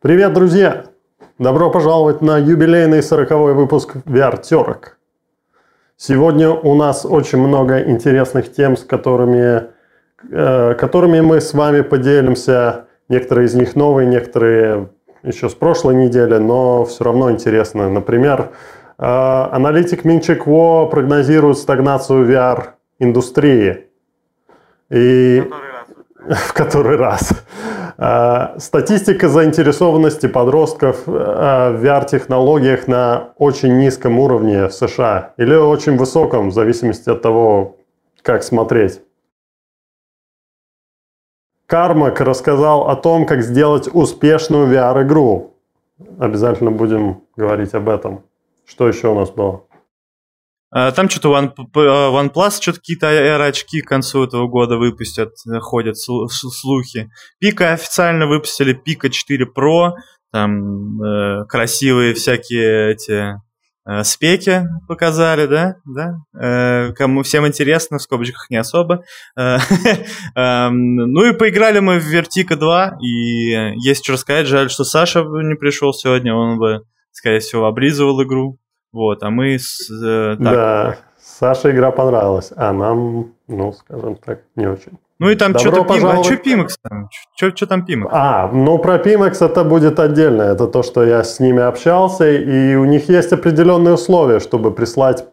Привет, 0.00 0.32
друзья! 0.32 0.84
Добро 1.40 1.70
пожаловать 1.70 2.20
на 2.20 2.38
юбилейный 2.38 3.02
сороковой 3.02 3.52
выпуск 3.54 3.96
VR-терок. 4.04 4.96
Сегодня 5.96 6.50
у 6.50 6.76
нас 6.76 7.04
очень 7.04 7.38
много 7.38 7.82
интересных 7.82 8.52
тем, 8.52 8.76
с 8.76 8.84
которыми, 8.84 9.64
э, 10.30 10.74
которыми 10.74 11.20
мы 11.20 11.40
с 11.40 11.52
вами 11.52 11.80
поделимся. 11.80 12.86
Некоторые 13.08 13.46
из 13.46 13.54
них 13.54 13.74
новые, 13.74 14.06
некоторые 14.06 14.90
еще 15.24 15.48
с 15.48 15.54
прошлой 15.54 15.96
недели, 15.96 16.36
но 16.36 16.84
все 16.84 17.02
равно 17.02 17.32
интересно. 17.32 17.90
Например, 17.90 18.50
э, 18.98 19.04
аналитик 19.04 20.04
Минчик 20.04 20.46
Во 20.46 20.86
прогнозирует 20.86 21.58
стагнацию 21.58 22.24
VR-индустрии. 22.24 23.88
И... 24.90 25.42
В 26.28 26.52
который 26.52 26.96
раз. 26.96 27.30
А, 27.96 28.54
статистика 28.58 29.28
заинтересованности 29.28 30.26
подростков 30.26 31.04
а, 31.06 31.72
в 31.72 31.84
VR-технологиях 31.84 32.86
на 32.86 33.30
очень 33.38 33.78
низком 33.78 34.18
уровне 34.18 34.66
в 34.66 34.72
США 34.72 35.32
или 35.38 35.54
очень 35.54 35.96
высоком, 35.96 36.50
в 36.50 36.52
зависимости 36.52 37.08
от 37.08 37.22
того, 37.22 37.76
как 38.22 38.42
смотреть. 38.42 39.00
Кармак 41.66 42.20
рассказал 42.20 42.88
о 42.88 42.96
том, 42.96 43.26
как 43.26 43.42
сделать 43.42 43.88
успешную 43.92 44.68
VR-игру. 44.68 45.54
Обязательно 46.18 46.70
будем 46.70 47.22
говорить 47.36 47.74
об 47.74 47.88
этом. 47.88 48.22
Что 48.66 48.86
еще 48.86 49.08
у 49.08 49.14
нас 49.14 49.30
было? 49.30 49.64
А, 50.70 50.92
там 50.92 51.08
что-то 51.08 51.30
One, 51.30 51.52
а, 51.76 52.10
OnePlus 52.12 52.60
что-то 52.60 52.78
какие-то 52.78 53.06
AR-очки 53.06 53.80
к 53.80 53.88
концу 53.88 54.24
этого 54.24 54.48
года 54.48 54.76
выпустят, 54.76 55.34
ходят 55.60 55.96
слухи. 55.98 57.10
Пика 57.38 57.72
официально 57.72 58.26
выпустили, 58.26 58.74
Пика 58.74 59.08
4 59.08 59.46
Pro, 59.56 59.92
там 60.30 61.02
э, 61.02 61.46
красивые 61.48 62.12
всякие 62.12 62.92
эти 62.92 63.34
э, 63.86 64.04
спеки 64.04 64.64
показали, 64.86 65.46
да, 65.46 65.76
да, 65.86 66.16
э, 66.38 66.92
кому 66.92 67.22
всем 67.22 67.46
интересно, 67.46 67.96
в 67.96 68.02
скобочках 68.02 68.50
не 68.50 68.56
особо. 68.58 69.04
Э, 69.38 69.56
эм, 70.34 70.96
ну 70.96 71.24
и 71.24 71.32
поиграли 71.32 71.78
мы 71.78 71.98
в 71.98 72.04
Вертика 72.04 72.56
2, 72.56 72.98
и 73.02 73.72
есть 73.82 74.04
что 74.04 74.12
рассказать, 74.12 74.46
жаль, 74.46 74.68
что 74.68 74.84
Саша 74.84 75.20
не 75.22 75.56
пришел 75.56 75.94
сегодня, 75.94 76.34
он 76.34 76.58
бы, 76.58 76.82
скорее 77.10 77.40
всего, 77.40 77.64
облизывал 77.64 78.22
игру. 78.22 78.58
Вот, 78.92 79.22
а 79.22 79.30
мы 79.30 79.58
с... 79.58 79.90
Э, 79.90 80.36
так. 80.36 80.44
Да, 80.44 80.96
Саше 81.20 81.70
игра 81.70 81.90
понравилась, 81.90 82.52
а 82.56 82.72
нам, 82.72 83.32
ну, 83.48 83.72
скажем 83.72 84.16
так, 84.16 84.40
не 84.56 84.66
очень. 84.66 84.98
Ну 85.18 85.30
и 85.30 85.34
там 85.34 85.58
что-то 85.58 85.84
пожаловать... 85.84 86.20
а 86.20 86.24
что 86.24 86.34
Pimax 86.34 86.68
там? 86.82 87.08
Что 87.36 87.66
там 87.66 87.84
Pimax? 87.88 88.08
А, 88.12 88.48
ну 88.52 88.78
про 88.78 88.98
Pimax 88.98 89.44
это 89.44 89.64
будет 89.64 89.98
отдельно. 89.98 90.42
Это 90.42 90.68
то, 90.68 90.82
что 90.82 91.04
я 91.04 91.24
с 91.24 91.40
ними 91.40 91.60
общался, 91.60 92.30
и 92.30 92.76
у 92.76 92.84
них 92.84 93.08
есть 93.08 93.32
определенные 93.32 93.94
условия, 93.94 94.38
чтобы 94.38 94.72
прислать 94.72 95.26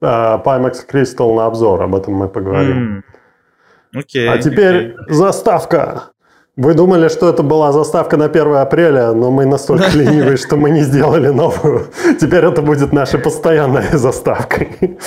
э, 0.00 0.06
Pimax 0.06 0.86
Crystal 0.88 1.34
на 1.34 1.46
обзор. 1.46 1.82
Об 1.82 1.96
этом 1.96 2.14
мы 2.14 2.28
поговорим. 2.28 3.02
Mm. 3.94 4.02
Okay, 4.02 4.26
а 4.26 4.38
теперь 4.38 4.92
okay. 4.92 5.12
заставка. 5.12 6.11
Вы 6.56 6.74
думали, 6.74 7.08
что 7.08 7.30
это 7.30 7.42
была 7.42 7.72
заставка 7.72 8.18
на 8.18 8.26
1 8.26 8.54
апреля, 8.56 9.12
но 9.12 9.30
мы 9.30 9.46
настолько 9.46 9.88
ленивые, 9.94 10.36
что 10.36 10.56
мы 10.56 10.70
не 10.70 10.82
сделали 10.82 11.28
новую. 11.28 11.86
Теперь 12.20 12.44
это 12.44 12.60
будет 12.60 12.92
нашей 12.92 13.20
постоянной 13.20 13.88
заставкой. 13.92 14.98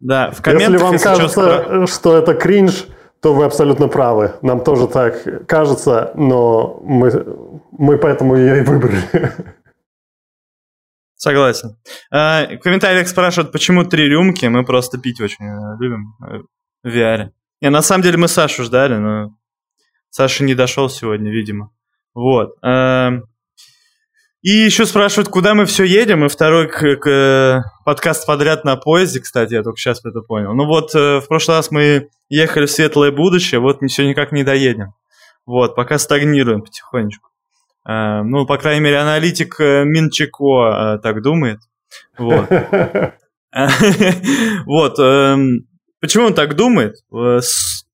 Да, 0.00 0.30
в 0.30 0.40
комментах... 0.40 0.72
Если 0.72 0.84
вам 0.84 0.98
кажется, 0.98 1.86
что 1.86 2.16
это 2.16 2.34
кринж, 2.34 2.86
то 3.20 3.34
вы 3.34 3.44
абсолютно 3.44 3.88
правы. 3.88 4.32
Нам 4.40 4.64
тоже 4.64 4.88
так 4.88 5.46
кажется, 5.46 6.12
но 6.14 6.80
мы, 6.84 7.10
мы 7.72 7.98
поэтому 7.98 8.36
ее 8.36 8.60
и 8.60 8.62
выбрали. 8.62 9.02
Согласен. 11.16 11.76
А, 12.10 12.46
в 12.46 12.60
комментариях 12.60 13.06
спрашивают, 13.06 13.52
почему 13.52 13.84
три 13.84 14.08
рюмки. 14.08 14.46
Мы 14.46 14.64
просто 14.64 14.96
пить 14.96 15.20
очень 15.20 15.44
э, 15.44 15.76
любим 15.78 16.14
э, 16.22 16.38
в 16.82 16.88
VR. 16.88 17.28
Не, 17.60 17.68
на 17.68 17.82
самом 17.82 18.02
деле 18.02 18.16
мы 18.16 18.26
Сашу 18.26 18.64
ждали, 18.64 18.94
но 18.94 19.36
Саша 20.10 20.44
не 20.44 20.54
дошел 20.54 20.88
сегодня, 20.88 21.30
видимо. 21.30 21.70
Вот. 22.14 22.56
Эм, 22.62 23.24
и 24.42 24.50
еще 24.50 24.86
спрашивают, 24.86 25.28
куда 25.28 25.54
мы 25.54 25.66
все 25.66 25.84
едем. 25.84 26.24
И 26.24 26.28
второй 26.28 26.68
к, 26.68 26.96
к, 26.96 27.64
подкаст 27.84 28.26
подряд 28.26 28.64
на 28.64 28.76
поезде, 28.76 29.20
кстати, 29.20 29.54
я 29.54 29.62
только 29.62 29.78
сейчас 29.78 30.04
это 30.04 30.20
понял. 30.20 30.54
Ну 30.54 30.66
вот, 30.66 30.94
э, 30.94 31.20
в 31.20 31.28
прошлый 31.28 31.58
раз 31.58 31.70
мы 31.70 32.08
ехали 32.28 32.66
в 32.66 32.70
светлое 32.70 33.12
будущее, 33.12 33.60
вот 33.60 33.82
мы 33.82 33.88
все 33.88 34.08
никак 34.08 34.32
не 34.32 34.42
доедем. 34.42 34.94
Вот, 35.46 35.74
пока 35.74 35.98
стагнируем 35.98 36.62
потихонечку. 36.62 37.28
Э, 37.88 38.22
ну, 38.22 38.46
по 38.46 38.56
крайней 38.58 38.80
мере, 38.80 38.98
аналитик 38.98 39.60
э, 39.60 39.84
Минчико 39.84 41.00
так 41.02 41.22
думает. 41.22 41.60
Вот. 42.18 42.48
Вот. 44.66 44.98
Эм, 44.98 45.66
почему 46.00 46.26
он 46.26 46.34
так 46.34 46.54
думает? 46.54 46.96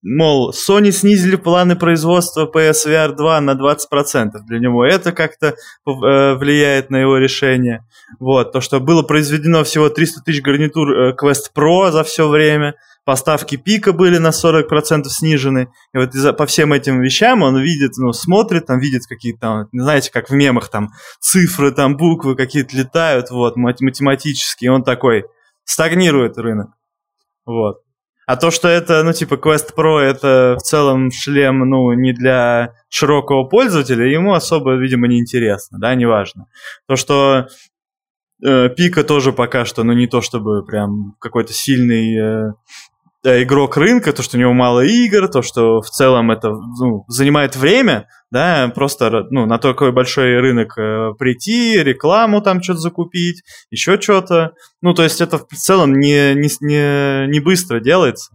Мол, 0.07 0.53
Sony 0.53 0.93
снизили 0.93 1.37
планы 1.37 1.75
производства 1.77 2.49
PSVR 2.53 3.15
2 3.15 3.41
на 3.41 3.51
20%. 3.53 4.31
Для 4.47 4.59
него 4.59 4.85
это 4.85 5.13
как-то 5.13 5.49
э, 5.49 5.55
влияет 5.85 6.91
на 6.91 6.97
его 6.97 7.19
решение. 7.19 7.85
Вот, 8.21 8.53
то, 8.53 8.61
что 8.61 8.79
было 8.79 9.03
произведено 9.03 9.65
всего 9.65 9.89
300 9.89 10.23
тысяч 10.23 10.43
гарнитур 10.43 10.91
э, 10.91 11.17
Quest 11.21 11.51
Pro 11.55 11.91
за 11.91 12.05
все 12.05 12.29
время, 12.29 12.77
поставки 13.05 13.57
пика 13.57 13.93
были 13.93 14.19
на 14.19 14.29
40% 14.29 15.05
снижены. 15.09 15.69
И 15.93 15.99
вот 15.99 16.37
по 16.37 16.47
всем 16.47 16.73
этим 16.73 17.01
вещам 17.01 17.43
он 17.43 17.59
видит, 17.59 17.93
ну, 17.97 18.13
смотрит, 18.13 18.67
там 18.67 18.79
видит 18.79 19.07
какие-то 19.09 19.41
там, 19.41 19.69
знаете, 19.73 20.13
как 20.13 20.31
в 20.31 20.35
мемах, 20.35 20.69
там 20.69 20.91
цифры, 21.21 21.73
там 21.73 21.97
буквы 21.97 22.37
какие-то 22.37 22.77
летают, 22.77 23.31
вот, 23.31 23.57
математические. 23.57 24.69
И 24.69 24.71
он 24.71 24.85
такой, 24.85 25.25
стагнирует 25.65 26.39
рынок. 26.39 26.71
Вот. 27.45 27.86
А 28.27 28.37
то, 28.37 28.51
что 28.51 28.67
это, 28.67 29.05
ну, 29.05 29.13
типа, 29.13 29.35
Quest 29.35 29.73
Pro, 29.77 29.99
это 29.99 30.57
в 30.59 30.63
целом 30.63 31.13
шлем, 31.13 31.61
ну, 31.61 31.93
не 31.93 32.13
для 32.13 32.75
широкого 32.89 33.45
пользователя, 33.45 34.05
ему 34.05 34.35
особо, 34.35 34.75
видимо, 34.75 35.07
не 35.07 35.21
интересно, 35.21 35.79
да, 35.79 35.95
неважно. 35.95 36.47
То, 36.89 36.97
что 36.97 37.47
э, 38.45 38.69
Пика 38.71 39.05
тоже 39.05 39.33
пока 39.33 39.65
что, 39.65 39.85
ну, 39.85 39.93
не 39.93 40.09
то 40.09 40.23
чтобы 40.23 40.65
прям 40.65 41.15
какой-то 41.21 41.53
сильный 41.53 42.17
э, 42.19 42.53
игрок 43.27 43.77
рынка, 43.77 44.13
то, 44.13 44.23
что 44.23 44.37
у 44.37 44.41
него 44.41 44.53
мало 44.53 44.85
игр, 44.85 45.29
то, 45.29 45.43
что 45.43 45.81
в 45.81 45.91
целом 45.91 46.31
это 46.31 46.51
ну, 46.51 47.05
занимает 47.09 47.57
время, 47.57 48.09
да, 48.31 48.71
просто 48.75 49.27
ну, 49.31 49.47
на 49.47 49.59
такой 49.59 49.93
большой 49.93 50.39
рынок 50.39 50.79
э, 50.79 51.13
прийти, 51.19 51.83
рекламу 51.83 52.41
там 52.41 52.63
что-то 52.63 52.81
закупить, 52.81 53.43
еще 53.71 54.01
что-то. 54.01 54.53
Ну, 54.81 54.95
то 54.95 55.03
есть 55.03 55.21
это 55.21 55.39
в 55.39 55.57
целом 55.57 55.95
не, 55.95 56.35
не, 56.35 56.49
не, 56.61 57.27
не 57.29 57.41
быстро 57.41 57.81
делается. 57.81 58.33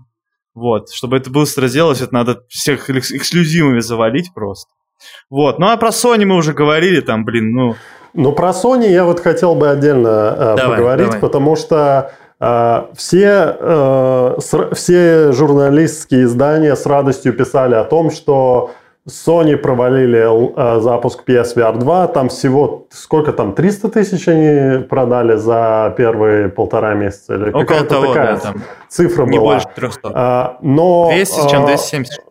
Вот, 0.54 0.90
чтобы 0.92 1.18
это 1.18 1.30
быстро 1.30 1.68
сделать, 1.68 2.02
это 2.02 2.14
надо 2.14 2.42
всех 2.50 2.90
эксклюзивами 2.90 3.80
завалить 3.80 4.34
просто. 4.34 4.70
Вот, 5.30 5.60
ну 5.60 5.68
а 5.68 5.78
про 5.78 5.90
Sony 5.90 6.26
мы 6.26 6.36
уже 6.36 6.54
говорили, 6.54 7.02
там, 7.02 7.24
блин, 7.24 7.52
ну... 7.52 7.76
Ну, 8.14 8.34
про 8.34 8.50
Sony 8.50 8.90
я 8.90 9.06
вот 9.06 9.22
хотел 9.22 9.56
бы 9.56 9.70
отдельно 9.70 10.36
э, 10.38 10.56
давай, 10.58 10.78
поговорить, 10.78 11.06
давай. 11.06 11.22
потому 11.22 11.56
что 11.56 12.12
все, 12.42 13.56
э, 13.60 14.38
все 14.74 15.32
журналистские 15.32 16.24
издания 16.24 16.76
с 16.76 16.88
радостью 16.88 17.34
писали 17.34 17.76
о 17.76 17.84
том, 17.84 18.10
что 18.10 18.72
Sony 19.08 19.58
провалили 19.58 20.78
э, 20.78 20.80
запуск 20.80 21.24
PSVR 21.28 21.78
2. 21.78 22.08
Там 22.08 22.30
всего, 22.30 22.86
сколько 22.92 23.34
там, 23.34 23.54
300 23.54 23.90
тысяч 23.90 24.28
они 24.28 24.84
продали 24.84 25.36
за 25.38 25.94
первые 25.98 26.50
полтора 26.50 26.94
месяца? 26.94 27.34
Или 27.34 27.50
Около 27.50 27.84
того, 27.84 28.08
такая 28.08 28.36
да, 28.36 28.40
там 28.40 28.64
цифра 28.90 29.26
не 29.26 29.40
была. 29.40 29.54
больше 29.54 29.68
300. 29.76 30.12
А, 30.14 30.58
но, 30.62 31.10
200, 31.12 31.50
чем 31.50 31.66
270. 31.66 32.24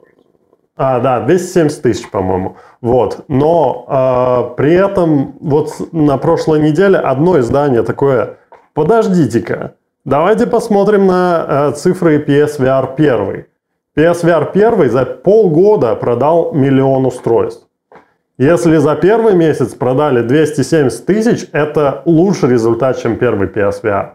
А, 0.76 1.00
да, 1.00 1.20
270 1.20 1.82
тысяч, 1.82 2.08
по-моему. 2.08 2.56
Вот. 2.80 3.24
Но 3.26 3.84
а, 3.88 4.42
при 4.56 4.72
этом 4.72 5.34
вот 5.40 5.72
на 5.92 6.18
прошлой 6.18 6.60
неделе 6.60 6.98
одно 6.98 7.40
издание 7.40 7.82
такое, 7.82 8.38
подождите-ка, 8.74 9.74
Давайте 10.04 10.46
посмотрим 10.46 11.06
на 11.06 11.46
э, 11.48 11.76
цифры 11.76 12.24
PSVR 12.24 12.94
1. 12.96 13.46
PSVR 13.96 14.50
1 14.50 14.90
за 14.90 15.04
полгода 15.04 15.94
продал 15.94 16.52
миллион 16.54 17.04
устройств. 17.04 17.66
Если 18.38 18.78
за 18.78 18.96
первый 18.96 19.34
месяц 19.34 19.74
продали 19.74 20.22
270 20.22 21.04
тысяч, 21.04 21.46
это 21.52 22.00
лучший 22.06 22.48
результат, 22.48 23.02
чем 23.02 23.18
первый 23.18 23.48
PSVR. 23.48 24.12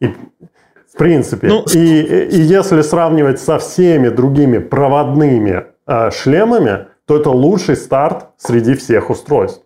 И, 0.00 0.08
в 0.08 0.98
принципе. 0.98 1.46
Ну, 1.46 1.64
и, 1.72 2.00
и 2.02 2.40
если 2.40 2.82
сравнивать 2.82 3.38
со 3.40 3.60
всеми 3.60 4.08
другими 4.08 4.58
проводными 4.58 5.66
э, 5.86 6.10
шлемами, 6.10 6.86
то 7.06 7.16
это 7.16 7.30
лучший 7.30 7.76
старт 7.76 8.30
среди 8.38 8.74
всех 8.74 9.10
устройств. 9.10 9.62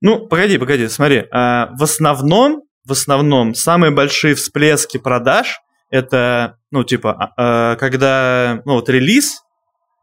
Ну, 0.00 0.26
погоди, 0.26 0.58
погоди, 0.58 0.88
смотри. 0.88 1.24
А, 1.30 1.70
в 1.78 1.82
основном 1.84 2.64
в 2.86 2.92
основном 2.92 3.54
самые 3.54 3.90
большие 3.90 4.34
всплески 4.34 4.98
продаж 4.98 5.60
это, 5.90 6.56
ну, 6.70 6.82
типа, 6.82 7.32
э, 7.36 7.76
когда, 7.78 8.62
ну, 8.64 8.74
вот 8.74 8.88
релиз, 8.88 9.42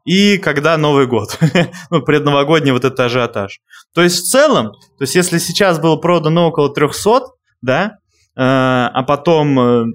и 0.05 0.37
когда 0.37 0.77
Новый 0.77 1.05
год, 1.05 1.37
ну, 1.89 2.01
предновогодний 2.01 2.71
вот 2.71 2.85
этот 2.85 2.99
ажиотаж. 2.99 3.59
То 3.93 4.01
есть 4.01 4.19
в 4.19 4.29
целом, 4.31 4.71
то 4.71 5.01
есть 5.01 5.15
если 5.15 5.37
сейчас 5.37 5.79
было 5.79 5.97
продано 5.97 6.47
около 6.47 6.73
300, 6.73 7.23
да, 7.61 7.85
э, 7.85 7.91
а 8.35 9.03
потом, 9.03 9.59
э, 9.59 9.85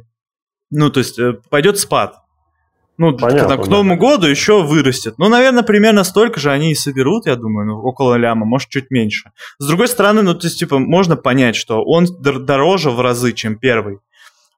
ну, 0.70 0.90
то 0.90 1.00
есть 1.00 1.18
э, 1.18 1.34
пойдет 1.50 1.78
спад, 1.78 2.16
ну, 2.98 3.16
Понятно, 3.16 3.56
к, 3.56 3.64
к 3.64 3.68
Новому 3.68 3.94
да. 3.94 4.00
году 4.00 4.26
еще 4.26 4.62
вырастет. 4.62 5.14
Ну, 5.18 5.28
наверное, 5.28 5.62
примерно 5.62 6.04
столько 6.04 6.40
же 6.40 6.50
они 6.50 6.72
и 6.72 6.74
соберут, 6.74 7.26
я 7.26 7.36
думаю, 7.36 7.66
ну, 7.66 7.78
около 7.80 8.14
ляма, 8.14 8.46
может, 8.46 8.68
чуть 8.68 8.90
меньше. 8.90 9.30
С 9.58 9.66
другой 9.66 9.88
стороны, 9.88 10.22
ну, 10.22 10.34
то 10.34 10.46
есть, 10.46 10.58
типа, 10.58 10.78
можно 10.78 11.16
понять, 11.16 11.56
что 11.56 11.82
он 11.82 12.06
дороже 12.20 12.90
в 12.90 13.00
разы, 13.00 13.32
чем 13.32 13.58
первый 13.58 13.98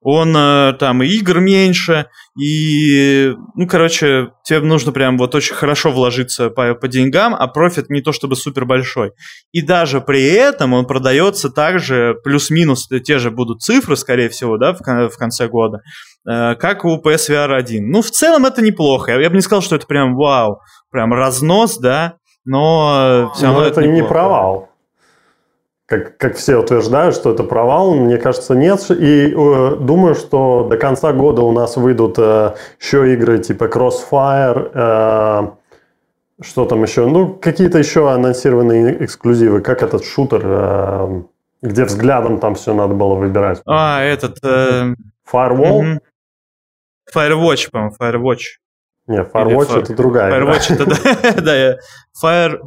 он 0.01 0.35
э, 0.37 0.75
там 0.79 1.03
и 1.03 1.07
игр 1.07 1.41
меньше, 1.41 2.07
и, 2.39 3.35
ну, 3.57 3.67
короче, 3.67 4.29
тебе 4.45 4.61
нужно 4.61 4.93
прям 4.93 5.19
вот 5.19 5.35
очень 5.35 5.55
хорошо 5.55 5.91
вложиться 5.91 6.51
по, 6.51 6.75
по 6.75 6.87
деньгам, 6.87 7.35
а 7.35 7.49
профит 7.49 7.91
не 7.91 8.01
то 8.01 8.13
чтобы 8.13 8.37
супер 8.37 8.65
большой. 8.65 9.13
И 9.53 9.61
даже 9.61 10.01
при 10.01 10.25
этом 10.25 10.73
он 10.73 10.87
продается 10.87 11.51
также, 11.51 12.15
плюс-минус 12.23 12.89
те 13.05 13.19
же 13.19 13.31
будут 13.31 13.61
цифры, 13.61 13.97
скорее 13.97 14.29
всего, 14.29 14.57
да, 14.57 14.73
в, 14.73 14.81
в 14.81 15.19
конце 15.19 15.49
года, 15.49 15.81
э, 16.29 16.55
как 16.55 16.85
у 16.85 17.01
PSVR 17.03 17.55
1. 17.55 17.91
Ну, 17.91 18.03
в 18.03 18.11
целом 18.11 18.47
это 18.47 18.63
неплохо. 18.63 19.13
Я, 19.13 19.21
я 19.21 19.31
бы 19.31 19.37
не 19.37 19.43
сказал, 19.43 19.63
что 19.63 19.75
это 19.75 19.87
прям 19.87 20.15
вау, 20.15 20.61
прям 20.91 21.13
разнос, 21.13 21.79
да, 21.79 22.15
но 22.45 23.33
все 23.35 23.47
равно 23.47 23.61
но 23.61 23.67
это, 23.67 23.81
это 23.81 23.91
не 23.91 24.05
провал 24.05 24.68
как, 25.89 26.19
как 26.19 26.37
все 26.37 26.59
утверждают, 26.59 27.15
что 27.15 27.33
это 27.33 27.45
провал, 27.45 27.95
мне 27.95 28.19
кажется, 28.19 28.55
нет. 28.55 28.91
И 28.91 29.33
э, 29.35 29.77
думаю, 29.81 30.15
что 30.15 30.67
до 30.69 30.77
конца 30.77 31.15
года 31.15 31.41
у 31.41 31.53
нас 31.53 31.79
выйдут 31.79 32.17
э, 32.19 32.55
еще 32.79 33.15
игры 33.15 33.39
типа 33.39 33.65
Crossfire, 33.65 34.71
э, 34.75 35.49
что 36.43 36.67
там 36.67 36.83
еще, 36.83 37.07
ну, 37.07 37.33
какие-то 37.33 37.79
еще 37.79 38.13
анонсированные 38.13 39.03
эксклюзивы, 39.03 39.63
как 39.63 39.83
этот 39.83 40.05
шутер, 40.05 40.43
э, 40.45 41.23
где 41.63 41.87
взглядом 41.87 42.39
там 42.39 42.55
все 42.55 42.75
надо 42.75 42.93
было 42.93 43.15
выбирать. 43.15 43.63
А, 43.67 44.03
этот... 44.03 44.37
Э... 44.45 44.95
Firewall? 45.33 45.95
Угу. 45.95 46.01
Firewatch, 47.15 47.71
по-моему, 47.71 47.95
Firewatch. 47.99 48.45
Не, 49.07 49.21
Firewatch 49.23 49.73
Или 49.73 49.83
это 49.85 49.95
другая 49.95 50.33
Firewatch 50.33 50.75
это, 50.75 50.85
да, 50.85 51.41
да, 51.41 51.77
Fire, 52.23 52.59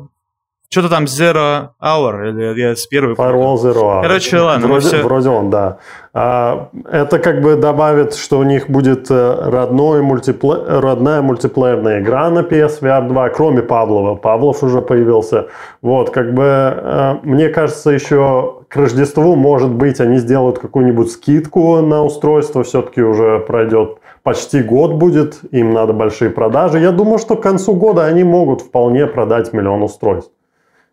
что-то 0.72 0.88
там 0.88 1.04
Zero 1.04 1.72
Hour, 1.84 2.30
или 2.30 2.60
я 2.60 2.76
с 2.78 2.88
первой... 2.88 3.14
Firewall 3.16 3.56
Zero 3.56 3.82
Hour. 3.82 4.02
Короче, 4.04 4.40
ладно. 4.40 4.68
Вроде, 4.68 4.88
все... 4.88 5.04
вроде 5.04 5.28
он, 5.28 5.50
да. 5.50 5.80
А, 6.14 6.70
это 6.90 7.20
как 7.20 7.42
бы 7.42 7.58
добавит, 7.58 8.16
что 8.16 8.40
у 8.40 8.44
них 8.44 8.70
будет 8.70 9.12
э, 9.12 9.50
родной 9.50 10.02
мультипле... 10.02 10.56
родная 10.80 11.22
мультиплеерная 11.22 12.00
игра 12.00 12.30
на 12.30 12.40
PSVR 12.40 13.06
2, 13.10 13.30
кроме 13.30 13.64
Павлова. 13.64 14.16
Павлов 14.16 14.64
уже 14.64 14.82
появился. 14.82 15.48
Вот, 15.82 16.10
как 16.10 16.34
бы, 16.34 16.44
э, 16.46 17.16
мне 17.24 17.50
кажется, 17.50 17.90
еще 17.90 18.62
к 18.70 18.76
Рождеству, 18.78 19.36
может 19.36 19.72
быть, 19.72 20.00
они 20.00 20.20
сделают 20.20 20.60
какую-нибудь 20.60 21.12
скидку 21.12 21.82
на 21.82 22.06
устройство, 22.06 22.64
все-таки 22.64 23.02
уже 23.02 23.40
пройдет 23.40 23.98
почти 24.24 24.62
год 24.62 24.94
будет, 24.94 25.40
им 25.52 25.74
надо 25.74 25.92
большие 25.92 26.30
продажи. 26.30 26.80
Я 26.80 26.92
думаю, 26.92 27.18
что 27.18 27.36
к 27.36 27.42
концу 27.42 27.74
года 27.74 28.06
они 28.06 28.24
могут 28.24 28.62
вполне 28.62 29.08
продать 29.08 29.52
миллион 29.52 29.82
устройств. 29.84 30.32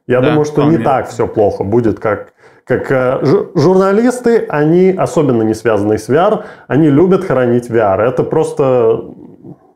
Я 0.09 0.21
да, 0.21 0.31
думаю, 0.31 0.45
что 0.47 0.63
вполне. 0.63 0.79
не 0.79 0.85
так 0.85 1.09
все 1.09 1.29
плохо 1.29 1.65
будет, 1.65 2.01
как, 2.01 2.33
как 2.65 2.91
э, 2.91 3.21
журналисты, 3.55 4.47
они, 4.49 4.91
особенно 4.91 5.43
не 5.43 5.55
связанные 5.55 5.99
с 5.99 6.09
VR, 6.09 6.45
они 6.67 6.89
любят 6.89 7.25
хранить 7.25 7.71
VR. 7.71 8.01
Это 8.01 8.25
просто 8.25 9.05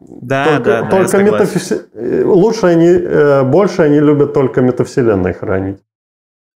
да, 0.00 0.44
только, 0.46 0.64
да, 0.64 0.88
только 0.88 1.18
да, 1.18 1.22
метафиси... 1.22 1.82
лучше 2.24 2.66
они, 2.66 2.86
э, 2.88 3.42
больше 3.42 3.82
они 3.82 4.00
любят 4.00 4.32
только 4.32 4.62
метавселенной 4.62 5.34
хранить. 5.34 5.80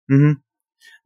Угу. 0.09 0.37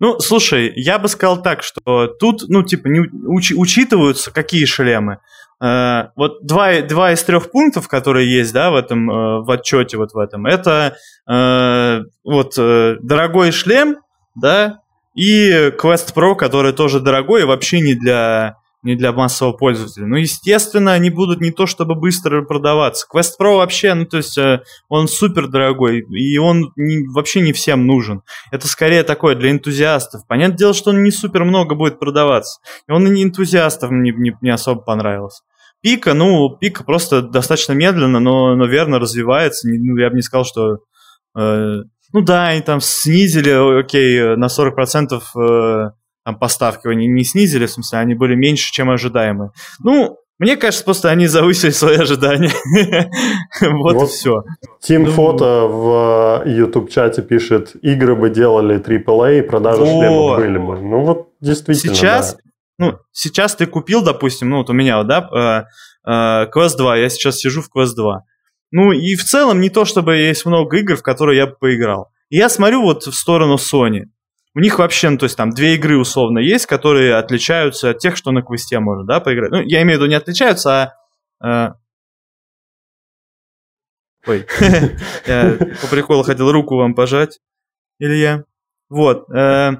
Ну, 0.01 0.19
слушай, 0.19 0.71
я 0.75 0.99
бы 0.99 1.07
сказал 1.09 1.41
так, 1.41 1.63
что 1.63 2.07
тут, 2.19 2.43
ну, 2.47 2.63
типа, 2.63 2.87
не 2.87 2.99
уч, 3.27 3.51
учитываются 3.55 4.31
какие 4.31 4.65
шлемы. 4.65 5.17
Э, 5.61 6.09
вот 6.15 6.45
два, 6.45 6.81
два 6.81 7.11
из 7.11 7.23
трех 7.23 7.51
пунктов, 7.51 7.87
которые 7.87 8.31
есть, 8.31 8.53
да, 8.53 8.71
в 8.71 8.75
этом, 8.75 9.09
э, 9.09 9.41
в 9.41 9.51
отчете 9.51 9.97
вот 9.97 10.13
в 10.13 10.17
этом, 10.17 10.45
это 10.45 10.95
э, 11.29 12.03
вот 12.23 12.55
дорогой 12.55 13.51
шлем, 13.51 13.97
да, 14.35 14.79
и 15.15 15.71
Quest 15.77 16.13
Pro, 16.15 16.35
который 16.35 16.71
тоже 16.71 16.99
дорогой 16.99 17.41
и 17.41 17.45
вообще 17.45 17.81
не 17.81 17.95
для 17.95 18.55
не 18.81 18.95
для 18.95 19.11
массового 19.11 19.53
пользователя. 19.53 20.05
Ну, 20.05 20.15
естественно, 20.15 20.93
они 20.93 21.09
будут 21.09 21.41
не 21.41 21.51
то 21.51 21.65
чтобы 21.65 21.95
быстро 21.95 22.43
продаваться. 22.43 23.05
Quest 23.13 23.31
Pro 23.39 23.57
вообще, 23.57 23.93
ну, 23.93 24.05
то 24.05 24.17
есть 24.17 24.37
э, 24.37 24.61
он 24.87 25.07
супер 25.07 25.47
дорогой, 25.47 25.99
и 25.99 26.37
он 26.37 26.71
не, 26.77 27.05
вообще 27.13 27.41
не 27.41 27.51
всем 27.51 27.85
нужен. 27.85 28.21
Это 28.51 28.67
скорее 28.67 29.03
такое 29.03 29.35
для 29.35 29.51
энтузиастов. 29.51 30.25
Понятное 30.27 30.57
дело, 30.57 30.73
что 30.73 30.91
он 30.91 31.03
не 31.03 31.11
супер 31.11 31.43
много 31.43 31.75
будет 31.75 31.99
продаваться. 31.99 32.61
И 32.87 32.91
он 32.91 33.05
и 33.07 33.09
не 33.09 33.23
энтузиастам 33.23 34.01
не, 34.01 34.11
не, 34.11 34.35
не 34.41 34.49
особо 34.49 34.81
понравился. 34.81 35.43
Пика, 35.81 36.13
ну, 36.13 36.57
пика 36.57 36.83
просто 36.83 37.21
достаточно 37.21 37.73
медленно, 37.73 38.19
но, 38.19 38.55
но 38.55 38.65
верно 38.65 38.99
развивается. 38.99 39.67
Ну, 39.69 39.97
я 39.97 40.09
бы 40.09 40.15
не 40.15 40.21
сказал, 40.21 40.45
что... 40.45 40.77
Э, 41.37 41.81
ну 42.11 42.21
да, 42.21 42.47
они 42.47 42.61
там 42.61 42.79
снизили, 42.81 43.79
окей, 43.79 44.35
на 44.35 44.45
40% 44.45 45.21
э, 45.37 45.91
там, 46.25 46.37
поставки 46.37 46.87
они 46.87 47.07
не 47.07 47.23
снизили, 47.23 47.65
в 47.65 47.71
смысле, 47.71 47.99
они 47.99 48.13
были 48.15 48.35
меньше, 48.35 48.71
чем 48.71 48.89
ожидаемые. 48.89 49.51
Ну, 49.83 50.17
мне 50.39 50.55
кажется, 50.55 50.85
просто 50.85 51.09
они 51.09 51.27
завысили 51.27 51.71
свои 51.71 51.97
ожидания. 51.97 52.51
вот, 53.61 54.03
и 54.03 54.05
все. 54.07 54.43
Тим 54.81 55.03
ну, 55.03 55.11
Фото 55.11 55.67
в 55.67 56.43
э, 56.45 56.49
YouTube-чате 56.49 57.21
пишет, 57.21 57.75
игры 57.81 58.15
бы 58.15 58.29
делали 58.29 58.79
AAA, 58.79 59.43
продажи 59.43 59.85
шлемов 59.85 60.37
были 60.37 60.57
бы. 60.57 60.79
Ну 60.79 61.03
вот, 61.03 61.29
действительно, 61.41 61.93
Сейчас, 61.93 62.37
ну, 62.77 62.97
сейчас 63.11 63.55
ты 63.55 63.65
купил, 63.65 64.01
допустим, 64.01 64.49
ну 64.49 64.57
вот 64.59 64.69
у 64.69 64.73
меня, 64.73 64.99
вот, 64.99 65.07
да, 65.07 65.65
э, 66.05 66.09
э, 66.09 66.49
Quest 66.55 66.77
2, 66.77 66.97
я 66.97 67.09
сейчас 67.09 67.37
сижу 67.39 67.61
в 67.61 67.69
Quest 67.75 67.95
2. 67.95 68.23
Ну 68.71 68.93
и 68.93 69.15
в 69.15 69.25
целом 69.25 69.59
не 69.59 69.69
то, 69.69 69.83
чтобы 69.83 70.15
есть 70.15 70.45
много 70.45 70.77
игр, 70.77 70.95
в 70.95 71.03
которые 71.03 71.37
я 71.37 71.47
бы 71.47 71.55
поиграл. 71.59 72.11
И 72.29 72.37
я 72.37 72.47
смотрю 72.47 72.81
вот 72.83 73.03
в 73.03 73.13
сторону 73.13 73.55
Sony. 73.55 74.03
У 74.55 74.59
них 74.59 74.79
вообще, 74.79 75.09
ну, 75.09 75.17
то 75.17 75.25
есть 75.25 75.37
там 75.37 75.51
две 75.51 75.75
игры 75.75 75.97
условно 75.97 76.39
есть, 76.39 76.65
которые 76.65 77.15
отличаются 77.15 77.91
от 77.91 77.99
тех, 77.99 78.17
что 78.17 78.31
на 78.31 78.41
квесте 78.41 78.79
можно, 78.79 79.05
да, 79.05 79.19
поиграть. 79.19 79.51
Ну, 79.51 79.61
я 79.61 79.81
имею 79.83 79.99
в 79.99 80.01
виду 80.01 80.09
не 80.09 80.15
отличаются, 80.15 80.95
а... 81.41 81.67
Э... 81.67 81.73
Ой, 84.27 84.45
я 85.27 85.57
по 85.81 85.87
приколу 85.87 86.23
хотел 86.23 86.51
руку 86.51 86.75
вам 86.75 86.93
пожать, 86.93 87.39
Илья. 87.99 88.43
Вот. 88.89 89.29
Э, 89.29 89.77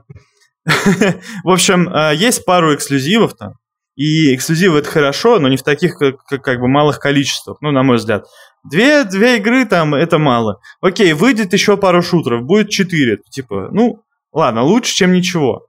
В 1.44 1.50
общем, 1.50 1.90
а, 1.92 2.12
есть 2.14 2.46
пару 2.46 2.76
эксклюзивов 2.76 3.36
там. 3.36 3.54
И 3.96 4.34
эксклюзивы 4.34 4.80
это 4.80 4.90
хорошо, 4.90 5.40
но 5.40 5.50
не 5.50 5.58
в 5.58 5.64
таких 5.64 5.98
как 5.98 6.60
бы 6.60 6.68
малых 6.70 7.00
количествах, 7.00 7.58
ну, 7.62 7.72
на 7.72 7.84
мой 7.84 7.98
взгляд. 7.98 8.28
Две, 8.64 9.04
две 9.04 9.38
игры 9.38 9.66
там 9.66 9.94
это 9.94 10.18
мало. 10.20 10.62
Окей, 10.80 11.12
выйдет 11.14 11.52
еще 11.52 11.76
пару 11.76 12.02
шутеров, 12.02 12.44
будет 12.44 12.70
четыре. 12.70 13.18
Типа, 13.30 13.70
ну, 13.72 14.02
ладно, 14.32 14.64
лучше, 14.64 14.94
чем 14.94 15.12
ничего. 15.12 15.68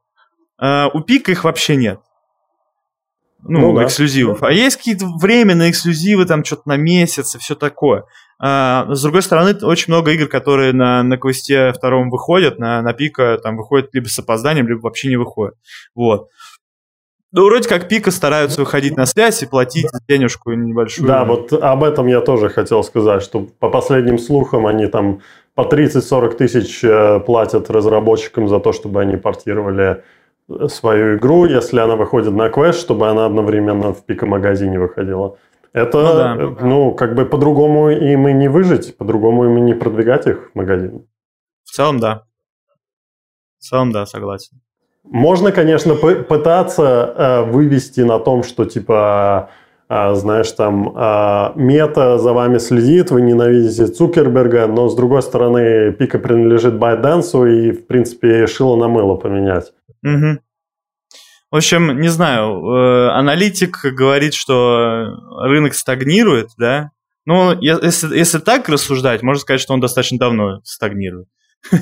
А, 0.58 0.88
у 0.92 1.00
Пика 1.00 1.32
их 1.32 1.44
вообще 1.44 1.76
нет. 1.76 2.00
Ну, 3.42 3.60
ну 3.60 3.74
да. 3.74 3.84
эксклюзивов. 3.84 4.42
А 4.42 4.52
есть 4.52 4.76
какие-то 4.76 5.06
временные 5.06 5.70
эксклюзивы, 5.70 6.26
там 6.26 6.44
что-то 6.44 6.62
на 6.66 6.76
месяц 6.76 7.34
и 7.34 7.38
все 7.38 7.54
такое. 7.54 8.04
А, 8.38 8.86
с 8.88 9.02
другой 9.02 9.22
стороны, 9.22 9.54
очень 9.62 9.92
много 9.92 10.12
игр, 10.12 10.26
которые 10.26 10.72
на, 10.72 11.02
на 11.02 11.16
квесте 11.16 11.72
втором 11.72 12.10
выходят, 12.10 12.58
на, 12.58 12.82
на 12.82 12.92
пика 12.92 13.38
там 13.42 13.56
выходят 13.56 13.90
либо 13.92 14.08
с 14.08 14.18
опозданием, 14.18 14.68
либо 14.68 14.80
вообще 14.80 15.08
не 15.08 15.16
выходят. 15.16 15.54
Вот. 15.94 16.28
Ну, 17.32 17.44
вроде 17.44 17.68
как 17.68 17.88
Пика 17.88 18.10
стараются 18.10 18.60
выходить 18.60 18.96
на 18.96 19.06
связь 19.06 19.42
и 19.44 19.46
платить 19.46 19.86
денежку 20.08 20.50
небольшую. 20.52 21.06
Да, 21.06 21.24
вот 21.24 21.52
об 21.52 21.84
этом 21.84 22.08
я 22.08 22.20
тоже 22.22 22.48
хотел 22.48 22.82
сказать, 22.82 23.22
что 23.22 23.46
по 23.60 23.70
последним 23.70 24.18
слухам 24.18 24.66
они 24.66 24.88
там 24.88 25.20
по 25.54 25.62
30-40 25.62 26.36
тысяч 26.36 26.84
э, 26.84 27.20
платят 27.20 27.70
разработчикам 27.70 28.48
за 28.48 28.60
то, 28.60 28.72
чтобы 28.72 29.00
они 29.00 29.16
портировали 29.16 30.02
э, 30.48 30.68
свою 30.68 31.16
игру, 31.16 31.44
если 31.46 31.80
она 31.80 31.96
выходит 31.96 32.32
на 32.32 32.48
квест, 32.48 32.80
чтобы 32.80 33.08
она 33.08 33.26
одновременно 33.26 33.92
в 33.92 34.04
Пика-магазине 34.04 34.78
выходила. 34.78 35.36
Это, 35.72 35.98
ну, 35.98 36.14
да. 36.14 36.36
Э, 36.36 36.66
ну, 36.66 36.94
как 36.94 37.14
бы 37.14 37.24
по-другому 37.24 37.90
им 37.90 38.28
и 38.28 38.32
не 38.32 38.48
выжить, 38.48 38.96
по-другому 38.96 39.44
им 39.44 39.58
и 39.58 39.60
не 39.60 39.74
продвигать 39.74 40.26
их 40.26 40.50
в 40.52 40.58
магазин. 40.58 41.06
В 41.64 41.70
целом, 41.70 42.00
да. 42.00 42.24
В 43.58 43.62
целом, 43.62 43.92
да, 43.92 44.06
согласен. 44.06 44.60
Можно, 45.04 45.52
конечно, 45.52 45.94
пытаться 45.94 47.14
э, 47.16 47.42
вывести 47.50 48.00
на 48.00 48.18
том, 48.18 48.42
что 48.42 48.64
типа, 48.64 49.50
знаешь, 49.90 50.52
там 50.52 50.96
э, 50.96 51.52
мета 51.56 52.18
за 52.18 52.32
вами 52.32 52.58
следит, 52.58 53.10
вы 53.10 53.22
ненавидите 53.22 53.88
Цукерберга, 53.88 54.68
но 54.68 54.88
с 54.88 54.94
другой 54.94 55.20
стороны, 55.20 55.92
пика 55.92 56.20
принадлежит 56.20 56.74
ByteDance, 56.74 57.50
и, 57.50 57.72
в 57.72 57.88
принципе, 57.88 58.46
шило 58.46 58.76
на 58.76 58.86
мыло 58.86 59.16
поменять. 59.16 59.72
Угу. 60.04 60.38
В 61.50 61.56
общем, 61.56 62.00
не 62.00 62.06
знаю, 62.06 62.64
э, 62.64 63.08
аналитик 63.10 63.80
говорит, 63.82 64.34
что 64.34 65.06
рынок 65.42 65.74
стагнирует, 65.74 66.50
да, 66.56 66.90
Ну, 67.26 67.60
если, 67.60 68.16
если 68.16 68.38
так 68.38 68.68
рассуждать, 68.68 69.22
можно 69.22 69.40
сказать, 69.40 69.60
что 69.60 69.74
он 69.74 69.80
достаточно 69.80 70.18
давно 70.18 70.60
стагнирует. 70.62 71.26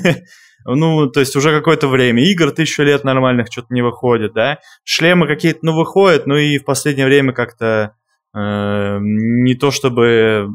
Ну, 0.65 1.09
то 1.09 1.21
есть 1.21 1.37
уже 1.37 1.57
какое-то 1.57 1.87
время. 1.87 2.21
Игр 2.21 2.51
тысячу 2.51 2.83
лет 2.83 3.05
нормальных 3.05 3.47
что-то 3.49 3.73
не 3.73 3.81
выходит, 3.81 4.33
да. 4.33 4.59
Шлемы 4.83 5.25
какие-то, 5.25 5.59
ну, 5.61 5.73
выходят, 5.73 6.27
ну 6.27 6.35
и 6.35 6.57
в 6.57 6.65
последнее 6.65 7.05
время 7.05 7.31
как-то 7.31 7.95
не 8.33 9.55
то 9.55 9.71
чтобы... 9.71 10.49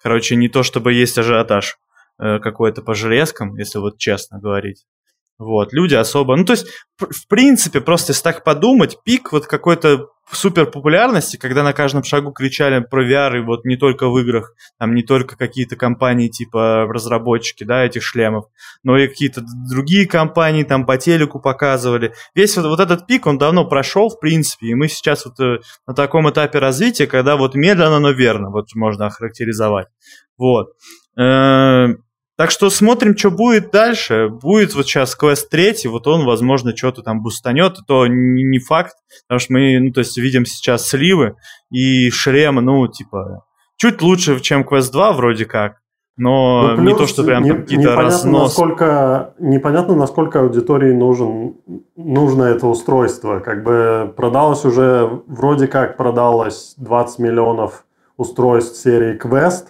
Короче, 0.00 0.36
не 0.36 0.48
то 0.48 0.62
чтобы 0.62 0.92
есть 0.92 1.16
ажиотаж 1.16 1.78
э, 2.18 2.38
какой-то 2.40 2.82
по 2.82 2.94
железкам, 2.94 3.56
если 3.56 3.78
вот 3.78 3.98
честно 3.98 4.40
говорить. 4.40 4.84
Вот, 5.42 5.72
люди 5.72 5.94
особо... 5.94 6.36
Ну, 6.36 6.44
то 6.44 6.52
есть, 6.52 6.66
в 6.98 7.26
принципе, 7.28 7.80
просто 7.80 8.12
если 8.12 8.22
так 8.22 8.44
подумать, 8.44 8.98
пик 9.04 9.32
вот 9.32 9.46
какой-то 9.46 10.08
супер 10.30 10.66
популярности, 10.66 11.36
когда 11.36 11.62
на 11.62 11.72
каждом 11.72 12.04
шагу 12.04 12.32
кричали 12.32 12.80
про 12.80 13.04
VR, 13.04 13.38
и 13.38 13.44
вот 13.44 13.64
не 13.64 13.76
только 13.76 14.08
в 14.08 14.16
играх, 14.18 14.54
там 14.78 14.94
не 14.94 15.02
только 15.02 15.36
какие-то 15.36 15.74
компании 15.76 16.28
типа 16.28 16.86
разработчики, 16.88 17.64
да, 17.64 17.84
этих 17.84 18.02
шлемов, 18.04 18.46
но 18.84 18.96
и 18.96 19.08
какие-то 19.08 19.42
другие 19.68 20.06
компании 20.06 20.62
там 20.62 20.86
по 20.86 20.96
телеку 20.96 21.40
показывали. 21.40 22.14
Весь 22.34 22.56
вот, 22.56 22.66
вот 22.66 22.80
этот 22.80 23.06
пик, 23.06 23.26
он 23.26 23.36
давно 23.36 23.66
прошел, 23.66 24.08
в 24.08 24.20
принципе, 24.20 24.68
и 24.68 24.74
мы 24.74 24.88
сейчас 24.88 25.26
вот 25.26 25.40
э, 25.40 25.58
на 25.86 25.94
таком 25.94 26.30
этапе 26.30 26.60
развития, 26.60 27.06
когда 27.06 27.36
вот 27.36 27.54
медленно, 27.56 27.98
но 27.98 28.12
верно, 28.12 28.50
вот 28.50 28.68
можно 28.74 29.06
охарактеризовать. 29.06 29.88
Вот. 30.38 30.68
Так 32.42 32.50
что 32.50 32.70
смотрим, 32.70 33.16
что 33.16 33.30
будет 33.30 33.70
дальше. 33.70 34.28
Будет 34.28 34.74
вот 34.74 34.86
сейчас 34.86 35.14
квест 35.14 35.48
третий, 35.48 35.86
вот 35.86 36.08
он, 36.08 36.24
возможно, 36.24 36.76
что-то 36.76 37.02
там 37.02 37.22
бустанет, 37.22 37.76
то 37.86 38.08
не, 38.08 38.58
факт, 38.58 38.96
потому 39.28 39.38
что 39.38 39.52
мы, 39.52 39.78
ну, 39.78 39.92
то 39.92 40.00
есть 40.00 40.18
видим 40.18 40.44
сейчас 40.44 40.88
сливы 40.88 41.36
и 41.70 42.10
шлемы, 42.10 42.60
ну, 42.60 42.88
типа, 42.88 43.44
чуть 43.76 44.02
лучше, 44.02 44.40
чем 44.40 44.64
квест 44.64 44.90
2 44.90 45.12
вроде 45.12 45.44
как, 45.44 45.74
но 46.16 46.74
ну, 46.76 46.82
не 46.82 46.96
то, 46.96 47.06
что 47.06 47.22
прям 47.22 47.44
не, 47.44 47.52
какие-то 47.52 47.94
разнос. 47.94 48.42
Насколько, 48.42 49.34
непонятно, 49.38 49.94
насколько 49.94 50.40
аудитории 50.40 50.92
нужен, 50.92 51.58
нужно 51.94 52.42
это 52.42 52.66
устройство. 52.66 53.38
Как 53.38 53.62
бы 53.62 54.12
продалось 54.16 54.64
уже, 54.64 55.08
вроде 55.28 55.68
как 55.68 55.96
продалось 55.96 56.74
20 56.76 57.20
миллионов 57.20 57.84
устройств 58.16 58.82
серии 58.82 59.16
Quest, 59.16 59.66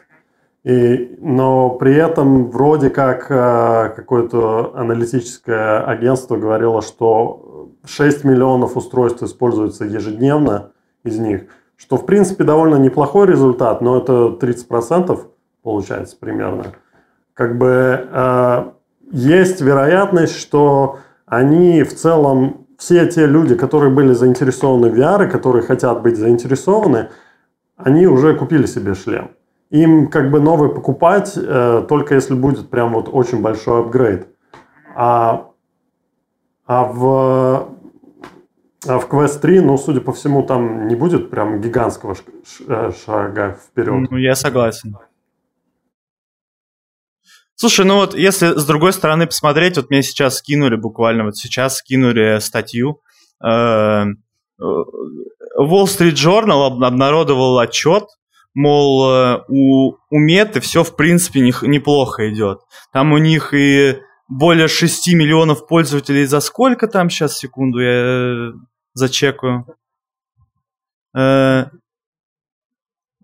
и, 0.64 1.16
но 1.21 1.71
при 1.71 1.95
этом 1.97 2.50
вроде 2.50 2.88
как 2.88 3.26
э, 3.31 3.92
какое-то 3.97 4.73
аналитическое 4.76 5.85
агентство 5.85 6.37
говорило, 6.37 6.83
что 6.83 7.71
6 7.85 8.23
миллионов 8.23 8.76
устройств 8.76 9.23
используются 9.25 9.85
ежедневно 9.85 10.71
из 11.02 11.19
них, 11.19 11.47
что 11.76 11.97
в 11.97 12.07
принципе 12.07 12.45
довольно 12.45 12.76
неплохой 12.76 13.26
результат, 13.26 13.81
но 13.81 13.99
это 13.99 14.38
30% 14.40 15.19
получается 15.64 16.16
примерно. 16.19 16.66
Как 17.35 17.59
бы 17.59 18.07
э, 18.09 18.64
есть 19.11 19.61
вероятность, 19.61 20.37
что 20.37 20.99
они 21.26 21.83
в 21.83 21.92
целом, 21.92 22.69
все 22.78 23.07
те 23.07 23.26
люди, 23.26 23.57
которые 23.57 23.90
были 23.90 24.12
заинтересованы 24.12 24.90
в 24.90 24.95
VR, 24.95 25.28
которые 25.28 25.64
хотят 25.64 26.02
быть 26.02 26.16
заинтересованы, 26.16 27.09
они 27.76 28.07
уже 28.07 28.37
купили 28.37 28.66
себе 28.66 28.95
шлем 28.95 29.33
им 29.73 30.09
как 30.09 30.31
бы 30.31 30.41
новый 30.41 30.69
покупать, 30.69 31.33
э, 31.35 31.85
только 31.88 32.14
если 32.14 32.35
будет 32.35 32.69
прям 32.69 32.93
вот 32.93 33.09
очень 33.11 33.41
большой 33.41 33.81
апгрейд. 33.81 34.29
А, 34.95 35.50
а 36.67 36.85
в 36.85 37.69
а 38.85 38.99
в 38.99 39.09
Quest 39.09 39.41
3, 39.41 39.61
ну, 39.61 39.79
судя 39.79 40.00
по 40.00 40.12
всему, 40.12 40.43
там 40.43 40.88
не 40.88 40.97
будет 40.97 41.31
прям 41.31 41.61
гигантского 41.61 42.17
э, 42.67 42.93
шага 43.05 43.59
вперед. 43.64 44.11
Ну, 44.11 44.17
я 44.19 44.35
согласен. 44.35 44.97
Слушай, 47.55 47.87
ну 47.87 47.95
вот 47.97 48.14
если 48.14 48.59
с 48.59 48.67
другой 48.67 48.93
стороны 48.93 49.26
посмотреть, 49.26 49.76
вот 49.76 49.88
мне 49.88 50.02
сейчас 50.02 50.38
скинули 50.38 50.75
буквально, 50.75 51.25
вот 51.25 51.37
сейчас 51.37 51.76
скинули 51.76 52.41
статью. 52.41 53.00
Э, 53.41 54.05
Wall 54.61 55.85
Street 55.85 56.14
Journal 56.14 56.67
обнародовал 56.67 57.61
отчет, 57.61 58.05
мол, 58.54 59.11
э, 59.11 59.44
у, 59.49 59.97
у 60.11 60.18
меты 60.18 60.61
все, 60.61 60.85
в 60.85 60.97
принципе, 60.97 61.40
не, 61.40 61.52
неплохо 61.62 62.30
идет. 62.30 62.61
Там 62.92 63.12
у 63.12 63.18
них 63.18 63.54
и 63.54 63.99
более 64.28 64.68
6 64.68 65.14
миллионов 65.14 65.66
пользователей 65.66 66.25
за 66.25 66.40
сколько 66.40 66.88
там 66.88 67.11
сейчас, 67.11 67.38
секунду, 67.38 67.80
я 67.80 67.90
э, 67.90 68.52
зачекаю. 68.94 69.66
Э, 71.16 71.66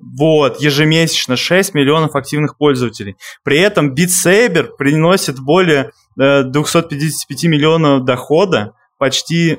вот, 0.01 0.61
ежемесячно 0.61 1.37
6 1.37 1.75
миллионов 1.75 2.15
активных 2.15 2.57
пользователей. 2.57 3.17
При 3.43 3.59
этом 3.59 3.95
Beat 3.95 4.11
Saber 4.25 4.69
приносит 4.77 5.41
более 5.41 5.91
э, 6.19 6.45
255 6.45 7.45
миллионов 7.45 8.05
дохода, 8.05 8.75
почти 8.99 9.59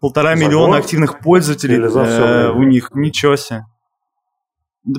полтора 0.00 0.34
миллиона 0.34 0.76
год? 0.76 0.84
активных 0.84 1.20
пользователей 1.20 1.76
э, 1.78 2.50
у 2.50 2.62
них. 2.64 2.90
Ничего 2.92 3.36
себе. 3.36 3.66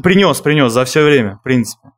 Принес, 0.04 0.40
принес 0.42 0.72
за 0.72 0.86
все 0.86 1.04
время, 1.04 1.38
в 1.38 1.44
принципе. 1.44 1.90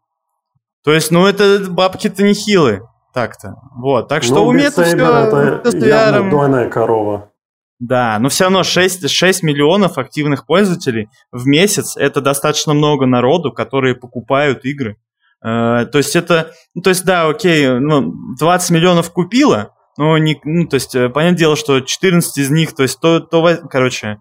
То 0.83 0.93
есть, 0.93 1.11
ну, 1.11 1.25
это 1.25 1.65
бабки-то 1.69 2.23
не 2.23 2.33
хилые. 2.33 2.81
Так-то. 3.13 3.55
Вот. 3.75 4.07
Так 4.07 4.23
что 4.23 4.35
ну, 4.35 4.45
у 4.47 4.51
Мета 4.51 4.83
все 4.83 4.95
это 4.95 5.61
VR. 5.65 6.29
двойная 6.29 6.69
корова. 6.69 7.31
Да, 7.79 8.19
но 8.19 8.29
все 8.29 8.45
равно 8.45 8.63
6, 8.63 9.09
6 9.09 9.43
миллионов 9.43 9.97
активных 9.97 10.45
пользователей 10.45 11.09
в 11.31 11.47
месяц 11.47 11.97
это 11.97 12.21
достаточно 12.21 12.73
много 12.73 13.07
народу, 13.07 13.51
которые 13.51 13.95
покупают 13.95 14.65
игры. 14.65 14.97
Э, 15.43 15.87
то 15.91 15.97
есть 15.97 16.15
это, 16.15 16.51
ну, 16.75 16.83
то 16.83 16.91
есть 16.91 17.03
да, 17.05 17.27
окей, 17.27 17.67
ну, 17.79 18.13
20 18.37 18.69
миллионов 18.69 19.11
купила, 19.11 19.73
но 19.97 20.17
не, 20.19 20.39
ну, 20.43 20.67
то 20.67 20.75
есть, 20.75 20.93
э, 20.93 21.09
понятное 21.09 21.39
дело, 21.39 21.55
что 21.55 21.79
14 21.79 22.37
из 22.37 22.51
них, 22.51 22.75
то 22.75 22.83
есть, 22.83 22.99
то, 22.99 23.19
то 23.19 23.57
короче, 23.67 24.19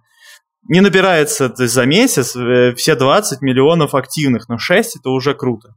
не 0.68 0.80
набирается 0.80 1.48
то 1.48 1.62
есть, 1.62 1.74
за 1.74 1.86
месяц 1.86 2.36
э, 2.36 2.74
все 2.74 2.94
20 2.94 3.42
миллионов 3.42 3.94
активных, 3.94 4.48
но 4.48 4.58
6 4.58 4.96
это 4.96 5.10
уже 5.10 5.34
круто. 5.34 5.74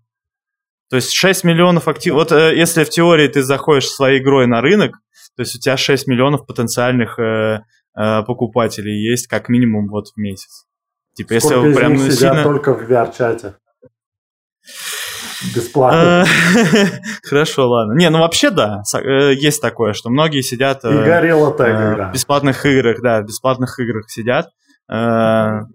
То 0.90 0.98
есть 0.98 1.12
6 1.12 1.44
миллионов 1.44 1.88
активных... 1.88 2.24
Вот 2.24 2.32
э, 2.32 2.56
если 2.56 2.84
в 2.84 2.90
теории 2.92 3.28
ты 3.28 3.42
заходишь 3.42 3.88
своей 3.88 4.20
игрой 4.22 4.46
на 4.46 4.62
рынок, 4.62 4.92
то 5.36 5.42
есть 5.42 5.56
у 5.56 5.60
тебя 5.60 5.76
6 5.76 6.06
миллионов 6.06 6.46
потенциальных 6.46 7.18
э, 7.18 7.62
э, 7.98 8.24
покупателей 8.24 9.10
есть 9.10 9.26
как 9.26 9.50
минимум 9.50 9.88
вот 9.88 10.10
в 10.10 10.18
месяц. 10.18 10.66
Типа, 11.16 11.40
Сколько 11.40 11.56
если 11.56 11.72
из 11.72 11.78
прям 11.78 11.94
них 11.94 12.12
сильно... 12.14 12.44
только 12.44 12.76
в 12.76 12.88
VR-чате? 12.88 13.56
Бесплатно. 15.56 16.26
Хорошо, 17.24 17.70
ладно. 17.70 17.94
Не, 17.94 18.12
ну 18.12 18.20
вообще 18.20 18.52
да, 18.52 18.84
есть 19.32 19.62
такое, 19.62 19.94
что 19.94 20.12
многие 20.12 20.42
сидят... 20.42 20.86
И 20.86 20.90
горело 20.90 21.52
так 21.54 21.70
игра. 21.70 22.10
В 22.10 22.14
бесплатных 22.14 22.66
играх, 22.68 23.02
да, 23.02 23.22
в 23.22 23.26
бесплатных 23.26 23.80
играх 23.80 24.12
сидят. 24.12 24.50
Там 24.88 25.72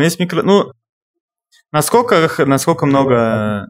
есть 0.00 0.18
микро... 0.20 0.42
Ну, 0.42 0.72
насколько, 1.72 2.28
насколько 2.46 2.86
много... 2.86 3.68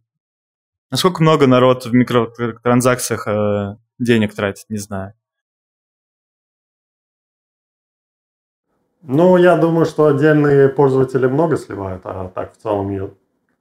Насколько 0.91 1.23
много 1.23 1.47
народ 1.47 1.87
в 1.87 1.95
микротранзакциях 1.95 3.27
э, 3.27 3.77
денег 3.99 4.35
тратит, 4.35 4.67
не 4.69 4.77
знаю. 4.77 5.15
Ну, 9.01 9.39
я 9.39 9.57
думаю, 9.57 9.87
что 9.87 10.09
отдельные 10.09 10.69
пользователи 10.69 11.27
много 11.27 11.57
сливают, 11.57 12.03
а 12.05 12.29
так 12.29 12.53
в 12.53 12.59
целом 12.59 12.91
нет. 12.91 13.15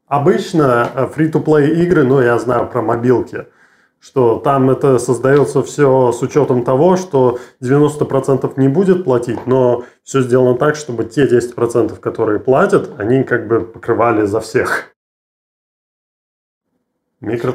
Обычно 0.08 0.92
free-to-play 1.16 1.68
э, 1.68 1.84
игры, 1.84 2.04
ну, 2.04 2.20
я 2.20 2.38
знаю 2.38 2.68
про 2.68 2.82
мобилки– 2.82 3.48
что 4.02 4.40
там 4.40 4.70
это 4.70 4.98
создается 4.98 5.62
все 5.62 6.12
с 6.12 6.22
учетом 6.22 6.64
того, 6.64 6.98
что 6.98 7.40
90% 7.64 8.54
не 8.58 8.68
будет 8.68 9.04
платить, 9.04 9.46
но 9.46 9.84
все 10.04 10.22
сделано 10.22 10.58
так, 10.58 10.76
чтобы 10.76 11.06
те 11.06 11.26
10%, 11.28 12.00
которые 12.00 12.40
платят, 12.40 12.90
они 12.98 13.24
как 13.24 13.48
бы 13.48 13.62
покрывали 13.62 14.26
за 14.26 14.42
всех. 14.42 14.92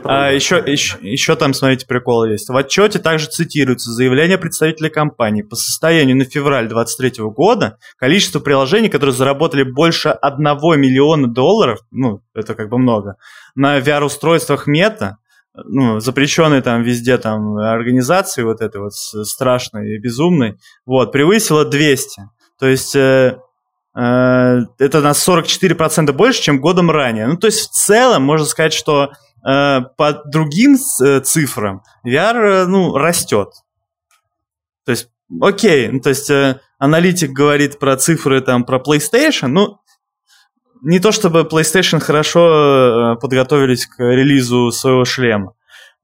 А 0.04 0.30
еще, 0.30 0.62
еще, 0.64 0.96
еще 1.00 1.34
там, 1.34 1.52
смотрите, 1.52 1.86
прикол 1.88 2.24
есть. 2.26 2.48
В 2.48 2.56
отчете 2.56 3.00
также 3.00 3.26
цитируется 3.26 3.90
заявление 3.90 4.38
представителя 4.38 4.90
компании. 4.90 5.42
По 5.42 5.56
состоянию 5.56 6.16
на 6.16 6.24
февраль 6.24 6.68
2023 6.68 7.24
года 7.24 7.76
количество 7.98 8.38
приложений, 8.38 8.90
которые 8.90 9.12
заработали 9.12 9.64
больше 9.64 10.10
1 10.10 10.40
миллиона 10.80 11.26
долларов, 11.26 11.80
ну, 11.90 12.20
это 12.32 12.54
как 12.54 12.68
бы 12.68 12.78
много, 12.78 13.16
на 13.56 13.80
VR-устройствах 13.80 14.68
Мета, 14.68 15.18
ну, 15.64 16.00
запрещенной 16.00 16.62
там 16.62 16.82
везде 16.82 17.18
там 17.18 17.56
организации 17.56 18.42
вот 18.42 18.60
этой 18.60 18.80
вот 18.80 18.92
страшной 18.92 19.94
и 19.94 19.98
безумной, 19.98 20.58
вот, 20.84 21.12
превысила 21.12 21.64
200. 21.64 22.22
То 22.58 22.66
есть 22.66 22.94
э, 22.94 23.38
э, 23.94 24.58
это 24.78 25.00
на 25.00 25.12
44% 25.12 26.12
больше, 26.12 26.42
чем 26.42 26.60
годом 26.60 26.90
ранее. 26.90 27.26
Ну, 27.26 27.36
то 27.36 27.46
есть 27.46 27.70
в 27.70 27.72
целом 27.72 28.22
можно 28.22 28.46
сказать, 28.46 28.72
что 28.72 29.10
э, 29.46 29.80
по 29.96 30.22
другим 30.24 30.76
э, 31.02 31.20
цифрам 31.20 31.82
VR, 32.06 32.36
э, 32.36 32.66
ну, 32.66 32.96
растет. 32.96 33.50
То 34.84 34.92
есть, 34.92 35.08
окей, 35.40 35.88
ну, 35.88 36.00
то 36.00 36.10
есть 36.10 36.30
э, 36.30 36.60
аналитик 36.78 37.30
говорит 37.30 37.78
про 37.78 37.96
цифры 37.96 38.40
там 38.40 38.64
про 38.64 38.78
PlayStation, 38.78 39.48
ну, 39.48 39.78
не 40.86 41.00
то 41.00 41.10
чтобы 41.10 41.42
PlayStation 41.42 41.98
хорошо 41.98 43.14
э, 43.14 43.20
подготовились 43.20 43.86
к 43.86 43.98
релизу 43.98 44.70
своего 44.70 45.04
шлема, 45.04 45.54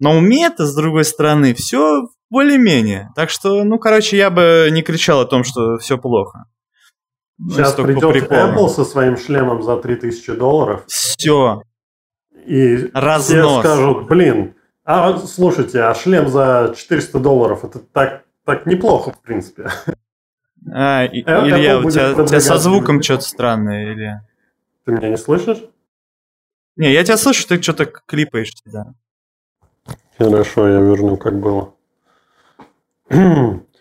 но 0.01 0.17
у 0.17 0.21
Мета, 0.21 0.67
с 0.67 0.75
другой 0.75 1.05
стороны, 1.05 1.55
все 1.55 2.09
более-менее. 2.31 3.11
Так 3.15 3.31
что, 3.31 3.63
ну, 3.63 3.79
короче, 3.79 4.17
я 4.17 4.29
бы 4.29 4.69
не 4.73 4.83
кричал 4.83 5.21
о 5.21 5.25
том, 5.25 5.45
что 5.45 5.79
все 5.79 5.99
плохо. 5.99 6.47
Сейчас 7.49 7.79
ну, 7.79 7.85
придет 7.85 8.31
Apple 8.31 8.69
со 8.69 8.85
своим 8.85 9.17
шлемом 9.17 9.63
за 9.63 9.77
3000 9.77 10.33
долларов. 10.33 10.83
Все. 10.89 11.63
И 12.45 12.91
Разнос. 12.93 13.29
все 13.29 13.61
скажут, 13.61 14.09
блин, 14.09 14.55
а 14.85 15.17
слушайте, 15.19 15.81
а 15.83 15.95
шлем 15.95 16.29
за 16.29 16.75
400 16.77 17.21
долларов, 17.21 17.65
это 17.65 17.79
так, 17.79 18.25
так 18.45 18.67
неплохо, 18.67 19.13
в 19.13 19.23
принципе. 19.23 19.71
А, 20.73 21.05
и, 21.05 21.23
Apple 21.23 21.51
Илья, 21.51 21.79
у 21.79 21.91
тебя, 21.91 22.13
у 22.13 22.27
тебя 22.27 22.41
со 22.41 22.57
звуком 22.57 23.03
что-то 23.03 23.23
странное, 23.23 23.93
Илья. 23.93 24.23
Ты 24.85 24.93
меня 24.93 25.09
не 25.09 25.17
слышишь? 25.17 25.63
Не, 26.77 26.93
я 26.93 27.05
тебя 27.05 27.17
слышу, 27.17 27.47
ты 27.47 27.61
что-то 27.61 27.87
клипаешь, 27.87 28.53
да. 28.65 28.95
Хорошо, 30.19 30.69
я 30.69 30.81
верну, 30.81 31.17
как 31.17 31.39
было. 31.39 31.75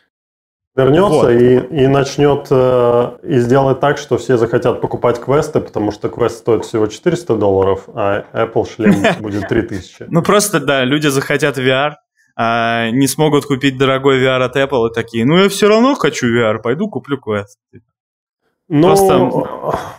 Вернется 0.74 1.28
вот. 1.28 1.32
и, 1.32 1.58
и 1.84 1.88
начнет 1.88 2.48
э, 2.50 3.18
и 3.24 3.40
сделает 3.40 3.82
так, 3.82 3.98
что 3.98 4.18
все 4.18 4.38
захотят 4.38 4.80
покупать 4.80 5.20
квесты, 5.20 5.60
потому 5.60 5.92
что 5.92 6.08
квест 6.08 6.38
стоит 6.38 6.64
всего 6.64 6.88
400 6.88 7.36
долларов, 7.36 7.90
а 7.94 8.26
Apple 8.32 8.66
шлем 8.74 9.04
будет 9.22 9.50
3000. 9.50 10.06
Ну 10.08 10.24
просто, 10.24 10.62
да, 10.62 10.86
люди 10.86 11.08
захотят 11.08 11.58
VR, 11.58 11.96
а 12.38 12.90
не 12.90 13.08
смогут 13.08 13.46
купить 13.46 13.78
дорогой 13.78 14.24
VR 14.24 14.44
от 14.44 14.56
Apple 14.56 14.90
и 14.90 14.94
такие, 14.94 15.26
ну 15.26 15.38
я 15.38 15.50
все 15.50 15.68
равно 15.68 15.94
хочу 15.96 16.28
VR, 16.28 16.60
пойду 16.60 16.90
куплю 16.90 17.18
квест. 17.18 17.60
Ну, 18.74 18.88
Просто... 18.88 19.30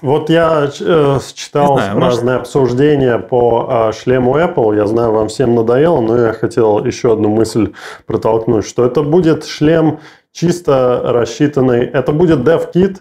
вот 0.00 0.30
я 0.30 0.70
э, 0.80 1.18
читал 1.34 1.76
знаю, 1.76 2.00
разные 2.00 2.38
может... 2.38 2.40
обсуждения 2.40 3.18
по 3.18 3.68
э, 3.68 3.92
шлему 3.92 4.38
Apple. 4.38 4.74
Я 4.76 4.86
знаю, 4.86 5.12
вам 5.12 5.28
всем 5.28 5.54
надоело, 5.54 6.00
но 6.00 6.16
я 6.16 6.32
хотел 6.32 6.82
еще 6.82 7.12
одну 7.12 7.28
мысль 7.28 7.74
протолкнуть, 8.06 8.66
что 8.66 8.86
это 8.86 9.02
будет 9.02 9.44
шлем 9.44 9.98
чисто 10.32 11.02
рассчитанный. 11.04 11.84
Это 11.84 12.12
будет 12.12 12.38
DevKit, 12.48 13.00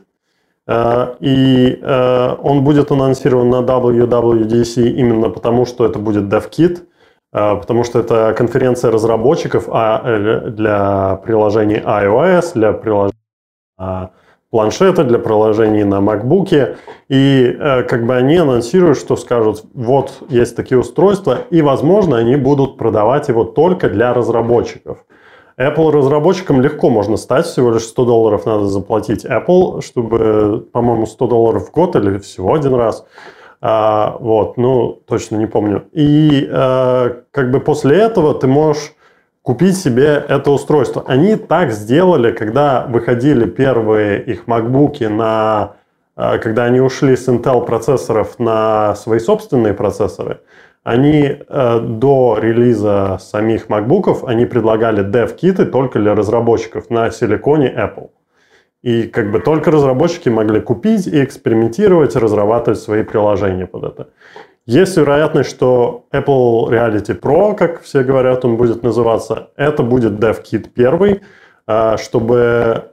э, 0.68 1.16
и 1.22 1.80
э, 1.82 2.36
он 2.44 2.66
будет 2.66 2.92
анонсирован 2.92 3.50
на 3.50 3.62
WWDC 3.62 4.90
именно 4.90 5.30
потому, 5.30 5.66
что 5.66 5.86
это 5.86 6.00
будет 6.00 6.26
DevKit, 6.26 6.80
э, 7.32 7.56
потому 7.56 7.86
что 7.86 8.00
это 8.02 8.34
конференция 8.38 8.92
разработчиков 8.92 9.70
а, 9.70 10.02
э, 10.04 10.50
для 10.50 11.16
приложений 11.24 11.82
iOS, 11.86 12.56
для 12.56 12.74
приложений 12.74 13.16
планшеты, 14.52 15.04
для 15.04 15.18
приложений 15.18 15.86
на 15.86 15.96
MacBook. 15.96 16.76
И 17.10 17.56
э, 17.60 17.84
как 17.84 18.06
бы 18.06 18.16
они 18.16 18.38
анонсируют, 18.38 19.00
что 19.00 19.16
скажут, 19.16 19.64
вот 19.74 20.12
есть 20.30 20.56
такие 20.56 20.78
устройства, 20.78 21.40
и, 21.50 21.62
возможно, 21.62 22.18
они 22.18 22.36
будут 22.36 22.78
продавать 22.78 23.30
его 23.30 23.44
только 23.44 23.90
для 23.90 24.14
разработчиков. 24.14 25.00
Apple 25.58 25.92
разработчикам 25.92 26.62
легко 26.62 26.90
можно 26.90 27.18
стать, 27.18 27.46
всего 27.46 27.72
лишь 27.72 27.84
100 27.84 28.06
долларов 28.06 28.46
надо 28.46 28.66
заплатить 28.66 29.26
Apple, 29.26 29.82
чтобы, 29.82 30.66
по-моему, 30.72 31.06
100 31.06 31.28
долларов 31.28 31.68
в 31.68 31.72
год 31.72 31.96
или 31.96 32.18
всего 32.20 32.54
один 32.54 32.74
раз. 32.76 33.06
А, 33.62 34.18
вот, 34.20 34.58
ну, 34.58 35.00
точно 35.08 35.36
не 35.36 35.46
помню. 35.46 35.84
И 35.92 36.50
а, 36.52 37.24
как 37.32 37.52
бы 37.52 37.60
после 37.60 37.98
этого 37.98 38.34
ты 38.34 38.48
можешь 38.48 38.96
купить 39.42 39.78
себе 39.78 40.24
это 40.28 40.52
устройство. 40.52 41.04
Они 41.08 41.36
так 41.36 41.72
сделали, 41.72 42.32
когда 42.32 42.86
выходили 42.88 43.46
первые 43.46 44.24
их 44.24 44.46
MacBook 44.46 45.08
на... 45.10 45.76
А, 46.16 46.38
когда 46.38 46.66
они 46.66 46.82
ушли 46.82 47.16
с 47.16 47.28
Intel 47.28 47.66
процессоров 47.66 48.38
на 48.38 48.96
свои 48.96 49.20
собственные 49.20 49.74
процессоры, 49.74 50.42
они 50.84 51.24
э, 51.24 51.80
до 51.80 52.40
релиза 52.42 53.20
самих 53.22 53.68
MacBook'ов 53.68 54.26
они 54.26 54.46
предлагали 54.46 55.04
dev-киты 55.04 55.66
только 55.66 56.00
для 56.00 56.16
разработчиков 56.16 56.90
на 56.90 57.12
силиконе 57.12 57.68
Apple. 57.68 58.10
И 58.82 59.04
как 59.04 59.32
бы 59.32 59.40
только 59.40 59.70
разработчики 59.70 60.30
могли 60.30 60.60
купить 60.60 61.06
и 61.06 61.24
экспериментировать, 61.24 62.16
разрабатывать 62.16 62.80
свои 62.80 63.04
приложения 63.04 63.68
под 63.68 63.84
это. 63.84 64.10
Есть 64.66 64.96
вероятность, 64.96 65.50
что 65.50 66.06
Apple 66.14 66.70
Reality 66.70 67.20
Pro, 67.20 67.56
как 67.56 67.82
все 67.82 68.04
говорят, 68.04 68.46
он 68.46 68.58
будет 68.58 68.84
называться, 68.84 69.50
это 69.56 69.82
будет 69.82 70.14
DevKit 70.14 70.70
первый, 70.70 71.22
э, 71.68 71.98
чтобы 71.98 72.92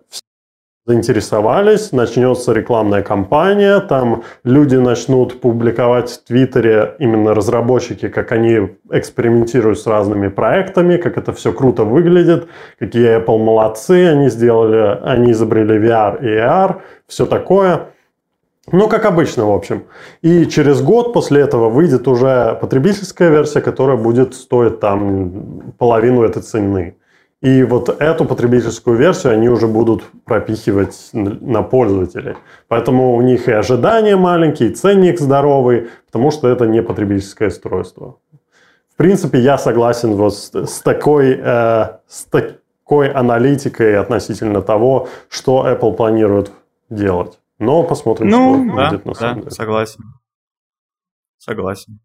заинтересовались, 0.89 1.93
начнется 1.93 2.55
рекламная 2.55 3.03
кампания, 3.03 3.81
там 3.81 4.23
люди 4.43 4.77
начнут 4.77 5.39
публиковать 5.39 6.09
в 6.09 6.25
Твиттере, 6.25 6.95
именно 6.99 7.35
разработчики, 7.35 8.09
как 8.09 8.33
они 8.33 8.71
экспериментируют 8.91 9.79
с 9.79 9.87
разными 9.87 10.29
проектами, 10.29 10.97
как 10.97 11.19
это 11.19 11.35
все 11.35 11.53
круто 11.53 11.85
выглядит, 11.85 12.49
какие 12.79 13.23
Apple 13.23 13.37
молодцы, 13.37 14.07
они 14.07 14.31
сделали, 14.31 14.99
они 15.03 15.33
изобрели 15.33 15.79
VR 15.79 16.23
и 16.23 16.39
AR, 16.39 16.81
все 17.07 17.27
такое. 17.27 17.89
Ну, 18.73 18.89
как 18.89 19.05
обычно, 19.05 19.47
в 19.47 19.53
общем. 19.53 19.85
И 20.23 20.47
через 20.47 20.83
год 20.83 21.13
после 21.13 21.41
этого 21.41 21.71
выйдет 21.71 22.07
уже 22.09 22.59
потребительская 22.61 23.31
версия, 23.31 23.61
которая 23.61 23.97
будет 23.97 24.35
стоить 24.35 24.81
там 24.81 25.73
половину 25.79 26.23
этой 26.23 26.43
цены. 26.43 26.97
И 27.41 27.63
вот 27.63 27.89
эту 27.89 28.25
потребительскую 28.25 28.97
версию 28.97 29.35
они 29.35 29.49
уже 29.49 29.69
будут 29.69 30.03
пропихивать 30.25 31.11
на 31.13 31.63
пользователей. 31.63 32.35
Поэтому 32.67 33.15
у 33.15 33.23
них 33.23 33.49
и 33.49 33.53
ожидания 33.53 34.17
маленькие, 34.17 34.71
и 34.71 34.75
ценник 34.75 35.21
здоровый, 35.21 35.89
потому 36.07 36.33
что 36.33 36.49
это 36.49 36.67
не 36.67 36.83
потребительское 36.83 37.49
устройство. 37.49 38.17
В 38.93 38.97
принципе, 38.97 39.39
я 39.39 39.57
согласен 39.57 40.15
вот 40.15 40.35
с, 40.35 40.53
с, 40.53 40.81
такой, 40.81 41.39
э, 41.41 41.85
с 42.09 42.25
такой 42.25 43.09
аналитикой 43.13 43.97
относительно 43.97 44.61
того, 44.61 45.07
что 45.29 45.65
Apple 45.69 45.95
планирует 45.95 46.51
делать. 46.91 47.39
Но 47.59 47.83
посмотрим, 47.83 48.29
ну, 48.29 48.65
что 48.65 48.77
да, 48.77 48.91
будет 48.91 49.05
на 49.05 49.15
самом 49.15 49.35
да, 49.35 49.41
деле. 49.41 49.51
Согласен. 49.51 50.05
Согласен. 51.39 52.01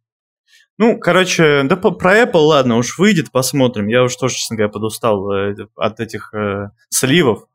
Ну, 0.80 0.98
короче, 1.00 1.64
да 1.64 1.76
про 1.76 2.24
Apple, 2.24 2.40
ладно, 2.40 2.78
уж 2.78 2.98
выйдет, 2.98 3.32
посмотрим. 3.32 3.88
Я 3.88 4.04
уж 4.04 4.16
тоже, 4.16 4.36
честно 4.36 4.56
говоря, 4.56 4.72
подустал 4.72 5.32
э, 5.32 5.56
от 5.76 6.00
этих 6.00 6.34
э, 6.34 6.70
сливов. 6.90 7.46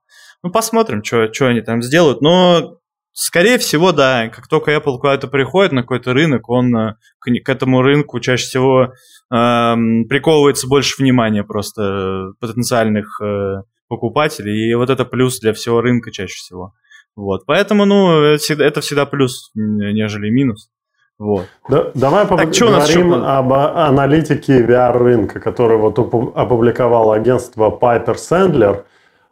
Ну, 0.43 0.51
посмотрим, 0.51 1.03
что 1.03 1.29
они 1.49 1.61
там 1.63 1.83
сделают. 1.83 2.21
Но, 2.21 2.79
скорее 3.13 3.59
всего, 3.59 3.91
да, 3.91 4.29
как 4.29 4.47
только 4.47 4.73
Apple 4.73 4.99
куда-то 4.99 5.27
приходит 5.27 5.73
на 5.73 5.83
какой-то 5.83 6.13
рынок, 6.13 6.49
он 6.49 6.77
э, 6.77 6.95
к, 7.19 7.29
к 7.45 7.49
этому 7.49 7.83
рынку 7.83 8.21
чаще 8.21 8.45
всего 8.45 8.85
э, 8.85 9.75
приковывается 10.09 10.69
больше 10.69 11.03
внимания 11.03 11.43
просто 11.43 12.35
потенциальных 12.39 13.21
э, 13.21 13.63
покупателей. 13.89 14.71
И 14.71 14.75
вот 14.75 14.91
это 14.91 15.05
плюс 15.05 15.41
для 15.41 15.53
всего 15.53 15.81
рынка 15.81 16.13
чаще 16.13 16.37
всего. 16.37 16.75
Вот, 17.19 17.47
поэтому, 17.47 17.85
ну, 17.85 18.23
это 18.23 18.81
всегда 18.81 19.05
плюс, 19.05 19.51
нежели 19.55 20.31
минус. 20.31 20.71
Вот. 21.19 21.47
Да, 21.69 21.91
давай 21.95 22.29
так, 22.29 22.39
поговорим 22.39 23.13
об 23.13 23.53
аналитике 23.53 24.65
VR-рынка, 24.65 25.41
который 25.41 25.79
вот 25.79 25.99
опубликовало 25.99 27.17
агентство 27.17 27.71
Piper 27.71 28.15
Sandler. 28.15 28.85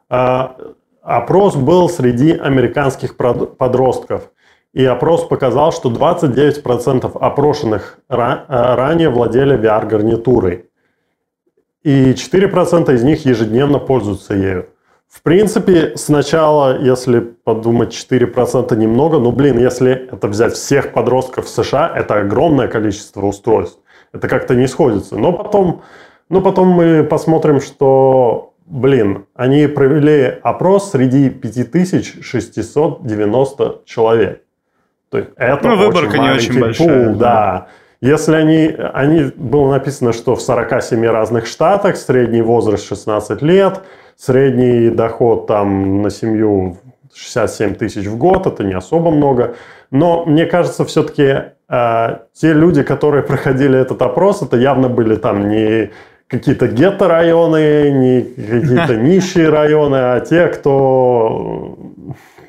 А, 0.09 0.57
опрос 1.01 1.55
был 1.55 1.89
среди 1.89 2.33
американских 2.33 3.17
подростков. 3.17 4.33
И 4.73 4.85
опрос 4.85 5.29
показал, 5.29 5.71
что 5.71 5.89
29% 5.89 7.17
опрошенных 7.21 8.01
ранее 8.09 9.11
владели 9.11 9.57
VR-гарнитурой. 9.57 10.65
И 11.85 12.15
4% 12.15 12.93
из 12.93 13.05
них 13.05 13.25
ежедневно 13.25 13.79
пользуются 13.79 14.35
ею. 14.35 14.71
В 15.09 15.23
принципе, 15.23 15.93
сначала, 15.97 16.79
если 16.79 17.21
подумать, 17.21 17.93
4% 17.93 18.77
немного, 18.77 19.19
но, 19.19 19.33
блин, 19.33 19.59
если 19.59 20.09
это 20.13 20.29
взять 20.29 20.53
всех 20.55 20.93
подростков 20.93 21.47
в 21.47 21.49
США, 21.49 21.91
это 21.95 22.17
огромное 22.17 22.69
количество 22.69 23.25
устройств. 23.25 23.79
Это 24.13 24.29
как-то 24.29 24.55
не 24.55 24.67
сходится. 24.67 25.17
Но 25.17 25.33
потом, 25.33 25.81
но 26.29 26.43
потом 26.43 26.69
мы 26.69 27.03
посмотрим, 27.05 27.61
что, 27.61 28.53
блин, 28.67 29.25
они 29.35 29.67
провели 29.69 30.39
опрос 30.43 30.91
среди 30.91 31.31
5690 31.31 33.81
человек. 33.85 34.43
То 35.11 35.19
есть 35.19 35.31
это 35.37 35.69
ну, 35.69 35.77
выборка 35.77 36.19
не 36.19 36.31
очень 36.31 36.59
большая. 36.61 37.07
Пул, 37.07 37.15
да. 37.17 37.69
Если 38.01 38.35
они, 38.35 38.75
они, 38.93 39.31
было 39.37 39.71
написано, 39.71 40.13
что 40.13 40.35
в 40.37 40.43
47 40.43 41.07
разных 41.07 41.47
штатах, 41.47 41.97
средний 41.97 42.43
возраст 42.43 42.87
16 42.87 43.41
лет– 43.43 43.81
Средний 44.17 44.91
доход 44.91 45.47
там 45.47 46.03
на 46.03 46.11
семью 46.11 46.79
67 47.15 47.75
тысяч 47.75 48.07
в 48.07 48.17
год, 48.17 48.47
это 48.47 48.65
не 48.65 48.75
особо 48.75 49.11
много. 49.11 49.57
Но 49.91 50.25
мне 50.25 50.47
кажется, 50.47 50.85
все-таки 50.85 51.53
э, 51.69 52.19
те 52.33 52.53
люди, 52.53 52.83
которые 52.83 53.23
проходили 53.27 53.79
этот 53.79 54.03
опрос, 54.03 54.43
это 54.43 54.57
явно 54.57 54.89
были 54.89 55.17
там 55.17 55.49
не 55.49 55.91
какие-то 56.29 56.67
гетто-районы, 56.67 57.91
не 57.91 58.23
какие-то 58.23 58.97
нищие 59.03 59.49
районы, 59.49 59.97
а 59.97 60.21
те, 60.21 60.49
кто 60.49 61.77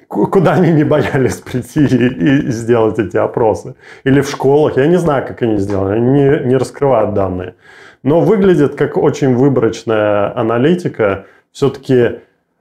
куда 0.07 0.53
они 0.53 0.71
не 0.71 0.83
боялись 0.85 1.35
прийти 1.35 1.85
и, 1.85 2.47
и 2.47 2.51
сделать 2.51 2.97
эти 2.97 3.17
опросы. 3.17 3.75
Или 4.05 4.21
в 4.21 4.29
школах, 4.29 4.77
я 4.77 4.87
не 4.87 4.97
знаю, 4.97 5.27
как 5.27 5.41
они 5.41 5.57
сделали, 5.57 5.97
они 5.97 6.11
не, 6.11 6.45
не 6.45 6.55
раскрывают 6.55 7.13
данные. 7.13 7.55
Но 8.03 8.21
выглядит 8.21 8.75
как 8.75 8.97
очень 8.97 9.35
выборочная 9.35 10.37
аналитика. 10.37 11.25
Все-таки 11.57 12.19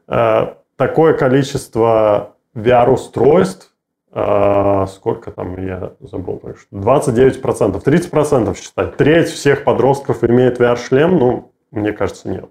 э, 0.08 0.54
такое 0.76 1.12
количество 1.12 2.34
VR-устройств, 2.54 3.70
э, 4.10 4.86
сколько 4.88 5.32
там, 5.32 5.62
я 5.62 5.92
забыл, 6.00 6.40
29%, 6.72 7.84
30% 7.84 8.58
считать. 8.58 8.96
Треть 8.96 9.28
всех 9.28 9.64
подростков 9.64 10.24
имеет 10.24 10.58
VR-шлем, 10.58 11.18
ну, 11.18 11.52
мне 11.70 11.92
кажется, 11.92 12.30
нет 12.30 12.48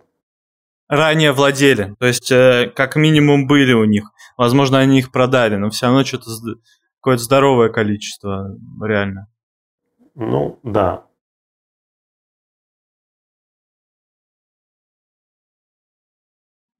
ранее 0.87 1.31
владели. 1.31 1.95
То 1.97 2.05
есть, 2.05 2.31
э, 2.31 2.71
как 2.75 2.95
минимум, 2.95 3.47
были 3.47 3.73
у 3.73 3.85
них. 3.85 4.11
Возможно, 4.37 4.77
они 4.77 4.99
их 4.99 5.11
продали, 5.11 5.55
но 5.55 5.71
все 5.71 5.87
равно 5.87 6.03
что-то 6.03 6.29
какое-то 6.99 7.23
здоровое 7.23 7.69
количество, 7.69 8.55
реально. 8.79 9.27
Ну, 10.13 10.59
да. 10.61 11.05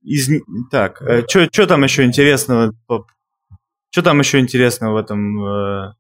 Из... 0.06 0.30
Так, 0.70 1.02
э, 1.02 1.24
что 1.28 1.68
там 1.68 1.84
еще 1.84 2.04
интересного? 2.06 2.74
Что 3.90 4.02
там 4.02 4.20
еще 4.20 4.40
интересного 4.40 4.94
в 4.94 4.98
этом... 4.98 5.44
Э... 5.44 5.94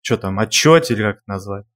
Что 0.00 0.16
там, 0.16 0.38
отчете 0.38 0.94
или 0.94 1.02
как 1.02 1.16
это 1.16 1.22
назвать? 1.26 1.66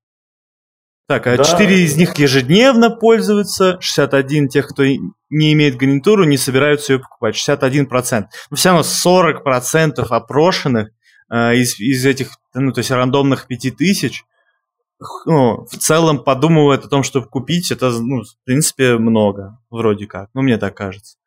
Так, 1.09 1.27
а 1.29 1.37
да. 1.37 1.45
4 1.45 1.85
из 1.85 1.97
них 1.97 2.17
ежедневно 2.17 2.91
пользуются, 2.91 3.79
61 3.81 4.49
тех, 4.49 4.67
кто 4.67 4.83
не 4.85 5.53
имеет 5.53 5.77
гарнитуру, 5.77 6.25
не 6.25 6.37
собираются 6.37 6.95
ее 6.95 6.99
покупать, 6.99 7.37
61%. 7.37 8.25
Но 8.51 8.57
все 8.57 8.71
равно 8.71 8.83
40% 8.83 10.01
опрошенных 10.09 10.89
э, 11.31 11.57
из, 11.57 11.79
из 11.79 12.05
этих, 12.05 12.31
ну, 12.55 12.73
то 12.73 12.79
есть 12.79 12.91
рандомных 12.91 13.47
5000, 13.47 14.25
ну, 15.27 15.67
в 15.67 15.77
целом 15.77 16.23
подумывают 16.23 16.85
о 16.85 16.89
том, 16.89 17.03
чтобы 17.03 17.27
купить, 17.29 17.71
это, 17.71 17.91
ну, 17.91 18.23
в 18.23 18.45
принципе, 18.45 18.97
много, 18.97 19.59
вроде 19.71 20.07
как. 20.07 20.31
Ну, 20.35 20.43
мне 20.43 20.57
так 20.59 20.75
кажется. 20.75 21.19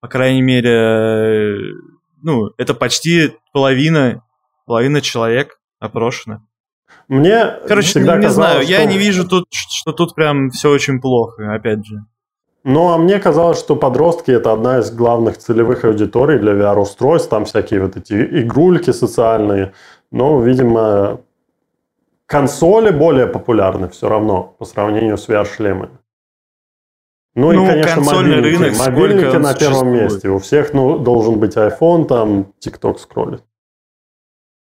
По 0.00 0.08
крайней 0.08 0.42
мере, 0.42 0.70
э, 0.70 1.56
ну, 2.22 2.50
это 2.58 2.74
почти 2.74 3.32
половина, 3.52 4.24
половина 4.66 5.00
человек 5.00 5.58
опрошенных. 5.80 6.40
Мне 7.08 7.58
Короче, 7.66 7.88
всегда 7.88 8.16
не 8.16 8.26
казалось, 8.26 8.50
знаю, 8.50 8.62
что... 8.62 8.72
я 8.72 8.84
не 8.84 8.98
вижу 8.98 9.28
тут, 9.28 9.46
что 9.50 9.92
тут 9.92 10.14
прям 10.14 10.50
все 10.50 10.70
очень 10.70 11.00
плохо, 11.00 11.54
опять 11.54 11.84
же. 11.84 12.04
Ну, 12.64 12.92
а 12.92 12.98
мне 12.98 13.18
казалось, 13.18 13.58
что 13.58 13.74
подростки– 13.74 14.30
это 14.32 14.52
одна 14.52 14.78
из 14.78 14.92
главных 14.92 15.38
целевых 15.38 15.84
аудиторий 15.84 16.38
для 16.38 16.52
VR-устройств, 16.52 17.28
там 17.28 17.44
всякие 17.44 17.82
вот 17.82 17.96
эти 17.96 18.14
игрульки 18.14 18.92
социальные. 18.92 19.72
Но, 20.12 20.40
видимо, 20.40 21.20
консоли 22.32 22.90
более 22.90 23.26
популярны 23.26 23.88
все 23.88 24.08
равно 24.08 24.56
по 24.58 24.64
сравнению 24.64 25.16
с 25.16 25.28
VR-шлемами. 25.28 25.98
Ну, 27.34 27.52
ну 27.52 27.64
и, 27.64 27.68
конечно, 27.68 28.02
мобильники. 28.02 28.56
Рынок 28.56 28.78
мобильники 28.78 29.36
на 29.36 29.54
первом 29.54 29.88
месте. 29.92 30.28
У 30.28 30.38
всех 30.38 30.74
ну, 30.74 30.98
должен 30.98 31.38
быть 31.38 31.56
iPhone, 31.56 32.06
там 32.06 32.52
TikTok 32.64 32.98
скроллит 32.98 33.42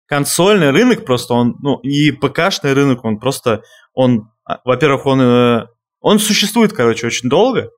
консольный 0.09 0.71
рынок 0.71 1.05
просто, 1.05 1.35
он, 1.35 1.55
ну, 1.61 1.77
и 1.81 2.11
ПКшный 2.11 2.73
рынок, 2.73 3.05
он 3.05 3.19
просто, 3.19 3.61
он, 3.93 4.31
а, 4.43 4.59
во-первых, 4.65 5.05
он, 5.05 5.21
э, 5.21 5.67
он 6.01 6.17
существует, 6.17 6.73
короче, 6.73 7.05
очень 7.05 7.29
долго, 7.29 7.69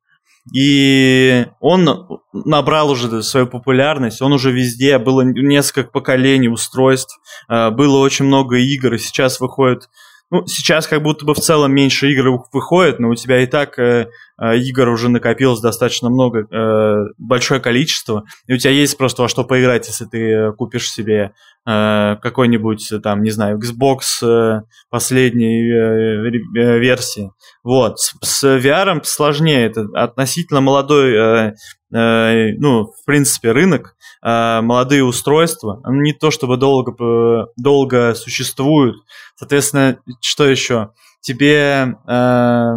и 0.53 1.45
он 1.59 2.07
набрал 2.33 2.89
уже 2.89 3.21
свою 3.23 3.47
популярность, 3.47 4.21
он 4.21 4.33
уже 4.33 4.51
везде, 4.51 4.97
было 4.97 5.21
несколько 5.21 5.91
поколений 5.91 6.49
устройств, 6.49 7.19
э, 7.49 7.69
было 7.69 7.99
очень 7.99 8.25
много 8.25 8.57
игр, 8.57 8.93
и 8.93 8.97
сейчас 8.97 9.39
выходит 9.39 9.89
ну, 10.31 10.47
сейчас 10.47 10.87
как 10.87 11.03
будто 11.03 11.25
бы 11.25 11.33
в 11.33 11.39
целом 11.39 11.73
меньше 11.73 12.09
игр 12.09 12.41
выходит, 12.53 12.99
но 12.99 13.09
у 13.09 13.15
тебя 13.15 13.43
и 13.43 13.47
так 13.47 13.77
э, 13.77 14.07
э, 14.41 14.57
игр 14.59 14.87
уже 14.87 15.09
накопилось 15.09 15.59
достаточно 15.59 16.09
много, 16.09 16.47
э, 16.49 17.13
большое 17.17 17.59
количество, 17.59 18.23
и 18.47 18.53
у 18.53 18.57
тебя 18.57 18.71
есть 18.71 18.97
просто 18.97 19.23
во 19.23 19.27
что 19.27 19.43
поиграть, 19.43 19.87
если 19.87 20.05
ты 20.05 20.19
э, 20.19 20.53
купишь 20.53 20.89
себе 20.89 21.33
э, 21.67 22.15
какой-нибудь, 22.21 22.91
там, 23.03 23.23
не 23.23 23.29
знаю, 23.29 23.59
Xbox 23.59 24.25
э, 24.25 24.61
последней 24.89 25.69
э, 25.69 26.79
версии. 26.79 27.31
Вот. 27.63 27.99
С, 27.99 28.13
с 28.21 28.43
VR 28.43 29.03
сложнее, 29.03 29.65
это 29.65 29.85
относительно 29.93 30.61
молодой 30.61 31.13
э, 31.15 31.53
Э, 31.93 32.53
ну, 32.57 32.85
в 32.85 33.05
принципе, 33.05 33.51
рынок, 33.51 33.95
э, 34.23 34.61
молодые 34.61 35.03
устройства, 35.03 35.81
не 35.85 36.13
то 36.13 36.31
чтобы 36.31 36.55
долго, 36.55 37.47
долго 37.57 38.15
существуют. 38.15 38.95
Соответственно, 39.35 39.97
что 40.21 40.47
еще? 40.47 40.91
Тебе, 41.19 41.95
э, 42.07 42.73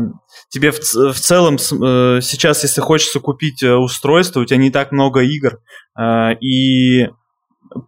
тебе 0.48 0.72
в, 0.72 0.78
в 0.80 1.14
целом 1.14 1.58
сейчас, 1.58 2.64
если 2.64 2.80
хочется 2.80 3.20
купить 3.20 3.62
устройство, 3.62 4.40
у 4.40 4.44
тебя 4.44 4.58
не 4.58 4.70
так 4.70 4.90
много 4.90 5.20
игр, 5.20 5.60
и 6.40 7.08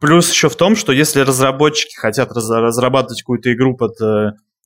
плюс 0.01 0.31
еще 0.31 0.49
в 0.49 0.57
том, 0.57 0.77
что 0.77 0.93
если 0.93 1.21
разработчики 1.21 1.97
хотят 1.97 2.31
разрабатывать 2.33 3.23
какую-то 3.23 3.53
игру 3.53 3.77
под 3.77 3.97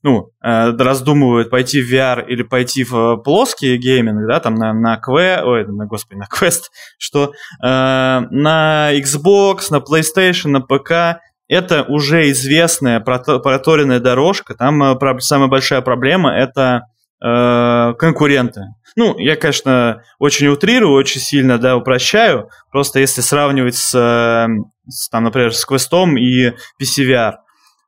ну, 0.02 0.30
э, 0.42 0.76
раздумывают 0.76 1.50
пойти 1.50 1.82
в 1.82 1.92
VR 1.92 2.24
или 2.26 2.42
пойти 2.42 2.84
в 2.84 2.94
э, 2.94 3.16
плоский 3.22 3.76
гейминг, 3.76 4.26
да, 4.26 4.40
там 4.40 4.54
на, 4.54 4.72
на 4.72 4.98
Quest, 4.98 5.42
ой, 5.42 5.66
на, 5.66 5.86
господи, 5.86 6.18
на 6.18 6.26
Quest, 6.26 6.70
что 6.98 7.32
э, 7.62 7.66
на 7.66 8.90
Xbox, 8.94 9.66
на 9.70 9.76
PlayStation, 9.76 10.48
на 10.48 10.60
ПК 10.60 11.20
это 11.48 11.82
уже 11.82 12.30
известная 12.30 13.00
проторенная 13.00 14.00
дорожка, 14.00 14.54
там 14.54 14.82
э, 14.82 15.20
самая 15.20 15.48
большая 15.48 15.82
проблема 15.82 16.32
это 16.32 16.86
э, 17.22 17.94
конкуренты. 17.98 18.62
Ну, 18.96 19.18
я, 19.18 19.36
конечно, 19.36 20.02
очень 20.18 20.48
утрирую, 20.48 20.94
очень 20.94 21.20
сильно, 21.20 21.58
да, 21.58 21.76
упрощаю, 21.76 22.48
просто 22.70 23.00
если 23.00 23.20
сравнивать 23.20 23.76
с, 23.76 23.90
с 23.90 25.08
там, 25.10 25.24
например, 25.24 25.54
с 25.54 25.68
Quest 25.68 26.16
и 26.16 26.54
PCVR, 26.80 27.34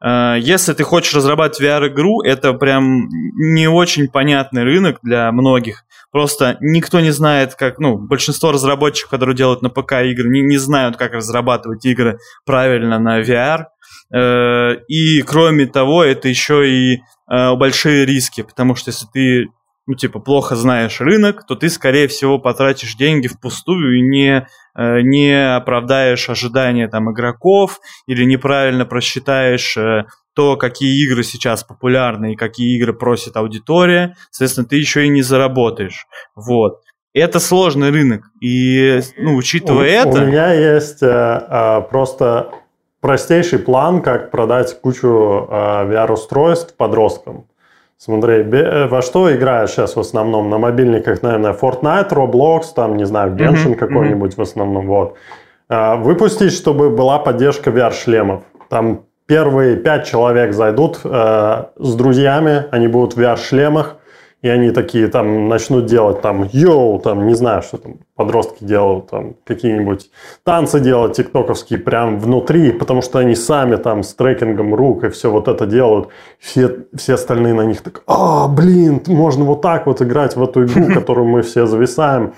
если 0.05 0.73
ты 0.73 0.83
хочешь 0.83 1.15
разрабатывать 1.15 1.61
VR-игру, 1.61 2.23
это 2.23 2.53
прям 2.55 3.09
не 3.09 3.69
очень 3.69 4.09
понятный 4.09 4.65
рынок 4.65 4.99
для 5.03 5.31
многих. 5.31 5.85
Просто 6.13 6.59
никто 6.61 7.01
не 7.01 7.11
знает, 7.11 7.55
как, 7.55 7.79
ну, 7.79 7.97
большинство 7.97 8.53
разработчиков, 8.53 9.11
которые 9.11 9.35
делают 9.35 9.63
на 9.63 9.71
ПК 9.71 9.93
игры, 10.03 10.29
не, 10.29 10.43
не 10.43 10.59
знают, 10.59 10.99
как 10.99 11.15
разрабатывать 11.15 11.85
игры 11.87 12.19
правильно 12.45 12.99
на 12.99 13.23
VR. 13.23 13.65
Э, 14.15 14.77
и 14.89 15.23
кроме 15.23 15.67
того, 15.67 16.05
это 16.05 16.29
еще 16.29 16.69
и 16.69 16.97
э, 17.31 17.55
большие 17.55 18.05
риски, 18.05 18.43
потому 18.43 18.75
что 18.75 18.91
если 18.91 19.07
ты 19.07 19.47
ну, 19.87 19.95
типа, 19.95 20.21
плохо 20.21 20.55
знаешь 20.55 21.01
рынок, 21.01 21.45
то 21.47 21.57
ты, 21.57 21.69
скорее 21.69 22.07
всего, 22.07 22.39
потратишь 22.39 22.95
деньги 22.95 23.27
впустую 23.27 23.99
и 23.99 24.03
не, 24.03 24.37
э, 24.37 24.47
не 24.77 25.57
оправдаешь 25.57 26.31
ожидания 26.31 26.89
там 26.89 27.11
игроков 27.13 27.81
или 28.07 28.25
неправильно 28.25 28.87
просчитаешь 28.87 29.77
э, 29.77 30.07
то, 30.35 30.57
какие 30.57 31.05
игры 31.05 31.23
сейчас 31.23 31.63
популярны 31.63 32.33
и 32.33 32.37
какие 32.37 32.77
игры 32.77 32.95
просит 32.95 33.37
аудитория, 33.37 34.17
соответственно, 34.31 34.67
ты 34.67 34.77
еще 34.77 35.05
и 35.05 35.09
не 35.09 35.23
заработаешь. 35.23 36.07
Вот. 36.35 36.81
Это 37.15 37.41
сложный 37.41 37.91
рынок. 37.91 38.23
И, 38.41 39.01
ну, 39.19 39.37
учитывая 39.37 40.05
у, 40.05 40.09
это... 40.09 40.23
У 40.23 40.27
меня 40.27 40.53
есть 40.53 41.03
э, 41.03 41.07
э, 41.07 41.83
просто 41.91 42.51
простейший 43.01 43.59
план, 43.59 44.01
как 44.01 44.31
продать 44.31 44.81
кучу 44.81 45.09
э, 45.09 45.53
VR-устройств 45.53 46.75
подросткам. 46.77 47.47
Смотри, 48.05 48.43
э, 48.43 48.89
во 48.89 49.01
что 49.01 49.33
играешь 49.33 49.71
сейчас 49.71 49.95
в 49.95 50.01
основном? 50.01 50.51
На 50.51 50.59
мобильниках, 50.59 51.23
наверное, 51.23 51.53
Fortnite, 51.53 52.09
Roblox, 52.11 52.63
там, 52.75 52.97
не 52.97 53.07
знаю, 53.07 53.31
Genshin 53.37 53.75
mm-hmm. 53.75 53.75
какой-нибудь 53.77 54.33
mm-hmm. 54.33 54.39
в 54.39 54.43
основном, 54.43 54.87
вот. 54.89 55.15
А, 55.69 55.95
выпустить, 55.95 56.53
чтобы 56.53 56.91
была 56.91 57.21
поддержка 57.21 57.71
VR-шлемов. 57.71 58.43
Там 58.69 59.05
первые 59.27 59.77
пять 59.77 60.05
человек 60.05 60.53
зайдут 60.53 60.99
э, 61.05 61.65
с 61.79 61.95
друзьями, 61.95 62.65
они 62.73 62.89
будут 62.89 63.15
в 63.15 63.21
VR-шлемах, 63.21 63.99
и 64.43 64.49
они 64.49 64.73
такие 64.73 65.07
там 65.07 65.49
начнут 65.49 65.87
делать 65.87 66.21
там 66.21 66.49
йоу, 66.53 66.99
там 66.99 67.27
не 67.29 67.35
знаю, 67.35 67.63
что 67.63 67.79
там 67.79 67.95
подростки 68.17 68.65
делают, 68.65 69.09
там 69.09 69.35
какие-нибудь 69.45 70.11
танцы 70.43 70.81
делать 70.81 71.17
тиктоковские 71.17 71.79
прям 71.79 72.19
внутри, 72.19 72.73
потому 72.73 73.03
что 73.03 73.21
они 73.21 73.37
сами 73.37 73.77
там 73.77 74.03
с 74.03 74.15
трекингом 74.15 74.75
рук 74.75 75.05
и 75.05 75.09
все 75.11 75.31
вот 75.31 75.47
это 75.47 75.65
делают. 75.67 76.09
Все, 76.41 76.79
все 76.95 77.15
остальные 77.15 77.55
на 77.55 77.63
них 77.63 77.83
так, 77.83 78.03
а, 78.07 78.49
блин, 78.49 79.01
можно 79.07 79.45
вот 79.45 79.63
так 79.63 79.87
вот 79.87 80.03
играть 80.03 80.35
в 80.35 80.43
эту 80.43 80.65
игру, 80.65 80.87
которую 80.95 81.29
мы 81.29 81.43
все 81.43 81.67
зависаем. 81.67 82.35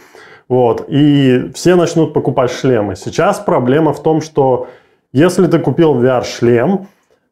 Вот. 0.46 0.84
И 0.88 1.50
все 1.54 1.74
начнут 1.74 2.12
покупать 2.12 2.50
шлемы. 2.50 2.96
Сейчас 2.96 3.38
проблема 3.38 3.94
в 3.94 4.02
том, 4.02 4.20
что 4.20 4.68
если 5.12 5.46
ты 5.46 5.58
купил 5.58 5.94
VR-шлем, 5.94 6.86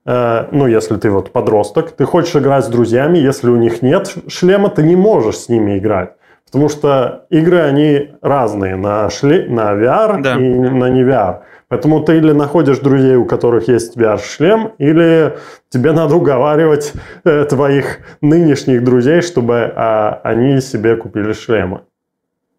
ну, 0.04 0.66
если 0.66 0.96
ты 0.96 1.10
вот 1.10 1.30
подросток, 1.30 1.92
ты 1.92 2.04
хочешь 2.04 2.34
играть 2.34 2.64
с 2.64 2.68
друзьями, 2.68 3.18
если 3.18 3.48
у 3.50 3.56
них 3.56 3.82
нет 3.82 4.12
шлема, 4.26 4.68
ты 4.68 4.82
не 4.82 4.96
можешь 4.96 5.36
с 5.36 5.48
ними 5.48 5.78
играть. 5.78 6.14
Потому 6.52 6.68
что 6.68 7.24
игры, 7.30 7.60
они 7.60 8.10
разные 8.20 8.76
на, 8.76 9.08
шле... 9.08 9.46
на 9.48 9.72
VR 9.72 10.20
да. 10.20 10.34
и 10.34 10.38
на 10.38 10.90
не 10.90 11.02
VR. 11.02 11.44
Поэтому 11.68 12.04
ты 12.04 12.18
или 12.18 12.32
находишь 12.32 12.80
друзей, 12.80 13.16
у 13.16 13.24
которых 13.24 13.68
есть 13.68 13.96
VR-шлем, 13.96 14.72
или 14.76 15.38
тебе 15.70 15.92
надо 15.92 16.16
уговаривать 16.16 16.92
э, 17.24 17.46
твоих 17.46 18.00
нынешних 18.20 18.84
друзей, 18.84 19.22
чтобы 19.22 19.72
а, 19.74 20.20
они 20.22 20.60
себе 20.60 20.96
купили 20.96 21.32
шлемы. 21.32 21.84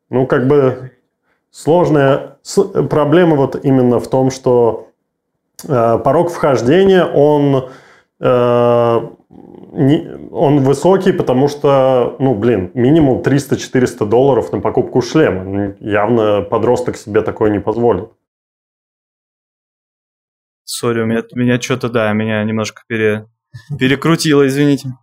Ну, 0.09 0.25
как 0.25 0.47
бы 0.47 0.89
сложная 1.51 2.37
с... 2.41 2.63
проблема 2.89 3.35
вот 3.35 3.63
именно 3.63 3.99
в 3.99 4.09
том, 4.09 4.31
что 4.31 4.87
э, 4.87 4.92
порог 5.67 6.31
вхождения, 6.31 7.05
он 7.05 7.69
э, 8.19 9.09
он 10.31 10.63
высокий, 10.63 11.11
потому 11.11 11.47
что, 11.47 12.15
ну, 12.19 12.35
блин, 12.35 12.69
минимум 12.75 13.21
300-400 13.21 14.05
долларов 14.05 14.51
на 14.51 14.59
покупку 14.59 15.01
шлема. 15.01 15.43
Ну, 15.43 15.75
явно 15.79 16.41
подросток 16.43 16.95
себе 16.95 17.21
такое 17.21 17.49
не 17.49 17.59
позволит. 17.59 18.09
Сори, 20.63 21.01
у 21.01 21.05
меня, 21.05 21.23
меня 21.33 21.59
что-то, 21.59 21.89
да, 21.89 22.13
меня 22.13 22.43
немножко 22.43 22.83
пере, 22.87 23.27
перекрутило, 23.79 24.45
извините. 24.45 24.93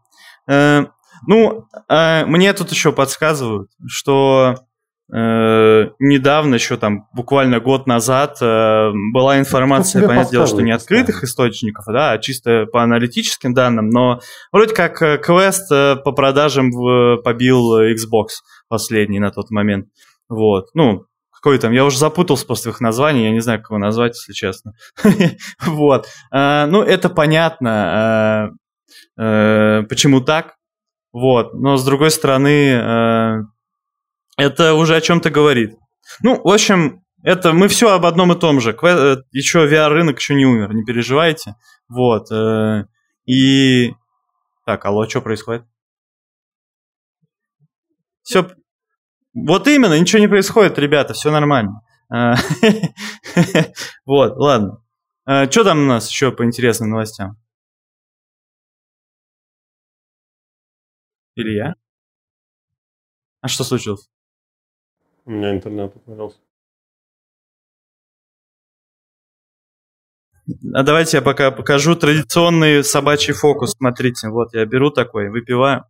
Э, 0.48 0.86
ну, 1.26 1.66
э, 1.88 2.24
мне 2.26 2.52
тут 2.52 2.70
еще 2.70 2.92
подсказывают, 2.92 3.70
что 3.88 4.54
Э, 4.54 4.69
недавно, 5.12 6.54
еще 6.54 6.76
там 6.76 7.08
буквально 7.12 7.58
год 7.58 7.86
назад, 7.86 8.38
э, 8.40 8.90
была 9.12 9.40
информация, 9.40 10.06
понятное 10.06 10.30
дело, 10.30 10.46
что 10.46 10.62
не 10.62 10.70
открытых 10.70 11.24
источников, 11.24 11.84
да, 11.88 12.12
а 12.12 12.18
чисто 12.18 12.66
по 12.66 12.82
аналитическим 12.82 13.52
данным, 13.52 13.88
но 13.90 14.20
вроде 14.52 14.72
как 14.74 15.02
э, 15.02 15.18
квест 15.18 15.68
по 15.68 16.12
продажам 16.12 16.70
побил 17.22 17.80
Xbox 17.80 18.26
последний 18.68 19.18
на 19.18 19.32
тот 19.32 19.50
момент. 19.50 19.88
Вот, 20.28 20.68
ну, 20.74 21.06
какой 21.32 21.58
там, 21.58 21.72
я 21.72 21.84
уже 21.84 21.98
запутался 21.98 22.46
после 22.46 22.70
их 22.70 22.80
названий, 22.80 23.24
я 23.24 23.32
не 23.32 23.40
знаю, 23.40 23.58
как 23.60 23.70
его 23.70 23.78
назвать, 23.78 24.14
если 24.14 24.32
честно. 24.32 24.74
Вот, 25.66 26.06
ну, 26.30 26.82
это 26.82 27.08
понятно, 27.08 28.52
почему 29.16 30.20
так, 30.20 30.54
вот, 31.12 31.54
но 31.54 31.76
с 31.76 31.84
другой 31.84 32.12
стороны, 32.12 33.48
это 34.40 34.74
уже 34.74 34.96
о 34.96 35.00
чем-то 35.00 35.30
говорит. 35.30 35.76
Ну, 36.22 36.40
в 36.42 36.48
общем, 36.48 37.04
это 37.22 37.52
мы 37.52 37.68
все 37.68 37.92
об 37.92 38.06
одном 38.06 38.32
и 38.32 38.38
том 38.38 38.60
же. 38.60 38.70
Э, 38.70 39.16
еще 39.32 39.68
VR-рынок 39.68 40.18
еще 40.18 40.34
не 40.34 40.46
умер, 40.46 40.72
не 40.72 40.84
переживайте. 40.84 41.56
Вот. 41.88 42.30
Э, 42.32 42.86
и... 43.26 43.92
Так, 44.64 44.84
алло, 44.86 45.06
что 45.08 45.20
происходит? 45.20 45.64
Все... 48.22 48.50
Вот 49.34 49.68
именно, 49.68 49.98
ничего 49.98 50.20
не 50.20 50.28
происходит, 50.28 50.78
ребята, 50.78 51.12
все 51.12 51.30
нормально. 51.30 51.82
Э, 52.12 52.34
вот, 54.06 54.36
ладно. 54.36 54.82
Что 55.26 55.64
там 55.64 55.82
у 55.82 55.86
нас 55.86 56.08
еще 56.10 56.32
по 56.32 56.44
интересным 56.44 56.90
новостям? 56.90 57.36
Илья? 61.36 61.74
А 63.42 63.48
что 63.48 63.64
случилось? 63.64 64.08
У 65.24 65.30
меня 65.30 65.52
интернет 65.52 65.94
отвалился. 65.94 66.38
А 70.74 70.82
давайте 70.82 71.18
я 71.18 71.22
пока 71.22 71.50
покажу 71.50 71.94
традиционный 71.94 72.82
собачий 72.82 73.34
фокус. 73.34 73.72
Смотрите, 73.72 74.28
вот 74.28 74.52
я 74.54 74.64
беру 74.66 74.90
такой, 74.90 75.30
выпиваю. 75.30 75.84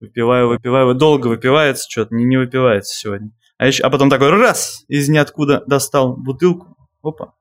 Выпиваю, 0.00 0.48
выпиваю. 0.48 0.94
Долго 0.94 1.26
выпивается 1.26 1.86
что-то, 1.90 2.14
не, 2.14 2.24
не 2.24 2.38
выпивается 2.38 2.98
сегодня. 2.98 3.32
А, 3.58 3.66
еще, 3.66 3.82
а 3.82 3.90
потом 3.90 4.08
такой 4.08 4.30
раз, 4.30 4.84
из 4.88 5.08
ниоткуда 5.10 5.62
достал 5.66 6.16
бутылку. 6.16 6.76
Опа. 7.02 7.34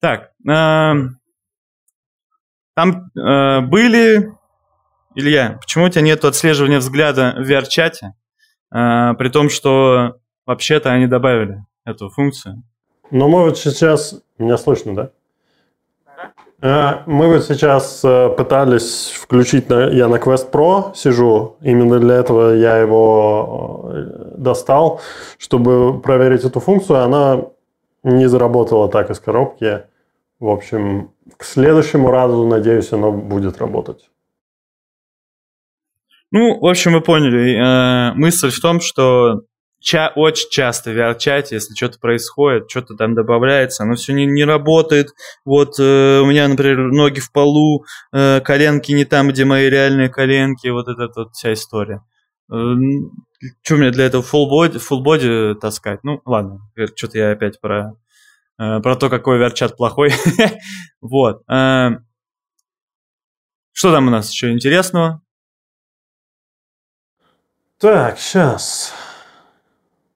Так, 0.00 0.30
э, 0.48 0.94
там 2.74 3.10
э, 3.16 3.60
были... 3.60 4.32
Илья, 5.14 5.58
почему 5.60 5.86
у 5.86 5.88
тебя 5.88 6.02
нет 6.02 6.24
отслеживания 6.24 6.78
взгляда 6.78 7.34
в 7.36 7.50
VR-чате, 7.50 8.14
э, 8.72 9.14
при 9.18 9.28
том, 9.28 9.50
что 9.50 10.16
вообще-то 10.46 10.90
они 10.90 11.06
добавили 11.06 11.64
эту 11.84 12.08
функцию? 12.08 12.62
Ну, 13.10 13.28
мы 13.28 13.42
вот 13.42 13.58
сейчас... 13.58 14.22
Меня 14.38 14.56
слышно, 14.56 14.94
да? 14.94 15.10
Э, 16.62 17.02
мы 17.06 17.28
вот 17.28 17.44
сейчас 17.44 18.00
э, 18.04 18.28
пытались 18.30 19.10
включить, 19.10 19.66
я 19.68 20.08
на 20.08 20.16
Quest 20.16 20.50
Pro 20.50 20.94
сижу, 20.94 21.56
именно 21.60 21.98
для 21.98 22.16
этого 22.16 22.54
я 22.54 22.76
его 22.76 23.90
э, 23.92 24.34
достал, 24.36 25.00
чтобы 25.38 26.00
проверить 26.00 26.44
эту 26.44 26.60
функцию. 26.60 27.02
Она 27.02 27.44
не 28.02 28.28
заработала 28.28 28.88
так 28.88 29.10
из 29.10 29.20
коробки. 29.20 29.84
В 30.40 30.48
общем, 30.48 31.12
к 31.36 31.44
следующему 31.44 32.10
разу, 32.10 32.46
надеюсь, 32.46 32.92
оно 32.92 33.12
будет 33.12 33.58
работать. 33.58 34.10
Ну, 36.32 36.58
в 36.58 36.66
общем, 36.66 36.94
вы 36.94 37.02
поняли. 37.02 37.56
Э, 37.58 38.14
мысль 38.14 38.50
в 38.50 38.58
том, 38.60 38.80
что 38.80 39.42
ча- 39.80 40.12
очень 40.14 40.48
часто 40.48 40.92
в 40.92 40.96
VR-чате, 40.96 41.56
если 41.56 41.74
что-то 41.74 41.98
происходит, 41.98 42.70
что-то 42.70 42.94
там 42.94 43.14
добавляется, 43.14 43.82
оно 43.82 43.96
все 43.96 44.14
не, 44.14 44.24
не 44.24 44.44
работает. 44.44 45.08
Вот 45.44 45.78
э, 45.78 46.20
у 46.20 46.26
меня, 46.26 46.48
например, 46.48 46.90
ноги 46.90 47.20
в 47.20 47.30
полу, 47.32 47.84
э, 48.12 48.40
коленки 48.40 48.92
не 48.92 49.04
там, 49.04 49.28
где 49.28 49.44
мои 49.44 49.68
реальные 49.68 50.08
коленки, 50.08 50.68
вот 50.68 50.88
эта 50.88 51.10
вот 51.14 51.32
вся 51.34 51.52
история. 51.52 52.02
Э, 52.50 52.54
что 53.62 53.76
мне 53.76 53.90
для 53.90 54.06
этого 54.06 54.22
full 54.22 54.48
body, 54.50 54.80
full 54.80 55.04
body 55.04 55.54
таскать? 55.54 56.02
Ну, 56.02 56.22
ладно, 56.24 56.60
что-то 56.94 57.18
я 57.18 57.32
опять 57.32 57.60
про 57.60 57.94
про 58.60 58.96
то, 58.96 59.08
какой 59.08 59.38
VR-чат 59.38 59.76
плохой. 59.76 60.12
вот. 61.00 61.42
Э, 61.50 61.90
что 63.72 63.92
там 63.92 64.08
у 64.08 64.10
нас 64.10 64.30
еще 64.30 64.52
интересного? 64.52 65.22
Так, 67.78 68.18
сейчас. 68.18 68.92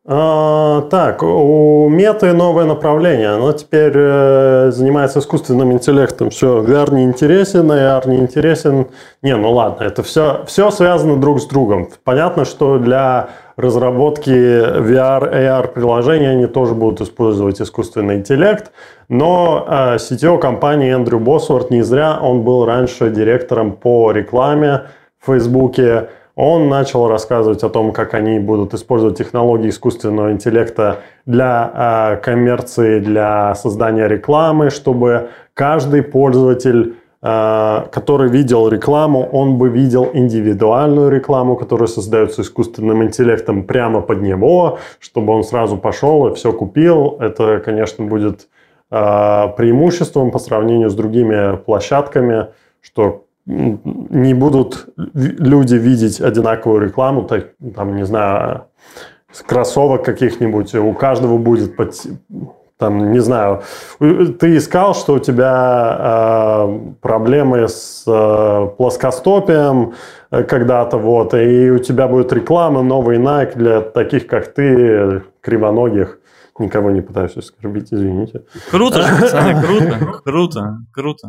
А, 0.07 0.83
так, 0.91 1.23
у 1.23 1.89
Меты 1.89 2.35
новое 2.35 2.67
направление. 2.67 3.31
Оно 3.31 3.53
теперь 3.53 3.93
э, 3.95 4.71
занимается 4.71 5.21
искусственным 5.21 5.73
интеллектом. 5.73 6.29
Все, 6.29 6.63
VR 6.63 6.93
не 6.93 7.05
интересен, 7.05 7.73
AR 7.73 8.07
не 8.07 8.19
интересен. 8.19 8.89
Не, 9.23 9.35
ну 9.35 9.51
ладно, 9.51 9.85
это 9.85 10.03
все, 10.03 10.45
все 10.47 10.71
связано 10.71 11.19
друг 11.19 11.41
с 11.41 11.47
другом. 11.47 11.89
Понятно, 12.05 12.45
что 12.45 12.79
для 12.79 13.31
разработки 13.57 14.31
VR, 14.31 15.33
AR 15.33 15.69
приложений 15.69 16.27
они 16.27 16.47
тоже 16.47 16.75
будут 16.75 17.01
использовать 17.01 17.61
искусственный 17.61 18.17
интеллект. 18.17 18.73
Но 19.09 19.65
э, 19.69 19.97
CTO 19.97 20.39
компании 20.39 20.93
Эндрю 20.93 21.21
Босворт 21.21 21.71
не 21.71 21.83
зря, 21.83 22.19
он 22.21 22.43
был 22.43 22.65
раньше 22.65 23.11
директором 23.11 23.73
по 23.73 24.13
рекламе 24.13 24.85
в 25.21 25.27
Фейсбуке. 25.27 26.09
Он 26.37 26.69
начал 26.69 27.07
рассказывать 27.09 27.63
о 27.63 27.69
том, 27.69 27.93
как 27.93 28.15
они 28.15 28.41
будут 28.41 28.75
использовать 28.75 29.17
технологии 29.17 29.69
искусственного 29.69 30.33
интеллекта 30.33 30.99
для 31.27 32.17
э, 32.17 32.23
коммерции, 32.23 32.99
для 32.99 33.55
создания 33.55 34.09
рекламы, 34.09 34.71
чтобы 34.71 35.29
каждый 35.55 36.03
пользователь 36.03 36.97
который 37.25 38.29
видел 38.29 38.69
рекламу, 38.69 39.27
он 39.33 39.57
бы 39.57 39.71
видел 39.71 40.11
индивидуальную 40.13 41.11
рекламу, 41.11 41.57
которая 41.57 41.87
создается 41.87 42.43
искусственным 42.43 43.03
интеллектом 43.03 43.63
прямо 43.63 44.03
под 44.03 44.21
него, 44.21 44.79
чтобы 45.01 45.33
он 45.33 45.43
сразу 45.43 45.79
пошел 45.79 46.29
и 46.29 46.35
все 46.35 46.53
купил. 46.53 47.17
Это, 47.21 47.63
конечно, 47.65 48.05
будет 48.05 48.49
э, 48.91 49.49
преимуществом 49.57 50.33
по 50.33 50.39
сравнению 50.39 50.91
с 50.91 50.95
другими 50.95 51.57
площадками, 51.57 52.49
что 52.83 53.25
не 53.47 54.35
будут 54.35 54.87
люди 55.15 55.77
видеть 55.77 56.21
одинаковую 56.21 56.83
рекламу, 56.83 57.23
так, 57.23 57.53
там, 57.75 57.97
не 57.97 58.05
знаю, 58.05 58.65
кроссовок 59.47 60.05
каких-нибудь, 60.05 60.75
у 60.75 60.93
каждого 60.93 61.39
будет 61.39 61.75
там, 62.79 63.13
не 63.13 63.21
знаю, 63.21 63.63
ты 64.01 64.57
искал, 64.57 64.95
что 64.95 65.15
у 65.15 65.19
тебя 65.19 65.97
э, 66.01 66.79
проблемы 67.01 67.69
с 67.69 68.05
э, 68.07 68.69
плоскостопием 68.77 69.95
э, 70.31 70.43
когда-то, 70.43 70.99
вот, 70.99 71.35
и 71.35 71.71
у 71.71 71.79
тебя 71.79 72.09
будет 72.09 72.33
реклама, 72.33 72.83
новый 72.83 73.19
Nike 73.19 73.57
для 73.57 73.81
таких, 73.81 74.27
как 74.27 74.53
ты, 74.53 75.23
кривоногих. 75.41 76.19
Никого 76.59 76.91
не 76.91 77.01
пытаюсь 77.01 77.37
оскорбить, 77.37 77.93
извините. 77.93 78.43
Круто 78.71 79.03
же, 79.03 79.21
пацаны, 79.21 79.61
круто, 79.61 80.21
круто, 80.25 80.79
круто. 80.93 81.29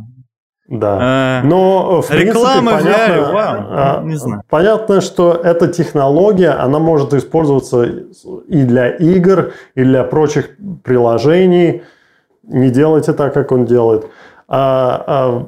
Да. 0.67 1.41
Э, 1.43 1.47
Но 1.47 2.01
в 2.01 2.10
реклама 2.12 2.78
принципе, 2.78 2.93
понятно, 2.93 3.13
VR, 3.13 3.34
вау, 3.34 3.65
а, 3.69 4.01
не 4.04 4.15
знаю. 4.15 4.41
Понятно, 4.49 5.01
что 5.01 5.34
эта 5.34 5.67
технология, 5.67 6.49
она 6.49 6.80
может 6.80 7.13
использоваться 7.13 7.84
и 7.84 8.63
для 8.63 8.89
игр, 8.89 9.54
и 9.75 9.84
для 9.84 10.04
прочих 10.04 10.49
приложений. 10.84 11.84
Не 12.43 12.69
делайте 12.69 13.13
так, 13.13 13.34
как 13.34 13.51
он 13.51 13.65
делает. 13.65 14.08
А, 14.47 15.04
а, 15.08 15.47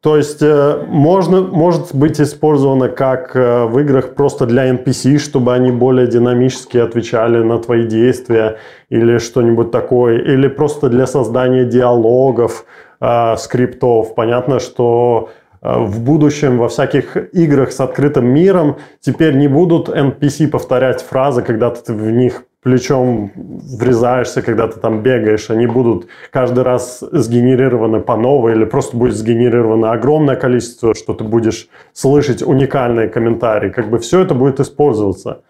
то 0.00 0.16
есть 0.16 0.42
э, 0.42 0.84
можно, 0.86 1.40
может 1.40 1.92
быть 1.92 2.20
использовано 2.20 2.88
как 2.88 3.34
э, 3.34 3.64
в 3.64 3.80
играх 3.80 4.14
просто 4.14 4.46
для 4.46 4.70
NPC, 4.70 5.18
чтобы 5.18 5.52
они 5.52 5.72
более 5.72 6.06
динамически 6.06 6.78
отвечали 6.78 7.42
на 7.42 7.58
твои 7.58 7.84
действия 7.84 8.58
или 8.90 9.18
что-нибудь 9.18 9.72
такое, 9.72 10.18
или 10.18 10.46
просто 10.46 10.88
для 10.88 11.08
создания 11.08 11.64
диалогов, 11.64 12.64
э, 13.00 13.36
скриптов. 13.36 14.14
Понятно, 14.14 14.60
что 14.60 15.30
в 15.60 16.04
будущем 16.04 16.58
во 16.58 16.68
всяких 16.68 17.16
играх 17.34 17.72
с 17.72 17.80
открытым 17.80 18.26
миром 18.26 18.76
теперь 19.00 19.34
не 19.34 19.48
будут 19.48 19.88
NPC 19.88 20.46
повторять 20.46 21.02
фразы, 21.02 21.42
когда 21.42 21.70
ты 21.70 21.92
в 21.92 22.10
них 22.12 22.44
плечом 22.62 23.32
врезаешься, 23.34 24.42
когда 24.42 24.68
ты 24.68 24.80
там 24.80 25.02
бегаешь, 25.02 25.50
они 25.50 25.66
будут 25.66 26.08
каждый 26.30 26.64
раз 26.64 27.02
сгенерированы 27.12 28.00
по 28.00 28.16
новой 28.16 28.52
или 28.52 28.64
просто 28.64 28.96
будет 28.96 29.14
сгенерировано 29.14 29.92
огромное 29.92 30.36
количество, 30.36 30.94
что 30.94 31.14
ты 31.14 31.24
будешь 31.24 31.68
слышать 31.92 32.42
уникальные 32.42 33.08
комментарии. 33.08 33.70
Как 33.70 33.88
бы 33.88 33.98
все 33.98 34.20
это 34.20 34.34
будет 34.34 34.60
использоваться. 34.60 35.42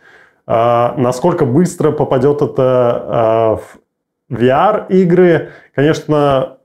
А, 0.47 0.95
насколько 0.97 1.47
быстро 1.47 1.93
попадет 1.93 2.43
это 2.43 2.63
а, 2.63 3.57
в 3.57 3.79
VR-игры, 4.31 5.51
конечно, 5.75 6.58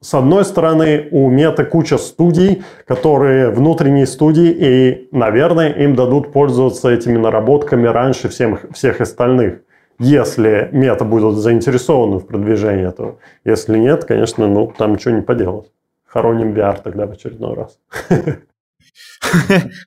с 0.00 0.14
одной 0.14 0.44
стороны, 0.44 1.08
у 1.10 1.28
Мета 1.28 1.64
куча 1.64 1.98
студий, 1.98 2.62
которые 2.86 3.50
внутренние 3.50 4.06
студии, 4.06 4.50
и, 4.50 5.08
наверное, 5.12 5.70
им 5.72 5.94
дадут 5.94 6.32
пользоваться 6.32 6.90
этими 6.90 7.18
наработками 7.18 7.86
раньше 7.86 8.28
всем, 8.28 8.58
всех 8.72 9.00
остальных 9.00 9.60
если 9.98 10.68
мета 10.72 11.04
будут 11.04 11.38
заинтересованы 11.38 12.18
в 12.18 12.26
продвижении 12.26 12.88
этого. 12.88 13.18
Если 13.44 13.78
нет, 13.78 14.04
конечно, 14.04 14.46
ну, 14.46 14.72
там 14.76 14.92
ничего 14.92 15.14
не 15.14 15.22
поделать. 15.22 15.70
Хороним 16.06 16.54
VR 16.54 16.80
тогда 16.82 17.06
в 17.06 17.12
очередной 17.12 17.54
раз. 17.54 17.78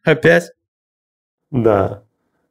Опять? 0.03 0.51
Да. 1.49 2.03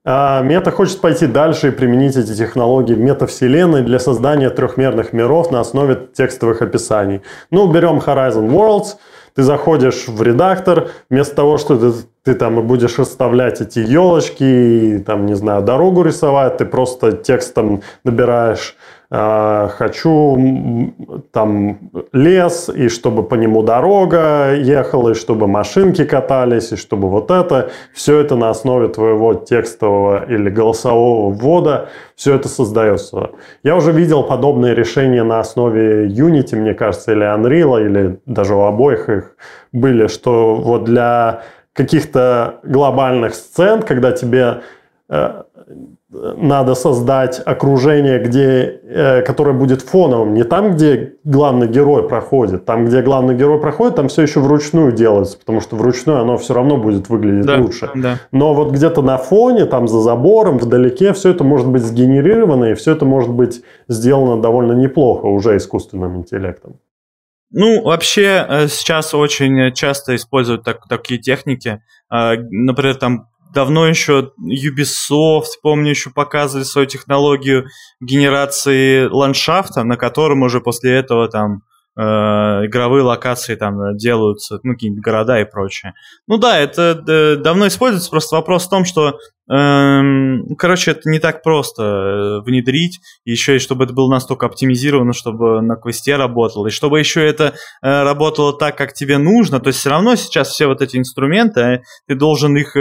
А 0.05 0.43
мета 0.43 0.71
хочет 0.71 1.01
пойти 1.01 1.27
дальше 1.27 1.69
и 1.69 1.71
применить 1.71 2.17
эти 2.17 2.35
технологии 2.35 2.95
метавселенной 2.95 3.83
для 3.83 3.99
создания 3.99 4.49
трехмерных 4.49 5.13
миров 5.13 5.51
на 5.51 5.61
основе 5.61 6.09
текстовых 6.15 6.63
описаний. 6.63 7.21
Ну, 7.51 7.71
берем 7.71 7.99
Horizon 7.99 8.49
Worlds– 8.49 8.97
ты 9.35 9.43
заходишь 9.43 10.09
в 10.09 10.23
редактор, 10.23 10.91
вместо 11.09 11.37
того, 11.37 11.59
что 11.59 11.79
ты, 11.79 11.93
ты 12.25 12.35
там 12.35 12.67
будешь 12.67 12.99
расставлять 12.99 13.61
эти 13.61 13.79
елочки, 13.79 15.03
там, 15.07 15.27
не 15.27 15.35
знаю, 15.35 15.63
дорогу 15.63 16.03
рисовать, 16.03 16.59
ты 16.59 16.65
просто 16.65 17.13
текстом 17.13 17.83
набираешь 18.05 18.77
хочу 19.13 20.93
там 21.33 21.91
лес, 22.13 22.69
и 22.69 22.89
чтобы 22.89 23.25
по 23.25 23.35
нему 23.35 23.63
дорога 23.63 24.55
ехала, 24.55 25.11
и 25.11 25.15
чтобы 25.15 25.49
машинки 25.49 26.05
катались, 26.05 26.71
и 26.71 26.77
чтобы 26.77 27.09
вот 27.09 27.33
это, 27.33 27.71
все 27.93 28.21
это 28.21 28.37
на 28.37 28.51
основе 28.51 28.87
твоего 28.87 29.35
текстового 29.35 30.25
или 30.31 30.49
голосового 30.49 31.33
ввода, 31.33 31.89
все 32.15 32.37
это 32.37 32.49
создается. 32.49 33.31
Я 33.65 33.75
уже 33.75 33.91
видел 33.91 34.23
подобные 34.23 34.77
решения 34.77 35.25
на 35.25 35.41
основе 35.41 36.07
Unity, 36.07 36.55
мне 36.55 36.75
кажется, 36.75 37.11
или 37.11 37.25
Unreal, 37.25 37.85
или 37.85 38.21
даже 38.27 38.55
у 38.55 38.61
обоих 38.61 39.09
их 39.09 39.37
были, 39.73 40.07
что 40.07 40.55
вот 40.55 40.85
для 40.85 41.43
каких-то 41.73 42.61
глобальных 42.63 43.35
сцен, 43.35 43.83
когда 43.83 44.13
тебе 44.13 44.61
э, 45.09 45.43
надо 46.13 46.75
создать 46.75 47.41
окружение, 47.45 48.19
где, 48.19 48.81
э, 48.83 49.23
которое 49.23 49.53
будет 49.53 49.83
фоновым. 49.83 50.35
Не 50.35 50.43
там, 50.43 50.73
где 50.73 51.15
главный 51.23 51.69
герой 51.69 52.09
проходит. 52.09 52.65
Там, 52.65 52.87
где 52.87 53.01
главный 53.01 53.37
герой 53.37 53.61
проходит, 53.61 53.95
там 53.95 54.09
все 54.09 54.23
еще 54.23 54.41
вручную 54.41 54.91
делается, 54.91 55.39
потому 55.39 55.61
что 55.61 55.77
вручную 55.77 56.21
оно 56.21 56.37
все 56.37 56.55
равно 56.55 56.77
будет 56.79 57.09
выглядеть 57.09 57.47
да, 57.47 57.59
лучше. 57.59 57.91
Да. 57.95 58.19
Но 58.33 58.55
вот 58.55 58.73
где-то 58.73 59.03
на 59.03 59.19
фоне, 59.19 59.67
там 59.67 59.87
за 59.87 60.01
забором, 60.01 60.59
вдалеке, 60.59 61.13
все 61.13 61.31
это 61.31 61.45
может 61.45 61.69
быть 61.69 61.83
сгенерировано, 61.83 62.73
и 62.73 62.75
все 62.75 62.93
это 62.93 63.05
может 63.05 63.31
быть 63.31 63.63
сделано 63.87 64.43
довольно 64.43 64.73
неплохо 64.73 65.27
уже 65.27 65.57
искусственным 65.57 66.17
интеллектом. 66.17 66.77
Ну, 67.53 67.83
вообще 67.83 68.47
э, 68.49 68.69
сейчас 68.69 69.15
очень 69.15 69.73
часто 69.75 70.17
используют 70.17 70.65
так, 70.65 70.89
такие 70.89 71.21
техники. 71.21 71.83
Э, 72.13 72.35
например, 72.51 72.97
там 72.97 73.29
давно 73.53 73.87
еще 73.87 74.33
Ubisoft, 74.41 75.59
помню, 75.63 75.91
еще 75.91 76.11
показывали 76.11 76.65
свою 76.65 76.87
технологию 76.87 77.67
генерации 78.01 79.05
ландшафта, 79.05 79.83
на 79.85 79.97
котором 79.97 80.43
уже 80.43 80.61
после 80.61 80.93
этого 80.93 81.29
там 81.29 81.63
игровые 82.01 83.03
локации 83.03 83.55
там 83.55 83.97
делаются, 83.97 84.61
ну, 84.63 84.73
какие-нибудь 84.73 85.05
города 85.05 85.41
и 85.41 85.45
прочее. 85.45 85.95
Ну 86.27 86.39
да, 86.39 86.59
это 86.59 87.03
э, 87.07 87.37
давно 87.37 87.67
используется, 87.67 88.11
просто 88.11 88.37
вопрос 88.37 88.67
в 88.67 88.71
том, 88.71 88.85
что 88.85 89.19
Эм, 89.51 90.55
короче, 90.57 90.93
это 90.93 91.11
не 91.11 91.19
так 91.19 91.43
просто 91.43 91.83
э, 91.83 92.41
внедрить, 92.47 93.01
еще 93.25 93.57
и 93.57 93.59
чтобы 93.59 93.83
это 93.83 93.93
было 93.93 94.09
настолько 94.09 94.47
оптимизировано, 94.47 95.13
чтобы 95.13 95.61
на 95.61 95.75
квесте 95.75 96.15
работало, 96.15 96.69
и 96.69 96.71
чтобы 96.71 97.01
еще 97.01 97.27
это 97.27 97.55
э, 97.83 98.03
работало 98.05 98.57
так, 98.57 98.79
как 98.79 98.93
тебе 98.93 99.19
нужно. 99.19 99.59
То 99.59 99.69
есть 99.69 99.81
все 99.81 99.91
равно 99.91 100.15
сейчас 100.15 100.51
все 100.51 100.69
вот 100.69 100.83
эти 100.83 100.99
инструменты, 100.99 101.61
э, 101.61 101.83
ты 102.07 102.15
должен 102.15 102.57
их 102.57 102.77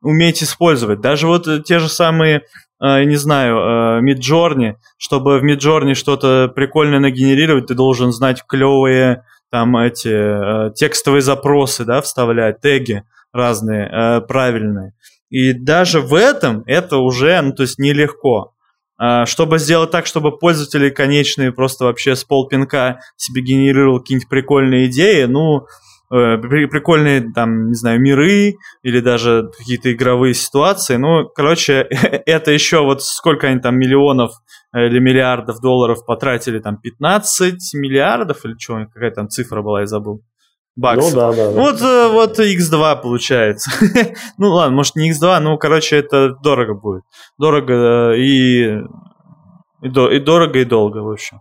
уметь 0.00 0.42
использовать. 0.42 1.02
Даже 1.02 1.26
вот 1.26 1.46
те 1.66 1.78
же 1.78 1.90
самые 1.90 2.42
не 2.80 3.16
знаю, 3.16 4.02
Midjourney, 4.04 4.74
чтобы 4.98 5.38
в 5.38 5.44
Midjourney 5.44 5.94
что-то 5.94 6.52
прикольное 6.54 7.00
нагенерировать, 7.00 7.66
ты 7.66 7.74
должен 7.74 8.12
знать 8.12 8.42
клевые 8.46 9.24
там 9.50 9.76
эти 9.76 10.72
текстовые 10.74 11.22
запросы, 11.22 11.84
да, 11.84 12.00
вставлять, 12.00 12.60
теги 12.60 13.04
разные, 13.32 14.20
правильные. 14.28 14.92
И 15.30 15.52
даже 15.52 16.00
в 16.00 16.14
этом 16.14 16.62
это 16.66 16.98
уже, 16.98 17.40
ну, 17.40 17.52
то 17.52 17.62
есть 17.62 17.78
нелегко. 17.78 18.54
А, 18.96 19.26
чтобы 19.26 19.58
сделать 19.58 19.90
так, 19.90 20.06
чтобы 20.06 20.38
пользователи 20.38 20.88
конечные 20.88 21.50
просто 21.52 21.84
вообще 21.84 22.14
с 22.14 22.22
полпинка 22.22 23.00
себе 23.16 23.42
генерировал 23.42 23.98
какие-нибудь 23.98 24.28
прикольные 24.28 24.86
идеи, 24.86 25.24
ну, 25.24 25.66
э, 26.10 26.38
прикольные, 26.38 27.32
там, 27.32 27.68
не 27.68 27.74
знаю, 27.74 28.00
миры 28.00 28.54
или 28.82 29.00
даже 29.00 29.50
какие-то 29.56 29.92
игровые 29.92 30.34
ситуации. 30.34 30.96
Ну, 30.96 31.28
короче, 31.34 31.86
это 32.26 32.50
еще 32.50 32.82
вот 32.82 33.02
сколько 33.02 33.48
они 33.48 33.60
там 33.60 33.78
миллионов 33.78 34.32
э, 34.72 34.86
или 34.86 34.98
миллиардов 34.98 35.60
долларов 35.60 36.04
потратили, 36.06 36.58
там, 36.58 36.78
15 36.78 37.74
миллиардов 37.74 38.44
или 38.44 38.54
что, 38.58 38.86
какая 38.92 39.10
там 39.10 39.28
цифра 39.28 39.62
была, 39.62 39.80
я 39.80 39.86
забыл 39.86 40.22
баксов. 40.76 41.12
Ну, 41.12 41.20
да, 41.20 41.32
да, 41.32 41.52
да. 41.52 41.60
Вот, 41.60 41.80
э, 41.80 42.08
вот 42.08 42.38
X2 42.38 43.02
получается. 43.02 43.70
ну 44.38 44.50
ладно, 44.50 44.76
может 44.76 44.96
не 44.96 45.12
X2, 45.12 45.38
ну, 45.40 45.58
короче, 45.58 45.96
это 45.96 46.34
дорого 46.42 46.74
будет. 46.74 47.02
Дорого 47.38 48.12
э, 48.14 48.18
и, 48.18 48.78
и, 49.82 49.88
до, 49.88 50.10
и 50.10 50.18
дорого, 50.18 50.58
и 50.58 50.64
долго, 50.64 50.98
в 50.98 51.10
общем. 51.10 51.40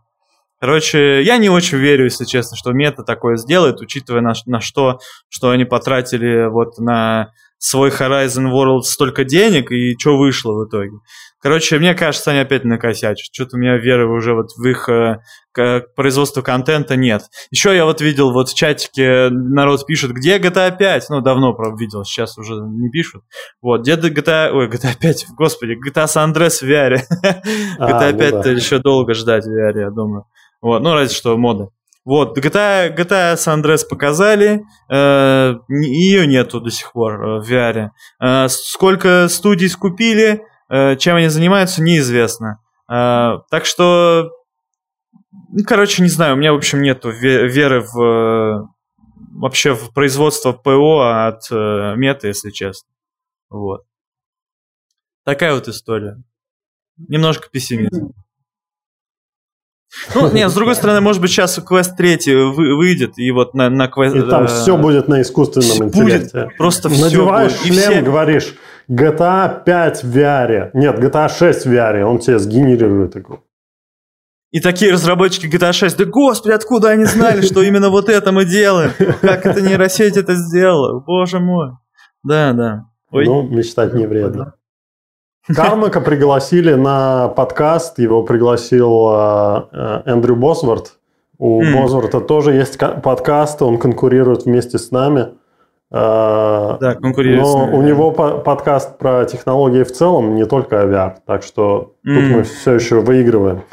Короче, 0.63 1.21
я 1.23 1.35
не 1.39 1.49
очень 1.49 1.77
верю, 1.77 2.05
если 2.05 2.23
честно, 2.23 2.55
что 2.55 2.71
мета 2.71 3.03
такое 3.03 3.35
сделает, 3.35 3.81
учитывая 3.81 4.21
на, 4.21 4.31
на 4.45 4.61
что, 4.61 4.99
что 5.27 5.49
они 5.49 5.65
потратили 5.65 6.49
вот 6.49 6.77
на 6.77 7.33
свой 7.57 7.89
Horizon 7.89 8.49
World 8.49 8.83
столько 8.83 9.25
денег, 9.25 9.73
и 9.73 9.93
что 9.99 10.17
вышло 10.17 10.53
в 10.53 10.69
итоге. 10.69 10.99
Короче, 11.41 11.79
мне 11.79 11.93
кажется, 11.93 12.31
они 12.31 12.39
опять 12.39 12.63
накосячат. 12.63 13.25
Что-то 13.33 13.57
у 13.57 13.59
меня 13.59 13.75
веры 13.75 14.09
уже 14.09 14.33
вот 14.33 14.51
в 14.55 14.65
их 14.65 14.87
э, 14.87 15.19
к 15.51 15.87
производству 15.97 16.41
контента 16.41 16.95
нет. 16.95 17.23
Еще 17.51 17.75
я 17.75 17.83
вот 17.83 17.99
видел 17.99 18.31
вот 18.31 18.47
в 18.47 18.55
чатике 18.55 19.27
народ 19.31 19.85
пишет, 19.85 20.11
где 20.11 20.37
GTA 20.39 20.77
5? 20.77 21.09
Ну, 21.09 21.19
давно, 21.19 21.53
правда, 21.53 21.77
видел, 21.77 22.05
сейчас 22.05 22.37
уже 22.37 22.53
не 22.53 22.89
пишут. 22.89 23.23
Вот, 23.61 23.81
где 23.81 23.95
GTA... 23.95 24.51
Ой, 24.51 24.69
GTA 24.69 24.97
5, 24.97 25.25
господи, 25.37 25.73
GTA 25.73 26.05
San 26.05 26.33
Andreas 26.33 26.61
в 26.61 26.63
VR. 26.63 27.01
GTA 27.81 28.17
5 28.17 28.45
еще 28.45 28.79
долго 28.79 29.13
ждать 29.13 29.43
в 29.43 29.49
VR, 29.49 29.77
я 29.77 29.89
думаю. 29.89 30.23
Вот, 30.63 30.81
ну, 30.81 30.93
разве 30.93 31.13
что 31.13 31.35
моды. 31.37 31.67
Вот, 32.05 32.37
GTA, 32.37 32.95
GTA 32.95 33.35
San 33.35 33.61
Andreas 33.61 33.85
показали, 33.87 34.63
э, 34.89 35.55
ее 35.67 36.25
нету 36.25 36.61
до 36.61 36.71
сих 36.71 36.93
пор 36.93 37.13
э, 37.21 37.41
в 37.41 37.51
VR. 37.51 37.89
Э, 38.21 38.47
сколько 38.47 39.27
студий 39.27 39.67
скупили, 39.67 40.41
э, 40.69 40.95
чем 40.95 41.17
они 41.17 41.27
занимаются, 41.27 41.83
неизвестно. 41.83 42.61
Э, 42.89 43.39
так 43.51 43.65
что, 43.65 44.31
ну, 45.49 45.65
короче, 45.67 46.01
не 46.01 46.07
знаю, 46.07 46.35
у 46.35 46.37
меня, 46.37 46.53
в 46.53 46.55
общем, 46.55 46.81
нету 46.81 47.09
веры 47.09 47.81
в 47.81 48.69
вообще 49.33 49.75
в 49.75 49.93
производство 49.93 50.53
ПО 50.53 51.27
от 51.27 51.41
э, 51.51 51.95
мета, 51.97 52.29
если 52.29 52.51
честно. 52.51 52.87
Вот. 53.49 53.81
Такая 55.25 55.55
вот 55.55 55.67
история. 55.67 56.23
Немножко 56.95 57.49
пессимизм. 57.49 58.13
Ну, 60.15 60.31
нет, 60.31 60.49
с 60.49 60.53
другой 60.53 60.75
стороны, 60.75 61.01
может 61.01 61.21
быть, 61.21 61.31
сейчас 61.31 61.59
квест 61.65 61.95
третий 61.95 62.35
выйдет, 62.35 63.17
и 63.17 63.31
вот 63.31 63.53
на, 63.53 63.69
на 63.69 63.87
квест... 63.87 64.15
И 64.15 64.21
там 64.21 64.45
э, 64.45 64.47
все 64.47 64.77
будет 64.77 65.07
на 65.07 65.21
искусственном 65.21 65.87
интеллекте. 65.89 66.45
Будет 66.45 66.57
просто 66.57 66.89
все 66.89 67.03
Надеваешь 67.05 67.51
будет. 67.51 67.73
шлем, 67.73 67.91
все... 67.91 68.01
говоришь, 68.01 68.55
GTA 68.89 69.63
5 69.63 70.03
в 70.03 70.17
VR. 70.17 70.69
Нет, 70.73 70.99
GTA 70.99 71.29
6 71.29 71.65
в 71.65 71.71
VR, 71.71 72.01
он 72.03 72.19
тебе 72.19 72.39
сгенерирует 72.39 73.15
игру. 73.17 73.41
И 74.51 74.59
такие 74.59 74.93
разработчики 74.93 75.47
GTA 75.47 75.73
6, 75.73 75.97
да 75.97 76.05
господи, 76.05 76.53
откуда 76.53 76.89
они 76.89 77.05
знали, 77.05 77.41
что 77.41 77.61
именно 77.61 77.89
вот 77.89 78.09
это 78.09 78.31
мы 78.31 78.45
делаем? 78.45 78.91
Как 79.21 79.45
это 79.45 79.61
нейросеть 79.61 80.17
это 80.17 80.35
сделала? 80.35 80.99
Боже 80.99 81.39
мой. 81.39 81.71
Да, 82.23 82.53
да. 82.53 82.85
Ой. 83.11 83.25
Ну, 83.25 83.43
мечтать 83.43 83.93
не 83.93 84.05
вредно. 84.05 84.53
Кармака 85.47 85.99
пригласили 85.99 86.73
на 86.73 87.27
подкаст, 87.27 87.99
его 87.99 88.23
пригласил 88.23 89.09
э, 89.11 90.01
Эндрю 90.05 90.37
Босворт. 90.37 90.93
У 91.37 91.61
mm. 91.61 91.73
Босворта 91.73 92.21
тоже 92.21 92.53
есть 92.53 92.77
подкаст, 92.77 93.61
он 93.61 93.77
конкурирует 93.77 94.45
вместе 94.45 94.77
с 94.77 94.91
нами. 94.91 95.33
Э, 95.91 96.77
да, 96.79 96.95
конкурирует 96.95 97.41
Но 97.41 97.65
нами, 97.65 97.75
у 97.75 97.81
да. 97.81 97.87
него 97.87 98.11
подкаст 98.11 98.97
про 98.97 99.25
технологии 99.25 99.83
в 99.83 99.91
целом, 99.91 100.35
не 100.35 100.45
только 100.45 100.77
VR, 100.77 101.15
так 101.25 101.43
что 101.43 101.95
mm. 102.07 102.13
тут 102.13 102.23
мы 102.31 102.43
все 102.43 102.75
еще 102.75 103.01
выигрываем. 103.01 103.63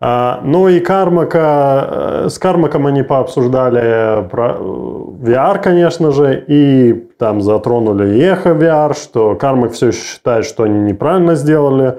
А, 0.00 0.40
ну 0.44 0.68
и 0.68 0.80
Кармака, 0.80 1.88
э, 1.88 2.28
с 2.28 2.38
Кармаком 2.38 2.86
они 2.86 3.02
пообсуждали 3.02 4.28
про 4.28 4.50
э, 4.50 4.54
VR, 4.58 5.62
конечно 5.62 6.10
же, 6.10 6.44
и 6.46 6.92
там 7.18 7.40
затронули 7.40 8.20
Эхо 8.20 8.50
VR, 8.50 8.94
что 8.94 9.34
Кармак 9.36 9.72
все 9.72 9.88
еще 9.88 10.00
считает, 10.00 10.44
что 10.44 10.64
они 10.64 10.80
неправильно 10.80 11.34
сделали. 11.34 11.98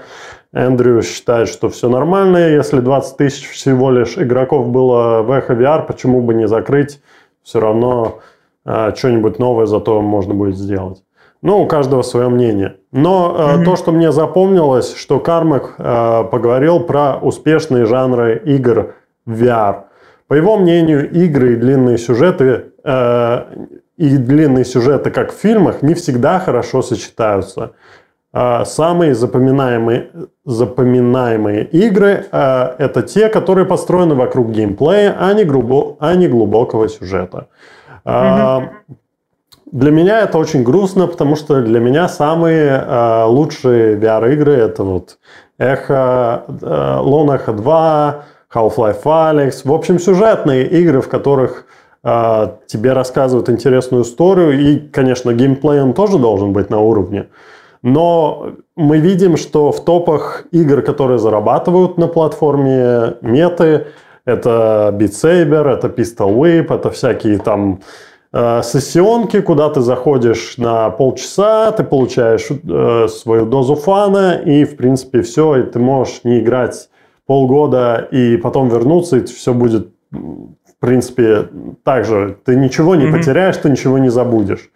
Эндрю 0.54 1.02
считает, 1.02 1.50
что 1.50 1.70
все 1.70 1.89
нормально, 1.89 2.38
если 2.38 2.80
20 2.80 3.18
тысяч 3.18 3.50
всего 3.50 3.91
лишь 3.91 4.18
игроков 4.18 4.70
было 4.70 5.22
в 5.22 5.32
Эхо 5.32 5.54
VR, 5.54 5.86
почему 5.86 6.22
бы 6.22 6.34
не 6.34 6.48
закрыть, 6.48 7.02
все 7.43 7.60
равно 7.60 8.20
э, 8.66 8.93
что-нибудь 8.96 9.39
новое 9.39 9.66
зато 9.66 10.02
можно 10.02 10.34
будет 10.34 10.58
сделать. 10.58 11.02
Ну, 11.41 11.62
у 11.62 11.68
каждого 11.68 12.02
свое 12.02 12.30
мнение. 12.30 12.78
Но 12.96 13.36
mm-hmm. 13.38 13.66
то, 13.66 13.76
что 13.76 13.91
мне 13.91 14.14
запомнилось, 14.14 14.96
что 14.96 15.20
Кармак 15.20 15.76
э, 15.78 16.24
поговорил 16.32 16.80
про 16.80 17.18
успешные 17.18 17.86
жанры 17.86 18.41
игр 18.46 18.96
в 19.26 19.43
VR. 19.43 19.84
По 20.30 20.34
его 20.34 20.56
мнению, 20.56 21.12
игры 21.12 21.54
и 21.54 21.56
длинные 21.58 21.98
сюжеты 21.98 22.68
э, 22.86 23.41
и 23.98 24.18
длинные 24.18 24.64
сюжеты, 24.64 25.12
как 25.12 25.34
в 25.34 25.36
фильмах, 25.36 25.82
не 25.82 25.93
всегда 25.93 26.39
хорошо 26.39 26.82
сочетаются. 26.82 27.72
Самые 28.66 29.16
запоминаемые, 29.16 30.10
запоминаемые 30.43 31.64
игры 31.64 32.26
это 32.32 33.02
те, 33.02 33.30
которые 33.30 33.66
построены 33.66 34.16
вокруг 34.16 34.52
геймплея, 34.52 35.16
а 35.18 35.34
не, 35.34 35.46
грубо, 35.46 35.96
а 36.02 36.14
не 36.16 36.28
глубокого 36.28 36.89
сюжета. 36.89 37.48
Mm-hmm. 38.04 38.70
Для 39.76 39.91
меня 39.91 40.21
это 40.21 40.38
очень 40.38 40.63
грустно, 40.63 41.05
потому 41.05 41.36
что 41.36 41.61
для 41.61 41.82
меня 41.82 42.07
самые 42.07 42.82
э, 42.82 43.23
лучшие 43.26 43.97
VR-игры 43.97 44.53
это 44.53 44.84
вот 44.84 45.17
Эхо, 45.57 46.45
э, 46.47 46.53
Lone 47.01 47.38
Echo 47.38 47.51
2, 47.51 48.23
Half-Life 48.53 49.03
Alyx. 49.03 49.51
В 49.65 49.73
общем, 49.73 49.99
сюжетные 49.99 50.65
игры, 50.65 51.01
в 51.01 51.09
которых 51.09 51.65
э, 52.05 52.47
тебе 52.67 52.93
рассказывают 52.93 53.49
интересную 53.49 54.03
историю. 54.03 54.57
И, 54.57 54.78
конечно, 54.78 55.34
геймплей 55.34 55.82
он 55.82 55.93
тоже 55.93 56.19
должен 56.19 56.53
быть 56.53 56.69
на 56.69 56.80
уровне. 56.80 57.28
Но 57.82 58.53
мы 58.78 58.99
видим, 58.99 59.36
что 59.36 59.73
в 59.73 59.84
топах 59.84 60.45
игр, 60.51 60.84
которые 60.84 61.19
зарабатывают 61.19 61.97
на 61.97 62.07
платформе 62.07 63.15
меты, 63.19 63.88
это 64.23 64.95
Beat 64.97 65.11
Saber, 65.11 65.67
это 65.67 65.88
Pistol 65.88 66.34
Whip, 66.34 66.73
это 66.73 66.91
всякие 66.91 67.39
там 67.39 67.82
сессионки, 68.36 69.39
куда 69.39 69.69
ты 69.69 69.79
заходишь 69.79 70.57
на 70.57 70.89
полчаса, 70.89 71.71
ты 71.71 71.86
получаешь 71.86 72.47
э, 72.49 73.07
свою 73.07 73.45
дозу 73.45 73.75
фана, 73.75 74.33
и, 74.33 74.65
в 74.65 74.75
принципе, 74.75 75.21
все, 75.21 75.55
и 75.55 75.63
ты 75.63 75.79
можешь 75.79 76.25
не 76.25 76.39
играть 76.39 76.89
полгода 77.25 78.07
и 78.11 78.36
потом 78.36 78.67
вернуться, 78.67 79.17
и 79.17 79.25
все 79.25 79.53
будет, 79.53 79.89
в 80.11 80.79
принципе, 80.79 81.47
так 81.83 82.03
же. 82.03 82.38
Ты 82.43 82.57
ничего 82.57 82.95
не 82.95 83.05
mm-hmm. 83.05 83.17
потеряешь, 83.17 83.57
ты 83.57 83.69
ничего 83.69 83.99
не 83.99 84.09
забудешь. 84.09 84.69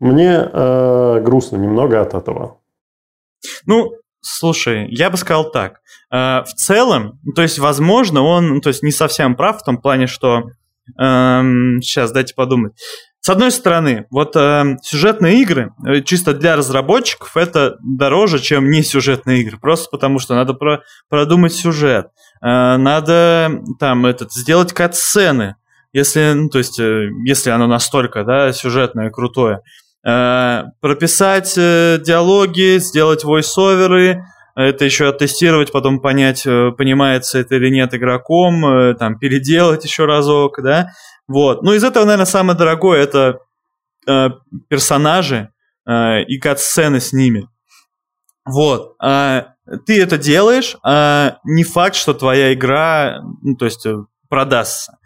Мне 0.00 0.48
э, 0.52 1.20
грустно 1.20 1.58
немного 1.58 2.00
от 2.00 2.14
этого. 2.14 2.58
Ну, 3.66 3.92
слушай, 4.20 4.88
я 4.90 5.10
бы 5.10 5.16
сказал 5.16 5.52
так. 5.52 5.80
Э, 6.12 6.42
в 6.42 6.52
целом, 6.54 7.20
то 7.36 7.42
есть, 7.42 7.60
возможно, 7.60 8.22
он, 8.22 8.60
то 8.60 8.68
есть, 8.68 8.82
не 8.82 8.90
совсем 8.90 9.36
прав 9.36 9.60
в 9.60 9.64
том 9.64 9.78
плане, 9.78 10.08
что 10.08 10.42
Эм, 10.98 11.80
сейчас, 11.82 12.12
дайте 12.12 12.34
подумать. 12.34 12.72
С 13.22 13.28
одной 13.28 13.50
стороны, 13.50 14.06
вот 14.10 14.34
э, 14.34 14.76
сюжетные 14.82 15.42
игры, 15.42 15.74
э, 15.86 16.00
чисто 16.00 16.32
для 16.32 16.56
разработчиков, 16.56 17.36
это 17.36 17.76
дороже, 17.82 18.38
чем 18.38 18.70
не 18.70 18.82
сюжетные 18.82 19.42
игры. 19.42 19.58
Просто 19.58 19.90
потому, 19.90 20.18
что 20.18 20.34
надо 20.34 20.54
про, 20.54 20.82
продумать 21.10 21.52
сюжет. 21.52 22.06
Э, 22.42 22.76
надо 22.78 23.60
там 23.78 24.06
этот, 24.06 24.32
сделать 24.32 24.72
кат-сцены. 24.72 25.56
Если, 25.92 26.32
ну, 26.32 26.48
то 26.48 26.58
есть, 26.58 26.80
э, 26.80 27.10
если 27.26 27.50
оно 27.50 27.66
настолько 27.66 28.24
да, 28.24 28.52
сюжетное, 28.54 29.10
крутое. 29.10 29.60
Э, 30.02 30.64
прописать 30.80 31.52
э, 31.58 31.98
диалоги, 32.02 32.78
сделать 32.78 33.22
войс-оверы, 33.22 34.22
это 34.54 34.84
еще 34.84 35.08
оттестировать, 35.08 35.72
потом 35.72 36.00
понять, 36.00 36.46
э, 36.46 36.70
понимается 36.72 37.38
это 37.38 37.56
или 37.56 37.70
нет 37.70 37.94
игроком, 37.94 38.64
э, 38.66 38.94
там, 38.94 39.18
переделать 39.18 39.84
еще 39.84 40.04
разок, 40.04 40.62
да, 40.62 40.90
вот. 41.30 41.62
Ну, 41.62 41.74
из 41.74 41.84
этого, 41.84 42.04
наверное, 42.04 42.26
самое 42.26 42.58
дорогое– 42.58 43.00
это 43.02 43.38
э, 44.08 44.30
персонажи 44.68 45.50
э, 45.86 46.24
и 46.24 46.38
кат-сцены 46.38 47.00
с 47.00 47.12
ними. 47.12 47.48
Вот. 48.44 48.96
А, 49.00 49.54
ты 49.86 50.02
это 50.02 50.18
делаешь, 50.18 50.76
а 50.82 51.36
не 51.44 51.62
факт, 51.62 51.94
что 51.94 52.14
твоя 52.14 52.52
игра, 52.52 53.20
ну, 53.42 53.54
то 53.54 53.66
есть, 53.66 53.86
э, 53.86 53.96
продастся. 54.28 54.98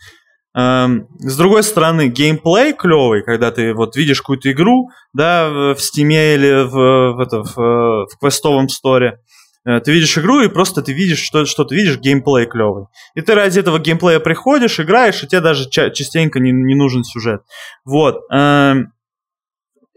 Эм, 0.57 1.09
с 1.19 1.37
другой 1.37 1.63
стороны, 1.63 2.09
геймплей 2.09 2.73
клевый, 2.73 3.23
когда 3.23 3.51
ты 3.51 3.75
вот 3.75 3.97
видишь 3.97 4.21
какую-то 4.21 4.53
игру, 4.53 4.89
да, 5.13 5.49
в 5.49 5.77
Steam 5.79 6.11
или 6.11 6.65
в, 6.65 7.17
в, 7.17 7.21
это, 7.21 7.43
в, 7.43 7.57
в 7.57 8.19
квестовом 8.21 8.69
сторе, 8.69 9.19
Э, 9.67 9.81
ты 9.81 9.93
видишь 9.93 10.17
игру, 10.19 10.43
и 10.43 10.49
просто 10.49 10.83
ты 10.83 10.93
видишь, 10.93 11.21
что, 11.21 11.47
что 11.47 11.65
ты 11.65 11.75
видишь, 11.75 11.99
геймплей 11.99 12.47
клевый. 12.47 12.87
И 13.15 13.23
ты 13.23 13.35
ради 13.35 13.61
этого 13.61 13.79
геймплея 13.79 14.21
приходишь, 14.21 14.79
играешь, 14.79 15.23
и 15.23 15.27
тебе 15.27 15.41
даже 15.41 15.69
ча- 15.71 15.91
частенько 15.91 16.39
не, 16.39 16.53
не 16.53 16.75
нужен 16.75 17.03
сюжет. 17.05 17.43
Вот. 17.85 18.21
Эм, 18.31 18.93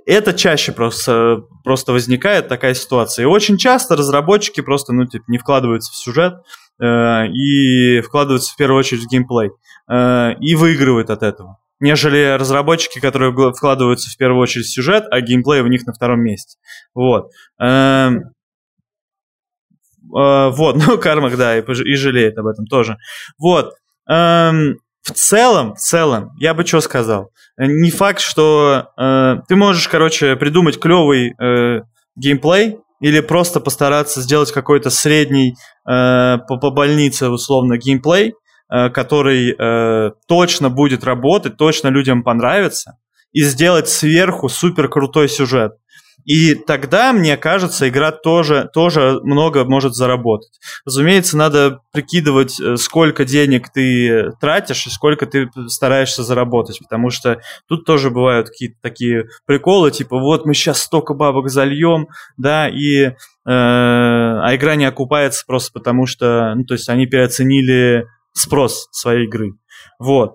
это 0.05 0.33
чаще 0.33 0.71
просто, 0.71 1.41
просто 1.65 1.91
возникает 1.91 2.47
такая 2.47 2.73
ситуация. 2.73 3.23
И 3.23 3.25
очень 3.25 3.57
часто 3.57 3.97
разработчики 3.97 4.61
просто, 4.61 4.93
ну, 4.93 5.05
типа, 5.05 5.25
не 5.27 5.37
вкладываются 5.37 5.91
в 5.91 5.97
сюжет 5.97 6.35
и 6.81 8.01
вкладываются 8.01 8.53
в 8.53 8.57
первую 8.57 8.79
очередь 8.79 9.03
в 9.03 9.09
геймплей. 9.09 9.51
Э, 9.89 10.33
и 10.39 10.55
выигрывают 10.55 11.09
от 11.09 11.23
этого. 11.23 11.57
Нежели 11.79 12.35
разработчики, 12.37 12.99
которые 12.99 13.31
вкладываются 13.53 14.09
в 14.09 14.17
первую 14.17 14.41
очередь 14.41 14.65
в 14.65 14.73
сюжет, 14.73 15.05
а 15.11 15.21
геймплей 15.21 15.61
у 15.61 15.67
них 15.67 15.85
на 15.85 15.93
втором 15.93 16.21
месте. 16.21 16.57
Вот. 16.93 17.29
Эм, 17.59 18.31
Uh, 20.09 20.51
вот, 20.51 20.77
ну, 20.87 20.97
Кармак, 20.97 21.35
да, 21.35 21.57
и, 21.57 21.95
жалеет 21.95 22.37
об 22.37 22.47
этом 22.47 22.65
тоже. 22.65 22.95
Вот. 23.37 23.73
Um, 24.09 24.75
в 25.01 25.11
целом, 25.11 25.75
в 25.75 25.79
целом, 25.79 26.31
я 26.39 26.53
бы 26.53 26.65
что 26.65 26.79
сказал. 26.79 27.31
Не 27.57 27.91
факт, 27.91 28.21
что 28.21 28.87
uh, 28.97 29.41
ты 29.49 29.57
можешь, 29.57 29.89
короче, 29.89 30.37
придумать 30.37 30.79
клевый 30.79 31.33
uh, 31.33 31.81
геймплей 32.15 32.77
или 32.99 33.19
просто 33.19 33.59
постараться 33.59 34.21
сделать 34.21 34.51
какой-то 34.51 34.89
средний 34.89 35.55
uh, 35.87 36.37
по, 36.47 36.57
по 36.57 36.71
больнице, 36.71 37.29
условно, 37.29 37.77
геймплей, 37.77 38.33
uh, 38.73 38.89
который 38.89 39.53
uh, 39.53 40.11
точно 40.27 40.69
будет 40.69 41.03
работать, 41.03 41.57
точно 41.57 41.89
людям 41.89 42.23
понравится, 42.23 42.97
и 43.31 43.43
сделать 43.43 43.87
сверху 43.89 44.49
супер 44.49 44.89
крутой 44.89 45.29
сюжет. 45.29 45.73
И 46.27 46.55
тогда, 46.55 47.13
мне 47.13 47.37
кажется, 47.37 47.87
игра 47.87 48.11
тоже, 48.11 48.69
тоже 48.73 49.21
много 49.23 49.63
может 49.63 49.95
заработать. 49.95 50.59
Разумеется, 50.85 51.37
надо 51.37 51.79
прикидывать, 51.93 52.59
э, 52.59 52.75
сколько 52.75 53.23
денег 53.23 53.69
ты 53.69 54.31
тратишь 54.41 54.85
и 54.87 54.89
сколько 54.89 55.25
ты 55.25 55.49
стараешься 55.67 56.23
заработать, 56.23 56.79
потому 56.79 57.11
что 57.11 57.39
тут 57.69 57.85
тоже 57.85 58.09
бывают 58.09 58.49
какие-то 58.49 58.75
такие 58.81 59.29
приколы, 59.45 59.89
типа 59.89 60.19
вот 60.19 60.45
мы 60.45 60.53
сейчас 60.53 60.81
столько 60.81 61.13
бабок 61.13 61.49
зальем, 61.49 62.09
да, 62.35 62.67
и 62.67 63.05
э, 63.05 63.13
а 63.45 64.53
игра 64.53 64.75
не 64.75 64.85
окупается 64.85 65.45
просто 65.47 65.71
потому, 65.71 66.05
что, 66.07 66.53
ну, 66.55 66.65
то 66.65 66.73
есть 66.73 66.89
они 66.89 67.05
переоценили 67.05 68.05
спрос 68.33 68.89
своей 68.91 69.27
игры. 69.27 69.53
Вот. 69.97 70.33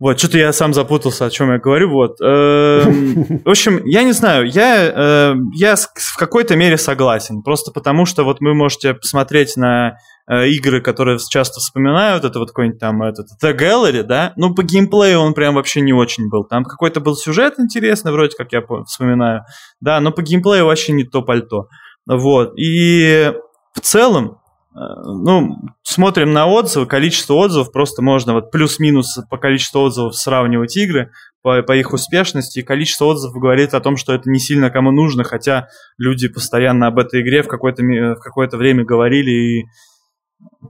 Вот, 0.00 0.16
что-то 0.20 0.38
я 0.38 0.52
сам 0.52 0.74
запутался, 0.74 1.26
о 1.26 1.30
чем 1.30 1.50
я 1.50 1.58
говорю. 1.58 1.90
Вот. 1.90 2.20
Эм, 2.20 3.40
в 3.44 3.48
общем, 3.48 3.84
я 3.84 4.04
не 4.04 4.12
знаю, 4.12 4.48
я, 4.48 4.86
э, 4.86 5.34
я 5.54 5.74
в 5.74 6.16
какой-то 6.16 6.54
мере 6.54 6.78
согласен. 6.78 7.42
Просто 7.42 7.72
потому, 7.72 8.06
что 8.06 8.22
вот 8.22 8.38
вы 8.40 8.54
можете 8.54 8.94
посмотреть 8.94 9.56
на 9.56 9.96
э, 10.30 10.48
игры, 10.50 10.80
которые 10.80 11.18
часто 11.28 11.58
вспоминают, 11.58 12.24
это 12.24 12.38
вот 12.38 12.50
какой-нибудь 12.50 12.78
там 12.78 13.02
этот 13.02 13.26
The 13.42 13.56
Gallery, 13.58 14.04
да, 14.04 14.34
ну, 14.36 14.54
по 14.54 14.62
геймплею 14.62 15.18
он 15.18 15.34
прям 15.34 15.56
вообще 15.56 15.80
не 15.80 15.92
очень 15.92 16.28
был. 16.28 16.44
Там 16.44 16.64
какой-то 16.64 17.00
был 17.00 17.16
сюжет 17.16 17.54
интересный, 17.58 18.12
вроде 18.12 18.36
как 18.36 18.52
я 18.52 18.62
вспоминаю, 18.86 19.42
да, 19.80 20.00
но 20.00 20.12
по 20.12 20.22
геймплею 20.22 20.66
вообще 20.66 20.92
не 20.92 21.04
то 21.04 21.22
пальто. 21.22 21.66
Вот, 22.06 22.52
и 22.56 23.32
в 23.74 23.80
целом, 23.80 24.38
ну, 24.74 25.56
смотрим 25.82 26.32
на 26.32 26.46
отзывы, 26.46 26.86
количество 26.86 27.34
отзывов, 27.34 27.72
просто 27.72 28.02
можно 28.02 28.34
вот 28.34 28.50
плюс-минус 28.50 29.18
по 29.30 29.38
количеству 29.38 29.80
отзывов 29.80 30.14
сравнивать 30.14 30.76
игры 30.76 31.10
по, 31.42 31.62
по 31.62 31.76
их 31.76 31.92
успешности, 31.92 32.60
и 32.60 32.62
количество 32.62 33.06
отзывов 33.06 33.40
говорит 33.40 33.74
о 33.74 33.80
том, 33.80 33.96
что 33.96 34.12
это 34.12 34.28
не 34.30 34.38
сильно 34.38 34.70
кому 34.70 34.90
нужно, 34.90 35.24
хотя 35.24 35.68
люди 35.96 36.28
постоянно 36.28 36.88
об 36.88 36.98
этой 36.98 37.22
игре 37.22 37.42
в 37.42 37.48
какое-то, 37.48 37.82
в 37.82 38.20
какое-то 38.20 38.56
время 38.56 38.84
говорили 38.84 39.30
и 39.30 39.64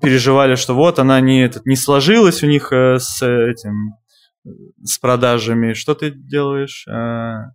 переживали, 0.00 0.54
что 0.54 0.74
вот 0.74 0.98
она 0.98 1.20
не, 1.20 1.44
этот, 1.44 1.66
не 1.66 1.76
сложилась 1.76 2.42
у 2.42 2.46
них 2.46 2.72
э, 2.72 2.98
с 2.98 3.22
этим 3.22 3.94
с 4.82 4.98
продажами. 4.98 5.74
Что 5.74 5.94
ты 5.94 6.10
делаешь? 6.10 6.86
А, 6.88 7.50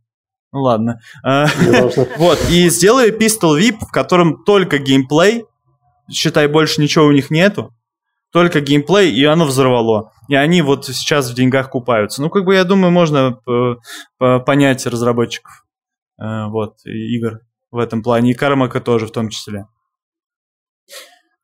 ну 0.51 0.61
ладно. 0.61 0.99
А, 1.23 1.47
вот, 2.17 2.39
и 2.49 2.69
сделали 2.69 3.15
Pistol 3.17 3.59
VIP, 3.59 3.85
в 3.87 3.91
котором 3.91 4.43
только 4.43 4.77
геймплей, 4.77 5.45
считай, 6.11 6.47
больше 6.47 6.81
ничего 6.81 7.05
у 7.05 7.11
них 7.11 7.29
нету, 7.29 7.73
только 8.31 8.61
геймплей, 8.61 9.11
и 9.11 9.23
оно 9.25 9.45
взорвало. 9.45 10.11
И 10.27 10.35
они 10.35 10.61
вот 10.61 10.85
сейчас 10.85 11.29
в 11.29 11.35
деньгах 11.35 11.69
купаются. 11.69 12.21
Ну, 12.21 12.29
как 12.29 12.45
бы, 12.45 12.55
я 12.55 12.63
думаю, 12.63 12.91
можно 12.91 13.39
понять 14.17 14.85
разработчиков 14.85 15.65
э, 16.19 16.45
вот, 16.47 16.77
игр 16.85 17.41
в 17.71 17.77
этом 17.77 18.01
плане. 18.01 18.31
И 18.31 18.33
Кармака 18.33 18.79
тоже 18.79 19.05
в 19.05 19.11
том 19.11 19.29
числе. 19.29 19.65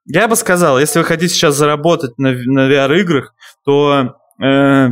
Я 0.06 0.28
бы 0.28 0.36
сказал, 0.36 0.80
если 0.80 1.00
вы 1.00 1.06
хотите 1.06 1.34
сейчас 1.34 1.56
заработать 1.56 2.18
на, 2.18 2.32
на 2.32 2.68
VR-играх, 2.72 3.36
то 3.64 4.16
э, 4.42 4.88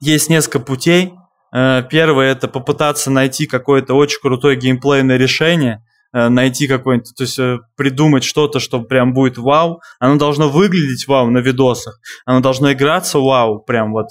есть 0.00 0.30
несколько 0.30 0.60
путей. 0.60 1.14
Э, 1.52 1.82
первое– 1.90 2.30
это 2.32 2.46
попытаться 2.46 3.10
найти 3.10 3.46
какое-то 3.46 3.94
очень 3.94 4.20
крутое 4.20 4.56
геймплейное 4.56 5.16
решение– 5.16 5.82
Э, 5.87 5.87
найти 6.12 6.66
какой-нибудь, 6.66 7.14
то 7.16 7.22
есть 7.22 7.38
э, 7.38 7.58
придумать 7.76 8.24
что-то, 8.24 8.60
что 8.60 8.80
прям 8.80 9.12
будет 9.12 9.38
вау. 9.38 9.80
Оно 9.98 10.16
должно 10.16 10.48
выглядеть 10.48 11.06
вау 11.06 11.30
на 11.30 11.38
видосах, 11.38 11.98
оно 12.24 12.40
должно 12.40 12.72
играться 12.72 13.18
вау, 13.18 13.60
прям 13.60 13.92
вот 13.92 14.06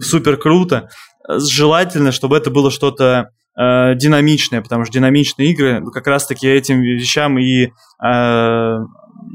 супер 0.00 0.36
круто. 0.36 0.88
Желательно, 1.28 2.12
чтобы 2.12 2.36
это 2.36 2.50
было 2.50 2.70
что-то 2.70 3.30
э, 3.58 3.94
динамичное, 3.94 4.62
потому 4.62 4.84
что 4.84 4.94
динамичные 4.94 5.50
игры 5.50 5.82
как 5.92 6.06
раз-таки 6.06 6.48
этим 6.48 6.80
вещам 6.80 7.38
и 7.38 7.66
э, 7.66 8.78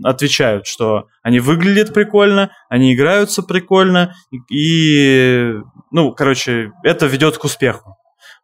отвечают, 0.03 0.68
что 0.68 1.07
они 1.24 1.39
выглядят 1.39 1.93
прикольно, 1.93 2.51
они 2.70 2.93
играются 2.93 3.43
прикольно, 3.43 4.13
и, 4.51 5.53
ну, 5.91 6.11
короче, 6.13 6.72
это 6.84 7.05
ведет 7.05 7.38
к 7.38 7.43
успеху. 7.43 7.95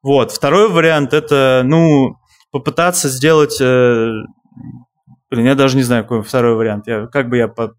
Вот. 0.02 0.32
Второй 0.32 0.70
вариант 0.70 1.14
это, 1.14 1.62
ну, 1.66 2.18
попытаться 2.54 3.10
сделать... 3.10 3.60
Э, 3.60 4.12
блин, 5.30 5.46
я 5.46 5.56
даже 5.56 5.76
не 5.76 5.84
знаю, 5.84 6.04
какой 6.04 6.22
второй 6.22 6.56
вариант. 6.56 6.88
Я, 6.88 7.08
как 7.08 7.28
бы 7.28 7.38
я 7.38 7.50
по, 7.50 7.74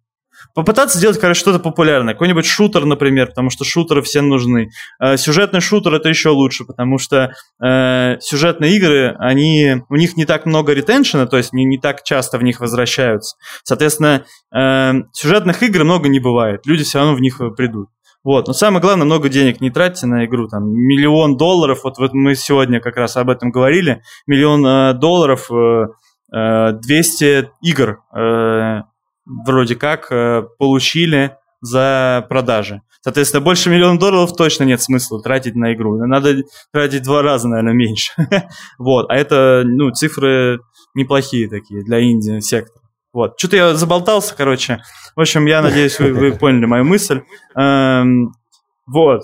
Попытаться 0.52 0.98
сделать, 0.98 1.18
короче, 1.18 1.40
что-то 1.40 1.58
популярное. 1.58 2.14
Какой-нибудь 2.14 2.44
шутер, 2.44 2.84
например, 2.84 3.28
потому 3.28 3.50
что 3.50 3.64
шутеры 3.64 4.02
все 4.02 4.20
нужны. 4.20 4.70
Э, 5.00 5.16
сюжетный 5.16 5.60
шутер 5.60 5.94
это 5.94 6.08
еще 6.08 6.30
лучше, 6.30 6.64
потому 6.64 6.98
что 6.98 7.32
э, 7.62 8.16
сюжетные 8.20 8.76
игры, 8.76 9.14
они, 9.18 9.82
у 9.88 9.96
них 9.96 10.16
не 10.16 10.26
так 10.26 10.44
много 10.44 10.72
ретеншена, 10.72 11.26
то 11.26 11.36
есть 11.36 11.52
не, 11.52 11.64
не 11.64 11.78
так 11.78 12.02
часто 12.02 12.38
в 12.38 12.42
них 12.42 12.60
возвращаются. 12.60 13.36
Соответственно, 13.62 14.24
э, 14.54 14.92
сюжетных 15.12 15.62
игр 15.62 15.84
много 15.84 16.08
не 16.08 16.18
бывает. 16.18 16.66
Люди 16.66 16.82
все 16.82 16.98
равно 16.98 17.14
в 17.14 17.20
них 17.20 17.40
придут. 17.56 17.88
Вот. 18.24 18.46
Но 18.48 18.54
самое 18.54 18.80
главное, 18.80 19.04
много 19.04 19.28
денег 19.28 19.60
не 19.60 19.70
тратьте 19.70 20.06
на 20.06 20.24
игру. 20.24 20.48
Там 20.48 20.70
миллион 20.70 21.36
долларов, 21.36 21.80
вот, 21.84 21.98
вот 21.98 22.14
мы 22.14 22.34
сегодня 22.34 22.80
как 22.80 22.96
раз 22.96 23.16
об 23.16 23.28
этом 23.28 23.50
говорили, 23.50 24.02
миллион 24.26 24.66
э, 24.66 24.94
долларов, 24.94 25.50
э, 25.52 26.72
200 26.72 27.24
э, 27.24 27.50
игр 27.62 28.00
э, 28.16 28.82
вроде 29.26 29.76
как 29.76 30.10
э, 30.10 30.42
получили 30.58 31.36
за 31.60 32.26
продажи. 32.28 32.80
Соответственно, 33.02 33.42
больше 33.42 33.68
миллиона 33.68 33.98
долларов 33.98 34.34
точно 34.34 34.64
нет 34.64 34.80
смысла 34.80 35.22
тратить 35.22 35.54
на 35.54 35.74
игру. 35.74 35.96
Надо 36.06 36.42
тратить 36.72 37.02
два 37.02 37.22
раза, 37.22 37.48
наверное, 37.48 37.74
меньше. 37.74 38.12
вот. 38.78 39.10
А 39.10 39.16
это, 39.16 39.62
ну, 39.64 39.90
цифры 39.90 40.60
неплохие 40.94 41.48
такие 41.48 41.84
для 41.84 41.98
Индии 41.98 42.40
сектора. 42.40 42.83
Вот. 43.14 43.38
Что-то 43.38 43.56
я 43.56 43.74
заболтался, 43.74 44.34
короче. 44.36 44.82
В 45.14 45.20
общем, 45.20 45.46
я 45.46 45.62
надеюсь, 45.62 45.98
вы, 46.00 46.12
вы 46.12 46.32
поняли 46.38 46.66
мою 46.66 46.84
мысль. 46.84 47.22
Эм, 47.56 48.32
вот. 48.86 49.22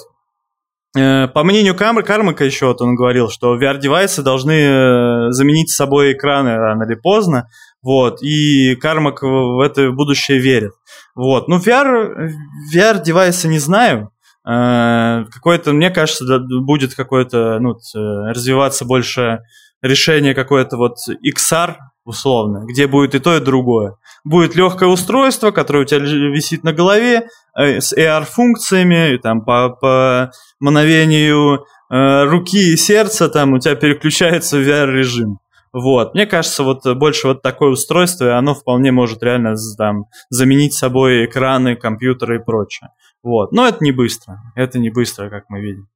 Э, 0.96 1.26
по 1.26 1.42
мнению 1.42 1.74
Кар 1.74 2.00
Кармака 2.04 2.44
еще, 2.44 2.66
вот 2.66 2.80
он 2.80 2.94
говорил, 2.94 3.30
что 3.30 3.60
VR-девайсы 3.60 4.22
должны 4.22 4.52
э, 4.52 5.30
заменить 5.32 5.70
собой 5.70 6.12
экраны 6.12 6.54
рано 6.56 6.84
или 6.84 6.94
поздно. 6.94 7.48
Вот. 7.82 8.22
И 8.22 8.76
Кармак 8.76 9.22
в 9.22 9.60
это 9.60 9.90
будущее 9.90 10.38
верит. 10.38 10.72
Вот. 11.16 11.48
Ну, 11.48 11.58
VR, 11.58 12.30
VR-девайсы 12.72 13.48
не 13.48 13.58
знаю. 13.58 14.12
Э, 14.48 15.24
какое-то, 15.32 15.72
мне 15.72 15.90
кажется, 15.90 16.38
будет 16.38 16.94
какое-то, 16.94 17.58
ну, 17.58 17.74
развиваться 17.92 18.84
больше 18.84 19.40
решение 19.82 20.34
какое-то 20.34 20.76
вот 20.76 20.96
XR, 21.08 21.76
условно, 22.04 22.64
где 22.66 22.86
будет 22.86 23.14
и 23.14 23.18
то, 23.18 23.36
и 23.36 23.40
другое. 23.40 23.96
Будет 24.24 24.54
легкое 24.54 24.88
устройство, 24.88 25.50
которое 25.50 25.80
у 25.80 25.84
тебя 25.84 26.00
висит 26.00 26.64
на 26.64 26.72
голове, 26.72 27.28
э, 27.56 27.80
с 27.80 27.92
AR-функциями, 27.96 29.16
там 29.18 29.44
по, 29.44 29.70
по 29.70 30.32
мановению 30.58 31.64
э, 31.90 32.24
руки 32.24 32.72
и 32.72 32.76
сердца 32.76 33.28
там 33.28 33.52
у 33.54 33.58
тебя 33.58 33.74
переключается 33.74 34.58
VR-режим. 34.60 35.38
Вот. 35.72 36.14
Мне 36.14 36.26
кажется, 36.26 36.64
вот 36.64 36.84
больше 36.96 37.28
вот 37.28 37.42
такое 37.42 37.70
устройство, 37.70 38.24
и 38.24 38.32
оно 38.32 38.54
вполне 38.54 38.90
может 38.90 39.22
реально 39.22 39.54
там, 39.78 40.06
заменить 40.28 40.74
собой 40.74 41.26
экраны, 41.26 41.76
компьютеры 41.76 42.36
и 42.36 42.44
прочее. 42.44 42.90
Вот. 43.22 43.52
Но 43.52 43.68
это 43.68 43.78
не 43.80 43.92
быстро. 43.92 44.40
Это 44.56 44.78
не 44.78 44.90
быстро, 44.90 45.30
как 45.30 45.44
мы 45.48 45.60
видим. 45.60 45.88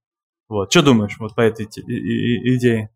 Вот. 0.49 0.70
Что 0.70 0.82
думаешь 0.82 1.16
вот 1.18 1.35
по 1.35 1.41
этой 1.41 1.66
идее? 1.66 2.91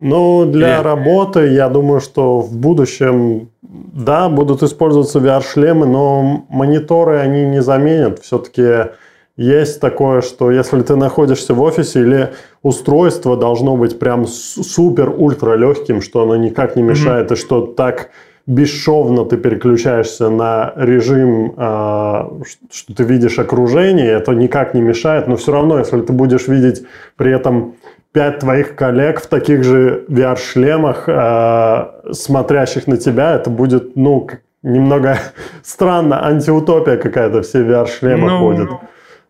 Ну, 0.00 0.46
для 0.46 0.76
Или... 0.76 0.82
работы, 0.82 1.48
я 1.48 1.68
думаю, 1.68 2.00
что 2.00 2.40
в 2.40 2.56
будущем, 2.56 3.50
да, 3.62 4.30
будут 4.30 4.62
использоваться 4.62 5.18
VR-шлемы, 5.18 5.86
но 5.86 6.46
мониторы 6.48 7.18
они 7.18 7.44
не 7.44 7.60
заменят. 7.60 8.20
Все-таки 8.20 8.92
есть 9.36 9.80
такое, 9.80 10.22
что 10.22 10.50
если 10.50 10.80
ты 10.80 10.96
находишься 10.96 11.52
в 11.52 11.60
офисе 11.60 12.00
или 12.00 12.30
устройство 12.62 13.36
должно 13.36 13.76
быть 13.76 13.98
прям 13.98 14.26
супер-ультра 14.26 15.54
легким, 15.54 16.00
что 16.00 16.22
оно 16.22 16.36
никак 16.36 16.76
не 16.76 16.82
мешает, 16.82 17.30
mm-hmm. 17.30 17.34
и 17.34 17.38
что 17.38 17.66
так 17.66 18.10
бесшовно 18.46 19.24
ты 19.24 19.36
переключаешься 19.36 20.28
на 20.28 20.72
режим, 20.76 21.54
э, 21.56 22.42
что 22.72 22.94
ты 22.94 23.04
видишь 23.04 23.38
окружение, 23.38 24.10
это 24.10 24.32
никак 24.32 24.74
не 24.74 24.80
мешает, 24.80 25.28
но 25.28 25.36
все 25.36 25.52
равно, 25.52 25.78
если 25.78 26.00
ты 26.00 26.12
будешь 26.12 26.48
видеть 26.48 26.82
при 27.16 27.32
этом 27.32 27.76
пять 28.12 28.40
твоих 28.40 28.74
коллег 28.74 29.20
в 29.20 29.26
таких 29.26 29.64
же 29.64 30.04
VR-шлемах, 30.08 31.04
э, 31.06 32.12
смотрящих 32.12 32.86
на 32.86 32.96
тебя, 32.96 33.34
это 33.34 33.50
будет, 33.50 33.96
ну, 33.96 34.28
немного 34.62 35.18
странно, 35.62 36.26
антиутопия 36.26 36.96
какая-то, 36.96 37.42
все 37.42 37.60
VR-шлемы 37.60 38.30
ну, 38.30 38.38
ходят. 38.38 38.70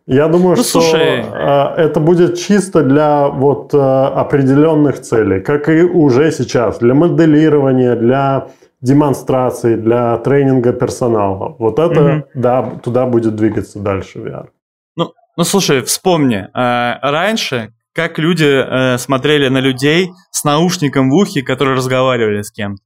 Я 0.07 0.27
думаю, 0.27 0.57
ну, 0.57 0.63
что 0.63 0.81
слушай... 0.81 1.23
э, 1.23 1.73
это 1.77 1.99
будет 1.99 2.37
чисто 2.37 2.83
для 2.83 3.27
вот 3.27 3.73
э, 3.73 3.77
определенных 3.77 4.99
целей, 4.99 5.41
как 5.41 5.69
и 5.69 5.83
уже 5.83 6.31
сейчас, 6.31 6.79
для 6.79 6.93
моделирования, 6.95 7.95
для 7.95 8.47
демонстрации, 8.81 9.75
для 9.75 10.17
тренинга 10.17 10.73
персонала. 10.73 11.55
Вот 11.59 11.77
это, 11.77 12.03
угу. 12.03 12.23
да, 12.33 12.63
туда 12.83 13.05
будет 13.05 13.35
двигаться 13.35 13.79
дальше 13.79 14.19
VR. 14.19 14.47
Ну, 14.95 15.13
ну 15.37 15.43
слушай, 15.43 15.81
вспомни, 15.83 16.47
э, 16.51 16.99
раньше 17.01 17.73
как 17.93 18.19
люди 18.19 18.45
э, 18.45 18.97
смотрели 18.97 19.47
на 19.49 19.59
людей 19.59 20.11
с 20.31 20.43
наушником 20.43 21.09
в 21.09 21.13
ухе, 21.13 21.41
которые 21.41 21.75
разговаривали 21.75 22.41
с 22.41 22.51
кем-то. 22.51 22.83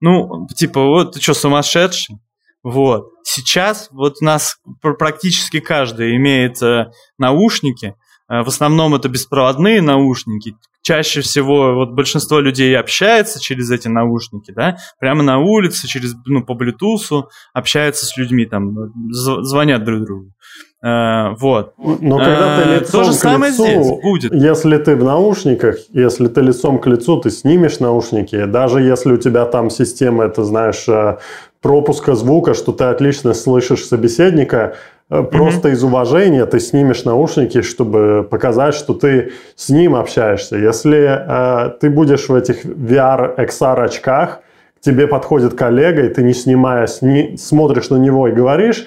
Ну, 0.00 0.46
типа, 0.54 0.80
вот 0.82 1.12
ты 1.12 1.20
что, 1.20 1.34
сумасшедший? 1.34 2.16
Вот. 2.62 3.10
Сейчас 3.22 3.88
вот 3.92 4.16
у 4.20 4.24
нас 4.24 4.56
практически 4.80 5.60
каждый 5.60 6.16
имеет 6.16 6.60
э, 6.62 6.90
наушники. 7.18 7.94
Э, 8.28 8.42
в 8.42 8.48
основном 8.48 8.94
это 8.94 9.08
беспроводные 9.08 9.80
наушники. 9.82 10.54
Чаще 10.82 11.20
всего 11.20 11.74
вот 11.74 11.90
большинство 11.94 12.38
людей 12.40 12.76
общается 12.78 13.40
через 13.40 13.70
эти 13.70 13.88
наушники, 13.88 14.52
да, 14.52 14.76
прямо 15.00 15.24
на 15.24 15.38
улице, 15.38 15.88
через, 15.88 16.14
ну, 16.26 16.44
по 16.44 16.52
Bluetooth 16.52 17.24
общаются 17.52 18.06
с 18.06 18.16
людьми, 18.16 18.46
там, 18.46 18.72
звонят 19.10 19.84
друг 19.84 20.04
другу. 20.04 20.32
Э, 20.86 21.34
вот. 21.40 21.72
Но 21.78 22.18
когда 22.18 22.56
ты 22.56 22.68
Э, 22.68 22.78
лицом 22.80 23.00
То 23.00 23.04
же 23.04 23.10
к 23.12 23.20
самое 23.20 23.52
лицу, 23.52 23.64
здесь 23.64 23.90
будет. 24.02 24.32
если 24.32 24.76
ты 24.76 24.94
в 24.94 25.02
наушниках, 25.02 25.76
если 25.92 26.28
ты 26.28 26.40
лицом 26.42 26.78
к 26.78 26.86
лицу, 26.86 27.16
ты 27.20 27.30
снимешь 27.30 27.80
наушники, 27.80 28.44
даже 28.44 28.82
если 28.82 29.12
у 29.12 29.16
тебя 29.16 29.46
там 29.46 29.70
система, 29.70 30.24
это 30.24 30.44
знаешь, 30.44 30.84
э, 30.88 31.16
пропуска 31.60 32.14
звука, 32.14 32.54
что 32.54 32.70
ты 32.72 32.84
отлично 32.84 33.34
слышишь 33.34 33.84
собеседника, 33.84 34.76
просто 35.08 35.70
из 35.70 35.82
уважения 35.82 36.46
ты 36.46 36.60
снимешь 36.60 37.04
наушники, 37.04 37.62
чтобы 37.62 38.26
показать, 38.30 38.74
что 38.74 38.94
ты 38.94 39.32
с 39.56 39.68
ним 39.70 39.94
общаешься. 39.96 40.56
Если 40.56 41.08
э, 41.08 41.70
ты 41.80 41.90
будешь 41.90 42.28
в 42.28 42.34
этих 42.34 42.64
VR, 42.64 43.36
XR 43.36 43.84
очках, 43.84 44.40
к 44.78 44.84
тебе 44.84 45.08
подходит 45.08 45.54
коллега, 45.54 46.02
и 46.04 46.08
ты 46.14 46.22
не 46.22 46.34
снимая, 46.34 46.86
сни- 46.86 47.36
смотришь 47.36 47.90
на 47.90 47.96
него 47.96 48.28
и 48.28 48.32
говоришь 48.32 48.86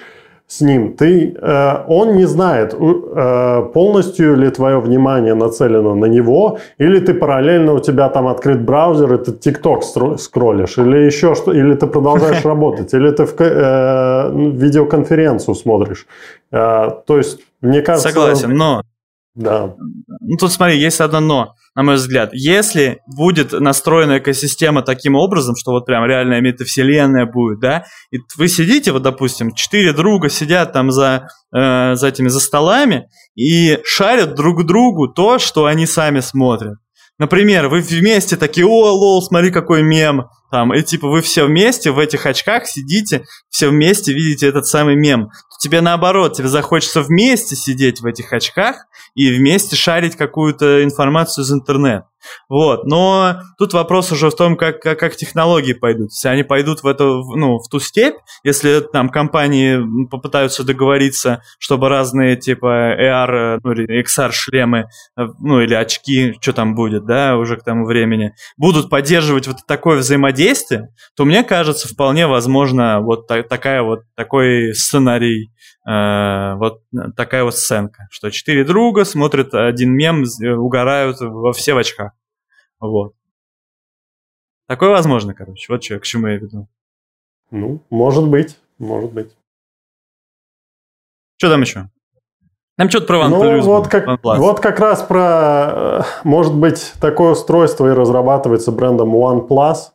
с 0.50 0.60
ним, 0.60 0.96
ты, 0.96 1.32
э, 1.40 1.84
он 1.86 2.16
не 2.16 2.26
знает, 2.26 2.74
э, 2.74 3.70
полностью 3.72 4.36
ли 4.36 4.50
твое 4.50 4.80
внимание 4.80 5.34
нацелено 5.34 5.94
на 5.94 6.06
него, 6.06 6.58
или 6.78 6.98
ты 6.98 7.14
параллельно 7.14 7.74
у 7.74 7.78
тебя 7.78 8.08
там 8.08 8.26
открыт 8.26 8.60
браузер, 8.60 9.14
и 9.14 9.18
ты 9.24 9.50
стро- 9.52 10.18
скроллишь, 10.18 10.78
или 10.78 11.06
еще 11.06 11.34
что, 11.36 11.52
или 11.52 11.74
ты 11.74 11.86
продолжаешь 11.86 12.44
работать, 12.44 12.92
или 12.94 13.10
ты 13.12 13.26
в 13.26 13.40
э, 13.40 14.30
ну, 14.32 14.50
видеоконференцию 14.50 15.54
смотришь. 15.54 16.06
Э, 16.50 16.90
То 17.06 17.18
есть, 17.18 17.38
мне 17.60 17.80
кажется... 17.82 18.08
Согласен, 18.08 18.56
но 18.56 18.82
Да. 19.36 19.74
Ну, 20.20 20.36
тут 20.36 20.50
смотри, 20.50 20.78
есть 20.78 21.00
одно 21.00 21.20
но, 21.20 21.54
на 21.74 21.82
мой 21.82 21.94
взгляд. 21.96 22.30
Если 22.32 23.00
будет 23.06 23.52
настроена 23.52 24.18
экосистема 24.18 24.82
таким 24.82 25.14
образом, 25.14 25.54
что 25.56 25.72
вот 25.72 25.86
прям 25.86 26.04
реальная 26.04 26.40
метавселенная 26.40 27.26
будет, 27.26 27.60
да, 27.60 27.84
и 28.10 28.18
вы 28.36 28.48
сидите, 28.48 28.92
вот, 28.92 29.02
допустим, 29.02 29.54
четыре 29.54 29.92
друга 29.92 30.28
сидят 30.28 30.72
там 30.72 30.90
за, 30.90 31.28
э, 31.54 31.94
за 31.94 32.08
этими, 32.08 32.28
за 32.28 32.40
столами 32.40 33.08
и 33.36 33.78
шарят 33.84 34.34
друг 34.34 34.66
другу 34.66 35.08
то, 35.08 35.38
что 35.38 35.66
они 35.66 35.86
сами 35.86 36.20
смотрят. 36.20 36.78
Например, 37.18 37.68
вы 37.68 37.80
вместе 37.80 38.36
такие, 38.36 38.66
о, 38.66 38.92
лол, 38.92 39.22
смотри, 39.22 39.50
какой 39.50 39.82
мем. 39.82 40.28
Там, 40.50 40.74
и 40.74 40.82
типа 40.82 41.06
вы 41.06 41.20
все 41.20 41.44
вместе 41.44 41.90
в 41.90 41.98
этих 41.98 42.24
очках 42.24 42.66
сидите, 42.66 43.24
все 43.50 43.68
вместе 43.68 44.14
видите 44.14 44.48
этот 44.48 44.66
самый 44.66 44.96
мем. 44.96 45.28
Тебе 45.60 45.82
наоборот, 45.82 46.34
тебе 46.38 46.48
захочется 46.48 47.02
вместе 47.02 47.54
сидеть 47.54 48.00
в 48.00 48.06
этих 48.06 48.32
очках 48.32 48.86
и 49.14 49.30
вместе 49.30 49.76
шарить 49.76 50.16
какую-то 50.16 50.82
информацию 50.82 51.44
из 51.44 51.52
интернета. 51.52 52.08
Вот, 52.48 52.84
но 52.84 53.42
тут 53.58 53.72
вопрос 53.72 54.12
уже 54.12 54.30
в 54.30 54.36
том, 54.36 54.56
как, 54.56 54.80
как, 54.80 54.98
как 54.98 55.16
технологии 55.16 55.72
пойдут. 55.72 56.10
Если 56.12 56.28
они 56.28 56.42
пойдут 56.42 56.82
в, 56.82 56.86
эту, 56.86 57.24
ну, 57.36 57.58
в 57.58 57.68
ту 57.68 57.80
степь, 57.80 58.16
если 58.44 58.80
там 58.80 59.08
компании 59.08 59.80
попытаются 60.08 60.64
договориться, 60.64 61.42
чтобы 61.58 61.88
разные 61.88 62.36
типа 62.36 62.96
AR, 63.00 63.60
ну, 63.62 63.72
или 63.72 64.02
XR 64.02 64.30
шлемы, 64.32 64.86
э, 65.16 65.22
ну 65.38 65.60
или 65.60 65.74
очки, 65.74 66.34
что 66.40 66.52
там 66.52 66.74
будет, 66.74 67.06
да, 67.06 67.36
уже 67.36 67.56
к 67.56 67.64
тому 67.64 67.86
времени, 67.86 68.32
будут 68.56 68.90
поддерживать 68.90 69.46
вот 69.46 69.58
такое 69.66 69.98
взаимодействие, 69.98 70.88
то 71.16 71.24
мне 71.24 71.44
кажется, 71.44 71.88
вполне 71.88 72.26
возможно 72.26 73.00
вот 73.00 73.26
та- 73.26 73.42
такая 73.42 73.82
вот 73.82 74.00
такой 74.16 74.74
сценарий, 74.74 75.50
э, 75.79 75.79
вот 76.58 76.82
такая 77.16 77.42
вот 77.44 77.56
сценка, 77.56 78.06
что 78.10 78.30
четыре 78.30 78.64
друга 78.64 79.04
смотрят 79.04 79.54
один 79.54 79.92
мем, 79.92 80.24
з- 80.24 80.54
угорают 80.54 81.20
во 81.20 81.52
все 81.52 81.74
в 81.74 81.78
очках. 81.78 82.12
Вот. 82.78 83.14
Такое 84.68 84.90
возможно, 84.90 85.34
короче. 85.34 85.72
Вот 85.72 85.82
что, 85.82 85.98
к 85.98 86.04
чему 86.04 86.28
я 86.28 86.36
веду. 86.36 86.68
Ну, 87.50 87.82
может 87.90 88.28
быть, 88.28 88.56
может 88.78 89.12
быть. 89.12 89.34
Что 91.38 91.50
там 91.50 91.62
еще? 91.62 91.88
Там 92.76 92.88
что-то 92.88 93.06
про 93.06 93.28
Ну, 93.28 93.60
вот 93.62 93.88
как, 93.88 94.06
OnePlus. 94.06 94.36
вот 94.38 94.60
как 94.60 94.78
раз 94.78 95.02
про, 95.02 96.00
э, 96.00 96.02
может 96.24 96.54
быть, 96.54 96.94
такое 97.00 97.32
устройство 97.32 97.86
и 97.88 97.94
разрабатывается 97.94 98.72
брендом 98.72 99.14
OnePlus. 99.14 99.90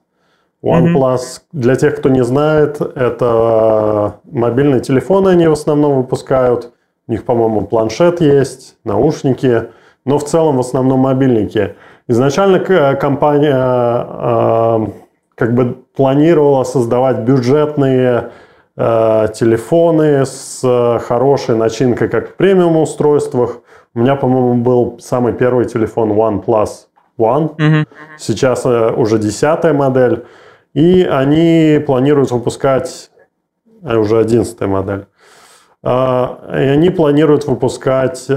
OnePlus, 0.65 1.41
для 1.51 1.75
тех, 1.75 1.95
кто 1.97 2.09
не 2.09 2.23
знает, 2.23 2.81
это 2.81 4.15
мобильные 4.31 4.81
телефоны 4.81 5.29
они 5.29 5.47
в 5.47 5.51
основном 5.53 5.97
выпускают. 5.97 6.71
У 7.07 7.11
них, 7.11 7.23
по-моему, 7.23 7.61
планшет 7.67 8.19
есть, 8.19 8.75
наушники, 8.83 9.65
но 10.05 10.17
в 10.17 10.23
целом 10.23 10.57
в 10.57 10.59
основном 10.61 11.01
мобильники. 11.01 11.75
Изначально 12.07 12.59
к- 12.59 12.95
компания 12.95 13.53
э, 13.55 14.87
как 15.35 15.53
бы 15.53 15.77
планировала 15.95 16.63
создавать 16.63 17.19
бюджетные 17.19 18.31
э, 18.75 19.27
телефоны 19.35 20.25
с 20.25 20.61
э, 20.63 20.99
хорошей 20.99 21.55
начинкой, 21.55 22.09
как 22.09 22.29
в 22.29 22.35
премиум 22.35 22.77
устройствах. 22.77 23.59
У 23.93 23.99
меня, 23.99 24.15
по-моему, 24.15 24.55
был 24.55 24.97
самый 24.99 25.33
первый 25.33 25.65
телефон 25.65 26.11
OnePlus 26.11 26.69
One. 27.19 27.53
Мгм. 27.57 27.87
Сейчас 28.17 28.65
э, 28.65 28.91
уже 28.95 29.19
десятая 29.19 29.73
модель. 29.73 30.25
И 30.75 31.03
они 31.03 31.79
планируют 31.85 32.31
выпускать 32.31 33.09
э, 33.81 33.95
уже 33.95 34.19
одиннадцатая 34.19 34.67
модель. 34.67 35.05
А, 35.81 36.49
И 36.51 36.67
они 36.67 36.89
планируют 36.89 37.45
выпускать 37.45 38.25
э, 38.27 38.33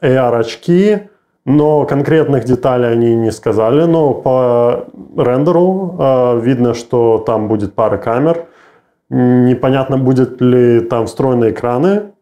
AR-очки, 0.00 1.10
но 1.44 1.84
конкретных 1.84 2.44
деталей 2.44 2.90
они 2.90 3.14
не 3.14 3.30
сказали. 3.30 3.84
Но 3.84 4.14
по 4.14 4.86
рендеру 5.16 6.40
видно, 6.40 6.74
что 6.74 7.18
там 7.18 7.48
будет 7.48 7.74
пара 7.74 7.96
камер. 7.96 8.46
Непонятно, 9.08 9.96
будет 9.96 10.42
ли 10.42 10.80
там 10.80 11.06
встроенные 11.06 11.52
экраны. 11.52 12.12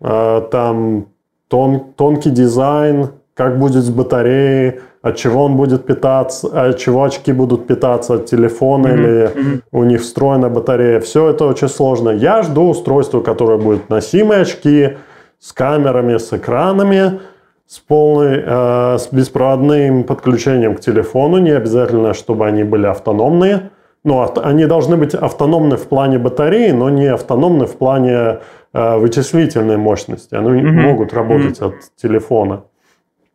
Там 0.00 1.06
тон- 1.48 1.94
тонкий 1.96 2.28
дизайн, 2.30 3.08
как 3.34 3.58
будет 3.58 3.82
с 3.82 3.90
батареей, 3.90 4.80
от 5.02 5.16
чего 5.16 5.44
он 5.44 5.56
будет 5.56 5.84
питаться, 5.86 6.68
от 6.68 6.78
чего 6.78 7.02
очки 7.04 7.32
будут 7.32 7.66
питаться, 7.66 8.14
от 8.14 8.26
телефона 8.26 8.88
Мгм, 8.88 8.98
или 9.04 9.30
мгм. 9.34 9.62
у 9.72 9.84
них 9.84 10.00
встроена 10.02 10.48
батарея. 10.48 11.00
Все 11.00 11.30
это 11.30 11.44
очень 11.46 11.68
сложно. 11.68 12.10
Я 12.10 12.42
жду 12.42 12.68
устройства, 12.70 13.20
которое 13.20 13.58
будет 13.58 13.90
носимые 13.90 14.42
очки 14.42 14.96
с 15.40 15.52
камерами, 15.52 16.16
с 16.18 16.32
экранами, 16.32 17.20
с 17.66 17.78
полной, 17.80 18.42
э, 18.46 18.98
с 18.98 19.08
беспроводным 19.12 20.04
подключением 20.04 20.76
к 20.76 20.80
телефону. 20.80 21.38
Не 21.38 21.50
обязательно, 21.50 22.14
чтобы 22.14 22.46
они 22.46 22.62
были 22.64 22.86
автономные. 22.86 23.70
Ну, 24.04 24.20
авто- 24.22 24.42
они 24.44 24.66
должны 24.66 24.96
быть 24.96 25.14
автономны 25.14 25.76
в 25.76 25.86
плане 25.88 26.18
батареи, 26.18 26.70
но 26.72 26.88
не 26.90 27.06
автономны 27.06 27.66
в 27.66 27.76
плане 27.76 28.38
э, 28.76 28.96
вычислительной 28.98 29.76
мощности. 29.76 30.34
Они 30.34 30.50
Мгм. 30.62 30.82
могут 30.82 31.12
работать 31.14 31.60
от 31.60 31.74
телефона. 31.96 32.62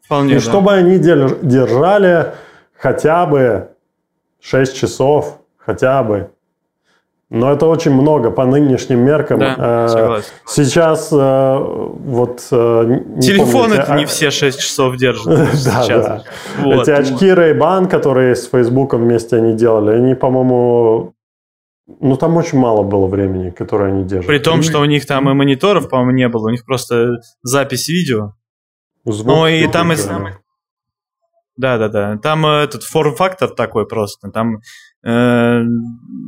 Вполне, 0.09 0.31
И 0.31 0.35
да. 0.37 0.41
чтобы 0.41 0.73
они 0.73 0.97
держали 0.97 2.33
хотя 2.75 3.27
бы 3.27 3.69
6 4.41 4.75
часов, 4.75 5.37
хотя 5.57 6.01
бы. 6.01 6.31
Но 7.29 7.51
это 7.51 7.67
очень 7.67 7.91
много 7.93 8.31
по 8.31 8.43
нынешним 8.43 9.01
меркам. 9.01 9.37
Да, 9.39 9.55
Э, 9.59 9.87
согласен. 9.87 10.27
Сейчас 10.47 11.09
э, 11.11 11.57
вот... 11.59 12.41
э, 12.49 12.83
не 13.17 13.21
Телефоны 13.21 13.51
помню, 13.51 13.75
это 13.75 13.93
а- 13.93 13.97
не 13.99 14.07
все 14.07 14.31
6 14.31 14.59
часов 14.59 14.97
держат 14.97 15.27
Да, 15.37 15.45
сейчас. 15.53 16.05
да. 16.07 16.23
Вот. 16.57 16.87
Эти 16.87 16.89
очки 16.89 17.27
Ray-Ban, 17.27 17.87
которые 17.87 18.35
с 18.35 18.49
Фейсбуком 18.49 19.03
вместе 19.03 19.35
они 19.35 19.53
делали, 19.53 19.91
они, 19.95 20.15
по-моему... 20.15 21.13
Ну, 22.01 22.15
там 22.17 22.35
очень 22.37 22.57
мало 22.57 22.81
было 22.81 23.05
времени, 23.05 23.51
которое 23.51 23.91
они 23.93 24.05
держат. 24.05 24.25
При 24.25 24.39
том, 24.39 24.63
что 24.63 24.79
у 24.79 24.85
них 24.85 25.05
там 25.05 25.29
и 25.29 25.33
мониторов, 25.33 25.87
по-моему, 25.87 26.11
не 26.13 26.27
было, 26.29 26.47
у 26.47 26.49
них 26.49 26.65
просто 26.65 27.17
запись 27.43 27.87
видео. 27.89 28.33
Звук 29.11 29.27
Ну 29.27 29.47
и 29.47 29.67
там 29.67 29.91
из... 29.93 30.05
да. 30.05 30.37
Да, 31.57 31.77
да, 31.77 31.89
да. 31.89 32.17
Там 32.17 32.45
э, 32.45 32.63
этот 32.63 32.83
форм-фактор 32.83 33.49
такой 33.49 33.85
просто. 33.87 34.29
Там 34.31 34.59
э, 35.03 35.61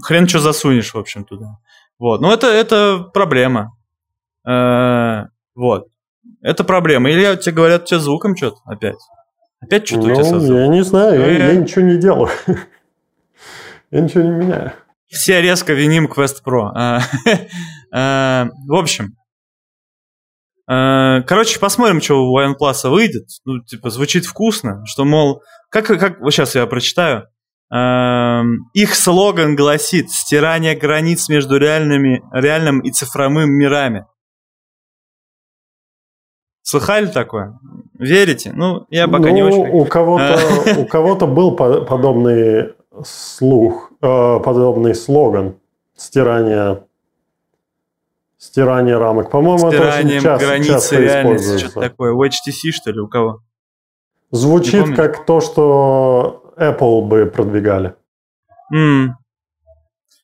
хрен 0.03 0.27
что 0.27 0.39
засунешь, 0.39 0.93
в 0.93 0.97
общем, 0.97 1.23
туда. 1.23 1.57
Вот. 1.99 2.19
Ну, 2.21 2.31
это, 2.31 2.47
это 2.47 3.09
проблема. 3.13 3.71
Э, 4.45 5.25
вот. 5.55 5.87
Это 6.41 6.63
проблема. 6.63 7.09
Или 7.09 7.35
тебе 7.37 7.55
говорят, 7.55 7.83
у 7.83 7.85
тебя 7.85 7.99
звуком 7.99 8.35
что-то 8.35 8.57
опять. 8.65 8.97
Опять 9.61 9.87
что-то 9.87 10.07
у 10.07 10.13
тебя 10.13 10.23
со 10.23 10.33
Ну, 10.35 10.39
звуком. 10.41 10.57
я 10.57 10.67
не 10.67 10.83
знаю, 10.83 11.19
я, 11.19 11.25
Ну, 11.27 11.31
я- 11.33 11.47
я 11.51 11.55
ничего 11.55 11.81
не 11.85 11.97
делаю. 11.97 12.29
Я 13.91 13.99
ничего 14.01 14.23
не 14.23 14.29
меняю. 14.31 14.71
Все 15.07 15.41
резко 15.41 15.73
виним 15.73 16.07
Quest 16.07 16.37
Pro. 16.45 16.71
Э, 16.73 16.99
В 18.67 18.73
общем, 18.73 19.05
э, 19.05 19.20
короче, 21.27 21.59
посмотрим, 21.59 22.01
что 22.01 22.23
у 22.23 22.39
OnePlus 22.39 22.89
выйдет. 22.89 23.27
Ну, 23.45 23.61
типа, 23.63 23.89
звучит 23.89 24.25
вкусно, 24.25 24.83
что, 24.85 25.03
мол, 25.05 25.41
как, 25.69 25.87
как 25.87 26.21
вот 26.21 26.31
сейчас 26.31 26.55
я 26.55 26.65
прочитаю. 26.65 27.27
Эм, 27.73 28.69
Их 28.73 28.95
слоган 28.95 29.55
гласит 29.55 30.11
«Стирание 30.11 30.75
границ 30.75 31.29
между 31.29 31.57
реальными, 31.57 32.21
реальным 32.31 32.81
и 32.81 32.91
цифровым 32.91 33.49
мирами». 33.51 34.05
Слыхали 36.63 37.07
такое? 37.07 37.59
Верите? 37.97 38.51
Ну, 38.53 38.85
я 38.89 39.07
пока 39.07 39.29
ну, 39.29 39.35
не 39.35 39.43
очень. 39.43 39.69
У 39.71 39.85
кого-то, 39.85 40.39
у 40.77 40.85
кого-то 40.85 41.27
был 41.27 41.55
по- 41.55 41.81
подобный 41.81 42.73
слух, 43.03 43.91
э, 44.01 44.39
подобный 44.39 44.95
слоган 44.95 45.55
стирания, 45.95 46.83
Стирание 48.41 48.97
рамок. 48.97 49.29
По-моему, 49.29 49.69
это 49.69 49.87
очень 49.87 50.19
часто, 50.19 50.47
границы 50.47 50.69
часто 50.71 50.95
реальности, 50.95 51.21
используется. 51.21 51.69
что-то 51.69 51.89
такое. 51.89 52.11
У 52.11 52.25
HTC, 52.25 52.71
что 52.71 52.91
ли, 52.91 52.99
у 52.99 53.07
кого? 53.07 53.43
Звучит 54.31 54.95
как 54.95 55.27
то, 55.27 55.41
что 55.41 56.51
Apple 56.57 57.03
бы 57.03 57.27
продвигали. 57.27 57.93
М. 58.73 59.15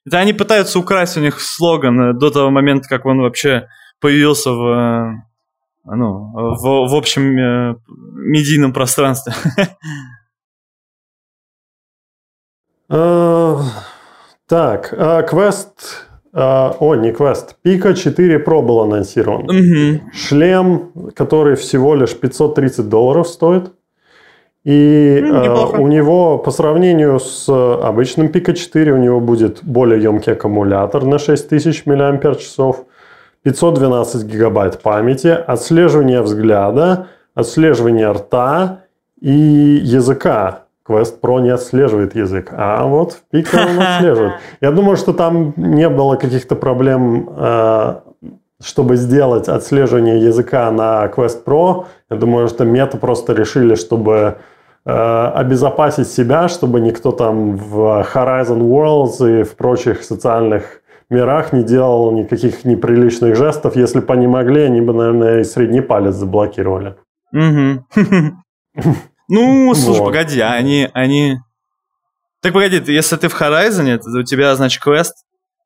Это 0.04 0.18
они 0.18 0.34
пытаются 0.34 0.80
украсть 0.80 1.16
у 1.16 1.20
них 1.20 1.40
слоган 1.40 2.02
э, 2.02 2.14
до 2.14 2.32
того 2.32 2.50
момента, 2.50 2.90
как 2.90 3.06
он 3.06 3.22
вообще 3.22 3.68
появился 4.00 4.52
в, 4.52 4.66
э, 4.66 5.96
ну, 5.96 6.32
в, 6.34 6.90
в 6.90 6.96
общем 6.96 7.38
э, 7.38 7.76
медийном 7.88 8.74
пространстве. 8.74 9.34
Так, 14.50 14.94
Quest... 14.94 15.74
а, 15.78 16.07
О, 16.40 16.96
не 16.96 17.12
Quest. 17.12 17.56
Pico 17.66 17.94
4 17.94 18.38
Pro 18.44 18.62
был 18.62 18.82
анонсирован. 18.82 19.44
Мгм. 19.44 20.12
Шлем, 20.14 20.92
который 21.16 21.56
всего 21.56 21.96
лишь 21.96 22.16
530 22.16 22.90
долларов 22.90 23.28
стоит. 23.28 23.72
И 24.64 25.20
М, 25.24 25.34
э, 25.34 25.80
у 25.80 25.88
него 25.88 26.38
по 26.38 26.52
сравнению 26.52 27.20
с 27.20 27.48
обычным 27.50 28.28
Pico 28.28 28.54
4 28.54 28.94
у 28.94 28.98
него 28.98 29.20
будет 29.20 29.64
более 29.64 30.04
емкий 30.04 30.34
аккумулятор 30.34 31.06
на 31.06 31.18
6000 31.20 31.86
мАч, 31.86 32.20
512 33.44 34.26
гигабайт 34.26 34.82
памяти, 34.82 35.28
отслеживание 35.28 36.22
взгляда, 36.22 37.08
отслеживание 37.34 38.12
рта 38.12 38.84
и 39.22 39.32
языка. 39.32 40.67
Quest 40.88 41.20
Pro 41.22 41.42
не 41.42 41.50
отслеживает 41.50 42.16
язык, 42.16 42.50
а 42.52 42.86
вот 42.86 43.20
Pico 43.34 43.56
он 43.56 43.80
отслеживает. 43.82 44.34
Я 44.62 44.72
думаю, 44.72 44.96
что 44.98 45.14
там 45.14 45.54
не 45.58 45.90
было 45.90 46.16
каких-то 46.16 46.56
проблем, 46.56 47.30
э, 47.36 47.96
чтобы 48.62 48.96
сделать 48.96 49.50
отслеживание 49.50 50.20
языка 50.20 50.72
на 50.72 51.06
Quest 51.08 51.44
Pro. 51.46 51.86
Я 52.10 52.18
думаю, 52.18 52.48
что 52.48 52.66
мета 52.66 52.98
просто 52.98 53.34
решили, 53.34 53.76
чтобы 53.76 54.38
э, 54.86 55.32
обезопасить 55.36 56.08
себя, 56.08 56.48
чтобы 56.48 56.80
никто 56.80 57.12
там 57.12 57.58
в 57.58 58.06
Horizon 58.14 58.62
Worlds 58.62 59.42
и 59.42 59.44
в 59.44 59.56
прочих 59.56 60.04
социальных 60.04 60.82
мирах 61.10 61.54
не 61.54 61.64
делал 61.64 62.12
никаких 62.12 62.66
неприличных 62.66 63.36
жестов. 63.36 63.76
Если 63.76 64.00
бы 64.00 64.14
они 64.14 64.28
могли, 64.28 64.62
они 64.62 64.82
бы, 64.82 64.94
наверное, 64.94 65.40
и 65.40 65.44
средний 65.44 65.82
палец 65.82 66.16
заблокировали. 66.16 66.96
Ну, 69.30 69.74
слушай, 69.76 70.00
Вот. 70.00 70.06
погоди, 70.08 70.40
они, 70.40 70.90
они... 70.94 71.38
Так 72.42 72.54
погоди, 72.54 72.82
если 72.88 73.16
ты 73.18 73.28
в 73.30 73.40
Horizon, 73.42 73.98
то 73.98 74.20
у 74.20 74.24
тебя, 74.24 74.56
значит, 74.56 74.82
квест, 74.82 75.14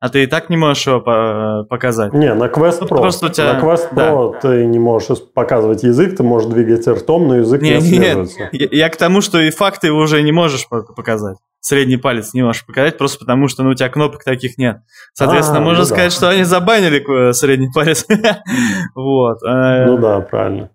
а 0.00 0.08
ты 0.08 0.24
и 0.24 0.26
так 0.26 0.50
не 0.50 0.56
можешь 0.56 0.84
его 0.86 1.00
по- 1.00 1.64
показать. 1.70 2.12
Не, 2.12 2.34
на 2.34 2.46
Quest 2.46 2.78
Ну, 2.80 2.86
Pro. 2.88 2.96
просто 3.02 3.26
у 3.26 3.28
тебя- 3.28 3.52
На 3.52 3.60
Quest 3.60 3.92
Pro 3.94 4.34
ты 4.40 4.64
не 4.66 4.80
можешь 4.80 5.18
показывать 5.32 5.84
язык, 5.84 6.16
ты 6.16 6.24
можешь 6.24 6.48
двигать 6.50 6.88
ртом, 6.88 7.28
но 7.28 7.36
язык 7.36 7.62
не, 7.62 7.70
Не, 7.70 7.74
нет, 7.76 7.82
отслеживается. 8.18 8.48
я, 8.52 8.68
я 8.72 8.88
к 8.88 8.96
тому, 8.96 9.20
что 9.20 9.38
и 9.40 9.50
факты 9.50 9.92
уже 9.92 10.22
не 10.22 10.32
можешь 10.32 10.66
по- 10.68 10.82
показать. 10.82 11.36
Средний 11.60 11.98
палец 11.98 12.34
не 12.34 12.42
можешь 12.42 12.66
показать, 12.66 12.98
просто 12.98 13.20
потому 13.20 13.46
что 13.46 13.62
ну, 13.62 13.70
у 13.70 13.74
тебя 13.74 13.88
кнопок 13.88 14.24
таких 14.24 14.58
нет. 14.58 14.78
Соответственно, 15.14 15.58
А, 15.60 15.62
можно 15.62 15.84
ну 15.84 15.88
да. 15.88 15.94
сказать, 15.94 16.12
что 16.12 16.28
они 16.30 16.42
забанили 16.42 17.28
э, 17.28 17.32
средний 17.32 17.70
палец. 17.72 18.04
Вот. 18.96 19.38
э, 19.46 19.86
Ну 19.86 19.98
да, 19.98 20.20
правильно. 20.22 20.70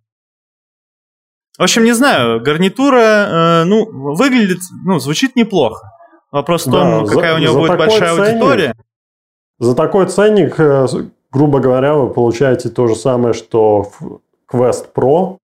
В 1.58 1.64
общем, 1.64 1.84
не 1.84 1.94
знаю, 1.94 2.40
гарнитура, 2.42 3.00
э, 3.00 3.64
ну, 3.66 3.88
выглядит, 4.16 4.60
ну, 4.86 5.00
звучит 5.00 5.36
неплохо. 5.36 5.90
Вопрос 6.32 6.68
в 6.68 6.72
том, 6.72 7.00
Да, 7.02 7.06
за- 7.06 7.16
какая 7.16 7.36
у 7.36 7.38
него 7.40 7.54
за 7.54 7.60
будет 7.60 7.78
большая 7.78 8.16
ценник 8.16 8.30
аудитория. 8.30 8.76
За 9.60 9.76
такой 9.76 10.06
ценник, 10.08 10.60
э, 10.60 10.86
грубо 11.32 11.60
говоря, 11.60 11.96
вы 11.96 12.14
получаете 12.14 12.70
то 12.70 12.88
же 12.88 12.96
самое, 12.96 13.34
что 13.34 13.90
Quest 14.52 14.88
Pro. 14.96 15.38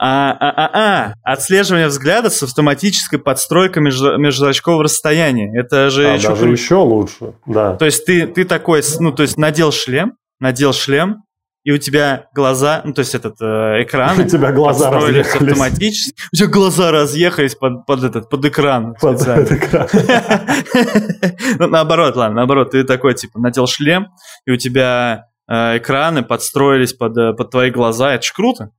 А, 0.00 0.30
а, 0.30 0.50
а, 0.56 0.70
а, 0.74 1.12
отслеживание 1.24 1.88
взгляда 1.88 2.30
с 2.30 2.40
автоматической 2.44 3.18
подстройкой 3.18 3.82
между- 3.82 4.16
межзрачкового 4.16 4.84
расстояния. 4.84 5.50
Это 5.58 5.90
же 5.90 6.08
А 6.08 6.14
еще 6.14 6.28
даже 6.28 6.42
круче. 6.42 6.62
еще 6.62 6.74
лучше. 6.76 7.32
Да. 7.46 7.74
То 7.76 7.84
есть 7.84 8.06
ты, 8.06 8.28
ты 8.28 8.44
такой, 8.44 8.82
ну, 9.00 9.10
то 9.12 9.22
есть 9.22 9.36
надел 9.36 9.72
шлем, 9.72 10.12
надел 10.38 10.72
шлем, 10.72 11.24
и 11.64 11.72
у 11.72 11.78
тебя 11.78 12.28
глаза, 12.34 12.82
ну, 12.84 12.92
то 12.92 13.00
есть 13.00 13.14
этот 13.14 13.34
э, 13.40 13.82
экран, 13.82 14.18
У 14.20 14.24
тебя 14.24 14.52
глаза 14.52 14.90
разъехались 14.90 15.50
автоматически. 15.50 16.20
У 16.32 16.36
тебя 16.36 16.46
глаза 16.48 16.90
разъехались 16.90 17.54
под, 17.54 17.84
под 17.86 18.04
этот, 18.04 18.30
под 18.30 18.44
экран. 18.44 18.94
под 19.00 19.20
этот 19.20 19.52
экран. 19.52 19.88
Ну, 21.58 21.66
наоборот, 21.66 22.16
ладно, 22.16 22.36
наоборот, 22.36 22.70
ты 22.70 22.84
такой, 22.84 23.14
типа, 23.14 23.38
надел 23.40 23.66
шлем, 23.66 24.08
и 24.46 24.52
у 24.52 24.56
тебя 24.56 25.24
э, 25.50 25.78
экраны 25.78 26.22
подстроились 26.22 26.92
под, 26.92 27.16
э, 27.18 27.32
под 27.32 27.50
твои 27.50 27.70
глаза. 27.70 28.14
Это 28.14 28.24
ж 28.24 28.32
круто. 28.32 28.70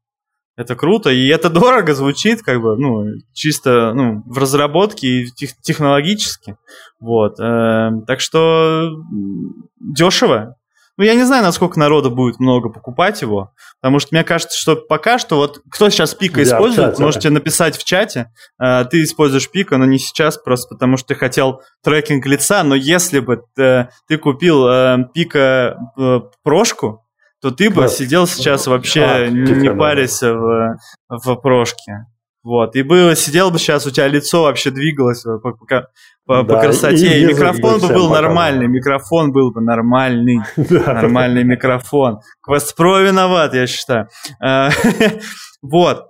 Это 0.56 0.76
круто, 0.76 1.10
и 1.10 1.28
это 1.28 1.50
дорого 1.50 1.94
звучит, 1.94 2.42
как 2.42 2.62
бы, 2.62 2.76
ну, 2.78 3.06
чисто, 3.34 3.94
ну, 3.94 4.24
в 4.26 4.38
разработке 4.38 5.08
и 5.08 5.26
тех- 5.32 5.56
технологически. 5.62 6.58
Вот. 7.00 7.40
э, 7.40 7.92
так 8.08 8.20
что 8.20 8.90
дешево. 9.80 10.56
Ну, 11.00 11.06
я 11.06 11.16
не 11.16 11.24
знаю, 11.24 11.44
насколько 11.44 11.80
народу 11.80 12.12
будет 12.12 12.42
много 12.42 12.68
покупать 12.68 13.22
его, 13.22 13.54
потому 13.80 14.00
что 14.00 14.10
мне 14.12 14.26
кажется, 14.26 14.60
что 14.60 14.76
пока 14.76 15.18
что, 15.18 15.38
вот 15.38 15.62
кто 15.72 15.90
сейчас 15.90 16.14
пика 16.14 16.44
использует, 16.44 16.90
чате. 16.90 17.02
можете 17.02 17.30
написать 17.30 17.78
в 17.78 17.86
чате, 17.86 18.34
э, 18.62 18.84
ты 18.84 19.04
используешь 19.04 19.50
пика, 19.50 19.78
но 19.78 19.86
не 19.86 19.98
сейчас, 19.98 20.38
просто 20.38 20.76
потому 20.76 20.98
что 20.98 21.08
ты 21.08 21.16
хотел 21.16 21.62
трекинг 21.86 22.26
лица, 22.26 22.64
но 22.64 22.76
если 22.76 23.22
бы 23.22 23.42
э, 23.58 23.86
ты 24.10 24.18
купил 24.18 24.68
э, 24.68 24.98
пика 25.14 25.78
э, 25.98 26.20
прошку, 26.44 27.06
то 27.42 27.52
ты 27.52 27.70
бы 27.70 27.76
Класс. 27.76 27.96
сидел 27.96 28.28
сейчас 28.28 28.68
вообще 28.68 29.02
А, 29.02 29.28
не, 29.30 29.54
не 29.54 29.72
парясь 29.72 30.22
в, 30.22 30.78
в 31.08 31.36
прошке. 31.38 32.08
Вот, 32.42 32.76
и 32.76 32.84
было, 32.84 33.16
сидел 33.16 33.52
бы 33.52 33.60
сейчас, 33.60 33.86
у 33.86 33.92
тебя 33.92 34.08
лицо 34.08 34.44
вообще 34.44 34.72
двигалось 34.72 35.24
по, 35.24 35.40
по- 35.40 35.66
по- 35.66 35.88
по 36.26 36.44
Да, 36.44 36.62
красоте, 36.62 37.20
и 37.20 37.24
и, 37.24 37.26
микрофон 37.26 37.62
бы 37.82 37.88
был 37.88 38.08
показывал. 38.08 38.14
нормальный, 38.14 38.68
микрофон 38.68 39.32
был 39.34 39.52
бы 39.52 39.62
нормальный, 39.62 40.40
нормальный 40.56 41.44
микрофон. 41.44 42.20
Pro 42.50 43.04
виноват, 43.06 43.54
я 43.54 43.68
считаю. 43.68 44.08
Э, 44.44 44.70
Вот. 45.62 46.06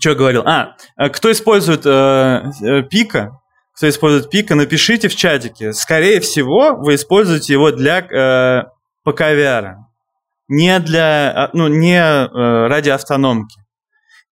Что 0.00 0.14
говорил? 0.14 0.42
А, 0.46 0.76
э, 0.96 1.08
кто 1.08 1.30
использует 1.32 1.84
э, 1.84 2.42
э, 2.62 2.82
пика, 2.84 3.32
кто 3.76 3.88
использует 3.88 4.30
пика, 4.30 4.54
напишите 4.54 5.08
в 5.08 5.16
чатике. 5.16 5.72
Скорее 5.72 6.20
всего, 6.20 6.76
вы 6.76 6.94
используете 6.94 7.54
его 7.54 7.72
для 7.72 7.98
э, 7.98 8.64
ПК 9.04 9.22
VR. 9.22 9.74
Не 10.48 10.78
для, 10.78 11.30
а, 11.34 11.50
ну, 11.54 11.66
не 11.68 12.00
ради 12.68 12.90
автономки. 12.90 13.58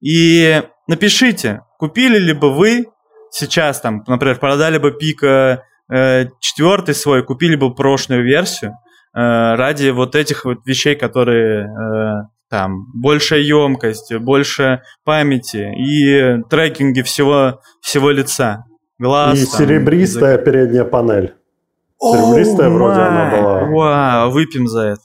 И 0.00 0.62
напишите, 0.88 1.62
купили 1.78 2.18
ли 2.18 2.32
бы 2.32 2.52
вы 2.52 2.86
сейчас 3.30 3.80
там, 3.80 4.02
например, 4.06 4.38
продали 4.38 4.78
бы 4.78 4.90
пика 4.92 5.62
э, 5.92 6.26
четвертый 6.40 6.94
свой, 6.94 7.22
купили 7.22 7.54
бы 7.54 7.74
прошлую 7.74 8.24
версию 8.24 8.72
э, 8.72 8.74
ради 9.14 9.90
вот 9.90 10.16
этих 10.16 10.44
вот 10.44 10.66
вещей, 10.66 10.96
которые 10.96 11.66
э, 11.66 12.28
там 12.48 12.86
большая 12.94 13.40
емкость, 13.40 14.14
больше 14.16 14.82
памяти 15.04 15.70
и 15.76 16.42
трекинги 16.48 17.02
всего 17.02 17.60
всего 17.80 18.10
лица, 18.10 18.64
глаз. 18.98 19.38
И 19.38 19.46
там, 19.46 19.58
серебристая 19.58 20.38
передняя 20.38 20.84
панель. 20.84 21.34
Серебристая 22.00 22.68
Оу, 22.68 22.74
вроде 22.74 23.00
она 23.00 23.30
была. 23.36 23.64
Вау, 23.64 24.30
выпьем 24.30 24.66
за 24.66 24.82
это. 24.82 25.02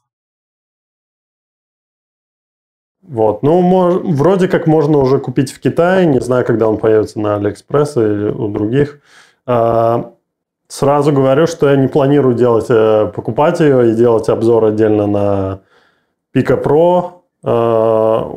Вот. 3.08 3.44
Ну, 3.44 3.62
мож- 3.62 4.02
вроде 4.04 4.48
как 4.48 4.68
можно 4.68 4.98
уже 4.98 5.20
купить 5.20 5.52
в 5.52 5.60
Китае. 5.60 6.06
Не 6.06 6.20
знаю, 6.22 6.46
когда 6.46 6.68
он 6.68 6.78
появится 6.78 7.20
на 7.20 7.36
Алиэкспресс 7.36 7.98
или 7.98 8.30
у 8.32 8.48
других. 8.50 9.00
А, 9.46 10.12
Сразу 10.70 11.12
говорю, 11.12 11.46
что 11.46 11.70
я 11.70 11.76
не 11.76 11.88
планирую 11.88 12.34
делать, 12.34 12.66
э, 12.70 13.12
покупать 13.14 13.60
ее 13.60 13.92
и 13.92 13.96
делать 13.96 14.28
обзор 14.30 14.66
отдельно 14.66 15.06
на 15.06 15.60
Pico 16.36 16.64
Pro. 16.64 17.12
А, 17.44 18.32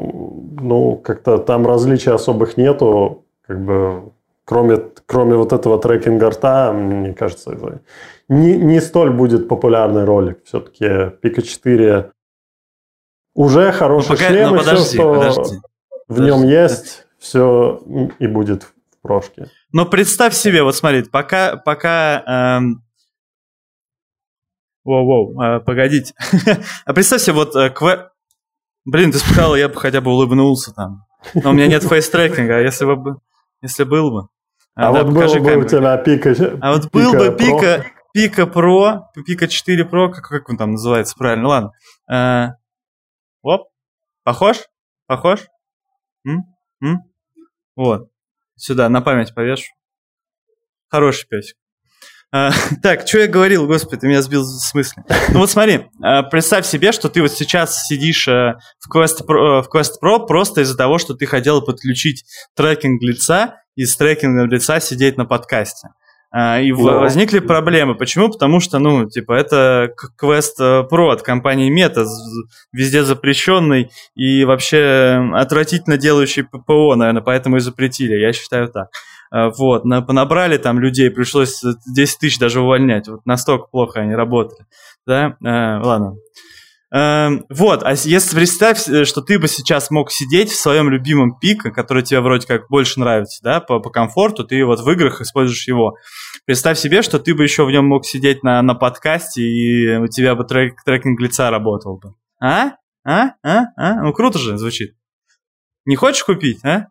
Ну, 0.60 0.96
как-то 0.96 1.38
там 1.38 1.66
различий 1.66 2.12
особых 2.12 2.56
нету. 2.58 3.24
Как 3.46 3.64
бы, 3.64 4.02
кроме, 4.44 4.78
кроме 5.06 5.36
вот 5.36 5.52
этого 5.52 5.78
трекинга 5.78 6.30
рта, 6.30 6.72
мне 6.72 7.14
кажется, 7.14 7.52
это 7.52 7.80
не, 8.28 8.56
не 8.56 8.80
столь 8.80 9.10
будет 9.10 9.48
популярный 9.48 10.04
ролик. 10.04 10.38
Все-таки 10.44 10.84
Pico 10.84 11.40
4 11.42 12.10
уже 13.36 13.70
хороший 13.70 14.10
Ну, 14.10 14.16
пока- 14.16 14.28
шлем, 14.28 14.48
ну, 14.50 14.56
и 14.56 14.58
все, 14.58 14.66
подожди, 14.66 14.94
что 14.94 15.14
подожди. 15.14 15.56
в 16.08 16.20
нем 16.20 16.40
Подожди. 16.40 16.52
есть, 16.52 17.06
все 17.18 17.82
и 18.18 18.26
будет 18.26 18.62
в 18.64 18.72
прошке. 19.02 19.46
Но 19.72 19.84
представь 19.86 20.34
себе, 20.34 20.62
вот 20.62 20.74
смотри, 20.74 21.02
пока, 21.04 21.56
пока... 21.56 22.58
эм, 22.58 22.82
Воу-воу, 24.84 25.40
э, 25.42 25.60
погодите. 25.60 26.14
а 26.84 26.92
представь 26.94 27.20
себе, 27.20 27.34
вот 27.34 27.54
э, 27.56 27.68
кве- 27.70 28.08
Блин, 28.84 29.10
ты 29.12 29.18
сказал, 29.18 29.56
я 29.56 29.68
бы 29.68 29.74
хотя 29.74 30.00
бы 30.00 30.12
улыбнулся 30.12 30.72
там. 30.72 31.04
Но 31.34 31.50
у 31.50 31.52
меня 31.52 31.66
нет 31.66 31.82
фейстрекинга, 31.82 32.56
а 32.56 32.60
если 32.60 32.84
бы... 32.84 33.16
Если 33.62 33.84
был 33.84 34.10
бы... 34.12 34.28
А 34.76 34.92
да, 34.92 35.02
вот 35.02 35.12
было 35.12 35.38
бы 35.40 35.56
у 35.56 35.64
тебя 35.66 35.96
пика 35.96 36.34
А 36.60 36.72
вот 36.72 36.90
был 36.92 37.12
бы. 37.12 37.34
Пика, 37.36 37.84
Пика 38.12 38.42
Pro, 38.42 39.00
Пика 39.26 39.48
4 39.48 39.84
Pro, 39.84 40.10
как, 40.12 40.28
как 40.28 40.48
он 40.48 40.56
там 40.56 40.72
называется 40.72 41.14
правильно, 41.18 41.48
ладно. 42.08 42.58
Э, 43.46 43.48
оп, 43.48 43.68
похож? 44.24 44.58
Похож? 45.06 45.46
М? 46.26 46.42
М? 46.82 47.02
Вот. 47.76 48.10
Сюда, 48.56 48.88
на 48.88 49.00
память 49.00 49.34
повешу. 49.34 49.72
Хороший 50.88 51.28
песик. 51.28 51.56
А, 52.32 52.50
так, 52.82 53.06
что 53.06 53.18
я 53.18 53.28
говорил, 53.28 53.66
господи, 53.66 54.00
ты 54.00 54.08
меня 54.08 54.22
сбил 54.22 54.44
с 54.44 54.74
мысли. 54.74 55.02
Ну 55.32 55.38
вот 55.38 55.50
смотри, 55.50 55.86
а, 56.02 56.22
представь 56.24 56.66
себе, 56.66 56.90
что 56.90 57.08
ты 57.08 57.22
вот 57.22 57.32
сейчас 57.32 57.86
сидишь 57.86 58.26
а, 58.26 58.58
в 58.80 58.94
Quest, 58.94 59.24
Pro, 59.26 59.62
в 59.62 59.68
Quest 59.72 59.94
Pro 60.02 60.26
просто 60.26 60.62
из-за 60.62 60.76
того, 60.76 60.98
что 60.98 61.14
ты 61.14 61.26
хотел 61.26 61.62
подключить 61.62 62.24
трекинг 62.56 63.00
лица 63.02 63.62
и 63.76 63.84
с 63.84 63.96
трекингом 63.96 64.50
лица 64.50 64.80
сидеть 64.80 65.16
на 65.16 65.24
подкасте. 65.24 65.88
И 66.34 66.72
Но. 66.72 67.00
возникли 67.00 67.38
проблемы. 67.38 67.94
Почему? 67.94 68.28
Потому 68.28 68.60
что, 68.60 68.78
ну, 68.78 69.08
типа, 69.08 69.32
это 69.32 69.94
Quest 70.20 70.60
Pro 70.90 71.12
от 71.12 71.22
компании 71.22 71.72
Meta, 71.72 72.04
везде 72.72 73.04
запрещенный 73.04 73.90
и 74.14 74.44
вообще 74.44 75.30
отвратительно 75.34 75.96
делающий 75.96 76.44
ППО, 76.44 76.94
наверное, 76.94 77.22
поэтому 77.22 77.56
и 77.56 77.60
запретили. 77.60 78.16
Я 78.16 78.32
считаю 78.32 78.68
так. 78.68 78.88
Э, 79.32 79.50
вот, 79.56 79.84
на, 79.84 80.02
понабрали 80.02 80.56
там 80.58 80.78
людей, 80.78 81.10
пришлось 81.10 81.62
10 81.86 82.18
тысяч 82.18 82.38
даже 82.38 82.60
увольнять. 82.60 83.08
Вот 83.08 83.24
настолько 83.24 83.66
плохо 83.66 84.00
они 84.00 84.14
работали. 84.14 84.66
Да, 85.06 85.36
э, 85.42 85.80
ладно. 85.82 86.16
Э, 86.94 87.30
вот, 87.48 87.82
а 87.82 87.92
если 87.92 88.36
представь, 88.36 88.88
э, 88.88 89.04
что 89.04 89.20
ты 89.20 89.38
бы 89.38 89.48
сейчас 89.48 89.90
мог 89.90 90.10
сидеть 90.10 90.50
в 90.50 90.56
своем 90.56 90.88
любимом 90.88 91.38
пике, 91.38 91.70
который 91.70 92.02
тебе 92.02 92.20
вроде 92.20 92.46
как 92.46 92.68
больше 92.68 93.00
нравится, 93.00 93.42
да, 93.42 93.60
по, 93.60 93.80
по 93.80 93.90
комфорту, 93.90 94.44
ты 94.44 94.64
вот 94.64 94.80
в 94.80 94.90
играх 94.90 95.20
используешь 95.20 95.66
его. 95.66 95.96
Представь 96.44 96.78
себе, 96.78 97.02
что 97.02 97.18
ты 97.18 97.34
бы 97.34 97.42
еще 97.42 97.64
в 97.64 97.70
нем 97.70 97.86
мог 97.86 98.06
сидеть 98.06 98.42
на, 98.42 98.62
на 98.62 98.74
подкасте, 98.74 99.42
и 99.42 99.96
у 99.96 100.06
тебя 100.06 100.34
бы 100.34 100.44
трек, 100.44 100.82
трекинг 100.84 101.20
лица 101.20 101.50
работал 101.50 101.98
бы. 101.98 102.14
А? 102.40 102.72
А? 103.04 103.30
А? 103.42 103.64
А? 103.76 104.02
Ну, 104.02 104.12
круто 104.12 104.38
же 104.38 104.56
звучит. 104.56 104.94
Не 105.84 105.96
хочешь 105.96 106.24
купить, 106.24 106.64
а? 106.64 106.86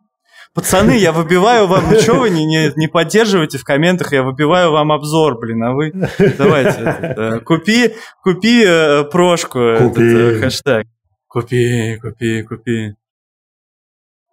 Пацаны, 0.56 0.96
я 0.96 1.12
выбиваю 1.12 1.66
вам, 1.66 1.84
ну 1.90 2.00
что 2.00 2.14
вы 2.14 2.30
не, 2.30 2.46
не, 2.46 2.72
не 2.76 2.88
поддерживаете 2.88 3.58
в 3.58 3.64
комментах, 3.64 4.14
я 4.14 4.22
выбиваю 4.22 4.72
вам 4.72 4.90
обзор, 4.90 5.38
блин, 5.38 5.62
а 5.62 5.72
вы 5.74 5.92
давайте, 6.38 6.80
это, 6.80 7.36
э, 7.36 7.40
купи, 7.40 7.94
купи 8.22 8.64
э, 8.66 9.04
прошку, 9.04 9.58
купи. 9.76 10.02
Этот, 10.02 10.02
э, 10.02 10.40
хэштег. 10.40 10.86
Купи, 11.28 11.98
купи, 12.00 12.42
купи. 12.42 12.94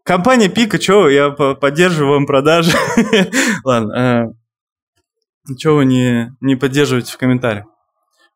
Компания 0.05 0.47
Пика, 0.47 0.81
что, 0.81 1.09
я 1.09 1.29
поддерживаю 1.29 2.13
вам 2.13 2.25
продажи. 2.25 2.71
Ладно, 3.65 4.33
э, 5.49 5.53
что 5.57 5.75
вы 5.75 5.83
не, 5.83 6.31
не 6.39 6.55
поддерживаете 6.55 7.11
в 7.11 7.17
комментариях? 7.17 7.65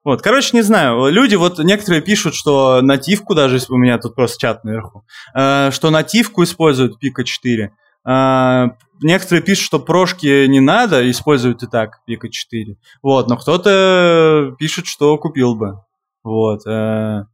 Вот, 0.08 0.22
короче, 0.22 0.56
не 0.56 0.62
знаю. 0.62 1.12
Люди 1.12 1.36
вот 1.36 1.60
некоторые 1.60 2.02
пишут, 2.02 2.34
что 2.34 2.80
нативку, 2.82 3.36
даже 3.36 3.58
если 3.58 3.74
у 3.74 3.76
меня 3.76 3.98
тут 3.98 4.16
просто 4.16 4.40
чат 4.40 4.64
наверху, 4.64 5.04
э, 5.36 5.70
что 5.72 5.90
нативку 5.90 6.44
используют 6.44 6.98
Пика 6.98 7.26
4. 7.26 7.74
Э, 8.08 8.66
некоторые 9.02 9.44
пишут, 9.44 9.66
что 9.66 9.80
прошки 9.80 10.48
не 10.48 10.62
надо, 10.62 11.12
используют 11.12 11.62
и 11.64 11.68
так 11.68 12.06
Пика 12.06 12.30
4. 12.30 12.78
Вот, 13.04 13.28
но 13.28 13.36
кто-то 13.36 14.56
пишет, 14.58 14.86
что 14.86 15.18
купил 15.18 15.56
бы. 15.56 15.82
Вот. 16.24 16.66
Э, 16.66 17.26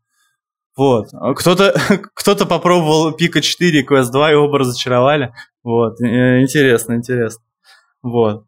вот. 0.75 1.09
Кто-то 1.35 1.75
кто 2.15 2.35
попробовал 2.35 3.11
Пика 3.11 3.41
4 3.41 3.81
и 3.81 3.85
Quest 3.85 4.09
2, 4.11 4.31
и 4.31 4.33
оба 4.33 4.57
разочаровали. 4.57 5.31
Вот. 5.61 6.01
Э, 6.01 6.41
интересно, 6.41 6.95
интересно. 6.95 7.43
Вот. 8.01 8.45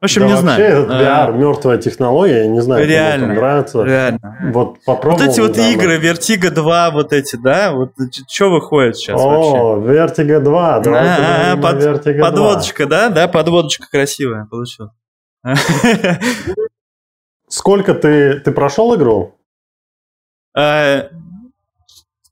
В 0.00 0.04
общем, 0.04 0.22
да 0.22 0.26
не 0.28 0.32
вообще 0.32 0.42
знаю. 0.42 0.82
этот 0.82 0.90
VR 0.90 1.28
а... 1.28 1.30
мертвая 1.32 1.76
технология, 1.76 2.44
я 2.44 2.48
не 2.48 2.60
знаю, 2.60 2.88
реально, 2.88 3.26
кому 3.26 3.40
нравится. 3.40 3.84
Реально. 3.84 4.50
Вот 4.54 4.82
попробовал. 4.86 5.26
Вот 5.26 5.30
эти 5.30 5.40
вот 5.40 5.50
недавно. 5.50 5.72
игры, 5.72 5.98
Vertigo 5.98 6.50
2, 6.50 6.90
вот 6.92 7.12
эти, 7.12 7.36
да, 7.36 7.72
вот 7.72 7.92
что 8.26 8.50
выходит 8.50 8.96
сейчас 8.96 9.20
О, 9.20 9.76
вообще? 9.76 9.92
Vertigo 9.92 10.40
2, 10.40 10.80
давайте 10.80 11.22
а, 11.22 11.56
под, 11.58 11.82
Vertigo 11.82 12.20
Подводочка, 12.20 12.86
2. 12.86 12.98
да, 12.98 13.08
да, 13.10 13.28
подводочка 13.28 13.88
красивая 13.90 14.46
получилась. 14.46 14.92
Сколько 17.48 17.92
ты, 17.94 18.40
ты 18.40 18.52
прошел 18.52 18.94
игру? 18.94 19.34
А, 20.56 21.10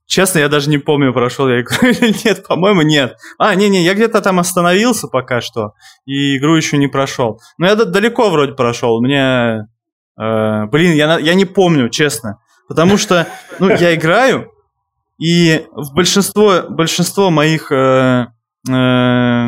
Честно, 0.09 0.39
я 0.39 0.49
даже 0.49 0.71
не 0.71 0.79
помню, 0.79 1.13
прошел 1.13 1.47
я 1.47 1.61
игру 1.61 1.75
или 1.87 2.15
нет. 2.25 2.43
По-моему, 2.47 2.81
нет. 2.81 3.15
А, 3.37 3.53
не-не, 3.53 3.83
я 3.83 3.93
где-то 3.93 4.21
там 4.21 4.39
остановился 4.39 5.07
пока 5.07 5.39
что. 5.39 5.73
И 6.07 6.37
игру 6.37 6.55
еще 6.55 6.77
не 6.77 6.87
прошел. 6.87 7.39
Но 7.59 7.67
я 7.67 7.75
далеко 7.75 8.31
вроде 8.31 8.53
прошел. 8.53 9.01
Мне... 9.01 9.67
Э, 10.19 10.65
блин, 10.65 10.93
я, 10.93 11.19
я 11.19 11.35
не 11.35 11.45
помню, 11.45 11.89
честно. 11.89 12.39
Потому 12.67 12.97
что, 12.97 13.27
ну, 13.59 13.69
я 13.69 13.93
играю, 13.93 14.51
и 15.19 15.67
в 15.73 15.93
большинство, 15.93 16.63
большинство 16.67 17.29
моих... 17.29 17.71
Э, 17.71 18.29
э, 18.67 19.47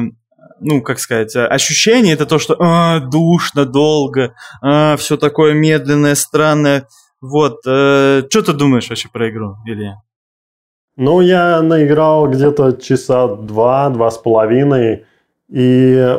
ну, 0.64 0.82
как 0.84 1.00
сказать, 1.00 1.36
ощущений 1.36 2.12
это 2.12 2.28
то, 2.28 2.38
что 2.38 2.56
а, 2.60 3.00
душно, 3.00 3.66
долго, 3.66 4.36
а, 4.62 4.96
все 4.98 5.18
такое 5.18 5.54
медленное, 5.54 6.14
странное. 6.14 6.88
Вот, 7.20 7.62
э, 7.66 8.22
что 8.30 8.42
ты 8.44 8.54
думаешь 8.54 8.90
вообще 8.90 9.10
про 9.10 9.32
игру, 9.32 9.56
Илья? 9.66 9.96
Ну, 11.02 11.20
я 11.20 11.64
наиграл 11.64 12.28
где-то 12.28 12.74
часа 12.74 13.26
два, 13.26 13.90
два 13.90 14.12
с 14.12 14.20
половиной, 14.20 15.06
и 15.50 16.16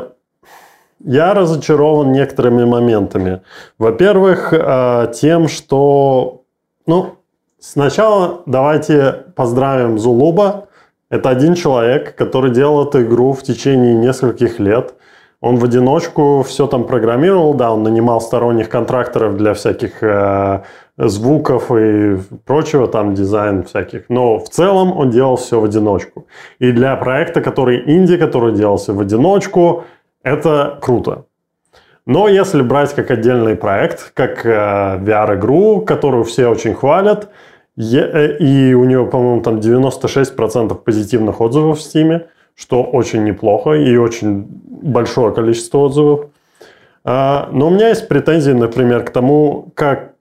я 0.98 1.34
разочарован 1.34 2.10
некоторыми 2.10 2.64
моментами. 2.64 3.42
Во-первых, 3.78 4.52
э, 4.52 5.12
тем, 5.14 5.46
что... 5.46 6.42
Ну, 6.86 7.14
сначала 7.60 8.42
давайте 8.46 9.26
поздравим 9.36 10.00
Зулуба. 10.00 10.66
Это 11.10 11.28
один 11.28 11.54
человек, 11.54 12.16
который 12.16 12.50
делал 12.50 12.84
эту 12.84 13.04
игру 13.04 13.34
в 13.34 13.44
течение 13.44 13.94
нескольких 13.94 14.58
лет. 14.58 14.94
Он 15.40 15.58
в 15.58 15.64
одиночку 15.64 16.42
все 16.42 16.66
там 16.66 16.88
программировал, 16.88 17.54
да, 17.54 17.72
он 17.72 17.84
нанимал 17.84 18.20
сторонних 18.20 18.68
контракторов 18.68 19.36
для 19.36 19.54
всяких 19.54 20.02
э, 20.02 20.62
звуков 20.98 21.70
и 21.70 22.18
прочего, 22.44 22.86
там 22.86 23.14
дизайн 23.14 23.62
всяких. 23.64 24.08
Но 24.08 24.38
в 24.38 24.48
целом 24.48 24.96
он 24.96 25.10
делал 25.10 25.36
все 25.36 25.60
в 25.60 25.64
одиночку. 25.64 26.26
И 26.58 26.72
для 26.72 26.96
проекта, 26.96 27.40
который 27.40 27.82
инди, 27.86 28.16
который 28.16 28.54
делался 28.54 28.92
в 28.92 29.00
одиночку, 29.00 29.84
это 30.22 30.78
круто. 30.82 31.24
Но 32.04 32.28
если 32.28 32.62
брать 32.62 32.94
как 32.94 33.10
отдельный 33.10 33.54
проект, 33.54 34.12
как 34.14 34.44
э, 34.44 34.50
VR-игру, 34.50 35.82
которую 35.82 36.24
все 36.24 36.48
очень 36.48 36.74
хвалят, 36.74 37.28
э, 37.78 38.36
и 38.38 38.74
у 38.74 38.84
нее, 38.84 39.06
по-моему, 39.06 39.40
там 39.40 39.58
96% 39.58 40.74
позитивных 40.74 41.40
отзывов 41.40 41.78
в 41.78 41.82
Steam, 41.82 42.22
что 42.56 42.82
очень 42.82 43.24
неплохо 43.24 43.72
и 43.72 43.96
очень 43.96 44.46
большое 44.82 45.32
количество 45.32 45.78
отзывов. 45.78 46.26
А, 47.04 47.48
но 47.52 47.68
у 47.68 47.70
меня 47.70 47.88
есть 47.88 48.08
претензии, 48.08 48.52
например, 48.52 49.04
к 49.04 49.10
тому, 49.10 49.70
как 49.74 50.11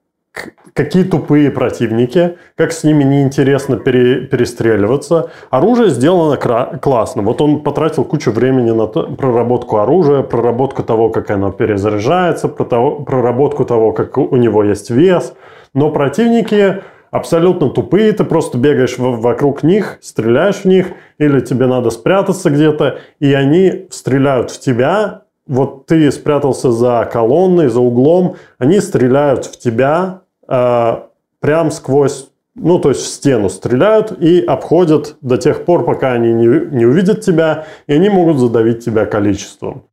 какие 0.72 1.04
тупые 1.04 1.50
противники, 1.50 2.36
как 2.56 2.72
с 2.72 2.84
ними 2.84 3.04
неинтересно 3.04 3.76
пере, 3.76 4.22
перестреливаться. 4.22 5.30
Оружие 5.50 5.90
сделано 5.90 6.36
классно. 6.36 7.22
Вот 7.22 7.40
он 7.40 7.60
потратил 7.60 8.04
кучу 8.04 8.30
времени 8.30 8.70
на 8.70 8.86
то, 8.86 9.04
проработку 9.04 9.78
оружия, 9.78 10.22
проработку 10.22 10.82
того, 10.82 11.10
как 11.10 11.30
оно 11.30 11.52
перезаряжается, 11.52 12.48
про 12.48 12.64
того, 12.64 13.00
проработку 13.00 13.64
того, 13.64 13.92
как 13.92 14.16
у 14.16 14.36
него 14.36 14.64
есть 14.64 14.90
вес. 14.90 15.34
Но 15.74 15.90
противники 15.90 16.82
абсолютно 17.10 17.68
тупые, 17.68 18.12
ты 18.12 18.24
просто 18.24 18.56
бегаешь 18.56 18.96
вокруг 18.98 19.62
них, 19.62 19.98
стреляешь 20.00 20.62
в 20.62 20.64
них, 20.64 20.88
или 21.18 21.40
тебе 21.40 21.66
надо 21.66 21.90
спрятаться 21.90 22.50
где-то, 22.50 22.98
и 23.20 23.32
они 23.34 23.86
стреляют 23.90 24.50
в 24.50 24.58
тебя, 24.58 25.22
вот 25.46 25.86
ты 25.86 26.10
спрятался 26.10 26.70
за 26.70 27.08
колонной, 27.12 27.68
за 27.68 27.80
углом, 27.80 28.36
они 28.58 28.80
стреляют 28.80 29.44
в 29.44 29.58
тебя, 29.58 30.21
э, 30.48 31.02
прям 31.40 31.70
сквозь, 31.70 32.30
ну, 32.54 32.78
то 32.78 32.90
есть 32.90 33.02
в 33.02 33.06
стену 33.06 33.48
стреляют 33.48 34.12
и 34.20 34.40
обходят 34.40 35.16
до 35.20 35.36
тех 35.36 35.64
пор, 35.64 35.84
пока 35.84 36.12
они 36.12 36.32
не, 36.32 36.46
не 36.46 36.86
увидят 36.86 37.20
тебя, 37.20 37.66
и 37.86 37.92
они 37.92 38.08
могут 38.08 38.38
задавить 38.38 38.84
тебя 38.84 39.06
количеством. 39.06 39.88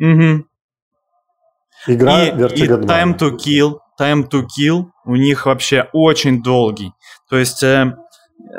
Угу. 0.00 0.44
Игра 1.86 2.24
и, 2.24 2.32
Vertigo 2.32 2.76
2. 2.76 2.86
Time 2.86 3.18
to 3.18 3.36
Kill, 3.36 3.78
Time 4.00 4.28
to 4.28 4.44
Kill 4.44 4.86
у 5.04 5.16
них 5.16 5.46
вообще 5.46 5.88
очень 5.92 6.42
долгий. 6.42 6.92
То 7.28 7.36
есть... 7.36 7.62
Э, 7.62 7.96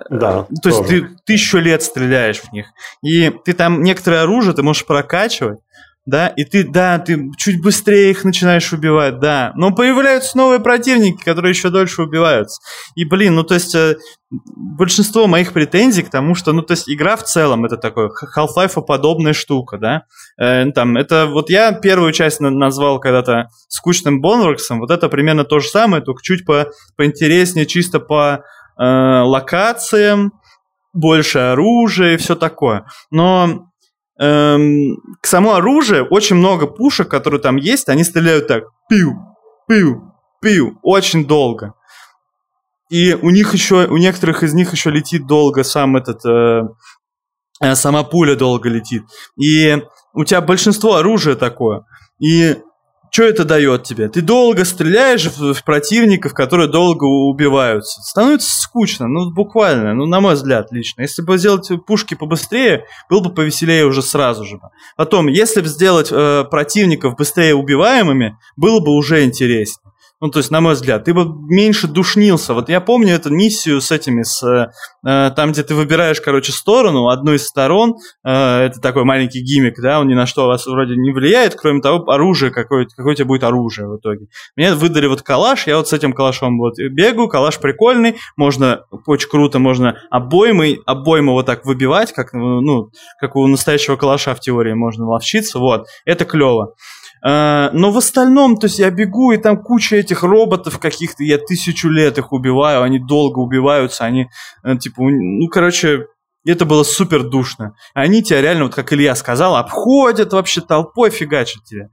да, 0.09 0.47
то 0.63 0.69
есть 0.69 0.87
ты 0.87 1.09
тысячу 1.25 1.57
лет 1.57 1.83
стреляешь 1.83 2.41
в 2.41 2.51
них. 2.51 2.67
И 3.01 3.29
ты 3.43 3.53
там 3.53 3.83
некоторое 3.83 4.23
оружие 4.23 4.55
ты 4.55 4.63
можешь 4.63 4.85
прокачивать, 4.85 5.59
да, 6.05 6.27
и 6.27 6.43
ты, 6.43 6.63
да, 6.63 6.99
ты 6.99 7.31
чуть 7.35 7.61
быстрее 7.61 8.11
их 8.11 8.23
начинаешь 8.23 8.71
убивать, 8.71 9.19
да, 9.19 9.51
но 9.55 9.71
появляются 9.73 10.37
новые 10.37 10.59
противники, 10.59 11.23
которые 11.23 11.51
еще 11.51 11.69
дольше 11.69 12.03
убиваются. 12.03 12.61
И, 12.95 13.05
блин, 13.05 13.35
ну, 13.35 13.43
то 13.43 13.55
есть, 13.55 13.73
э, 13.73 13.97
большинство 14.29 15.25
моих 15.25 15.51
претензий 15.51 16.03
к 16.03 16.11
тому, 16.11 16.35
что, 16.35 16.53
ну, 16.53 16.61
то 16.61 16.73
есть, 16.73 16.87
игра 16.87 17.15
в 17.15 17.23
целом 17.23 17.65
это 17.65 17.77
такое 17.77 18.11
Half-Life 18.37 18.79
подобная 18.85 19.33
штука, 19.33 19.79
да, 19.79 20.03
э, 20.39 20.71
там, 20.73 20.95
это, 20.95 21.25
вот 21.25 21.49
я 21.49 21.71
первую 21.71 22.11
часть 22.13 22.39
назвал 22.39 22.99
когда-то 22.99 23.47
скучным 23.67 24.21
Бонворксом, 24.21 24.79
вот 24.79 24.91
это 24.91 25.09
примерно 25.09 25.43
то 25.43 25.59
же 25.59 25.69
самое, 25.69 26.03
только 26.03 26.21
чуть 26.21 26.45
по, 26.45 26.67
поинтереснее, 26.95 27.65
чисто 27.65 27.99
по 27.99 28.41
э, 28.77 28.83
локациям, 28.83 30.33
больше 30.93 31.39
оружия 31.39 32.13
и 32.13 32.17
все 32.17 32.35
такое. 32.35 32.85
Но 33.11 33.69
эм, 34.19 34.97
к 35.21 35.27
самому 35.27 35.55
оружию 35.55 36.07
очень 36.09 36.35
много 36.35 36.67
пушек, 36.67 37.09
которые 37.09 37.41
там 37.41 37.57
есть, 37.57 37.89
они 37.89 38.03
стреляют 38.03 38.47
так. 38.47 38.63
Пиу, 38.89 39.13
пиу, 39.67 40.13
пиу. 40.41 40.79
Очень 40.81 41.25
долго. 41.25 41.73
И 42.89 43.13
у 43.13 43.29
них 43.29 43.53
еще, 43.53 43.87
у 43.87 43.97
некоторых 43.97 44.43
из 44.43 44.53
них 44.53 44.71
еще 44.71 44.91
летит 44.91 45.25
долго 45.25 45.63
сам 45.63 45.97
этот, 45.97 46.23
э, 46.25 46.61
э, 47.61 47.75
сама 47.75 48.03
пуля 48.03 48.35
долго 48.35 48.69
летит. 48.69 49.03
И 49.37 49.81
у 50.13 50.23
тебя 50.23 50.41
большинство 50.41 50.95
оружия 50.95 51.35
такое. 51.35 51.85
И 52.19 52.57
что 53.15 53.23
это 53.23 53.45
дает 53.45 53.83
тебе? 53.83 54.09
Ты 54.09 54.21
долго 54.21 54.65
стреляешь 54.65 55.27
в, 55.27 55.53
в 55.53 55.63
противников, 55.63 56.33
которые 56.33 56.67
долго 56.67 57.05
убиваются. 57.05 58.01
Становится 58.01 58.49
скучно, 58.61 59.07
ну 59.07 59.31
буквально, 59.31 59.93
ну 59.93 60.05
на 60.05 60.19
мой 60.19 60.33
взгляд 60.33 60.69
лично. 60.73 61.03
Если 61.03 61.21
бы 61.21 61.37
сделать 61.37 61.69
пушки 61.87 62.15
побыстрее, 62.15 62.83
было 63.09 63.21
бы 63.21 63.33
повеселее 63.33 63.85
уже 63.85 64.01
сразу 64.01 64.43
же. 64.43 64.59
Потом, 64.97 65.27
если 65.27 65.61
бы 65.61 65.67
сделать 65.67 66.09
э, 66.11 66.43
противников 66.51 67.15
быстрее 67.15 67.55
убиваемыми, 67.55 68.37
было 68.57 68.81
бы 68.81 68.91
уже 68.91 69.23
интереснее. 69.23 69.93
Ну, 70.21 70.29
то 70.29 70.39
есть, 70.39 70.49
на 70.49 70.61
мой 70.61 70.73
взгляд, 70.73 71.03
ты 71.03 71.13
бы 71.13 71.25
меньше 71.49 71.87
душнился. 71.87 72.53
Вот 72.53 72.69
я 72.69 72.79
помню 72.79 73.13
эту 73.15 73.31
миссию 73.31 73.81
с 73.81 73.91
этими, 73.91 74.23
с, 74.23 74.71
э, 75.05 75.31
там, 75.35 75.51
где 75.51 75.61
ты 75.61 75.75
выбираешь, 75.75 76.21
короче, 76.21 76.53
сторону, 76.53 77.09
одну 77.09 77.33
из 77.33 77.45
сторон, 77.45 77.95
э, 78.23 78.31
это 78.31 78.79
такой 78.79 79.03
маленький 79.03 79.41
гиммик, 79.41 79.75
да, 79.81 79.99
он 79.99 80.07
ни 80.07 80.13
на 80.13 80.25
что 80.25 80.47
вас 80.47 80.67
вроде 80.67 80.95
не 80.95 81.11
влияет, 81.11 81.55
кроме 81.55 81.81
того, 81.81 82.09
оружие 82.09 82.51
какое, 82.51 82.85
какое 82.85 83.11
у 83.11 83.15
тебя 83.15 83.25
будет 83.25 83.43
оружие 83.43 83.89
в 83.89 83.97
итоге. 83.97 84.27
Мне 84.55 84.73
выдали 84.73 85.07
вот 85.07 85.21
калаш, 85.21 85.67
я 85.67 85.75
вот 85.75 85.89
с 85.89 85.93
этим 85.93 86.13
калашом 86.13 86.57
вот 86.59 86.75
бегаю, 86.77 87.27
калаш 87.27 87.59
прикольный, 87.59 88.15
можно, 88.37 88.85
очень 89.05 89.29
круто, 89.29 89.59
можно 89.59 89.97
обоймы, 90.11 90.79
обоймы 90.85 91.33
вот 91.33 91.45
так 91.45 91.65
выбивать, 91.65 92.13
как, 92.13 92.31
ну, 92.31 92.89
как 93.19 93.35
у 93.35 93.45
настоящего 93.47 93.97
калаша 93.97 94.33
в 94.33 94.39
теории 94.39 94.73
можно 94.73 95.05
ловчиться, 95.05 95.59
вот, 95.59 95.87
это 96.05 96.23
клево. 96.23 96.73
А, 97.27 97.71
но 97.73 97.89
в 97.89 97.97
остальном, 97.97 98.55
то 98.55 98.67
есть 98.67 98.77
я 98.77 98.91
бегу, 98.91 99.31
и 99.31 99.37
там 99.37 99.57
куча 99.57 99.95
этих 99.95 100.21
роботов 100.21 100.77
каких-то, 100.77 101.23
я 101.23 101.39
тысячу 101.39 101.89
лет 101.89 102.19
их 102.19 102.31
убиваю, 102.31 102.83
они 102.83 102.99
долго 102.99 103.39
убиваются, 103.39 104.05
они, 104.05 104.27
э, 104.63 104.77
типа, 104.77 105.01
ну, 105.01 105.47
короче, 105.47 106.05
это 106.45 106.65
было 106.65 106.83
супер 106.83 107.23
душно. 107.23 107.73
Они 107.95 108.21
тебя 108.21 108.41
реально, 108.41 108.65
вот 108.65 108.75
как 108.75 108.93
Илья 108.93 109.15
сказал, 109.15 109.55
обходят 109.55 110.33
вообще 110.33 110.61
толпой, 110.61 111.09
фигачат 111.09 111.63
тебя. 111.63 111.89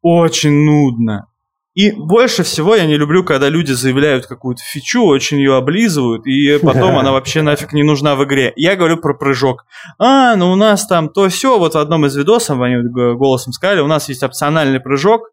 Очень 0.00 0.64
нудно. 0.64 1.26
И 1.74 1.90
больше 1.90 2.42
всего 2.42 2.74
я 2.76 2.84
не 2.84 2.96
люблю, 2.96 3.24
когда 3.24 3.48
люди 3.48 3.72
заявляют 3.72 4.26
какую-то 4.26 4.62
фичу, 4.62 5.04
очень 5.04 5.38
ее 5.38 5.56
облизывают, 5.56 6.26
и 6.26 6.58
потом 6.62 6.98
она 6.98 7.12
вообще 7.12 7.42
нафиг 7.42 7.72
не 7.72 7.82
нужна 7.82 8.14
в 8.14 8.24
игре. 8.24 8.52
Я 8.56 8.76
говорю 8.76 8.98
про 8.98 9.14
прыжок. 9.14 9.64
А, 9.98 10.36
ну 10.36 10.52
у 10.52 10.56
нас 10.56 10.86
там 10.86 11.08
то 11.08 11.28
все, 11.28 11.58
вот 11.58 11.74
в 11.74 11.78
одном 11.78 12.06
из 12.06 12.14
видосов 12.14 12.60
они 12.60 12.76
голосом 13.14 13.52
сказали, 13.52 13.80
у 13.80 13.86
нас 13.86 14.08
есть 14.08 14.22
опциональный 14.22 14.80
прыжок, 14.80 15.30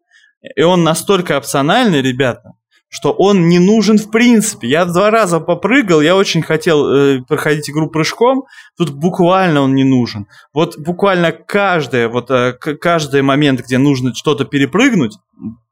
и 0.56 0.62
он 0.62 0.82
настолько 0.82 1.36
опциональный, 1.36 2.00
ребята, 2.00 2.52
что 2.90 3.12
он 3.12 3.48
не 3.48 3.58
нужен 3.58 3.98
в 3.98 4.10
принципе. 4.10 4.68
Я 4.68 4.84
два 4.84 5.10
раза 5.10 5.40
попрыгал, 5.40 6.00
я 6.00 6.16
очень 6.16 6.42
хотел 6.42 6.92
э, 6.92 7.22
проходить 7.26 7.70
игру 7.70 7.88
прыжком, 7.88 8.44
тут 8.76 8.90
буквально 8.90 9.62
он 9.62 9.74
не 9.74 9.84
нужен. 9.84 10.26
Вот 10.52 10.76
буквально 10.76 11.30
каждый, 11.32 12.08
вот 12.08 12.30
э, 12.30 12.52
каждый 12.52 13.22
момент, 13.22 13.60
где 13.60 13.78
нужно 13.78 14.12
что-то 14.14 14.44
перепрыгнуть, 14.44 15.16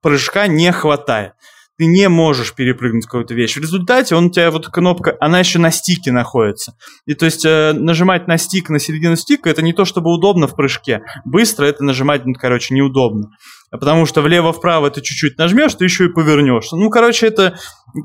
прыжка 0.01 0.47
не 0.47 0.71
хватает. 0.73 1.33
Ты 1.79 1.87
не 1.87 2.09
можешь 2.09 2.55
перепрыгнуть 2.55 3.05
какую-то 3.05 3.35
вещь. 3.35 3.57
В 3.57 3.61
результате 3.61 4.16
он 4.16 4.26
у 4.26 4.31
тебя 4.31 4.51
вот 4.51 4.66
кнопка, 4.66 5.16
она 5.20 5.39
еще 5.39 5.61
на 5.61 5.70
стике 5.70 6.11
находится. 6.11 6.74
И 7.07 7.14
то 7.14 7.24
есть 7.24 7.45
э, 7.45 7.72
нажимать 7.72 8.26
на 8.26 8.37
стик, 8.37 8.68
на 8.68 8.81
середину 8.81 9.14
стика, 9.14 9.49
это 9.49 9.62
не 9.62 9.72
то 9.72 9.85
чтобы 9.85 10.12
удобно 10.12 10.49
в 10.49 10.57
прыжке. 10.57 11.03
Быстро 11.24 11.66
это 11.66 11.85
нажимать, 11.85 12.26
ну, 12.26 12.35
короче, 12.35 12.74
неудобно. 12.74 13.31
Потому 13.70 14.07
что 14.07 14.22
влево-вправо 14.22 14.91
ты 14.91 15.03
чуть-чуть 15.03 15.39
нажмешь, 15.39 15.74
ты 15.74 15.85
еще 15.85 16.07
и 16.07 16.12
повернешь. 16.12 16.72
Ну, 16.72 16.91
короче, 16.91 17.29
это, 17.29 17.57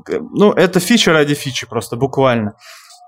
ну, 0.08 0.52
это 0.52 0.78
фича 0.78 1.12
ради 1.12 1.34
фичи 1.34 1.66
просто, 1.66 1.96
буквально. 1.96 2.52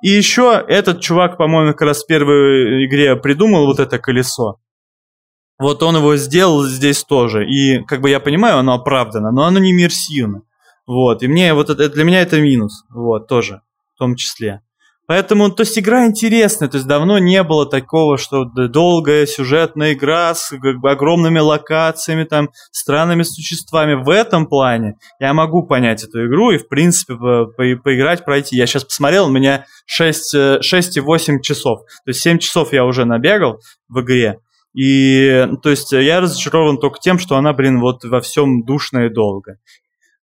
И 0.03 0.11
еще 0.11 0.65
этот 0.67 1.01
чувак, 1.01 1.37
по-моему, 1.37 1.73
как 1.73 1.83
раз 1.83 2.03
в 2.03 2.07
первой 2.07 2.87
игре 2.87 3.15
придумал 3.15 3.67
вот 3.67 3.79
это 3.79 4.01
колесо. 4.01 4.57
Вот 5.59 5.83
он 5.83 5.97
его 5.97 6.17
сделал 6.17 6.65
здесь 6.65 7.05
тоже. 7.05 7.47
И, 7.47 7.85
как 7.85 8.01
бы 8.01 8.11
я 8.11 8.21
понимаю, 8.21 8.59
оно 8.59 8.75
оправдано, 8.75 9.31
но 9.31 9.45
оно 9.45 9.59
не 9.59 9.71
иммерсивно. 9.71 10.43
Вот. 10.87 11.23
И 11.23 11.29
мне 11.29 11.55
вот 11.55 11.71
это, 11.71 11.89
для 11.89 12.05
меня 12.05 12.23
это 12.23 12.41
минус. 12.41 12.85
Вот, 12.91 13.29
тоже. 13.29 13.63
В 13.95 13.99
том 13.99 14.15
числе. 14.15 14.63
Поэтому, 15.07 15.51
то 15.51 15.63
есть 15.63 15.79
игра 15.79 16.05
интересная, 16.05 16.69
то 16.69 16.79
есть 16.79 16.89
давно 16.89 17.19
не 17.19 17.43
было 17.45 17.65
такого, 17.65 18.19
что 18.19 18.45
долгая 18.45 19.27
сюжетная 19.27 19.93
игра 19.93 20.35
с 20.35 20.51
как 20.51 20.81
бы, 20.81 20.91
огромными 20.91 21.39
локациями, 21.39 22.25
там, 22.25 22.51
странными 22.73 23.23
существами. 23.23 23.95
В 23.95 24.11
этом 24.11 24.49
плане 24.49 24.97
я 25.21 25.33
могу 25.33 25.63
понять 25.63 26.03
эту 26.03 26.27
игру 26.27 26.51
и, 26.51 26.59
в 26.59 26.69
принципе, 26.69 27.15
по 27.15 27.47
по 27.47 27.63
поиграть, 27.85 28.25
пройти. 28.25 28.57
Я 28.57 28.67
сейчас 28.67 28.83
посмотрел, 28.83 29.27
у 29.27 29.31
меня 29.31 29.67
6, 29.87 30.35
6,8 30.35 31.41
часов. 31.41 31.83
То 32.05 32.09
есть 32.11 32.21
7 32.23 32.39
часов 32.39 32.73
я 32.73 32.85
уже 32.85 33.05
набегал 33.05 33.61
в 33.89 34.01
игре. 34.01 34.41
И, 34.75 35.47
то 35.63 35.71
есть, 35.71 35.93
я 35.93 36.21
разочарован 36.21 36.79
только 36.79 36.99
тем, 37.01 37.19
что 37.21 37.37
она, 37.37 37.53
блин, 37.53 37.81
вот 37.81 38.05
во 38.05 38.21
всем 38.21 38.65
душная 38.65 39.07
и 39.07 39.13
долго. 39.13 39.59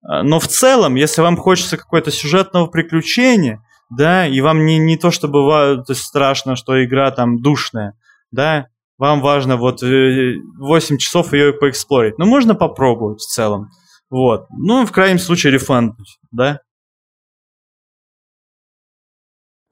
Но 0.03 0.39
в 0.39 0.47
целом, 0.47 0.95
если 0.95 1.23
вам 1.23 1.37
хочется 1.37 1.77
какое-то 1.77 2.11
сюжетного 2.11 2.67
приключения, 2.67 3.63
да, 3.91 4.27
и 4.27 4.41
вам 4.41 4.65
не, 4.67 4.79
не 4.79 4.97
то 4.97 5.11
чтобы 5.11 5.41
то 5.87 5.93
есть 5.93 6.03
страшно, 6.03 6.57
что 6.57 6.83
игра 6.85 7.11
там 7.11 7.41
душная, 7.41 7.95
да, 8.31 8.69
вам 8.99 9.21
важно 9.21 9.57
вот 9.57 9.81
8 9.81 9.87
э, 9.87 10.99
часов 10.99 11.33
ее 11.33 11.53
поэксплорить. 11.53 12.19
Ну, 12.19 12.27
можно 12.27 12.55
попробовать 12.55 13.21
в 13.21 13.27
целом. 13.27 13.71
Вот. 14.11 14.47
Ну, 14.51 14.85
в 14.85 14.93
крайнем 14.93 15.19
случае, 15.19 15.53
рефанднуть, 15.53 16.19
да? 16.33 16.61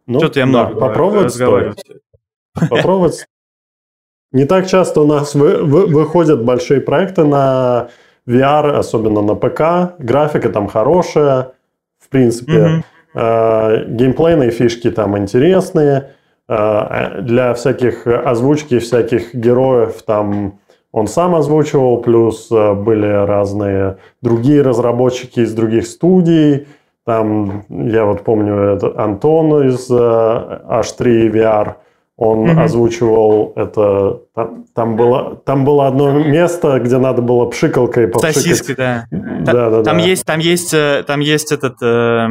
Ну, 0.07 0.21
Что-то 0.21 0.39
я 0.39 0.47
много 0.47 0.75
да, 0.75 0.81
попробовать 0.81 1.27
разговариваю. 1.27 1.77
Попробовать. 2.71 3.27
Не 4.33 4.45
так 4.45 4.69
часто 4.69 5.01
у 5.01 5.07
нас 5.07 5.35
вы, 5.35 5.63
вы, 5.63 5.87
выходят 5.87 6.45
большие 6.45 6.81
проекты 6.81 7.25
на 7.25 7.91
VR, 8.27 8.71
особенно 8.71 9.23
на 9.23 9.35
ПК. 9.35 9.99
Графика 9.99 10.51
там 10.51 10.67
хорошая, 10.69 11.53
в 11.99 12.09
принципе. 12.09 12.83
Mm-hmm. 13.15 13.87
Геймплейные 13.89 14.51
фишки 14.51 14.91
там 14.91 15.17
интересные. 15.17 16.11
Э, 16.49 17.21
для 17.23 17.55
всяких 17.55 18.07
озвучки 18.07 18.79
всяких 18.79 19.35
героев 19.35 20.03
там 20.03 20.59
он 20.93 21.09
сам 21.09 21.35
озвучивал, 21.35 22.01
плюс 22.01 22.49
э, 22.51 22.75
были 22.75 23.07
разные 23.07 23.99
другие 24.23 24.63
разработчики 24.63 25.41
из 25.41 25.53
других 25.55 25.87
студий. 25.87 26.69
Там, 27.05 27.65
я 27.69 28.05
вот 28.05 28.23
помню, 28.23 28.55
это 28.55 28.93
Антон 28.97 29.69
из 29.69 29.91
H3 29.91 31.31
VR, 31.31 31.75
он 32.17 32.47
mm-hmm. 32.47 32.63
озвучивал 32.63 33.53
это. 33.57 34.21
Там, 34.35 34.65
там, 34.75 34.97
было, 34.97 35.37
там 35.37 35.65
было 35.65 35.87
одно 35.87 36.13
место, 36.13 36.79
где 36.81 36.99
надо 36.99 37.23
было 37.23 37.47
пшикалкой 37.47 38.09
попшикать. 38.09 38.37
Сосиски, 38.37 38.75
да. 38.75 39.07
Да, 39.11 39.71
да, 39.71 39.83
там 39.83 39.99
да. 39.99 40.03
Есть, 40.03 40.25
там 40.25 40.39
есть, 40.39 40.75
там 41.07 41.21
есть 41.21 41.53
этот. 41.53 41.83
Э 41.83 42.29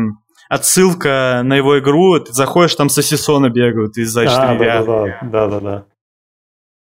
отсылка 0.49 1.41
на 1.43 1.55
его 1.55 1.79
игру, 1.79 2.19
ты 2.19 2.31
заходишь, 2.31 2.75
там 2.75 2.89
сосисоны 2.89 3.47
бегают 3.49 3.97
из-за 3.97 4.21
а, 4.23 4.55
да, 4.55 4.83
да, 4.83 5.19
да, 5.21 5.47
да, 5.47 5.59
да. 5.59 5.85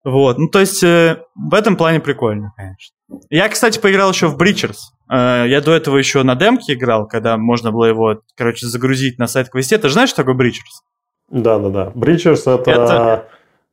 Вот, 0.05 0.39
ну 0.39 0.49
то 0.49 0.61
есть 0.61 0.85
э, 0.85 1.23
в 1.35 1.55
этом 1.55 1.77
плане 1.77 1.99
прикольно, 1.99 2.53
конечно. 2.57 2.95
Я, 3.29 3.49
кстати, 3.49 3.81
поиграл 3.81 4.13
еще 4.13 4.29
в 4.29 4.37
Breachers. 4.41 4.77
Э, 5.11 5.47
я 5.49 5.61
до 5.61 5.75
этого 5.75 5.97
еще 5.97 6.23
на 6.23 6.37
демке 6.37 6.75
играл, 6.75 7.09
когда 7.09 7.37
можно 7.37 7.73
было 7.73 7.87
его, 7.87 8.21
короче, 8.37 8.67
загрузить 8.67 9.19
на 9.19 9.27
сайт 9.27 9.49
Квесте. 9.49 9.79
Ты 9.79 9.89
знаешь, 9.89 10.11
что 10.11 10.23
такое 10.23 10.37
Breachers? 10.37 10.83
Да, 11.29 11.59
да, 11.59 11.69
да. 11.71 11.93
Breachers 11.95 12.43
это, 12.53 12.71
это... 12.71 13.29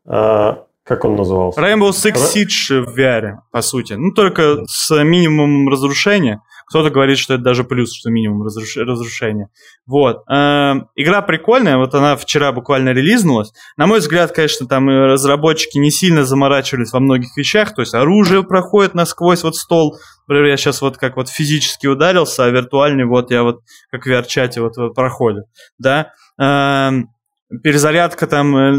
Э, 0.05 0.63
как 0.83 1.05
он 1.05 1.15
назывался? 1.15 1.61
Rainbow 1.61 1.91
Six 1.91 2.15
Siege 2.15 2.81
в 2.81 2.97
VR, 2.97 3.35
по 3.51 3.61
сути. 3.61 3.93
Ну, 3.93 4.11
только 4.11 4.65
с 4.67 5.03
минимумом 5.03 5.69
разрушения. 5.69 6.41
Кто-то 6.67 6.89
говорит, 6.89 7.17
что 7.17 7.35
это 7.35 7.43
даже 7.43 7.63
плюс, 7.63 7.93
что 7.93 8.09
минимум 8.09 8.43
разруш... 8.43 8.77
разрушения. 8.77 9.49
Вот. 9.85 10.23
Э, 10.29 10.73
игра 10.95 11.21
прикольная, 11.21 11.77
вот 11.77 11.93
она 11.93 12.15
вчера 12.15 12.51
буквально 12.51 12.89
релизнулась. 12.89 13.53
На 13.77 13.85
мой 13.85 13.99
взгляд, 13.99 14.31
конечно, 14.31 14.67
там 14.67 14.89
разработчики 14.89 15.77
не 15.77 15.91
сильно 15.91 16.25
заморачивались 16.25 16.91
во 16.91 16.99
многих 16.99 17.35
вещах, 17.37 17.75
то 17.75 17.81
есть 17.81 17.93
оружие 17.93 18.43
проходит 18.43 18.93
насквозь 18.93 19.43
вот 19.43 19.55
стол. 19.55 19.97
Например, 20.27 20.47
я 20.51 20.57
сейчас 20.57 20.81
вот 20.81 20.97
как 20.97 21.15
вот 21.15 21.29
физически 21.29 21.87
ударился, 21.87 22.45
а 22.45 22.49
виртуальный 22.49 23.05
вот 23.05 23.31
я 23.31 23.43
вот 23.43 23.59
как 23.91 24.05
в 24.05 24.09
VR-чате 24.09 24.61
вот, 24.61 24.75
вот 24.77 24.95
проходит, 24.95 25.45
да. 25.77 26.11
Э, 26.41 26.91
перезарядка 27.61 28.27
там, 28.27 28.55
э, 28.55 28.71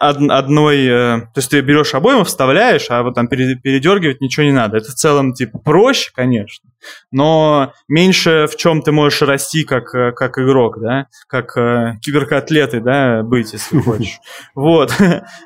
ну, 0.00 0.32
одной, 0.32 0.86
э, 0.86 1.20
то 1.20 1.32
есть 1.36 1.50
ты 1.50 1.60
берешь 1.60 1.94
обойму, 1.94 2.24
вставляешь, 2.24 2.86
а 2.90 3.02
вот 3.02 3.14
там 3.14 3.28
передергивать 3.28 4.20
ничего 4.20 4.46
не 4.46 4.52
надо. 4.52 4.76
Это 4.78 4.90
в 4.90 4.94
целом 4.94 5.32
типа 5.32 5.58
проще, 5.58 6.10
конечно, 6.14 6.68
но 7.10 7.72
меньше 7.88 8.46
в 8.50 8.56
чем 8.56 8.82
ты 8.82 8.92
можешь 8.92 9.22
расти 9.22 9.64
как, 9.64 9.94
э, 9.94 10.12
как 10.12 10.38
игрок, 10.38 10.80
да, 10.80 11.06
как 11.26 11.56
э, 11.56 11.98
киберкотлеты, 12.02 12.80
да, 12.80 13.22
быть, 13.22 13.52
если 13.52 13.80
хочешь. 13.82 14.18
Вот. 14.54 14.92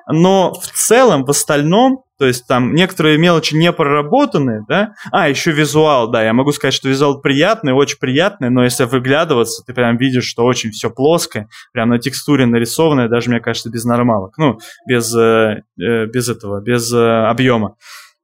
Но 0.09 0.53
в 0.55 0.66
целом, 0.68 1.24
в 1.24 1.30
остальном, 1.30 2.05
то 2.18 2.26
есть 2.26 2.46
там 2.46 2.74
некоторые 2.74 3.18
мелочи 3.18 3.55
не 3.55 3.72
проработаны, 3.72 4.64
да. 4.68 4.94
А, 5.11 5.28
еще 5.28 5.50
визуал, 5.50 6.09
да, 6.09 6.22
я 6.22 6.32
могу 6.32 6.53
сказать, 6.53 6.74
что 6.74 6.88
визуал 6.88 7.20
приятный, 7.20 7.72
очень 7.72 7.98
приятный, 7.98 8.48
но 8.48 8.62
если 8.62 8.84
выглядываться, 8.84 9.64
ты 9.64 9.74
прям 9.74 9.96
видишь, 9.96 10.26
что 10.26 10.44
очень 10.44 10.70
все 10.70 10.88
плоское, 10.88 11.48
прям 11.72 11.88
на 11.88 11.98
текстуре 11.98 12.46
нарисованное, 12.46 13.09
даже, 13.09 13.30
мне 13.30 13.40
кажется, 13.40 13.70
без 13.70 13.84
нормалок. 13.84 14.38
Ну, 14.43 14.59
без, 14.88 15.14
э, 15.14 15.62
э 15.80 16.07
без 16.07 16.28
этого, 16.28 16.61
без 16.61 16.93
э, 16.93 17.26
объема. 17.26 17.76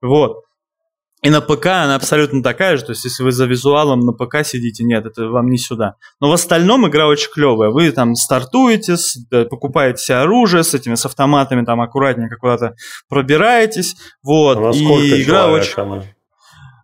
Вот. 0.03 0.39
И 1.23 1.31
на 1.31 1.41
ПК 1.41 1.67
она 1.67 1.97
абсолютно 1.97 2.45
такая 2.45 2.77
же, 2.77 2.85
то 2.85 2.93
есть 2.93 3.05
если 3.05 3.25
вы 3.25 3.33
за 3.33 3.47
визуалом 3.47 4.01
на 4.01 4.13
ПК 4.13 4.45
сидите, 4.45 4.85
нет, 4.85 5.05
это 5.05 5.27
вам 5.27 5.49
не 5.51 5.59
сюда. 5.59 5.97
Но 6.21 6.31
в 6.31 6.33
остальном 6.33 6.87
игра 6.89 7.09
очень 7.09 7.31
клевая. 7.33 7.71
Вы 7.71 7.91
там 7.91 8.15
стартуете, 8.15 8.97
покупаете 9.51 10.03
себе 10.03 10.19
оружие 10.19 10.63
с 10.63 10.75
этими, 10.75 10.95
с 10.95 11.07
автоматами, 11.07 11.65
там 11.65 11.81
аккуратненько 11.81 12.37
куда-то 12.37 12.75
пробираетесь, 13.09 13.97
вот. 14.23 14.59
А 14.59 14.71
и 14.71 15.23
игра 15.23 15.49
очень... 15.49 15.75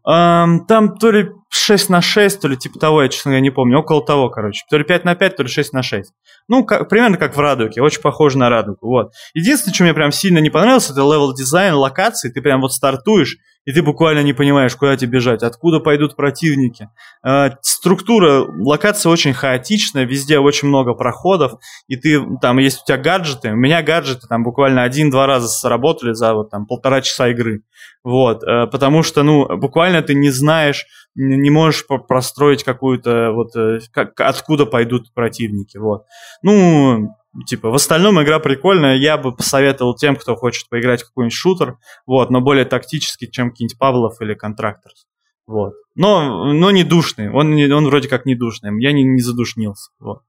Um, 0.06 0.66
там 0.68 0.98
то 0.98 1.10
ли 1.10 1.30
6 1.56 1.88
на 1.90 2.00
6, 2.02 2.40
то 2.40 2.48
ли 2.48 2.56
типа 2.56 2.78
того, 2.78 3.02
я, 3.02 3.08
честно 3.08 3.30
говоря, 3.30 3.42
не 3.42 3.50
помню. 3.50 3.78
Около 3.78 4.04
того, 4.04 4.30
короче. 4.30 4.62
То 4.68 4.76
ли 4.76 4.84
5 4.84 5.04
на 5.04 5.14
5, 5.14 5.36
то 5.36 5.42
ли 5.42 5.48
6 5.48 5.72
на 5.72 5.82
6. 5.82 6.12
Ну, 6.48 6.64
как, 6.64 6.88
примерно 6.88 7.16
как 7.16 7.36
в 7.36 7.40
Радуге. 7.40 7.82
Очень 7.82 8.02
похоже 8.02 8.38
на 8.38 8.50
Радугу. 8.50 8.78
Вот. 8.82 9.12
Единственное, 9.34 9.74
что 9.74 9.84
мне 9.84 9.94
прям 9.94 10.12
сильно 10.12 10.38
не 10.38 10.50
понравилось, 10.50 10.90
это 10.90 11.00
level 11.00 11.34
design, 11.34 11.74
локации. 11.74 12.30
Ты 12.30 12.42
прям 12.42 12.60
вот 12.60 12.72
стартуешь, 12.72 13.38
и 13.64 13.72
ты 13.72 13.82
буквально 13.82 14.22
не 14.22 14.32
понимаешь, 14.32 14.76
куда 14.76 14.96
тебе 14.96 15.12
бежать, 15.12 15.42
откуда 15.42 15.80
пойдут 15.80 16.16
противники. 16.16 16.88
Э, 17.26 17.50
структура 17.62 18.46
локации 18.60 19.08
очень 19.08 19.32
хаотичная, 19.32 20.04
везде 20.04 20.38
очень 20.38 20.68
много 20.68 20.94
проходов, 20.94 21.52
и 21.88 21.96
ты, 21.96 22.20
там 22.42 22.58
есть 22.58 22.82
у 22.82 22.86
тебя 22.86 22.98
гаджеты, 22.98 23.52
у 23.52 23.56
меня 23.56 23.82
гаджеты 23.82 24.26
там 24.28 24.42
буквально 24.42 24.82
один-два 24.82 25.26
раза 25.26 25.48
сработали 25.48 26.12
за 26.12 26.34
вот 26.34 26.50
там 26.50 26.66
полтора 26.66 27.00
часа 27.00 27.28
игры. 27.28 27.62
Вот, 28.02 28.42
э, 28.42 28.66
потому 28.66 29.02
что, 29.02 29.22
ну, 29.22 29.56
буквально 29.56 30.02
ты 30.02 30.14
не 30.14 30.30
знаешь, 30.30 30.84
не 31.14 31.50
можешь 31.50 31.86
простроить 31.86 32.64
какую-то 32.64 33.32
вот, 33.32 33.54
э, 33.56 33.80
как, 33.92 34.20
откуда 34.20 34.66
пойдут 34.66 35.12
противники, 35.12 35.76
вот. 35.76 36.04
Ну, 36.42 37.14
Типа, 37.48 37.70
в 37.70 37.74
остальном 37.74 38.22
игра 38.22 38.38
прикольная, 38.38 38.94
я 38.94 39.18
бы 39.18 39.34
посоветовал 39.34 39.96
тем, 39.96 40.14
кто 40.14 40.36
хочет 40.36 40.68
поиграть 40.68 41.02
в 41.02 41.08
какой-нибудь 41.08 41.34
шутер, 41.34 41.78
вот, 42.06 42.30
но 42.30 42.40
более 42.40 42.64
тактический, 42.64 43.28
чем 43.28 43.50
какие-нибудь 43.50 43.76
Павлов 43.76 44.20
или 44.20 44.34
Контракторс. 44.34 45.06
Вот. 45.46 45.74
Но, 45.96 46.52
но 46.52 46.70
не 46.70 46.84
душный, 46.84 47.30
он, 47.30 47.52
он 47.72 47.86
вроде 47.86 48.08
как 48.08 48.24
не 48.24 48.36
душный, 48.36 48.70
я 48.80 48.92
не, 48.92 49.02
не 49.02 49.20
задушнился. 49.20 49.90
Вот. 49.98 50.22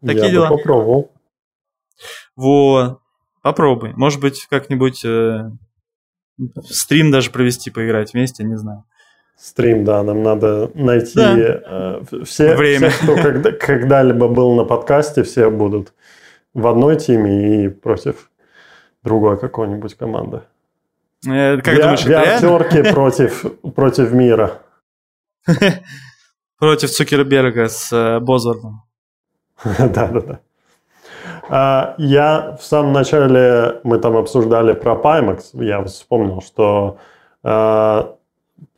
Такие 0.00 0.24
я 0.24 0.30
дела. 0.30 0.48
Бы 0.48 0.56
попробовал. 0.56 1.12
Вот. 2.34 3.00
Попробуй. 3.42 3.92
Может 3.94 4.20
быть, 4.20 4.46
как-нибудь 4.48 5.04
э, 5.04 5.50
стрим 6.64 7.10
даже 7.10 7.30
провести, 7.30 7.70
поиграть 7.70 8.14
вместе, 8.14 8.42
не 8.42 8.56
знаю. 8.56 8.84
Стрим, 9.42 9.84
да, 9.84 10.04
нам 10.04 10.22
надо 10.22 10.70
найти 10.74 11.16
да. 11.16 11.34
э, 11.36 12.00
все, 12.24 12.54
Время. 12.54 12.90
все, 12.90 13.02
кто 13.02 13.16
когда, 13.20 13.50
когда-либо 13.50 14.28
был 14.28 14.54
на 14.54 14.62
подкасте, 14.62 15.24
все 15.24 15.50
будут 15.50 15.94
в 16.54 16.64
одной 16.68 16.94
теме 16.94 17.64
и 17.64 17.68
против 17.68 18.30
другой 19.02 19.36
какой-нибудь 19.40 19.96
команды. 19.96 20.42
Э, 21.26 21.56
как 21.56 21.74
Вя- 21.74 21.80
думаешь, 21.82 22.04
Виартерки 22.04 22.82
против, 22.92 23.44
против 23.74 24.12
мира. 24.12 24.62
Против 26.60 26.90
Цукерберга 26.92 27.68
с 27.68 27.92
э, 27.92 28.20
Бозвордом. 28.20 28.84
Да, 29.64 30.06
да, 30.06 30.20
да. 30.20 30.40
А, 31.48 31.94
я 31.98 32.56
в 32.60 32.64
самом 32.64 32.92
начале, 32.92 33.80
мы 33.82 33.98
там 33.98 34.16
обсуждали 34.16 34.72
про 34.72 34.92
Pimax, 34.92 35.46
я 35.54 35.82
вспомнил, 35.82 36.40
что 36.40 36.98
а, 37.42 38.14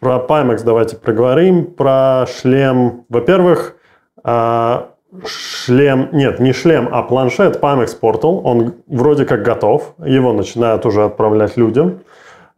про 0.05 0.19
Pimax 0.19 0.63
давайте 0.63 0.97
проговорим. 0.97 1.65
Про 1.65 2.27
шлем. 2.27 3.07
Во-первых, 3.09 3.75
а, 4.23 4.91
шлем, 5.27 6.11
нет, 6.13 6.41
не 6.41 6.53
шлем, 6.53 6.91
а 6.93 7.03
планшет 7.03 7.59
Pimax 7.59 7.99
Portal, 7.99 8.43
он 8.45 8.75
вроде 8.87 9.25
как 9.25 9.43
готов, 9.43 9.95
его 10.05 10.35
начинают 10.35 10.85
уже 10.85 11.05
отправлять 11.05 11.57
людям. 11.57 12.01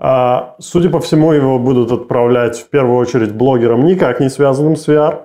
А, 0.00 0.56
судя 0.58 0.90
по 0.90 0.98
всему, 0.98 1.30
его 1.32 1.60
будут 1.60 1.92
отправлять 1.92 2.58
в 2.58 2.68
первую 2.68 2.98
очередь 2.98 3.32
блогерам, 3.32 3.86
никак 3.86 4.18
не 4.18 4.28
связанным 4.28 4.74
с 4.74 4.88
VR. 4.88 5.20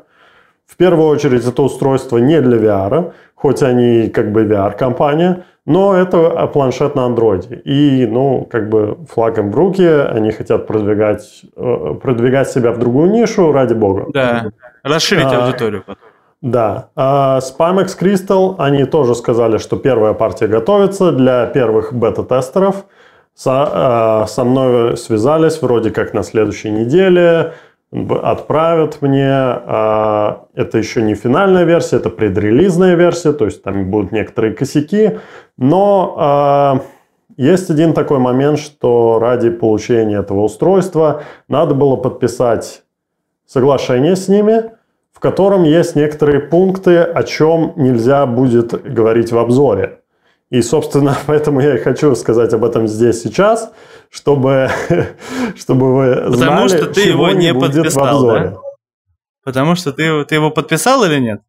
В 0.67 0.77
первую 0.77 1.07
очередь 1.07 1.45
это 1.47 1.63
устройство 1.63 2.19
не 2.19 2.39
для 2.39 2.57
VR, 2.57 3.13
хоть 3.41 3.63
они 3.63 4.09
как 4.09 4.31
бы 4.31 4.43
VR-компания, 4.43 5.45
но 5.65 5.95
это 5.95 6.47
планшет 6.53 6.95
на 6.95 7.05
андроиде. 7.05 7.55
И, 7.65 8.05
ну, 8.05 8.47
как 8.49 8.69
бы 8.69 8.99
флагом 9.09 9.51
в 9.51 9.55
руки, 9.55 9.83
они 9.83 10.31
хотят 10.31 10.67
продвигать, 10.67 11.41
э, 11.55 11.95
продвигать 12.01 12.49
себя 12.49 12.71
в 12.71 12.77
другую 12.77 13.09
нишу, 13.09 13.51
ради 13.51 13.73
бога. 13.73 14.05
Да, 14.13 14.45
расширить 14.83 15.25
а, 15.25 15.45
аудиторию 15.45 15.83
потом. 15.85 16.03
Да. 16.41 16.89
А 16.95 17.41
с 17.41 17.55
Pimax 17.57 17.97
Crystal 17.99 18.55
они 18.59 18.85
тоже 18.85 19.15
сказали, 19.15 19.57
что 19.57 19.75
первая 19.75 20.13
партия 20.13 20.47
готовится 20.47 21.11
для 21.11 21.47
первых 21.47 21.93
бета-тестеров. 21.93 22.85
Со, 23.33 24.23
э, 24.25 24.27
со 24.27 24.43
мной 24.43 24.97
связались 24.97 25.61
вроде 25.61 25.89
как 25.89 26.13
на 26.13 26.21
следующей 26.21 26.69
неделе 26.69 27.53
отправят 27.91 29.01
мне. 29.01 29.29
А, 29.29 30.45
это 30.53 30.77
еще 30.77 31.01
не 31.01 31.15
финальная 31.15 31.63
версия, 31.63 31.97
это 31.97 32.09
предрелизная 32.09 32.95
версия, 32.95 33.33
то 33.33 33.45
есть 33.45 33.63
там 33.63 33.89
будут 33.89 34.11
некоторые 34.11 34.53
косяки. 34.53 35.19
Но 35.57 36.15
а, 36.17 36.81
есть 37.37 37.69
один 37.69 37.93
такой 37.93 38.19
момент, 38.19 38.59
что 38.59 39.19
ради 39.19 39.49
получения 39.49 40.19
этого 40.19 40.43
устройства 40.43 41.23
надо 41.47 41.73
было 41.75 41.95
подписать 41.95 42.83
соглашение 43.45 44.15
с 44.15 44.27
ними, 44.27 44.71
в 45.11 45.19
котором 45.19 45.63
есть 45.63 45.95
некоторые 45.95 46.39
пункты, 46.39 46.99
о 46.99 47.23
чем 47.23 47.73
нельзя 47.75 48.25
будет 48.25 48.71
говорить 48.93 49.31
в 49.31 49.37
обзоре. 49.37 49.99
И, 50.49 50.61
собственно, 50.61 51.15
поэтому 51.27 51.59
я 51.61 51.75
и 51.75 51.79
хочу 51.79 52.15
сказать 52.15 52.53
об 52.53 52.63
этом 52.63 52.87
здесь 52.87 53.21
сейчас, 53.21 53.73
чтобы, 54.11 54.69
чтобы 55.55 55.95
вы 55.95 56.15
Потому 56.31 56.67
знали, 56.67 56.67
что 56.67 56.87
ты 56.87 57.01
его 57.01 57.31
не 57.31 57.53
подписал. 57.53 58.25
Да? 58.27 58.57
Потому 59.43 59.75
что 59.75 59.91
ты, 59.91 60.23
ты 60.25 60.35
его 60.35 60.51
подписал 60.51 61.03
или 61.05 61.19
нет? 61.19 61.41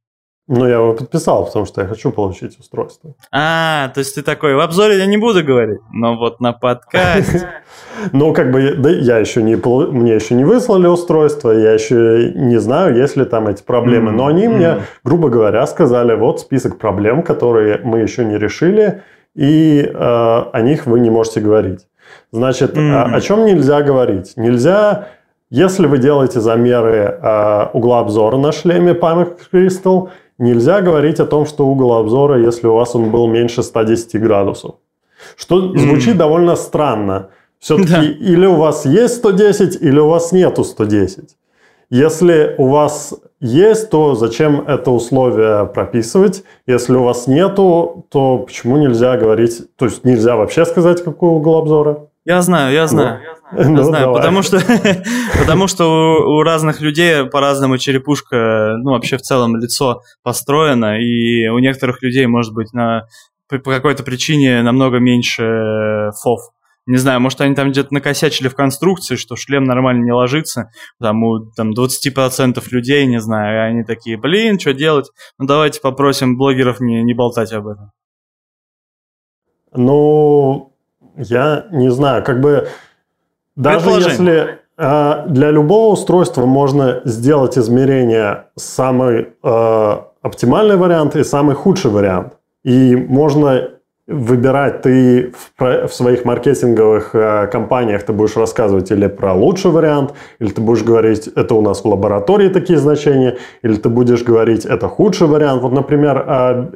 Ну, 0.48 0.66
я 0.66 0.74
его 0.74 0.94
подписал, 0.94 1.46
потому 1.46 1.66
что 1.66 1.82
я 1.82 1.86
хочу 1.86 2.10
получить 2.10 2.58
устройство. 2.58 3.14
А, 3.30 3.90
то 3.94 4.00
есть 4.00 4.16
ты 4.16 4.22
такой, 4.22 4.54
в 4.54 4.60
обзоре 4.60 4.98
я 4.98 5.06
не 5.06 5.16
буду 5.16 5.44
говорить, 5.44 5.80
но 5.92 6.16
вот 6.16 6.40
на 6.40 6.52
подкасте. 6.52 7.48
Ну, 8.12 8.32
как 8.32 8.50
бы, 8.50 8.74
да, 8.76 8.90
я 8.90 9.18
еще 9.18 9.42
не, 9.42 9.54
мне 9.54 10.14
еще 10.14 10.34
не 10.34 10.44
выслали 10.44 10.88
устройство, 10.88 11.52
я 11.52 11.72
еще 11.72 12.32
не 12.34 12.58
знаю, 12.58 12.96
есть 12.96 13.16
ли 13.16 13.24
там 13.24 13.46
эти 13.46 13.62
проблемы. 13.62 14.10
Но 14.10 14.26
они 14.26 14.48
мне, 14.48 14.78
грубо 15.04 15.28
говоря, 15.28 15.64
сказали, 15.66 16.14
вот 16.14 16.40
список 16.40 16.78
проблем, 16.78 17.22
которые 17.22 17.80
мы 17.84 18.00
еще 18.00 18.24
не 18.24 18.38
решили, 18.38 19.02
и 19.36 19.82
э, 19.82 19.92
о 19.94 20.60
них 20.62 20.86
вы 20.86 20.98
не 20.98 21.10
можете 21.10 21.40
говорить. 21.40 21.86
Значит, 22.32 22.76
о, 22.76 23.04
о 23.04 23.20
чем 23.20 23.44
нельзя 23.44 23.82
говорить? 23.82 24.32
Нельзя 24.36 25.08
если 25.52 25.86
вы 25.86 25.98
делаете 25.98 26.40
замеры 26.40 27.18
э, 27.22 27.66
угла 27.74 28.00
обзора 28.00 28.38
на 28.38 28.52
шлеме 28.52 28.92
Pimax 28.92 29.36
Crystal, 29.52 30.08
нельзя 30.38 30.80
говорить 30.80 31.20
о 31.20 31.26
том, 31.26 31.44
что 31.44 31.66
угол 31.66 31.92
обзора, 31.92 32.40
если 32.40 32.68
у 32.68 32.74
вас 32.74 32.94
он 32.94 33.10
был 33.10 33.26
меньше 33.26 33.62
110 33.62 34.18
градусов. 34.18 34.76
Что 35.36 35.76
звучит 35.76 36.14
mm. 36.14 36.18
довольно 36.18 36.56
странно. 36.56 37.28
Все-таки 37.59 37.90
да. 37.90 38.02
или 38.02 38.47
у 38.47 38.55
вас 38.55 38.86
есть 38.86 39.16
110, 39.16 39.82
или 39.82 39.98
у 39.98 40.09
вас 40.09 40.32
нету 40.32 40.64
110. 40.64 41.36
Если 41.90 42.55
у 42.56 42.68
вас 42.68 43.12
есть, 43.43 43.90
то 43.90 44.14
зачем 44.14 44.60
это 44.60 44.90
условие 44.93 45.66
прописывать? 45.66 46.44
Если 46.66 46.94
у 46.94 47.02
вас 47.02 47.27
нету, 47.27 48.06
то 48.10 48.39
почему 48.39 48.77
нельзя 48.77 49.16
говорить, 49.16 49.62
то 49.77 49.86
есть 49.86 50.05
нельзя 50.05 50.36
вообще 50.36 50.64
сказать, 50.64 51.02
какой 51.02 51.31
угол 51.31 51.59
обзора? 51.59 52.09
Я 52.24 52.40
знаю, 52.40 52.73
я 52.73 52.86
знаю. 52.86 53.19
Ну, 53.51 53.59
я 53.59 53.64
знаю, 53.64 53.77
ну, 53.77 53.82
знаю 53.82 54.12
потому 54.14 54.43
что, 54.43 54.60
потому 55.40 55.66
что 55.66 55.86
у, 55.86 56.39
у 56.39 56.43
разных 56.44 56.81
людей 56.81 57.27
по-разному 57.27 57.78
черепушка, 57.78 58.77
ну, 58.78 58.93
вообще 58.93 59.16
в 59.16 59.23
целом 59.23 59.56
лицо 59.56 60.02
построено, 60.23 61.01
и 61.01 61.48
у 61.48 61.59
некоторых 61.59 62.01
людей, 62.01 62.27
может 62.27 62.55
быть, 62.55 62.73
на, 62.73 63.06
по 63.48 63.59
какой-то 63.59 64.05
причине 64.05 64.62
намного 64.62 64.98
меньше 64.98 66.10
фов. 66.23 66.40
Не 66.86 66.96
знаю, 66.96 67.20
может, 67.20 67.40
они 67.40 67.54
там 67.54 67.70
где-то 67.70 67.94
накосячили 67.94 68.48
в 68.48 68.56
конструкции, 68.56 69.14
что 69.14 69.36
шлем 69.36 69.64
нормально 69.64 70.04
не 70.04 70.12
ложится. 70.12 70.70
Там 71.00 71.22
у 71.22 71.46
там, 71.56 71.70
20% 71.72 72.60
людей, 72.70 73.06
не 73.06 73.20
знаю, 73.20 73.56
и 73.56 73.70
они 73.70 73.84
такие, 73.84 74.18
блин, 74.18 74.59
что 74.59 74.74
делать? 74.74 75.10
Ну, 75.38 75.46
давайте 75.46 75.80
попросим 75.80 76.36
блогеров 76.36 76.80
не, 76.80 77.02
не 77.04 77.14
болтать 77.14 77.52
об 77.52 77.68
этом. 77.68 77.92
Ну, 79.74 80.74
я 81.16 81.66
не 81.70 81.90
знаю, 81.90 82.24
как 82.24 82.40
бы 82.40 82.68
даже 83.56 83.90
если 83.90 84.60
э, 84.76 85.26
для 85.28 85.50
любого 85.50 85.92
устройства 85.92 86.46
можно 86.46 87.00
сделать 87.04 87.59
измерение 87.59 88.46
самый 88.56 89.34
э, 89.42 89.96
оптимальный 90.22 90.76
вариант 90.76 91.16
и 91.16 91.24
самый 91.24 91.54
худший 91.54 91.90
вариант. 91.90 92.34
И 92.64 92.96
можно 92.96 93.70
выбирать 94.07 94.83
ты 94.83 95.33
в, 95.57 95.87
в 95.87 95.93
своих 95.93 96.24
маркетинговых 96.24 97.15
э, 97.15 97.47
компаниях, 97.47 98.03
ты 98.03 98.12
будешь 98.12 98.37
рассказывать 98.37 98.91
или 98.91 99.07
про 99.07 99.33
лучший 99.33 99.70
вариант, 99.70 100.12
или 100.41 100.51
ты 100.51 100.61
будешь 100.61 100.83
говорить, 100.83 101.29
это 101.29 101.55
у 101.55 101.62
нас 101.62 101.85
в 101.85 101.89
лаборатории 101.89 102.49
такие 102.49 102.79
значения, 102.79 103.39
или 103.62 103.77
ты 103.77 103.89
будешь 103.89 104.23
говорить, 104.24 104.66
это 104.66 104.89
худший 104.89 105.29
вариант. 105.29 105.62
Вот, 105.62 105.73
например, 105.73 106.19
э, 106.19 106.23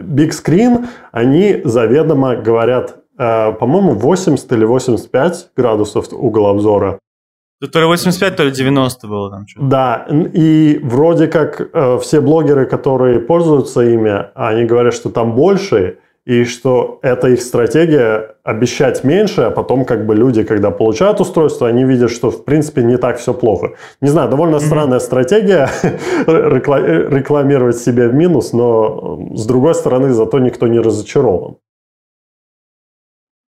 Big 0.00 0.30
Screen, 0.30 0.86
они 1.10 1.60
заведомо 1.64 2.36
говорят, 2.36 2.96
э, 3.18 3.52
по-моему, 3.52 3.92
80 3.94 4.52
или 4.52 4.64
85 4.64 5.50
градусов 5.56 6.12
угол 6.12 6.46
обзора. 6.46 6.98
То 7.72 7.80
ли 7.80 7.86
85, 7.86 8.36
то 8.36 8.44
ли 8.44 8.50
90 8.50 9.08
было 9.08 9.30
там 9.30 9.46
что-то. 9.46 9.66
Да, 9.66 10.06
и 10.10 10.78
вроде 10.84 11.26
как 11.26 11.60
э, 11.60 11.98
все 11.98 12.20
блогеры, 12.20 12.66
которые 12.66 13.18
пользуются 13.18 13.80
ими, 13.80 14.26
они 14.34 14.66
говорят, 14.66 14.92
что 14.92 15.08
там 15.08 15.34
больше, 15.34 15.98
и 16.26 16.44
что 16.44 16.98
это 17.02 17.28
их 17.28 17.40
стратегия 17.40 18.34
обещать 18.42 19.04
меньше, 19.04 19.42
а 19.42 19.50
потом 19.50 19.84
как 19.84 20.06
бы 20.06 20.16
люди, 20.16 20.42
когда 20.42 20.72
получают 20.72 21.20
устройство, 21.20 21.68
они 21.68 21.84
видят, 21.84 22.10
что 22.10 22.30
в 22.30 22.44
принципе 22.44 22.82
не 22.82 22.98
так 22.98 23.18
все 23.18 23.32
плохо. 23.32 23.74
Не 24.00 24.08
знаю, 24.08 24.28
довольно 24.28 24.56
mm-hmm. 24.56 24.66
странная 24.66 24.98
стратегия 24.98 25.70
рекламировать 26.26 27.78
себя 27.78 28.08
в 28.08 28.14
минус, 28.14 28.52
но 28.52 29.20
с 29.36 29.46
другой 29.46 29.76
стороны, 29.76 30.10
зато 30.10 30.40
никто 30.40 30.66
не 30.66 30.80
разочарован. 30.80 31.58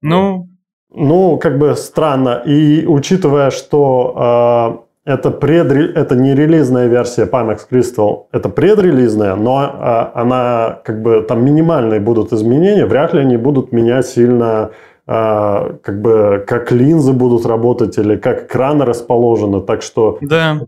Ну, 0.03 0.49
ну, 0.91 1.39
как 1.39 1.59
бы 1.59 1.77
странно. 1.77 2.43
И 2.45 2.87
учитывая, 2.87 3.51
что 3.51 4.84
это, 5.05 5.31
предре... 5.31 5.93
это 5.93 6.17
не 6.17 6.35
релизная 6.35 6.87
версия 6.87 7.27
Pimax 7.27 7.61
Crystal, 7.71 8.27
это 8.33 8.49
предрелизная, 8.49 9.37
но 9.37 9.59
а, 9.59 10.13
она 10.15 10.81
как 10.85 11.03
бы 11.03 11.25
там 11.27 11.45
минимальные 11.45 12.01
будут 12.01 12.33
изменения, 12.33 12.87
вряд 12.87 13.13
ли 13.13 13.21
они 13.21 13.37
будут 13.37 13.73
менять 13.73 14.07
сильно 14.07 14.71
а, 15.07 15.77
как 15.83 16.01
бы 16.01 16.43
как 16.47 16.73
линзы 16.73 17.13
будут 17.13 17.45
работать 17.45 17.99
или 17.99 18.17
как 18.17 18.45
экраны 18.45 18.87
расположены, 18.87 19.61
так 19.61 19.83
что 19.83 20.19
да. 20.23 20.61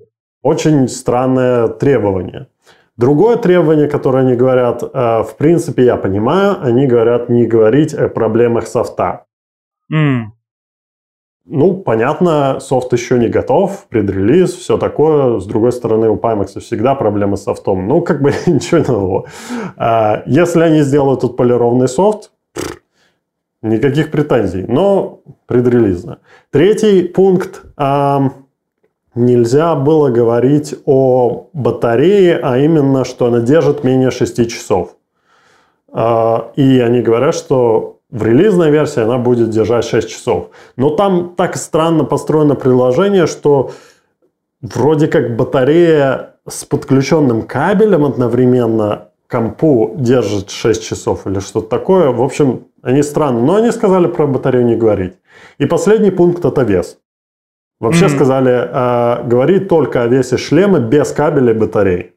очень 0.42 0.88
странное 0.88 1.68
требование. 1.68 2.48
Другое 2.98 3.36
требование, 3.36 3.88
которое 3.88 4.24
они 4.24 4.36
говорят, 4.36 4.82
а, 4.92 5.22
в 5.22 5.36
принципе, 5.36 5.84
я 5.84 5.96
понимаю, 5.96 6.56
они 6.60 6.86
говорят 6.86 7.30
не 7.30 7.46
говорить 7.46 7.94
о 7.94 8.08
проблемах 8.08 8.66
софта. 8.66 9.24
Mm. 9.90 10.35
Ну, 11.48 11.74
понятно, 11.74 12.58
софт 12.58 12.92
еще 12.92 13.18
не 13.18 13.28
готов, 13.28 13.86
предрелиз, 13.88 14.52
все 14.52 14.78
такое. 14.78 15.38
С 15.38 15.46
другой 15.46 15.70
стороны, 15.70 16.10
у 16.10 16.16
Pimax 16.16 16.58
всегда 16.58 16.96
проблемы 16.96 17.36
с 17.36 17.44
софтом. 17.44 17.86
Ну, 17.86 18.02
как 18.02 18.20
бы 18.20 18.32
ничего 18.46 18.82
нового. 18.92 19.26
А, 19.76 20.24
если 20.26 20.62
они 20.62 20.82
сделают 20.82 21.36
полированный 21.36 21.86
софт, 21.86 22.32
никаких 23.62 24.10
претензий, 24.10 24.64
но 24.66 25.20
предрелизно. 25.46 26.18
Третий 26.50 27.02
пункт. 27.02 27.62
Нельзя 29.14 29.74
было 29.76 30.10
говорить 30.10 30.74
о 30.84 31.48
батарее, 31.54 32.38
а 32.42 32.58
именно, 32.58 33.06
что 33.06 33.26
она 33.26 33.40
держит 33.40 33.82
менее 33.82 34.10
6 34.10 34.46
часов. 34.46 34.96
А, 35.90 36.50
и 36.56 36.80
они 36.80 37.00
говорят, 37.00 37.34
что 37.34 37.95
в 38.10 38.22
релизной 38.22 38.70
версии 38.70 39.02
она 39.02 39.18
будет 39.18 39.50
держать 39.50 39.84
6 39.84 40.08
часов. 40.08 40.50
Но 40.76 40.90
там 40.90 41.34
так 41.36 41.56
странно 41.56 42.04
построено 42.04 42.54
приложение, 42.54 43.26
что 43.26 43.72
вроде 44.60 45.08
как 45.08 45.36
батарея 45.36 46.36
с 46.48 46.64
подключенным 46.64 47.42
кабелем 47.42 48.04
одновременно 48.04 49.08
компу 49.26 49.94
держит 49.98 50.50
6 50.50 50.84
часов 50.84 51.26
или 51.26 51.40
что-то 51.40 51.68
такое. 51.68 52.10
В 52.10 52.22
общем, 52.22 52.66
они 52.82 53.02
странно. 53.02 53.40
Но 53.40 53.56
они 53.56 53.72
сказали 53.72 54.06
про 54.06 54.26
батарею 54.26 54.64
не 54.64 54.76
говорить. 54.76 55.14
И 55.58 55.66
последний 55.66 56.10
пункт– 56.10 56.44
это 56.44 56.62
вес. 56.62 56.98
Вообще 57.80 58.06
mm-hmm. 58.06 58.16
сказали, 58.16 58.52
э, 58.52 59.28
говорить 59.28 59.68
только 59.68 60.02
о 60.02 60.06
весе 60.06 60.38
шлема 60.38 60.78
без 60.78 61.10
кабеля 61.10 61.52
и 61.52 61.58
батареи. 61.58 62.15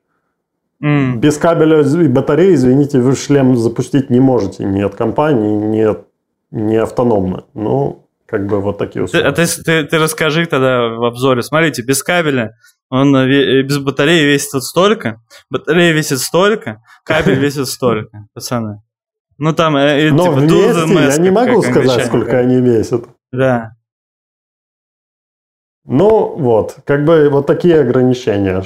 Mm. 0.84 1.18
Без 1.18 1.38
кабеля 1.38 1.81
и 1.81 2.07
батареи, 2.07 2.53
извините, 2.53 2.99
вы 2.99 3.15
шлем 3.15 3.57
запустить 3.57 4.10
не 4.10 4.19
можете 4.19 4.64
ни 4.64 4.81
от 4.81 4.95
компании, 4.95 5.57
ни, 5.57 5.81
от, 5.81 6.07
ни 6.51 6.76
автономно. 6.76 7.43
Ну, 7.53 8.07
как 8.26 8.45
бы 8.47 8.61
вот 8.61 8.77
такие 8.77 9.03
условия. 9.03 9.31
Ты, 9.31 9.41
а 9.41 9.45
ты, 9.45 9.64
ты, 9.64 9.84
ты 9.84 9.97
расскажи 9.97 10.45
тогда 10.45 10.88
в 10.88 11.03
обзоре. 11.03 11.41
Смотрите, 11.41 11.81
без 11.81 12.01
кабеля, 12.01 12.53
он 12.89 13.15
э, 13.15 13.64
без 13.64 13.80
батареи 13.80 14.23
весит 14.23 14.53
вот 14.53 14.64
столько, 14.64 15.22
батарея 15.49 15.93
весит 15.93 16.19
столько, 16.19 16.81
кабель 17.03 17.35
весит 17.39 17.68
столько, 17.68 18.27
пацаны. 18.34 18.81
Ну 19.38 19.53
там, 19.53 19.76
э, 19.76 20.11
Но 20.11 20.26
типа, 20.26 20.35
вместе 20.35 20.93
я 20.93 21.18
не 21.18 21.31
могу 21.31 21.61
сказать, 21.61 22.06
сколько 22.06 22.38
они 22.38 22.61
весят. 22.61 23.06
Да. 23.31 23.72
Ну, 25.91 26.36
вот, 26.38 26.76
как 26.86 27.03
бы 27.03 27.30
вот 27.32 27.48
такие 27.48 27.80
ограничения. 27.80 28.61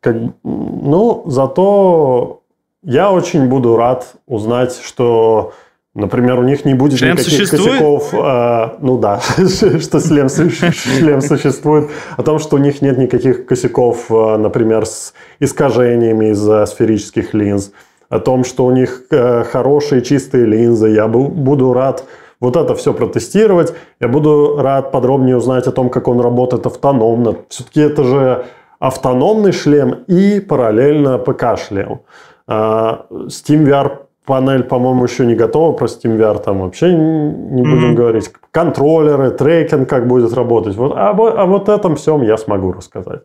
Как, 0.00 0.16
ну, 0.44 1.22
зато 1.24 2.42
я 2.82 3.10
очень 3.10 3.46
буду 3.48 3.74
рад 3.74 4.12
узнать, 4.26 4.78
что, 4.84 5.54
например, 5.94 6.38
у 6.38 6.42
них 6.42 6.66
не 6.66 6.74
будет 6.74 6.98
шлем 6.98 7.14
никаких 7.14 7.32
существует? 7.32 7.70
косяков. 7.70 8.12
Э, 8.12 8.76
ну 8.82 8.98
да, 8.98 9.18
что 9.38 9.98
шлем, 9.98 10.28
шлем 10.28 11.22
существует. 11.22 11.88
О 12.18 12.22
том, 12.22 12.38
что 12.38 12.56
у 12.56 12.58
них 12.58 12.82
нет 12.82 12.98
никаких 12.98 13.46
косяков, 13.46 14.10
э, 14.10 14.36
например, 14.36 14.84
с 14.84 15.14
искажениями 15.40 16.32
из-за 16.32 16.66
сферических 16.66 17.32
линз. 17.32 17.72
О 18.10 18.18
том, 18.18 18.44
что 18.44 18.66
у 18.66 18.72
них 18.72 19.04
э, 19.10 19.42
хорошие 19.44 20.02
чистые 20.02 20.44
линзы. 20.44 20.90
Я 20.90 21.08
буду 21.08 21.72
рад 21.72 22.04
вот 22.40 22.56
это 22.56 22.74
все 22.74 22.92
протестировать. 22.92 23.74
Я 24.00 24.08
буду 24.08 24.56
рад 24.58 24.92
подробнее 24.92 25.36
узнать 25.36 25.66
о 25.66 25.72
том, 25.72 25.90
как 25.90 26.08
он 26.08 26.20
работает 26.20 26.66
автономно. 26.66 27.36
Все-таки 27.48 27.80
это 27.80 28.04
же 28.04 28.44
автономный 28.78 29.52
шлем 29.52 30.04
и 30.06 30.40
параллельно 30.40 31.18
ПК-шлем. 31.18 32.00
А, 32.46 33.06
SteamVR 33.10 33.98
панель, 34.24 34.62
по-моему, 34.62 35.04
еще 35.04 35.26
не 35.26 35.34
готова. 35.34 35.72
Про 35.72 35.86
SteamVR 35.86 36.42
там 36.42 36.60
вообще 36.60 36.92
не 36.92 37.62
будем 37.62 37.92
mm-hmm. 37.92 37.94
говорить. 37.94 38.32
Контроллеры, 38.50 39.30
трекинг, 39.30 39.88
как 39.88 40.06
будет 40.06 40.32
работать. 40.34 40.76
Вот, 40.76 40.92
а, 40.94 41.10
о 41.10 41.46
вот 41.46 41.68
этом 41.68 41.96
всем 41.96 42.22
я 42.22 42.36
смогу 42.36 42.72
рассказать. 42.72 43.22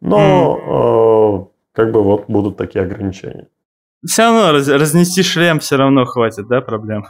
Но 0.00 0.18
mm-hmm. 0.18 1.42
э, 1.42 1.44
как 1.72 1.92
бы 1.92 2.02
вот 2.02 2.24
будут 2.28 2.56
такие 2.56 2.84
ограничения. 2.84 3.48
Все 4.04 4.22
равно 4.22 4.52
раз, 4.52 4.68
разнести 4.68 5.22
шлем 5.22 5.60
все 5.60 5.76
равно 5.76 6.04
хватит, 6.04 6.48
да, 6.48 6.60
проблем? 6.60 7.06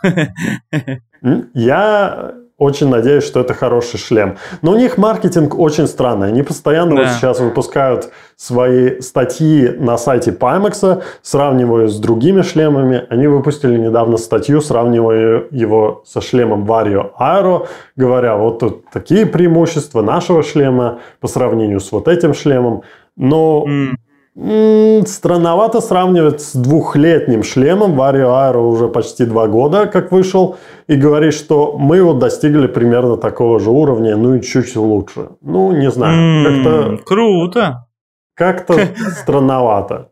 Я 1.54 2.34
очень 2.62 2.88
надеюсь, 2.88 3.24
что 3.24 3.40
это 3.40 3.54
хороший 3.54 3.98
шлем. 3.98 4.36
Но 4.62 4.72
у 4.72 4.76
них 4.76 4.96
маркетинг 4.96 5.58
очень 5.58 5.88
странный. 5.88 6.28
Они 6.28 6.42
постоянно 6.42 6.94
да. 6.94 7.02
вот 7.02 7.12
сейчас 7.12 7.40
выпускают 7.40 8.10
свои 8.36 9.00
статьи 9.00 9.68
на 9.68 9.98
сайте 9.98 10.30
Pimax, 10.30 11.02
сравнивая 11.22 11.88
с 11.88 11.98
другими 11.98 12.42
шлемами. 12.42 13.04
Они 13.10 13.26
выпустили 13.26 13.76
недавно 13.76 14.16
статью, 14.16 14.60
сравнивая 14.60 15.44
его 15.50 16.04
со 16.06 16.20
шлемом 16.20 16.64
Vario 16.64 17.10
Aero, 17.18 17.66
говоря, 17.96 18.36
вот 18.36 18.60
тут 18.60 18.84
такие 18.90 19.26
преимущества 19.26 20.02
нашего 20.02 20.42
шлема 20.42 21.00
по 21.20 21.26
сравнению 21.26 21.80
с 21.80 21.90
вот 21.90 22.06
этим 22.06 22.32
шлемом. 22.32 22.82
Но 23.16 23.64
mm. 23.66 23.94
Странновато 24.34 25.82
сравнивать 25.82 26.40
с 26.40 26.54
двухлетним 26.54 27.42
шлемом. 27.42 28.00
Vario 28.00 28.28
Aero 28.28 28.66
уже 28.66 28.88
почти 28.88 29.26
два 29.26 29.46
года, 29.46 29.86
как 29.86 30.10
вышел, 30.10 30.56
и 30.86 30.96
говорит, 30.96 31.34
что 31.34 31.76
мы 31.78 32.02
вот 32.02 32.18
достигли 32.18 32.66
примерно 32.66 33.18
такого 33.18 33.60
же 33.60 33.70
уровня, 33.70 34.16
ну 34.16 34.34
и 34.34 34.40
чуть 34.40 34.74
лучше. 34.74 35.28
Ну, 35.42 35.72
не 35.72 35.90
знаю. 35.90 36.44
как-то, 36.44 37.04
круто. 37.04 37.86
Как-то 38.34 38.88
странновато. 39.20 40.08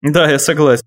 Да, 0.00 0.30
я 0.30 0.38
согласен. 0.38 0.84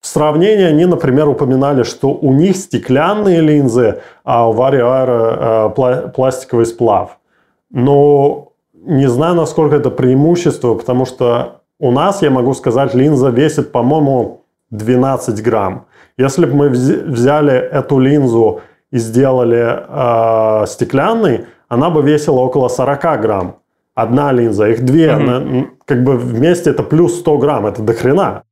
В 0.00 0.06
сравнении 0.06 0.64
они, 0.64 0.86
например, 0.86 1.28
упоминали, 1.28 1.84
что 1.84 2.08
у 2.08 2.32
них 2.32 2.56
стеклянные 2.56 3.40
линзы, 3.40 4.00
а 4.24 4.48
у 4.48 4.52
Vario 4.52 4.84
Aero 4.84 6.06
э, 6.06 6.08
пластиковый 6.10 6.66
сплав. 6.66 7.18
Но 7.70 8.52
не 8.72 9.08
знаю, 9.08 9.34
насколько 9.34 9.76
это 9.76 9.90
преимущество, 9.90 10.74
потому 10.74 11.04
что 11.04 11.57
у 11.78 11.90
нас, 11.90 12.22
я 12.22 12.30
могу 12.30 12.54
сказать, 12.54 12.94
линза 12.94 13.28
весит, 13.28 13.72
по-моему, 13.72 14.44
12 14.70 15.42
грамм. 15.42 15.86
Если 16.16 16.46
бы 16.46 16.54
мы 16.54 16.68
взяли 16.68 17.54
эту 17.54 17.98
линзу 17.98 18.60
и 18.90 18.98
сделали 18.98 20.62
э, 20.62 20.66
стеклянной, 20.66 21.46
она 21.68 21.90
бы 21.90 22.02
весила 22.02 22.40
около 22.40 22.68
40 22.68 23.20
грамм. 23.20 23.56
Одна 23.94 24.32
линза, 24.32 24.68
их 24.68 24.84
две, 24.84 25.08
mm-hmm. 25.08 25.12
она, 25.12 25.66
как 25.84 26.04
бы 26.04 26.16
вместе 26.16 26.70
это 26.70 26.82
плюс 26.82 27.18
100 27.20 27.38
грамм, 27.38 27.66
это 27.66 27.82
до 27.82 27.94
хрена. 27.94 28.42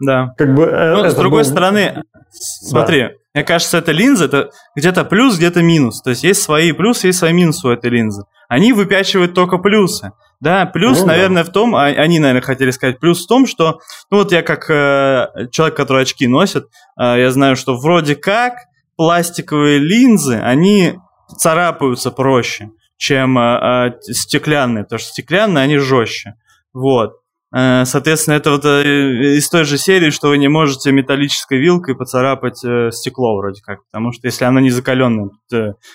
Да. 0.00 0.34
Как 0.36 0.54
бы, 0.54 0.64
э, 0.64 0.96
ну, 0.96 1.08
с 1.08 1.14
другой 1.14 1.42
был... 1.42 1.50
стороны, 1.50 2.02
смотри, 2.30 3.02
да. 3.02 3.10
мне 3.34 3.44
кажется, 3.44 3.78
эта 3.78 3.92
линза 3.92 4.26
это 4.26 4.50
где-то 4.76 5.04
плюс, 5.04 5.36
где-то 5.36 5.62
минус. 5.62 6.02
То 6.02 6.10
есть 6.10 6.24
есть 6.24 6.42
свои 6.42 6.72
плюсы, 6.72 7.08
есть 7.08 7.18
свои 7.18 7.32
минусы 7.32 7.66
у 7.66 7.70
этой 7.70 7.90
линзы. 7.90 8.22
Они 8.48 8.72
выпячивают 8.72 9.34
только 9.34 9.58
плюсы. 9.58 10.12
Да, 10.40 10.66
плюс, 10.66 11.00
ну, 11.00 11.06
наверное, 11.06 11.42
да. 11.42 11.50
в 11.50 11.52
том, 11.52 11.74
а, 11.74 11.86
они, 11.86 12.20
наверное, 12.20 12.42
хотели 12.42 12.70
сказать, 12.70 13.00
плюс 13.00 13.24
в 13.24 13.28
том, 13.28 13.46
что, 13.46 13.80
ну 14.10 14.18
вот 14.18 14.30
я 14.30 14.42
как 14.42 14.70
э, 14.70 15.48
человек, 15.50 15.76
который 15.76 16.02
очки 16.02 16.28
носит, 16.28 16.66
э, 17.00 17.20
я 17.20 17.30
знаю, 17.32 17.56
что 17.56 17.76
вроде 17.76 18.14
как 18.14 18.54
пластиковые 18.96 19.78
линзы, 19.78 20.36
они 20.36 20.98
царапаются 21.36 22.12
проще, 22.12 22.70
чем 22.96 23.36
э, 23.36 23.88
э, 23.88 24.12
стеклянные, 24.12 24.84
потому 24.84 25.00
что 25.00 25.10
стеклянные, 25.10 25.64
они 25.64 25.78
жестче. 25.78 26.34
Вот. 26.72 27.14
Э, 27.54 27.84
соответственно, 27.84 28.34
это 28.34 28.50
вот 28.50 28.64
э, 28.64 29.36
из 29.36 29.48
той 29.48 29.64
же 29.64 29.76
серии, 29.76 30.10
что 30.10 30.28
вы 30.28 30.38
не 30.38 30.48
можете 30.48 30.92
металлической 30.92 31.58
вилкой 31.58 31.96
поцарапать 31.96 32.62
э, 32.64 32.90
стекло 32.92 33.36
вроде 33.36 33.62
как, 33.62 33.84
потому 33.90 34.12
что 34.12 34.26
если 34.26 34.44
оно 34.44 34.60
не 34.60 34.70
закаленный 34.70 35.30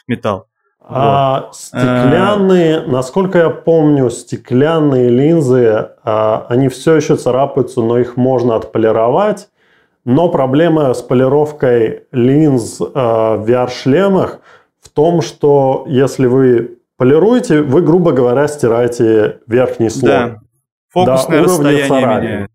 металл. 0.08 0.48
А 0.86 1.46
вот. 1.46 1.56
стеклянные, 1.56 2.82
насколько 2.82 3.38
я 3.38 3.50
помню, 3.50 4.10
стеклянные 4.10 5.10
линзы, 5.10 5.90
а, 6.04 6.46
они 6.50 6.68
все 6.68 6.96
еще 6.96 7.16
царапаются, 7.16 7.82
но 7.82 7.98
их 7.98 8.18
можно 8.18 8.56
отполировать. 8.56 9.50
Но 10.06 10.28
проблема 10.30 10.94
с 10.94 11.02
полировкой 11.02 12.04
линз 12.12 12.80
в 12.80 13.46
VR-шлемах 13.48 14.40
в 14.82 14.90
том, 14.90 15.22
что 15.22 15.86
если 15.88 16.28
вы 16.28 16.80
полируете, 16.98 17.62
вы, 17.62 17.82
грубо 17.82 18.12
говоря, 18.12 18.48
стираете 18.48 19.40
верхний 19.48 19.90
слой. 19.90 20.12
Да. 20.12 20.40
Фокусное 20.90 21.40
до 21.40 21.44
расстояние 21.46 21.88
меняется. 21.88 22.53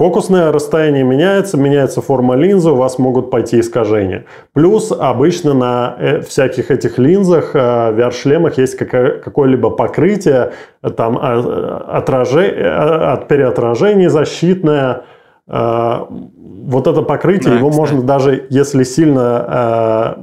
Фокусное 0.00 0.50
расстояние 0.50 1.04
меняется, 1.04 1.58
меняется 1.58 2.00
форма 2.00 2.34
линзы, 2.34 2.70
у 2.70 2.74
вас 2.74 2.98
могут 2.98 3.30
пойти 3.30 3.60
искажения. 3.60 4.24
Плюс 4.54 4.92
обычно 4.98 5.52
на 5.52 5.94
э, 5.98 6.20
всяких 6.22 6.70
этих 6.70 6.96
линзах, 6.96 7.50
э, 7.52 7.58
VR-шлемах 7.58 8.56
есть 8.56 8.78
какое-либо 8.78 9.68
покрытие, 9.68 10.52
там 10.96 11.18
а, 11.20 11.98
отраже... 11.98 12.46
Э, 12.46 13.12
от 13.12 13.28
переотражений 13.28 14.06
защитное. 14.06 15.02
Вот 15.46 16.86
это 16.86 17.02
покрытие, 17.02 17.52
да, 17.52 17.58
его 17.58 17.68
кстати. 17.68 17.92
можно 17.92 18.02
даже, 18.02 18.46
если 18.48 18.84
сильно 18.84 20.16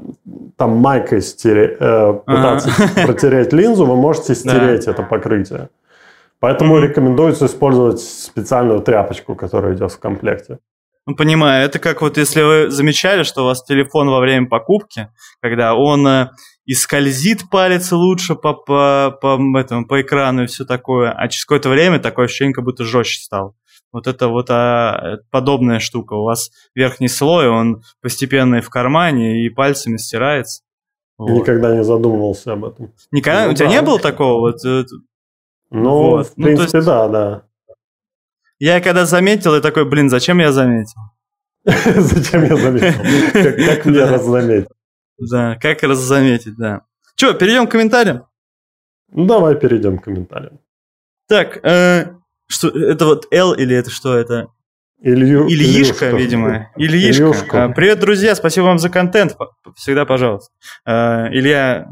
там 0.56 0.78
майкой 0.78 1.22
стереть, 1.22 1.78
пытаться 1.78 2.70
ага. 2.80 3.06
протереть 3.06 3.54
линзу, 3.54 3.86
вы 3.86 3.95
можете 3.95 4.34
стереть 4.44 4.86
да. 4.86 4.91
это 4.91 5.04
покрытие. 5.04 5.70
Поэтому 6.39 6.80
рекомендуется 6.80 7.47
использовать 7.47 7.99
специальную 7.99 8.81
тряпочку, 8.81 9.35
которая 9.35 9.76
идет 9.76 9.91
в 9.91 9.99
комплекте. 9.99 10.59
Ну, 11.07 11.15
понимаю, 11.15 11.65
это 11.65 11.80
как 11.80 12.01
вот 12.01 12.18
если 12.18 12.41
вы 12.41 12.69
замечали, 12.69 13.23
что 13.23 13.43
у 13.43 13.45
вас 13.45 13.64
телефон 13.64 14.09
во 14.09 14.19
время 14.19 14.47
покупки, 14.47 15.09
когда 15.41 15.73
он 15.73 16.05
э, 16.05 16.30
и 16.65 16.73
скользит 16.73 17.49
палец 17.49 17.93
лучше 17.93 18.35
по, 18.35 18.53
по, 18.53 19.18
по, 19.22 19.39
этому, 19.57 19.88
по 19.88 20.01
экрану 20.01 20.43
и 20.43 20.47
все 20.47 20.65
такое, 20.65 21.11
а 21.11 21.30
через 21.30 21.45
какое-то 21.45 21.69
время 21.69 21.99
такое 21.99 22.26
ощущение, 22.26 22.53
как 22.53 22.65
будто 22.65 22.84
жестче 22.84 23.22
стал. 23.22 23.55
Вот 23.93 24.05
это 24.05 24.27
вот 24.27 24.47
а, 24.49 25.19
подобная 25.31 25.80
штука. 25.80 26.14
У 26.14 26.23
вас 26.23 26.51
верхний 26.76 27.07
слой, 27.07 27.47
он 27.47 27.84
постепенно 28.01 28.55
и 28.55 28.61
в 28.61 28.69
кармане, 28.69 29.45
и 29.45 29.49
пальцами 29.49 29.95
стирается. 29.95 30.64
Вот. 31.18 31.31
Никогда 31.31 31.73
не 31.73 31.85
задумывался 31.85 32.51
об 32.51 32.65
этом. 32.65 32.93
Никогда? 33.11 33.45
Ну, 33.45 33.51
у 33.51 33.53
тебя 33.55 33.68
да. 33.68 33.72
не 33.72 33.81
было 33.81 33.97
такого? 33.97 34.41
Вот, 34.41 34.64
э, 34.65 34.84
ну, 35.69 35.91
вот. 35.91 36.27
в 36.27 36.35
принципе, 36.35 36.69
ну, 36.72 36.77
есть, 36.77 36.85
да, 36.85 37.07
да. 37.07 37.44
Я 38.60 38.81
когда 38.81 39.06
заметил, 39.06 39.56
я 39.56 39.61
такой, 39.61 39.85
блин, 39.85 40.10
зачем 40.10 40.39
я 40.39 40.52
заметил? 40.52 40.99
Зачем 41.65 42.45
я 42.45 42.56
заметил? 42.56 43.65
Как 43.65 43.85
мне 43.85 44.06
раззаметить? 44.06 44.69
Да, 45.18 45.56
как 45.56 45.84
раззаметить, 45.84 46.56
да. 46.56 46.84
Че, 47.15 47.34
перейдем 47.34 47.68
к 47.68 47.72
комментариям? 47.72 48.27
Ну, 49.10 49.26
давай 49.26 49.56
перейдем 49.56 49.98
к 49.98 50.03
комментариям. 50.03 50.60
Так, 51.27 51.57
э, 51.65 52.14
что, 52.48 52.69
это 52.69 53.06
вот 53.06 53.27
L 53.31 53.53
или 53.53 53.76
это 53.76 53.89
что 53.89 54.15
это? 54.15 54.49
Илью, 54.99 55.48
Ильишка, 55.48 56.06
Ильюшка. 56.06 56.18
видимо. 56.18 56.72
Ильишка. 56.76 57.24
Ильюшка. 57.24 57.64
А, 57.65 57.69
привет, 57.69 57.99
друзья, 57.99 58.34
спасибо 58.34 58.65
вам 58.65 58.80
за 58.80 58.90
контент. 58.90 59.38
Всегда 59.76 60.06
пожалуйста. 60.06 60.52
А, 60.86 61.28
Илья, 61.30 61.86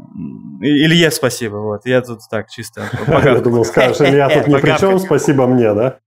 Илье 0.60 1.12
спасибо. 1.12 1.56
Вот, 1.56 1.86
я 1.86 2.00
тут 2.00 2.18
так 2.28 2.48
чисто. 2.50 2.82
Я 3.24 3.40
думал, 3.40 3.64
скажешь, 3.64 4.00
Илья 4.00 4.28
тут 4.28 4.46
ни 4.48 4.56
при 4.56 4.76
чем, 4.78 4.98
спасибо 4.98 5.46
мне, 5.46 5.72
да? 5.72 5.98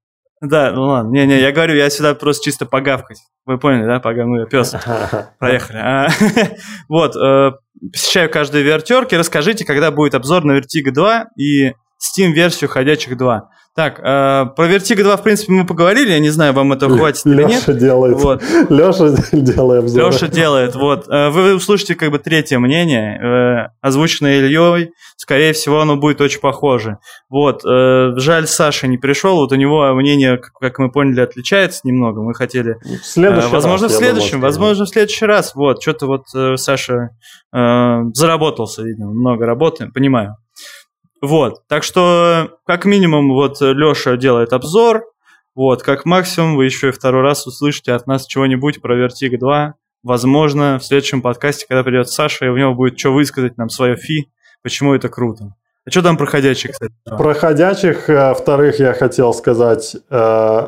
Да, 0.42 0.72
ну 0.72 0.84
ладно. 0.84 1.12
Не-не, 1.12 1.40
я 1.40 1.52
говорю, 1.52 1.76
я 1.76 1.90
сюда 1.90 2.16
просто 2.16 2.46
чисто 2.46 2.66
погавкать. 2.66 3.18
Вы 3.46 3.58
поняли, 3.58 3.86
да? 3.86 4.00
Пога... 4.00 4.26
Ну, 4.26 4.40
я 4.40 4.46
пес. 4.46 4.74
Проехали. 5.38 5.78
А, 5.78 6.08
вот, 6.90 7.16
э, 7.16 7.52
посещаю 7.92 8.30
каждые 8.30 8.64
вертерки. 8.64 9.18
Расскажите, 9.18 9.66
когда 9.66 9.92
будет 9.92 10.16
обзор 10.16 10.46
на 10.46 10.58
Vertigo 10.58 10.92
2 10.92 11.28
и 11.38 11.74
Steam-версию 12.00 12.70
Ходячих 12.70 13.18
2. 13.18 13.50
Так, 13.76 14.00
э, 14.00 14.02
про 14.56 14.68
Vertigo 14.68 15.04
2, 15.04 15.18
в 15.18 15.24
принципе, 15.24 15.54
мы 15.54 15.66
поговорили. 15.66 16.12
Я 16.12 16.20
не 16.20 16.32
знаю, 16.32 16.54
вам 16.54 16.74
этого 16.74 16.98
хватит 16.98 17.26
или 17.26 17.44
нет. 17.44 17.62
Леша 17.62 17.74
делает. 17.74 18.18
Вот. 18.18 18.44
Леша 18.70 19.16
делает 19.32 19.84
обзор. 19.84 20.12
Леша 20.12 20.28
делает, 20.28 20.76
вот. 20.76 21.08
Э, 21.08 21.30
вы 21.30 21.56
услышите 21.56 21.96
как 21.96 22.12
бы 22.12 22.20
третье 22.20 22.60
мнение, 22.60 23.20
э, 23.22 23.70
озвученное 23.80 24.40
Ильей. 24.40 24.92
Скорее 25.16 25.54
всего, 25.54 25.80
оно 25.82 25.98
будет 25.98 26.20
очень 26.20 26.42
похоже. 26.42 26.98
Вот. 27.30 27.64
Э, 27.64 28.12
жаль, 28.18 28.48
Саша 28.48 28.88
не 28.88 28.98
пришел. 28.98 29.36
Вот 29.36 29.52
у 29.52 29.56
него 29.56 29.94
мнение, 29.94 30.42
как 30.60 30.80
мы 30.80 30.92
поняли, 30.92 31.22
отличается 31.22 31.82
немного. 31.84 32.22
Мы 32.22 32.34
хотели... 32.34 32.76
В 32.84 33.06
следующий 33.06 33.48
возможно, 33.50 33.88
раз, 33.88 33.96
в 33.96 33.98
следующем. 33.98 34.32
Думаю, 34.32 34.44
возможно, 34.44 34.86
в 34.86 34.90
следующий 34.90 35.26
раз. 35.26 35.54
Вот. 35.56 35.82
Что-то 35.82 36.08
вот 36.08 36.60
Саша 36.60 37.12
заработался, 37.52 38.84
видимо. 38.84 39.12
Много 39.12 39.46
работы. 39.46 39.90
Понимаю. 39.94 40.36
Вот, 41.22 41.68
так 41.68 41.84
что 41.84 42.60
как 42.66 42.86
минимум 42.86 43.34
вот 43.34 43.60
Леша 43.62 44.16
делает 44.16 44.54
обзор, 44.54 45.04
вот, 45.56 45.84
как 45.84 46.06
максимум 46.06 46.56
вы 46.56 46.66
еще 46.66 46.90
и 46.90 46.92
второй 46.92 47.22
раз 47.22 47.46
услышите 47.46 47.92
от 47.92 48.08
нас 48.08 48.26
чего-нибудь 48.26 48.82
про 48.82 48.98
Vertigo 48.98 49.38
2. 49.38 49.74
Возможно, 50.04 50.80
в 50.80 50.86
следующем 50.86 51.22
подкасте, 51.22 51.66
когда 51.68 51.84
придет 51.84 52.10
Саша, 52.10 52.46
и 52.46 52.50
у 52.50 52.56
него 52.56 52.74
будет 52.74 52.98
что 52.98 53.12
высказать 53.12 53.58
нам 53.58 53.70
свое 53.70 53.98
фи, 53.98 54.30
почему 54.64 54.94
это 54.94 55.10
круто. 55.10 55.56
А 55.86 55.92
что 55.92 56.02
там 56.02 56.16
проходящих, 56.16 56.72
кстати? 56.72 56.94
Проходящих, 57.04 58.10
э, 58.10 58.34
вторых 58.36 58.80
я 58.80 58.94
хотел 58.94 59.34
сказать, 59.34 59.98
э, 60.10 60.68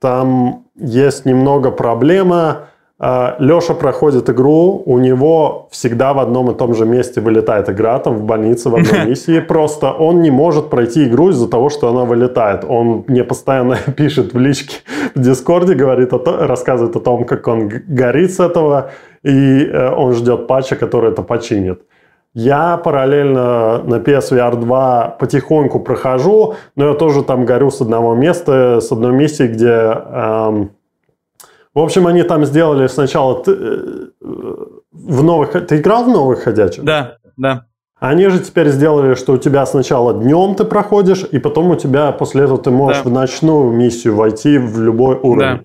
там 0.00 0.64
есть 0.74 1.24
немного 1.24 1.70
проблема 1.70 2.68
Леша 2.98 3.74
проходит 3.74 4.30
игру, 4.30 4.82
у 4.86 4.98
него 4.98 5.68
всегда 5.70 6.14
в 6.14 6.18
одном 6.18 6.50
и 6.50 6.54
том 6.54 6.74
же 6.74 6.86
месте 6.86 7.20
вылетает 7.20 7.68
игра, 7.68 7.98
там 7.98 8.16
в 8.16 8.22
больнице, 8.22 8.70
в 8.70 8.74
одной 8.74 9.04
миссии. 9.06 9.40
Просто 9.40 9.92
он 9.92 10.22
не 10.22 10.30
может 10.30 10.70
пройти 10.70 11.06
игру 11.06 11.28
из-за 11.28 11.46
того, 11.46 11.68
что 11.68 11.88
она 11.88 12.04
вылетает. 12.04 12.64
Он 12.66 13.04
мне 13.06 13.22
постоянно 13.22 13.76
пишет 13.96 14.32
в 14.32 14.38
личке 14.38 14.76
в 15.14 15.20
Дискорде, 15.20 15.74
говорит 15.74 16.14
о 16.14 16.46
рассказывает 16.46 16.96
о 16.96 17.00
том, 17.00 17.24
как 17.24 17.46
он 17.48 17.68
горит 17.68 18.32
с 18.32 18.40
этого, 18.40 18.90
и 19.22 19.66
э, 19.66 19.90
он 19.90 20.14
ждет 20.14 20.46
патча, 20.46 20.76
который 20.76 21.10
это 21.10 21.22
починит. 21.22 21.82
Я 22.32 22.76
параллельно 22.78 23.82
на 23.82 23.96
PSVR 23.96 24.56
2 24.58 25.16
потихоньку 25.18 25.80
прохожу, 25.80 26.54
но 26.76 26.88
я 26.88 26.94
тоже 26.94 27.22
там 27.22 27.44
горю 27.44 27.70
с 27.70 27.80
одного 27.80 28.14
места, 28.14 28.80
с 28.80 28.90
одной 28.90 29.12
миссии, 29.12 29.46
где... 29.46 29.68
Эм, 29.68 30.70
в 31.76 31.84
общем, 31.84 32.06
они 32.06 32.22
там 32.22 32.44
сделали 32.46 32.86
сначала... 32.86 33.42
Ты, 33.44 33.52
э, 33.52 34.06
в 34.92 35.22
новых... 35.22 35.52
Ты 35.66 35.76
играл 35.76 36.04
в 36.04 36.08
новых 36.08 36.42
ходячих? 36.42 36.84
Да, 36.84 37.18
да. 37.36 37.66
Они 37.98 38.28
же 38.28 38.40
теперь 38.40 38.68
сделали, 38.68 39.14
что 39.14 39.34
у 39.34 39.36
тебя 39.36 39.64
сначала 39.66 40.14
днем 40.14 40.54
ты 40.54 40.64
проходишь, 40.64 41.24
и 41.30 41.38
потом 41.38 41.70
у 41.70 41.76
тебя 41.76 42.12
после 42.12 42.44
этого 42.44 42.58
ты 42.58 42.70
можешь 42.70 43.02
да. 43.02 43.10
в 43.10 43.12
ночную 43.12 43.72
миссию 43.72 44.14
войти 44.16 44.58
в 44.58 44.80
любой 44.80 45.16
уровень. 45.16 45.58
Да. 45.58 45.64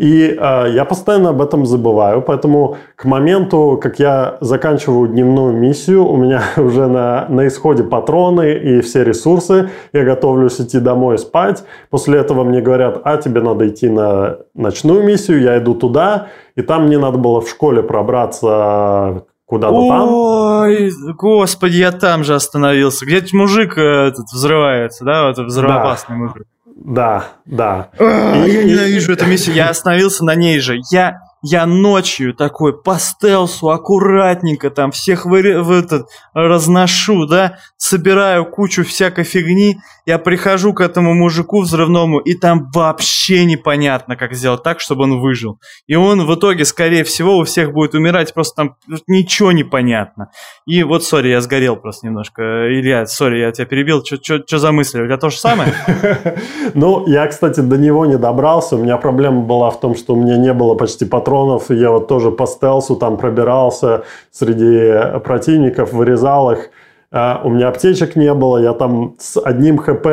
И 0.00 0.34
э, 0.34 0.70
я 0.70 0.86
постоянно 0.86 1.28
об 1.28 1.42
этом 1.42 1.66
забываю, 1.66 2.22
поэтому 2.22 2.78
к 2.96 3.04
моменту, 3.04 3.78
как 3.82 3.98
я 3.98 4.38
заканчиваю 4.40 5.08
дневную 5.08 5.54
миссию, 5.54 6.06
у 6.06 6.16
меня 6.16 6.42
уже 6.56 6.86
на, 6.86 7.26
на 7.28 7.46
исходе 7.46 7.84
патроны 7.84 8.54
и 8.54 8.80
все 8.80 9.04
ресурсы, 9.04 9.68
я 9.92 10.04
готовлюсь 10.04 10.58
идти 10.58 10.80
домой 10.80 11.18
спать. 11.18 11.64
После 11.90 12.18
этого 12.18 12.44
мне 12.44 12.62
говорят, 12.62 13.02
а 13.04 13.18
тебе 13.18 13.42
надо 13.42 13.68
идти 13.68 13.90
на 13.90 14.38
ночную 14.54 15.04
миссию, 15.04 15.42
я 15.42 15.58
иду 15.58 15.74
туда, 15.74 16.28
и 16.56 16.62
там 16.62 16.86
мне 16.86 16.96
надо 16.96 17.18
было 17.18 17.42
в 17.42 17.50
школе 17.50 17.82
пробраться 17.82 19.24
куда-то 19.44 19.86
там. 19.86 20.08
Ой, 20.08 20.90
господи, 21.14 21.76
я 21.76 21.92
там 21.92 22.24
же 22.24 22.34
остановился. 22.34 23.04
Где-то 23.04 23.36
мужик 23.36 23.76
э, 23.76 24.08
этот 24.08 24.24
взрывается, 24.32 25.04
да, 25.04 25.26
вот 25.26 25.38
взрывоопасный 25.38 26.16
да. 26.16 26.22
мужик. 26.22 26.46
Да, 26.80 27.28
да. 27.44 27.90
А, 27.98 28.44
и, 28.46 28.50
я 28.50 28.64
ненавижу 28.64 29.12
эту 29.12 29.26
миссию. 29.26 29.54
Я 29.54 29.68
остановился 29.68 30.24
на 30.24 30.34
ней 30.34 30.58
же. 30.60 30.78
Я 30.90 31.20
я 31.42 31.64
ночью 31.66 32.34
такой 32.34 32.78
по 32.82 32.98
стелсу 32.98 33.70
аккуратненько 33.70 34.70
там 34.70 34.90
всех 34.90 35.24
вы, 35.24 35.62
в 35.62 35.70
этот, 35.70 36.06
разношу, 36.34 37.26
да, 37.26 37.58
собираю 37.78 38.44
кучу 38.44 38.84
всякой 38.84 39.24
фигни, 39.24 39.78
я 40.10 40.18
прихожу 40.18 40.74
к 40.74 40.80
этому 40.80 41.14
мужику 41.14 41.60
взрывному, 41.60 42.18
и 42.18 42.34
там 42.34 42.68
вообще 42.74 43.44
непонятно, 43.44 44.16
как 44.16 44.34
сделать 44.34 44.64
так, 44.64 44.80
чтобы 44.80 45.04
он 45.04 45.20
выжил. 45.20 45.60
И 45.86 45.94
он 45.94 46.26
в 46.26 46.34
итоге, 46.34 46.64
скорее 46.64 47.04
всего, 47.04 47.38
у 47.38 47.44
всех 47.44 47.72
будет 47.72 47.94
умирать, 47.94 48.34
просто 48.34 48.56
там 48.56 48.76
ничего 49.06 49.52
не 49.52 49.62
понятно. 49.62 50.30
И 50.66 50.82
вот, 50.82 51.04
сори, 51.04 51.28
я 51.28 51.40
сгорел 51.40 51.76
просто 51.76 52.06
немножко. 52.06 52.42
Илья, 52.42 53.06
сори, 53.06 53.38
я 53.38 53.52
тебя 53.52 53.66
перебил, 53.66 54.04
что 54.04 54.58
за 54.58 54.72
мысли? 54.72 55.00
У 55.00 55.06
тебя 55.06 55.16
то 55.16 55.30
же 55.30 55.38
самое? 55.38 55.72
Ну, 56.74 57.06
я, 57.06 57.26
кстати, 57.26 57.60
до 57.60 57.76
него 57.76 58.06
не 58.06 58.16
добрался. 58.16 58.76
У 58.76 58.82
меня 58.82 58.96
проблема 58.96 59.42
была 59.42 59.70
в 59.70 59.80
том, 59.80 59.96
что 59.96 60.14
у 60.14 60.16
меня 60.16 60.36
не 60.36 60.52
было 60.52 60.74
почти 60.74 61.04
патронов. 61.04 61.70
Я 61.70 61.90
вот 61.90 62.08
тоже 62.08 62.30
по 62.30 62.46
стелсу 62.46 62.96
там 62.96 63.16
пробирался 63.16 64.04
среди 64.30 65.18
противников, 65.20 65.92
вырезал 65.92 66.50
их. 66.52 66.70
А, 67.12 67.40
у 67.44 67.50
меня 67.50 67.68
аптечек 67.68 68.16
не 68.16 68.32
было. 68.34 68.58
Я 68.58 68.72
там 68.72 69.16
с 69.18 69.40
одним 69.40 69.78
хп 69.78 70.06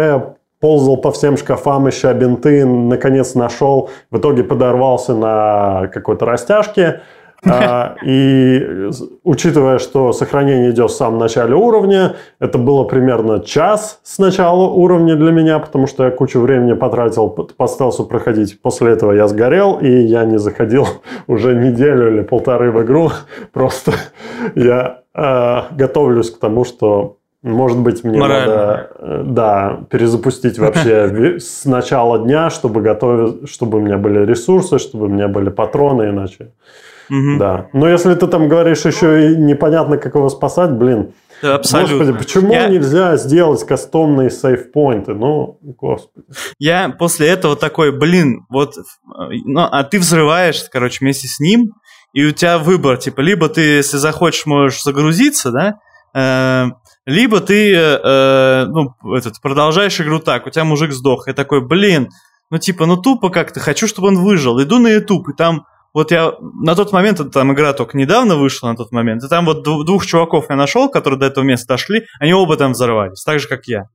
ползал 0.60 0.98
по 0.98 1.12
всем 1.12 1.38
шкафам, 1.38 1.90
ища 1.90 2.14
бинты, 2.14 2.66
наконец 2.66 3.36
нашел. 3.36 3.90
В 4.10 4.18
итоге 4.18 4.44
подорвался 4.44 5.16
на 5.16 5.88
какой-то 5.88 6.26
растяжке. 6.26 7.02
А, 7.46 7.96
и 8.04 8.90
учитывая, 9.24 9.78
что 9.78 10.12
сохранение 10.12 10.72
идет 10.72 10.90
в 10.90 10.96
самом 10.96 11.20
начале 11.20 11.56
уровня, 11.56 12.16
это 12.40 12.58
было 12.58 12.84
примерно 12.84 13.40
час 13.40 14.00
с 14.04 14.18
начала 14.18 14.68
уровня 14.70 15.16
для 15.16 15.32
меня, 15.32 15.60
потому 15.60 15.88
что 15.88 16.06
я 16.06 16.12
кучу 16.12 16.40
времени 16.40 16.74
потратил 16.74 17.30
по 17.30 17.68
стелсу 17.68 18.06
проходить. 18.06 18.62
После 18.62 18.92
этого 18.92 19.12
я 19.12 19.28
сгорел, 19.28 19.78
и 19.80 19.90
я 19.90 20.26
не 20.26 20.40
заходил 20.40 20.88
уже 21.28 21.56
неделю 21.56 22.12
или 22.12 22.22
полторы 22.22 22.72
в 22.72 22.84
игру. 22.84 23.12
Просто 23.54 23.94
я 24.56 25.02
э, 25.14 25.76
готовлюсь 25.76 26.32
к 26.32 26.40
тому, 26.40 26.66
что 26.66 27.18
может 27.44 27.78
быть, 27.78 28.04
мне 28.04 28.20
Морально. 28.20 28.56
надо 28.56 28.90
э, 29.00 29.24
да, 29.26 29.80
перезапустить 29.92 30.58
вообще 30.58 31.40
с 31.40 31.66
начала 31.66 32.18
дня, 32.20 32.50
чтобы 32.50 32.82
готовить, 32.82 33.48
чтобы 33.48 33.78
у 33.78 33.82
меня 33.82 33.98
были 33.98 34.26
ресурсы, 34.26 34.80
чтобы 34.80 35.06
у 35.06 35.10
меня 35.10 35.28
были 35.28 35.50
патроны, 35.50 36.10
иначе 36.10 36.52
Угу. 37.10 37.38
Да. 37.40 37.68
Но 37.74 37.88
если 37.88 38.14
ты 38.16 38.28
там 38.28 38.48
говоришь 38.50 38.86
еще 38.86 39.32
и 39.32 39.36
непонятно, 39.36 39.98
как 39.98 40.16
его 40.16 40.30
спасать, 40.30 40.72
блин. 40.72 41.14
Да, 41.42 41.56
абсолютно. 41.56 41.98
Господи, 41.98 42.18
почему 42.18 42.54
я... 42.54 42.68
нельзя 42.68 43.16
сделать 43.18 43.64
кастомные 43.66 44.30
сейфпоинты? 44.30 45.14
Ну, 45.14 45.60
господи. 45.62 46.26
Я 46.58 46.90
после 46.90 47.28
этого 47.28 47.56
такой, 47.56 47.98
блин, 47.98 48.46
вот, 48.50 48.74
ну, 49.06 49.62
а 49.62 49.84
ты 49.84 50.00
взрываешь, 50.00 50.66
короче, 50.72 50.98
вместе 51.02 51.28
с 51.28 51.40
ним, 51.40 51.74
и 52.14 52.26
у 52.26 52.32
тебя 52.32 52.58
выбор, 52.58 52.98
типа, 52.98 53.22
либо 53.22 53.50
ты, 53.50 53.62
если 53.62 53.98
захочешь, 53.98 54.46
можешь 54.46 54.82
загрузиться, 54.82 55.52
да, 55.52 55.80
э, 56.16 56.72
либо 57.06 57.40
ты, 57.40 57.74
э, 57.76 58.66
ну, 58.66 58.96
этот, 59.16 59.40
продолжаешь 59.42 60.02
игру 60.02 60.20
так, 60.20 60.48
у 60.48 60.50
тебя 60.50 60.64
мужик 60.64 60.92
сдох, 60.92 61.28
и 61.28 61.34
такой, 61.34 61.66
блин, 61.66 62.10
ну, 62.50 62.58
типа, 62.58 62.86
ну, 62.88 62.98
тупо 62.98 63.30
как-то, 63.30 63.60
хочу, 63.60 63.88
чтобы 63.88 64.08
он 64.08 64.18
выжил, 64.24 64.60
иду 64.62 64.80
на 64.80 64.88
YouTube, 64.88 65.30
и 65.30 65.34
там 65.34 65.66
вот 65.98 66.12
я 66.12 66.36
на 66.40 66.76
тот 66.76 66.92
момент, 66.92 67.20
там 67.34 67.54
игра 67.54 67.74
только 67.74 67.98
недавно 67.98 68.36
вышла 68.36 68.68
на 68.68 68.76
тот 68.76 68.92
момент, 68.92 69.24
и 69.24 69.28
там 69.28 69.46
вот 69.46 69.64
двух 69.64 70.06
чуваков 70.06 70.46
я 70.48 70.56
нашел, 70.56 70.90
которые 70.90 71.20
до 71.20 71.26
этого 71.26 71.44
места 71.44 71.70
дошли, 71.70 72.06
они 72.20 72.34
оба 72.34 72.56
там 72.56 72.74
взорвались, 72.74 73.24
так 73.24 73.40
же, 73.40 73.48
как 73.48 73.66
я. 73.66 73.90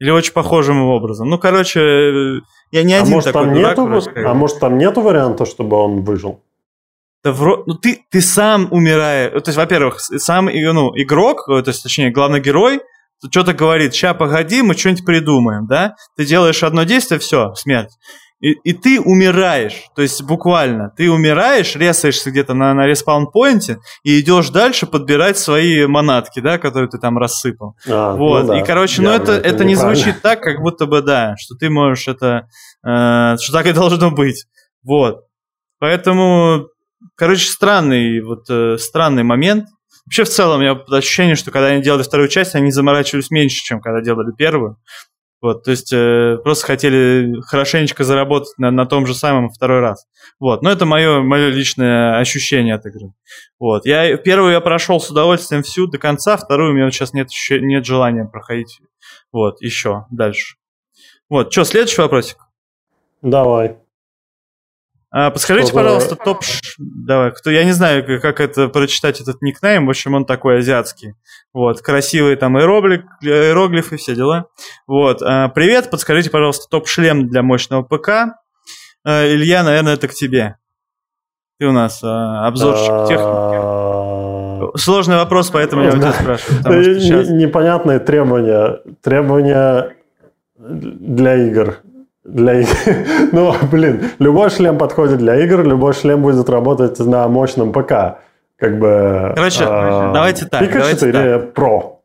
Или 0.00 0.10
очень 0.10 0.34
похожим 0.34 0.82
образом. 0.82 1.30
Ну, 1.30 1.38
короче, 1.38 2.42
я 2.72 2.82
не 2.82 2.92
а 2.92 3.00
один 3.00 3.14
может, 3.14 3.32
такой 3.32 3.46
там 3.46 3.54
дурак. 3.54 3.78
Нету, 3.78 4.28
а 4.28 4.34
может, 4.34 4.60
там 4.60 4.76
нету 4.76 5.00
варианта, 5.00 5.46
чтобы 5.46 5.78
он 5.78 6.02
выжил? 6.02 6.42
Да 7.24 7.32
вро... 7.32 7.62
ну, 7.66 7.72
ты, 7.72 8.04
ты 8.10 8.20
сам 8.20 8.68
умираешь. 8.70 9.30
То 9.30 9.48
есть, 9.48 9.56
во-первых, 9.56 9.98
сам 9.98 10.44
ну, 10.44 10.92
игрок, 10.94 11.46
то 11.46 11.62
есть, 11.64 11.82
точнее, 11.82 12.10
главный 12.10 12.40
герой, 12.40 12.82
что-то 13.30 13.54
говорит, 13.54 13.94
ща 13.94 14.12
погоди, 14.12 14.60
мы 14.60 14.74
что-нибудь 14.74 15.06
придумаем, 15.06 15.66
да? 15.66 15.94
Ты 16.18 16.26
делаешь 16.26 16.62
одно 16.62 16.82
действие, 16.82 17.18
все, 17.18 17.54
смерть. 17.54 17.92
И, 18.42 18.54
и 18.64 18.72
ты 18.72 19.00
умираешь, 19.00 19.84
то 19.94 20.02
есть 20.02 20.20
буквально, 20.24 20.92
ты 20.96 21.08
умираешь, 21.08 21.76
резаешься 21.76 22.32
где-то 22.32 22.54
на, 22.54 22.74
на 22.74 22.88
респаун-поинте 22.88 23.78
и 24.02 24.18
идешь 24.18 24.50
дальше 24.50 24.86
подбирать 24.86 25.38
свои 25.38 25.86
манатки, 25.86 26.40
да, 26.40 26.58
которые 26.58 26.90
ты 26.90 26.98
там 26.98 27.18
рассыпал. 27.18 27.76
А, 27.88 28.16
ну 28.16 28.18
вот, 28.18 28.42
ну 28.42 28.48
да, 28.48 28.60
и, 28.60 28.64
короче, 28.64 29.00
ну 29.00 29.10
это, 29.10 29.30
это, 29.30 29.48
это 29.48 29.64
не 29.64 29.76
звучит 29.76 30.22
так, 30.22 30.42
как 30.42 30.60
будто 30.60 30.86
бы, 30.86 31.02
да, 31.02 31.36
что 31.38 31.54
ты 31.54 31.70
можешь 31.70 32.08
это, 32.08 32.48
э, 32.84 33.36
что 33.40 33.52
так 33.52 33.66
и 33.66 33.72
должно 33.72 34.10
быть. 34.10 34.46
Вот. 34.82 35.20
Поэтому, 35.78 36.66
короче, 37.14 37.48
странный, 37.48 38.20
вот, 38.22 38.50
э, 38.50 38.76
странный 38.76 39.22
момент. 39.22 39.66
Вообще, 40.06 40.24
в 40.24 40.28
целом, 40.28 40.58
у 40.58 40.60
меня 40.62 40.72
ощущение, 40.90 41.36
что 41.36 41.52
когда 41.52 41.68
они 41.68 41.80
делали 41.80 42.02
вторую 42.02 42.28
часть, 42.28 42.56
они 42.56 42.72
заморачивались 42.72 43.30
меньше, 43.30 43.62
чем 43.62 43.80
когда 43.80 44.00
делали 44.00 44.32
первую. 44.36 44.78
Вот, 45.42 45.64
то 45.64 45.72
есть 45.72 45.92
э, 45.92 46.38
просто 46.44 46.66
хотели 46.66 47.40
хорошенечко 47.42 48.04
заработать 48.04 48.54
на, 48.58 48.70
на 48.70 48.86
том 48.86 49.06
же 49.06 49.14
самом 49.14 49.50
второй 49.50 49.80
раз. 49.80 50.06
Вот, 50.38 50.62
но 50.62 50.70
это 50.70 50.86
мое, 50.86 51.20
мое 51.20 51.48
личное 51.48 52.16
ощущение 52.16 52.76
от 52.76 52.86
игры. 52.86 53.12
Вот, 53.58 53.84
я 53.84 54.16
первую 54.16 54.52
я 54.52 54.60
прошел 54.60 55.00
с 55.00 55.10
удовольствием 55.10 55.64
всю 55.64 55.88
до 55.88 55.98
конца, 55.98 56.36
вторую 56.36 56.70
у 56.70 56.74
меня 56.74 56.88
сейчас 56.92 57.12
нет, 57.12 57.28
нет 57.50 57.84
желания 57.84 58.24
проходить. 58.24 58.80
Вот, 59.32 59.60
еще 59.60 60.06
дальше. 60.12 60.58
Вот, 61.28 61.52
что, 61.52 61.64
следующий 61.64 62.00
вопросик? 62.00 62.38
Давай. 63.20 63.81
А, 65.14 65.30
подскажите, 65.30 65.66
Чтобы... 65.68 65.82
пожалуйста, 65.82 66.16
топ... 66.16 66.42
Давай, 66.78 67.32
кто... 67.32 67.50
Я 67.50 67.64
не 67.64 67.72
знаю, 67.72 68.20
как 68.20 68.40
это 68.40 68.68
прочитать 68.68 69.20
этот 69.20 69.42
никнейм, 69.42 69.86
в 69.86 69.90
общем, 69.90 70.14
он 70.14 70.24
такой 70.24 70.60
азиатский. 70.60 71.14
Вот, 71.52 71.82
красивые 71.82 72.36
там 72.36 72.58
иероглиф... 72.58 73.02
иероглифы, 73.20 73.98
все 73.98 74.14
дела. 74.14 74.46
Вот, 74.86 75.20
а, 75.20 75.50
привет, 75.50 75.90
подскажите, 75.90 76.30
пожалуйста, 76.30 76.66
топ-шлем 76.70 77.28
для 77.28 77.42
мощного 77.42 77.82
ПК. 77.82 78.08
А, 79.04 79.26
Илья, 79.26 79.62
наверное, 79.62 79.94
это 79.94 80.08
к 80.08 80.14
тебе. 80.14 80.56
Ты 81.60 81.66
у 81.66 81.72
нас 81.72 82.00
а, 82.02 82.46
обзорщик 82.46 82.90
а, 82.90 83.06
техники. 83.06 84.78
Сложный 84.78 85.16
вопрос, 85.16 85.50
поэтому 85.50 85.82
я 85.82 85.90
у 85.90 85.92
тебя 85.92 86.12
спрашиваю. 86.12 87.36
Непонятные 87.36 87.98
требования. 87.98 88.80
Требования 89.02 89.94
для 90.56 91.36
игр 91.48 91.82
для 92.24 92.60
игр. 92.60 92.70
ну, 93.32 93.54
блин, 93.70 94.10
любой 94.18 94.50
шлем 94.50 94.78
подходит 94.78 95.18
для 95.18 95.36
игр, 95.44 95.62
любой 95.64 95.92
шлем 95.92 96.22
будет 96.22 96.48
работать 96.48 96.98
на 96.98 97.28
мощном 97.28 97.72
ПК. 97.72 98.18
Как 98.56 98.78
бы... 98.78 99.32
Короче, 99.34 99.64
э, 99.64 100.10
давайте 100.14 100.46
так. 100.46 100.60
Пика 100.60 100.78
давайте 100.78 101.06
4 101.06 101.12
так. 101.12 101.58
Pro. 101.58 101.96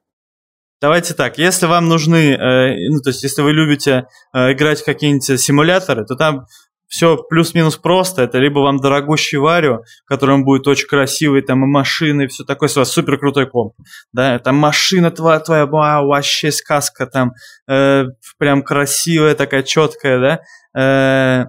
Давайте 0.79 1.13
так, 1.15 1.37
если 1.37 1.65
вам 1.65 1.87
нужны, 1.87 2.33
э, 2.33 2.89
ну, 2.89 2.99
то 2.99 3.09
есть, 3.09 3.23
если 3.23 3.41
вы 3.41 3.51
любите 3.51 4.07
э, 4.33 4.53
играть 4.53 4.81
в 4.81 4.85
какие-нибудь 4.85 5.39
симуляторы, 5.39 6.05
то 6.05 6.15
там 6.15 6.45
все 6.87 7.17
плюс-минус 7.17 7.77
просто. 7.77 8.23
Это 8.23 8.39
либо 8.39 8.59
вам 8.59 8.77
дорогущий 8.77 9.37
Варио, 9.37 9.81
которым 10.05 10.43
будет 10.43 10.67
очень 10.67 10.87
красивый, 10.87 11.41
там 11.41 11.63
и 11.63 11.67
машины, 11.67 12.23
и 12.23 12.27
все 12.27 12.43
такое, 12.43 12.69
вас 12.75 12.91
супер 12.91 13.17
крутой 13.17 13.47
комп. 13.47 13.73
Да, 14.13 14.39
там 14.39 14.55
машина 14.55 15.11
твоя, 15.11 15.39
твоя 15.39 15.65
вау, 15.65 16.07
вообще 16.07 16.51
сказка, 16.51 17.07
там 17.07 17.33
э, 17.67 18.05
прям 18.37 18.63
красивая, 18.63 19.35
такая 19.35 19.63
четкая, 19.63 20.19
да. 20.19 20.79
Э, 20.79 21.45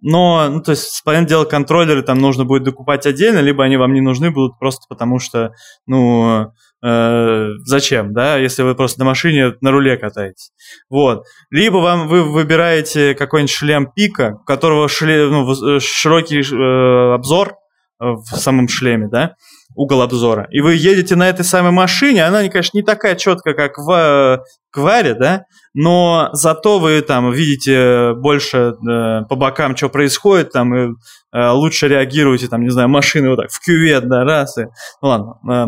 но, 0.00 0.48
ну, 0.48 0.62
то 0.62 0.70
есть, 0.72 1.02
понятное 1.04 1.28
дело, 1.28 1.44
контроллеры 1.44 2.02
там 2.02 2.20
нужно 2.20 2.44
будет 2.44 2.62
докупать 2.62 3.04
отдельно, 3.04 3.40
либо 3.40 3.64
они 3.64 3.76
вам 3.76 3.92
не 3.92 4.00
нужны 4.00 4.30
будут 4.30 4.58
просто 4.58 4.82
потому, 4.88 5.18
что, 5.18 5.50
ну, 5.86 6.52
э, 6.84 7.48
зачем, 7.64 8.12
да, 8.12 8.36
если 8.36 8.62
вы 8.62 8.74
просто 8.74 9.00
на 9.00 9.06
машине 9.06 9.54
на 9.60 9.70
руле 9.70 9.96
катаетесь. 9.96 10.50
Вот. 10.88 11.24
Либо 11.50 11.78
вам 11.78 12.08
вы 12.08 12.22
выбираете 12.22 13.14
какой-нибудь 13.14 13.52
шлем 13.52 13.90
пика, 13.94 14.36
у 14.40 14.44
которого 14.44 14.88
шлем, 14.88 15.30
ну, 15.30 15.76
э, 15.76 15.80
широкий 15.80 16.40
э, 16.40 17.14
обзор 17.14 17.54
э, 18.00 18.04
в 18.04 18.36
самом 18.36 18.68
шлеме, 18.68 19.08
да, 19.08 19.34
угол 19.74 20.02
обзора. 20.02 20.48
И 20.50 20.60
вы 20.60 20.74
едете 20.74 21.14
на 21.16 21.28
этой 21.28 21.44
самой 21.44 21.72
машине, 21.72 22.24
она, 22.24 22.46
конечно, 22.48 22.76
не 22.76 22.82
такая 22.82 23.14
четкая, 23.14 23.54
как 23.54 23.78
в 23.78 24.44
Кваре, 24.70 25.14
да, 25.14 25.44
но 25.72 26.30
зато 26.32 26.78
вы 26.78 27.00
там 27.02 27.32
видите 27.32 28.14
больше 28.14 28.74
э, 28.88 29.24
по 29.28 29.36
бокам, 29.36 29.76
что 29.76 29.88
происходит, 29.88 30.50
там, 30.52 30.74
и 30.74 30.88
э, 31.32 31.50
лучше 31.50 31.88
реагируете, 31.88 32.48
там, 32.48 32.62
не 32.62 32.70
знаю, 32.70 32.88
машины 32.88 33.30
вот 33.30 33.36
так 33.36 33.50
в 33.50 33.64
кювет, 33.64 34.08
да, 34.08 34.24
раз, 34.24 34.58
и, 34.58 34.66
ну 35.00 35.08
ладно, 35.08 35.38
э, 35.48 35.66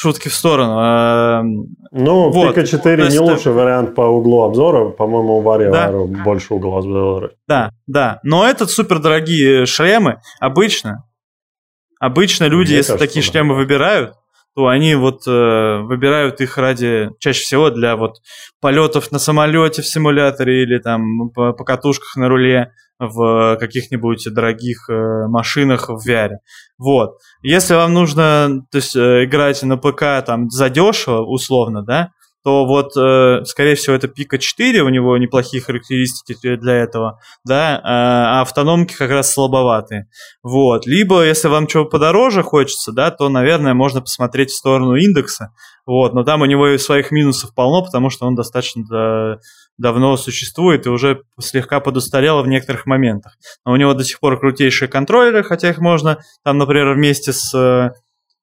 шутки 0.00 0.28
в 0.28 0.34
сторону. 0.34 0.76
А, 0.78 1.42
ну, 1.92 2.30
вот. 2.30 2.54
Пика 2.54 2.66
4 2.66 3.08
не 3.08 3.18
лучший 3.18 3.52
вариант 3.52 3.94
по 3.94 4.02
углу 4.02 4.44
обзора. 4.44 4.88
По-моему, 4.88 5.38
у 5.38 5.40
Варио 5.42 5.70
да? 5.70 5.92
больше 6.24 6.54
угол 6.54 6.78
обзора. 6.78 7.32
Да, 7.46 7.72
да. 7.86 8.18
Но 8.22 8.48
это 8.48 8.66
супер 8.66 8.98
дорогие 8.98 9.66
шлемы. 9.66 10.22
Обычно, 10.40 11.04
обычно 11.98 12.44
люди, 12.44 12.70
Мне 12.70 12.78
если 12.78 12.92
кажется, 12.92 13.06
такие 13.06 13.22
да. 13.22 13.30
шлемы 13.30 13.54
выбирают, 13.54 14.14
то 14.54 14.66
они 14.66 14.94
вот 14.94 15.26
э, 15.26 15.78
выбирают 15.82 16.40
их 16.40 16.58
ради, 16.58 17.10
чаще 17.18 17.42
всего 17.42 17.70
для 17.70 17.96
вот 17.96 18.16
полетов 18.60 19.12
на 19.12 19.18
самолете 19.18 19.82
в 19.82 19.86
симуляторе 19.86 20.62
или 20.62 20.78
там 20.78 21.30
по, 21.30 21.52
по 21.52 21.64
катушках 21.64 22.16
на 22.16 22.28
руле 22.28 22.72
в 22.98 23.56
каких-нибудь 23.58 24.26
дорогих 24.32 24.90
э, 24.90 25.26
машинах 25.28 25.88
в 25.88 26.06
VR. 26.06 26.32
Вот. 26.78 27.18
Если 27.42 27.74
вам 27.74 27.94
нужно 27.94 28.62
то 28.70 28.76
есть, 28.76 28.94
э, 28.94 29.24
играть 29.24 29.62
на 29.62 29.78
ПК 29.78 30.24
там 30.26 30.50
задешево, 30.50 31.24
условно, 31.24 31.82
да, 31.82 32.10
то 32.42 32.64
вот, 32.64 32.96
э, 32.96 33.44
скорее 33.44 33.74
всего, 33.74 33.94
это 33.94 34.08
Пика 34.08 34.38
4, 34.38 34.82
у 34.82 34.88
него 34.88 35.16
неплохие 35.18 35.62
характеристики 35.62 36.56
для 36.56 36.74
этого, 36.74 37.20
да, 37.44 37.80
а 37.84 38.40
автономки 38.40 38.94
как 38.94 39.10
раз 39.10 39.32
слабоватые. 39.32 40.08
Вот. 40.42 40.86
Либо, 40.86 41.22
если 41.24 41.48
вам 41.48 41.66
чего 41.66 41.84
подороже 41.84 42.42
хочется, 42.42 42.92
да, 42.92 43.10
то, 43.10 43.28
наверное, 43.28 43.74
можно 43.74 44.00
посмотреть 44.00 44.50
в 44.50 44.56
сторону 44.56 44.94
индекса, 44.94 45.52
вот, 45.86 46.14
но 46.14 46.24
там 46.24 46.42
у 46.42 46.46
него 46.46 46.68
и 46.68 46.78
своих 46.78 47.10
минусов 47.10 47.54
полно, 47.54 47.84
потому 47.84 48.10
что 48.10 48.26
он 48.26 48.34
достаточно 48.34 48.84
да, 48.88 49.38
давно 49.76 50.16
существует 50.16 50.86
и 50.86 50.90
уже 50.90 51.22
слегка 51.40 51.80
подустарел 51.80 52.42
в 52.42 52.48
некоторых 52.48 52.86
моментах. 52.86 53.36
Но 53.66 53.72
у 53.72 53.76
него 53.76 53.94
до 53.94 54.04
сих 54.04 54.20
пор 54.20 54.38
крутейшие 54.38 54.88
контроллеры, 54.88 55.42
хотя 55.42 55.70
их 55.70 55.78
можно 55.78 56.18
там, 56.44 56.58
например, 56.58 56.94
вместе 56.94 57.32
с 57.32 57.92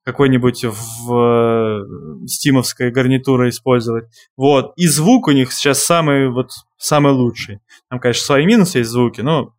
какой-нибудь 0.08 0.64
в 0.64 1.14
э, 1.14 2.28
стимовской 2.28 2.92
гарнитуры 2.92 3.50
использовать. 3.50 4.06
Вот. 4.38 4.72
И 4.78 4.88
звук 4.88 5.28
у 5.28 5.32
них 5.32 5.52
сейчас 5.52 5.84
самый, 5.84 6.30
вот, 6.30 6.52
самый 6.78 7.12
лучший. 7.12 7.60
Там, 7.90 8.00
конечно, 8.00 8.24
свои 8.24 8.46
минусы 8.46 8.78
есть 8.78 8.90
звуки, 8.90 9.20
но 9.20 9.52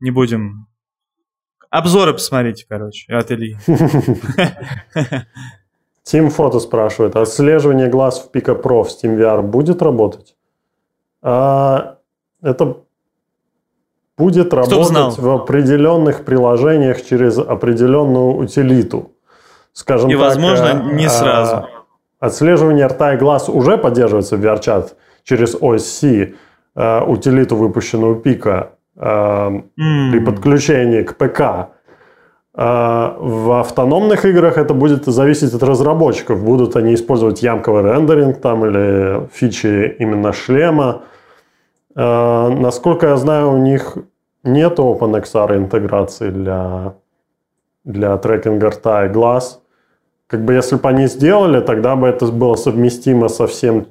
не 0.00 0.10
будем... 0.10 0.66
Обзоры 1.68 2.14
посмотрите, 2.14 2.64
короче, 2.66 3.12
от 3.12 3.30
Ильи. 3.30 3.58
Тим 6.04 6.30
Фото 6.30 6.58
спрашивает, 6.58 7.14
отслеживание 7.14 7.88
глаз 7.88 8.18
в 8.18 8.34
Pico 8.34 8.58
Pro 8.58 8.82
в 8.82 8.88
SteamVR 8.88 9.42
будет 9.42 9.82
работать? 9.82 10.36
А, 11.20 11.98
это 12.40 12.78
будет 14.16 14.54
работать 14.54 15.18
в 15.18 15.30
определенных 15.30 16.24
приложениях 16.24 17.04
через 17.04 17.36
определенную 17.36 18.36
утилиту 18.36 19.12
скажем 19.76 20.10
и, 20.10 20.14
так... 20.14 20.22
возможно, 20.22 20.68
э, 20.68 20.94
не 20.94 21.08
сразу. 21.08 21.66
Отслеживание 22.18 22.86
рта 22.86 23.14
и 23.14 23.18
глаз 23.18 23.48
уже 23.48 23.76
поддерживается 23.76 24.36
в 24.36 24.44
VRChat 24.44 24.94
через 25.22 25.54
OSC, 25.54 26.34
э, 26.74 27.04
утилиту, 27.06 27.56
выпущенную 27.56 28.16
Пика, 28.16 28.70
э, 28.96 29.06
mm. 29.06 30.10
при 30.10 30.18
подключении 30.20 31.02
к 31.02 31.16
ПК. 31.16 31.70
В 32.58 33.60
автономных 33.60 34.24
играх 34.24 34.56
это 34.56 34.72
будет 34.72 35.04
зависеть 35.04 35.52
от 35.52 35.62
разработчиков. 35.62 36.42
Будут 36.42 36.74
они 36.74 36.94
использовать 36.94 37.42
ямковый 37.42 37.82
рендеринг 37.82 38.40
там 38.40 38.64
или 38.64 39.28
фичи 39.30 39.94
именно 39.98 40.32
шлема. 40.32 41.02
Насколько 41.94 43.08
я 43.08 43.16
знаю, 43.18 43.50
у 43.50 43.58
них 43.58 43.98
нет 44.42 44.78
OpenXR 44.78 45.54
интеграции 45.54 46.30
для, 46.30 46.94
для 47.84 48.16
трекинга 48.16 48.70
рта 48.70 49.04
и 49.04 49.08
глаз 49.10 49.60
как 50.26 50.44
бы 50.44 50.54
если 50.54 50.76
бы 50.76 50.88
они 50.88 51.06
сделали, 51.06 51.60
тогда 51.60 51.96
бы 51.96 52.08
это 52.08 52.26
было 52.26 52.56
совместимо 52.56 53.28
со 53.28 53.46
всем, 53.46 53.86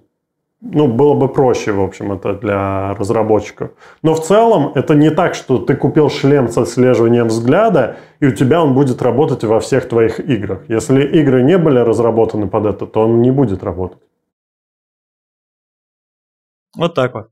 ну, 0.62 0.88
было 0.88 1.14
бы 1.14 1.30
проще, 1.30 1.72
в 1.72 1.82
общем, 1.82 2.12
это 2.12 2.34
для 2.34 2.94
разработчиков. 2.96 3.72
Но 4.02 4.14
в 4.16 4.22
целом 4.22 4.72
это 4.76 4.96
не 4.96 5.12
так, 5.12 5.36
что 5.36 5.60
ты 5.60 5.76
купил 5.76 6.10
шлем 6.10 6.50
с 6.50 6.58
отслеживанием 6.58 7.28
взгляда, 7.28 7.98
и 8.20 8.28
у 8.28 8.32
тебя 8.32 8.62
он 8.62 8.74
будет 8.74 9.02
работать 9.02 9.44
во 9.44 9.60
всех 9.60 9.88
твоих 9.88 10.20
играх. 10.20 10.64
Если 10.68 11.04
игры 11.20 11.44
не 11.44 11.58
были 11.58 11.80
разработаны 11.80 12.48
под 12.48 12.66
это, 12.66 12.86
то 12.86 13.02
он 13.02 13.22
не 13.22 13.32
будет 13.32 13.64
работать. 13.64 14.02
Вот 16.76 16.96
так 16.96 17.14
вот. 17.14 17.30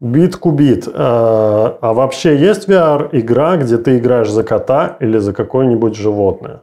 Бит-кубит. 0.00 0.88
А, 0.92 1.78
а 1.80 1.92
вообще 1.92 2.36
есть 2.36 2.68
VR-игра, 2.68 3.56
где 3.56 3.76
ты 3.78 3.98
играешь 3.98 4.30
за 4.30 4.44
кота 4.44 4.96
или 5.00 5.18
за 5.18 5.32
какое-нибудь 5.32 5.94
животное? 5.94 6.62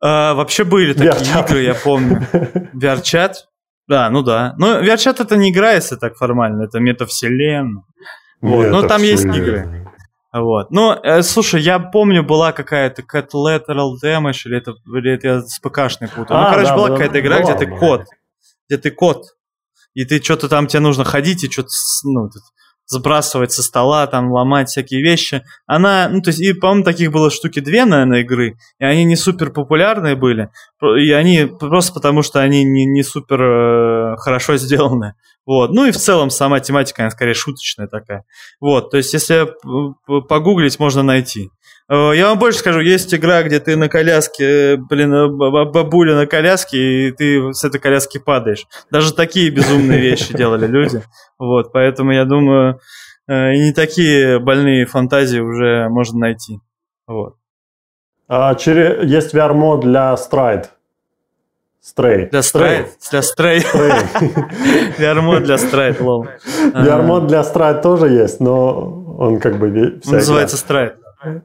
А, 0.00 0.34
вообще 0.34 0.64
были 0.64 0.92
такие 0.92 1.12
VR-чат. 1.12 1.50
игры, 1.50 1.62
я 1.62 1.74
помню. 1.74 2.26
VR-чат? 2.74 3.46
Да, 3.88 4.10
ну 4.10 4.22
да. 4.22 4.54
Но 4.58 4.80
VR-чат 4.80 5.20
это 5.20 5.36
не 5.36 5.50
игра, 5.50 5.72
если 5.72 5.96
так 5.96 6.16
формально, 6.16 6.64
это 6.64 6.80
метавселенная. 6.80 7.82
Вот. 8.40 8.66
Но 8.68 8.82
там 8.86 9.02
есть 9.02 9.24
игры. 9.24 9.86
Вот. 10.32 10.70
Ну, 10.70 10.92
э, 10.92 11.22
слушай, 11.22 11.62
я 11.62 11.78
помню, 11.78 12.22
была 12.22 12.52
какая-то 12.52 13.02
Collateral 13.02 13.92
Damage, 14.04 14.42
или 14.44 14.58
это, 14.58 14.74
или 14.86 15.14
это 15.14 15.26
я 15.28 15.40
с 15.40 15.58
ПКшной 15.60 16.08
путаю. 16.08 16.26
Ну, 16.28 16.36
а, 16.36 16.42
ну, 16.42 16.50
короче, 16.50 16.68
да, 16.68 16.76
была 16.76 16.88
какая-то 16.90 17.20
игра, 17.20 17.40
была, 17.40 17.54
где 17.54 17.66
ты 17.66 17.78
кот. 17.78 18.04
Где 18.68 18.78
ты 18.78 18.90
кот. 18.90 19.24
И 19.94 20.04
ты 20.04 20.22
что-то 20.22 20.48
там, 20.48 20.66
тебе 20.66 20.80
нужно 20.80 21.04
ходить 21.04 21.42
и 21.42 21.50
что-то, 21.50 21.70
ну, 22.04 22.28
сбрасывать 22.86 23.52
со 23.52 23.62
стола, 23.62 24.06
там, 24.06 24.32
ломать 24.32 24.68
всякие 24.68 25.02
вещи. 25.02 25.42
Она, 25.66 26.08
ну, 26.08 26.20
то 26.22 26.30
есть, 26.30 26.40
и, 26.40 26.52
по-моему, 26.52 26.84
таких 26.84 27.12
было 27.12 27.30
штуки 27.30 27.60
две, 27.60 27.84
наверное, 27.84 28.20
игры, 28.20 28.56
и 28.78 28.84
они 28.84 29.04
не 29.04 29.16
супер 29.16 29.50
популярные 29.50 30.16
были, 30.16 30.50
и 30.82 31.10
они 31.12 31.46
просто 31.46 31.92
потому, 31.92 32.22
что 32.22 32.40
они 32.40 32.64
не, 32.64 32.84
не 32.84 33.02
супер 33.02 33.42
э, 33.42 34.16
хорошо 34.18 34.56
сделаны. 34.56 35.14
Вот. 35.46 35.70
Ну 35.70 35.86
и 35.86 35.92
в 35.92 35.96
целом 35.96 36.30
сама 36.30 36.58
тематика, 36.60 37.02
она 37.02 37.10
скорее 37.10 37.34
шуточная 37.34 37.86
такая. 37.86 38.24
Вот, 38.60 38.90
то 38.90 38.96
есть, 38.96 39.12
если 39.12 39.46
погуглить, 40.28 40.78
можно 40.78 41.02
найти. 41.02 41.50
Э, 41.88 42.12
я 42.14 42.28
вам 42.28 42.38
больше 42.38 42.58
скажу, 42.58 42.80
есть 42.80 43.14
игра, 43.14 43.42
где 43.42 43.60
ты 43.60 43.76
на 43.76 43.88
коляске, 43.88 44.76
блин, 44.76 45.12
э, 45.12 45.28
бабуля 45.28 46.16
на 46.16 46.26
коляске, 46.26 47.08
и 47.08 47.12
ты 47.12 47.52
с 47.52 47.64
этой 47.64 47.80
коляски 47.80 48.18
падаешь. 48.18 48.66
Даже 48.90 49.14
такие 49.14 49.50
безумные 49.50 50.00
вещи 50.00 50.36
делали 50.36 50.66
люди. 50.66 51.02
Вот, 51.38 51.72
поэтому 51.72 52.12
я 52.12 52.24
думаю, 52.24 52.80
э, 53.28 53.54
и 53.54 53.58
не 53.66 53.72
такие 53.72 54.40
больные 54.40 54.86
фантазии 54.86 55.38
уже 55.38 55.88
можно 55.88 56.18
найти. 56.18 56.60
Вот. 57.06 57.36
А, 58.28 58.54
через, 58.56 59.08
есть 59.08 59.34
VR-мод 59.34 59.82
для 59.82 60.14
Stride. 60.14 60.66
Stray. 61.84 62.30
Для 62.30 62.40
Stray? 62.40 62.86
Для 63.12 63.20
Stray. 63.20 63.62
VR-мод 64.98 65.44
для 65.44 65.54
Stride, 65.54 66.02
лол. 66.02 66.26
VR-мод 66.74 67.28
для 67.28 67.42
Stride 67.42 67.80
тоже 67.80 68.08
есть, 68.08 68.40
но 68.40 69.16
он 69.18 69.38
как 69.38 69.56
бы... 69.60 70.00
Называется 70.04 70.56
Stride. 70.56 70.96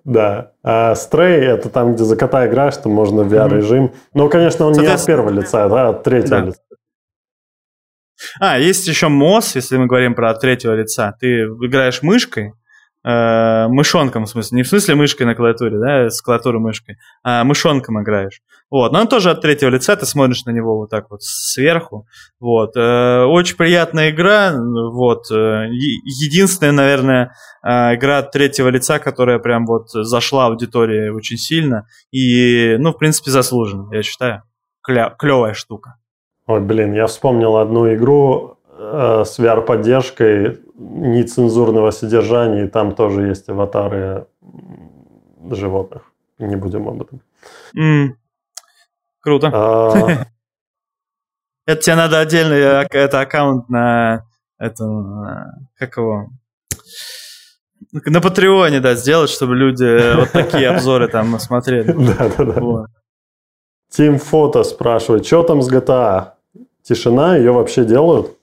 Да. 0.03 0.51
А 0.63 0.93
Stray 0.93 1.39
это 1.39 1.69
там, 1.69 1.93
где 1.93 2.03
за 2.03 2.15
кота 2.15 2.47
играешь, 2.47 2.77
то 2.77 2.89
можно 2.89 3.21
VR-режим. 3.21 3.85
Mm-hmm. 3.85 3.95
Ну, 4.13 4.29
конечно, 4.29 4.65
он 4.65 4.73
не 4.73 4.85
от 4.85 5.05
первого 5.05 5.29
лица, 5.29 5.67
да, 5.69 5.89
от 5.89 6.03
третьего 6.03 6.39
да. 6.39 6.45
лица. 6.47 6.61
А, 8.39 8.59
есть 8.59 8.87
еще 8.87 9.07
МОС, 9.07 9.55
если 9.55 9.77
мы 9.77 9.87
говорим 9.87 10.13
про 10.13 10.33
третьего 10.33 10.73
лица. 10.73 11.15
Ты 11.19 11.43
играешь 11.45 12.01
мышкой, 12.03 12.53
э, 13.03 13.67
мышонком, 13.67 14.25
в 14.25 14.29
смысле, 14.29 14.57
не 14.57 14.63
в 14.63 14.67
смысле 14.67 14.95
мышкой 14.95 15.25
на 15.25 15.35
клавиатуре, 15.35 15.79
да, 15.79 16.09
с 16.09 16.21
клавиатуры 16.21 16.59
мышкой, 16.59 16.97
а 17.23 17.43
мышонком 17.43 18.01
играешь. 18.01 18.41
Вот, 18.69 18.91
но 18.91 19.01
он 19.01 19.07
тоже 19.07 19.31
от 19.31 19.41
третьего 19.41 19.69
лица, 19.69 19.95
ты 19.95 20.05
смотришь 20.05 20.45
на 20.45 20.51
него 20.51 20.77
вот 20.77 20.89
так 20.89 21.09
вот 21.09 21.21
сверху. 21.23 22.07
Вот, 22.39 22.75
э, 22.75 23.23
очень 23.23 23.57
приятная 23.57 24.11
игра, 24.11 24.53
вот, 24.55 25.29
э, 25.31 25.67
единственная, 25.71 26.71
наверное, 26.71 27.33
э, 27.63 27.95
игра 27.95 28.19
от 28.19 28.31
третьего 28.31 28.69
лица, 28.69 28.99
которая 28.99 29.39
прям 29.39 29.65
вот 29.65 29.89
зашла 29.89 30.45
аудитории 30.47 31.09
очень 31.09 31.37
сильно 31.37 31.87
и, 32.11 32.77
ну, 32.79 32.91
в 32.91 32.97
принципе, 32.97 33.31
заслуженно, 33.31 33.93
я 33.93 34.03
считаю. 34.03 34.43
Кля- 34.87 35.13
клевая 35.17 35.53
штука. 35.53 35.95
Ой, 36.47 36.59
блин, 36.59 36.93
я 36.93 37.07
вспомнил 37.07 37.57
одну 37.57 37.93
игру 37.93 38.57
э, 38.77 39.23
с 39.25 39.37
VR-поддержкой 39.39 40.59
нецензурного 40.81 41.91
содержания, 41.91 42.65
и 42.65 42.67
там 42.67 42.95
тоже 42.95 43.27
есть 43.27 43.49
аватары 43.49 44.25
животных. 45.49 46.01
Не 46.39 46.55
будем 46.55 46.87
об 46.87 47.01
этом. 47.01 47.21
Mm. 47.77 48.15
Круто. 49.19 49.51
А... 49.53 50.25
Это 51.67 51.81
тебе 51.81 51.95
надо 51.95 52.19
отдельный 52.19 52.59
это 52.89 53.21
аккаунт 53.21 53.69
на 53.69 54.25
это 54.57 54.83
как 55.77 55.97
его 55.97 56.29
на 57.91 58.21
Патреоне, 58.21 58.79
да, 58.79 58.95
сделать, 58.95 59.29
чтобы 59.29 59.55
люди 59.55 60.15
вот 60.15 60.31
такие 60.31 60.69
обзоры 60.69 61.07
там 61.07 61.39
смотрели. 61.39 61.91
Да, 62.17 62.29
да, 62.37 62.45
да. 62.45 62.85
Тим 63.89 64.17
Фото 64.17 64.63
спрашивает, 64.63 65.25
что 65.25 65.43
там 65.43 65.61
с 65.61 65.69
GTA? 65.69 66.33
Тишина, 66.83 67.35
ее 67.37 67.51
вообще 67.51 67.83
делают? 67.83 68.37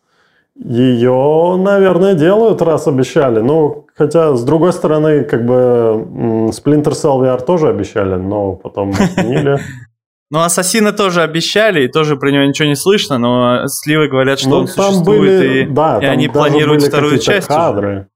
Ее, 0.64 1.56
наверное, 1.56 2.14
делают, 2.14 2.60
раз 2.62 2.88
обещали. 2.88 3.40
Ну, 3.40 3.86
хотя, 3.94 4.34
с 4.34 4.44
другой 4.44 4.72
стороны, 4.72 5.22
как 5.22 5.46
бы 5.46 6.50
Splinter 6.50 6.92
Cell 6.92 7.20
VR 7.20 7.44
тоже 7.44 7.68
обещали, 7.68 8.16
но 8.16 8.54
потом 8.54 8.90
отменили. 8.90 9.58
Ну, 10.30 10.40
Ассасина 10.40 10.92
тоже 10.92 11.22
обещали, 11.22 11.84
и 11.84 11.88
тоже 11.88 12.16
про 12.16 12.30
него 12.30 12.44
ничего 12.44 12.68
не 12.68 12.76
слышно, 12.76 13.16
но 13.16 13.66
сливы 13.66 14.08
говорят, 14.08 14.38
что 14.38 14.50
ну, 14.50 14.56
он 14.56 14.66
существует, 14.68 15.20
были, 15.40 15.62
и, 15.62 15.66
да, 15.66 16.00
и 16.02 16.04
они 16.04 16.28
планируют 16.28 16.82
вторую 16.82 17.16
часть. 17.16 17.48
кадры 17.48 18.08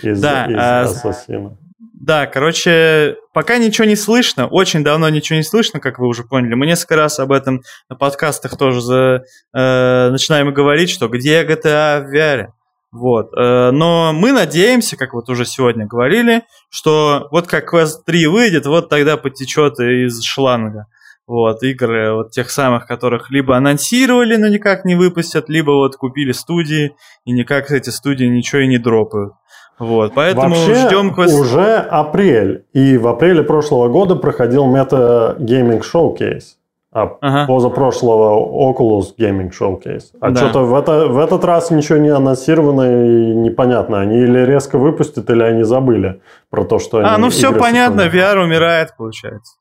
из, 0.00 0.20
да, 0.20 0.46
из 0.46 0.56
а, 0.56 0.80
Ассасина. 0.82 1.56
Да, 2.06 2.26
короче, 2.26 3.16
пока 3.32 3.56
ничего 3.56 3.86
не 3.86 3.96
слышно, 3.96 4.46
очень 4.46 4.84
давно 4.84 5.08
ничего 5.08 5.38
не 5.38 5.42
слышно, 5.42 5.80
как 5.80 5.98
вы 5.98 6.06
уже 6.06 6.22
поняли. 6.22 6.52
Мы 6.52 6.66
несколько 6.66 6.96
раз 6.96 7.18
об 7.18 7.32
этом 7.32 7.62
на 7.88 7.96
подкастах 7.96 8.58
тоже 8.58 8.82
за, 8.82 9.24
э, 9.56 10.10
начинаем 10.10 10.52
говорить, 10.52 10.90
что 10.90 11.08
где 11.08 11.42
GTA 11.44 12.02
в 12.02 12.14
VR. 12.14 12.48
Вот. 12.92 13.30
Э, 13.34 13.70
но 13.70 14.12
мы 14.12 14.32
надеемся, 14.32 14.98
как 14.98 15.14
вот 15.14 15.30
уже 15.30 15.46
сегодня 15.46 15.86
говорили, 15.86 16.42
что 16.68 17.28
вот 17.30 17.46
как 17.46 17.72
Quest 17.72 18.02
3 18.04 18.26
выйдет, 18.26 18.66
вот 18.66 18.90
тогда 18.90 19.16
потечет 19.16 19.80
из 19.80 20.22
шланга. 20.22 20.88
Вот, 21.26 21.62
игры 21.62 22.12
вот 22.12 22.32
тех 22.32 22.50
самых, 22.50 22.86
которых 22.86 23.30
либо 23.30 23.56
анонсировали, 23.56 24.36
но 24.36 24.48
никак 24.48 24.84
не 24.84 24.94
выпустят, 24.94 25.48
либо 25.48 25.70
вот 25.70 25.96
купили 25.96 26.32
студии, 26.32 26.94
и 27.24 27.32
никак 27.32 27.70
эти 27.70 27.88
студии 27.88 28.26
ничего 28.26 28.60
и 28.60 28.66
не 28.66 28.76
дропают. 28.76 29.32
Вот, 29.78 30.14
поэтому 30.14 30.48
Вообще, 30.54 30.74
ждем 30.74 31.12
Quest... 31.12 31.32
уже 31.40 31.76
апрель, 31.76 32.64
и 32.72 32.96
в 32.96 33.08
апреле 33.08 33.42
прошлого 33.42 33.88
года 33.88 34.14
проходил 34.14 34.66
Meta 34.66 35.36
Gaming 35.38 35.82
Showcase, 35.82 36.56
а 36.92 37.16
Ага. 37.20 37.46
позапрошлого 37.48 38.70
Oculus 38.70 39.14
Gaming 39.18 39.50
Showcase. 39.50 40.12
А 40.20 40.30
Да. 40.30 40.36
что-то 40.36 40.60
в, 40.64 40.74
это, 40.76 41.08
в 41.08 41.18
этот 41.18 41.44
раз 41.44 41.72
ничего 41.72 41.98
не 41.98 42.10
анонсировано 42.10 42.82
и 43.04 43.34
непонятно. 43.34 44.00
Они 44.00 44.18
или 44.18 44.38
резко 44.46 44.78
выпустят, 44.78 45.28
или 45.28 45.42
они 45.42 45.64
забыли 45.64 46.20
про 46.50 46.64
то, 46.64 46.78
что 46.78 46.98
А, 46.98 47.14
они 47.14 47.22
ну 47.22 47.30
все 47.30 47.52
понятно. 47.52 48.02
VR 48.02 48.38
умирает, 48.44 48.94
получается. 48.96 49.56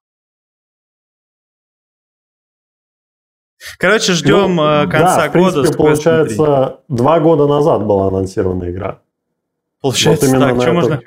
Короче, 3.79 4.11
ждем 4.13 4.55
Ну, 4.57 4.63
э, 4.63 4.87
конца 4.87 5.15
да, 5.23 5.29
в 5.29 5.33
года. 5.33 5.51
принципе, 5.53 5.67
с 5.67 5.69
Quest 5.69 5.73
3. 5.73 5.77
получается, 5.77 6.79
два 6.89 7.19
года 7.19 7.47
назад 7.47 7.85
была 7.85 8.07
анонсирована 8.09 8.69
игра. 8.69 8.99
Получается 9.83 10.27
вот 10.27 10.39
так, 10.39 10.55
что 10.55 10.63
это- 10.63 10.73
можно... 10.73 11.01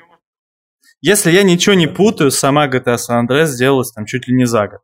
Если 1.01 1.29
я 1.31 1.43
ничего 1.43 1.75
не 1.75 1.87
путаю, 1.87 2.31
сама 2.31 2.67
GTA 2.67 2.95
San 2.95 3.27
Andreas 3.27 3.47
сделалась 3.47 3.91
там 3.91 4.05
чуть 4.05 4.27
ли 4.27 4.35
не 4.35 4.45
за 4.45 4.67
год. 4.67 4.79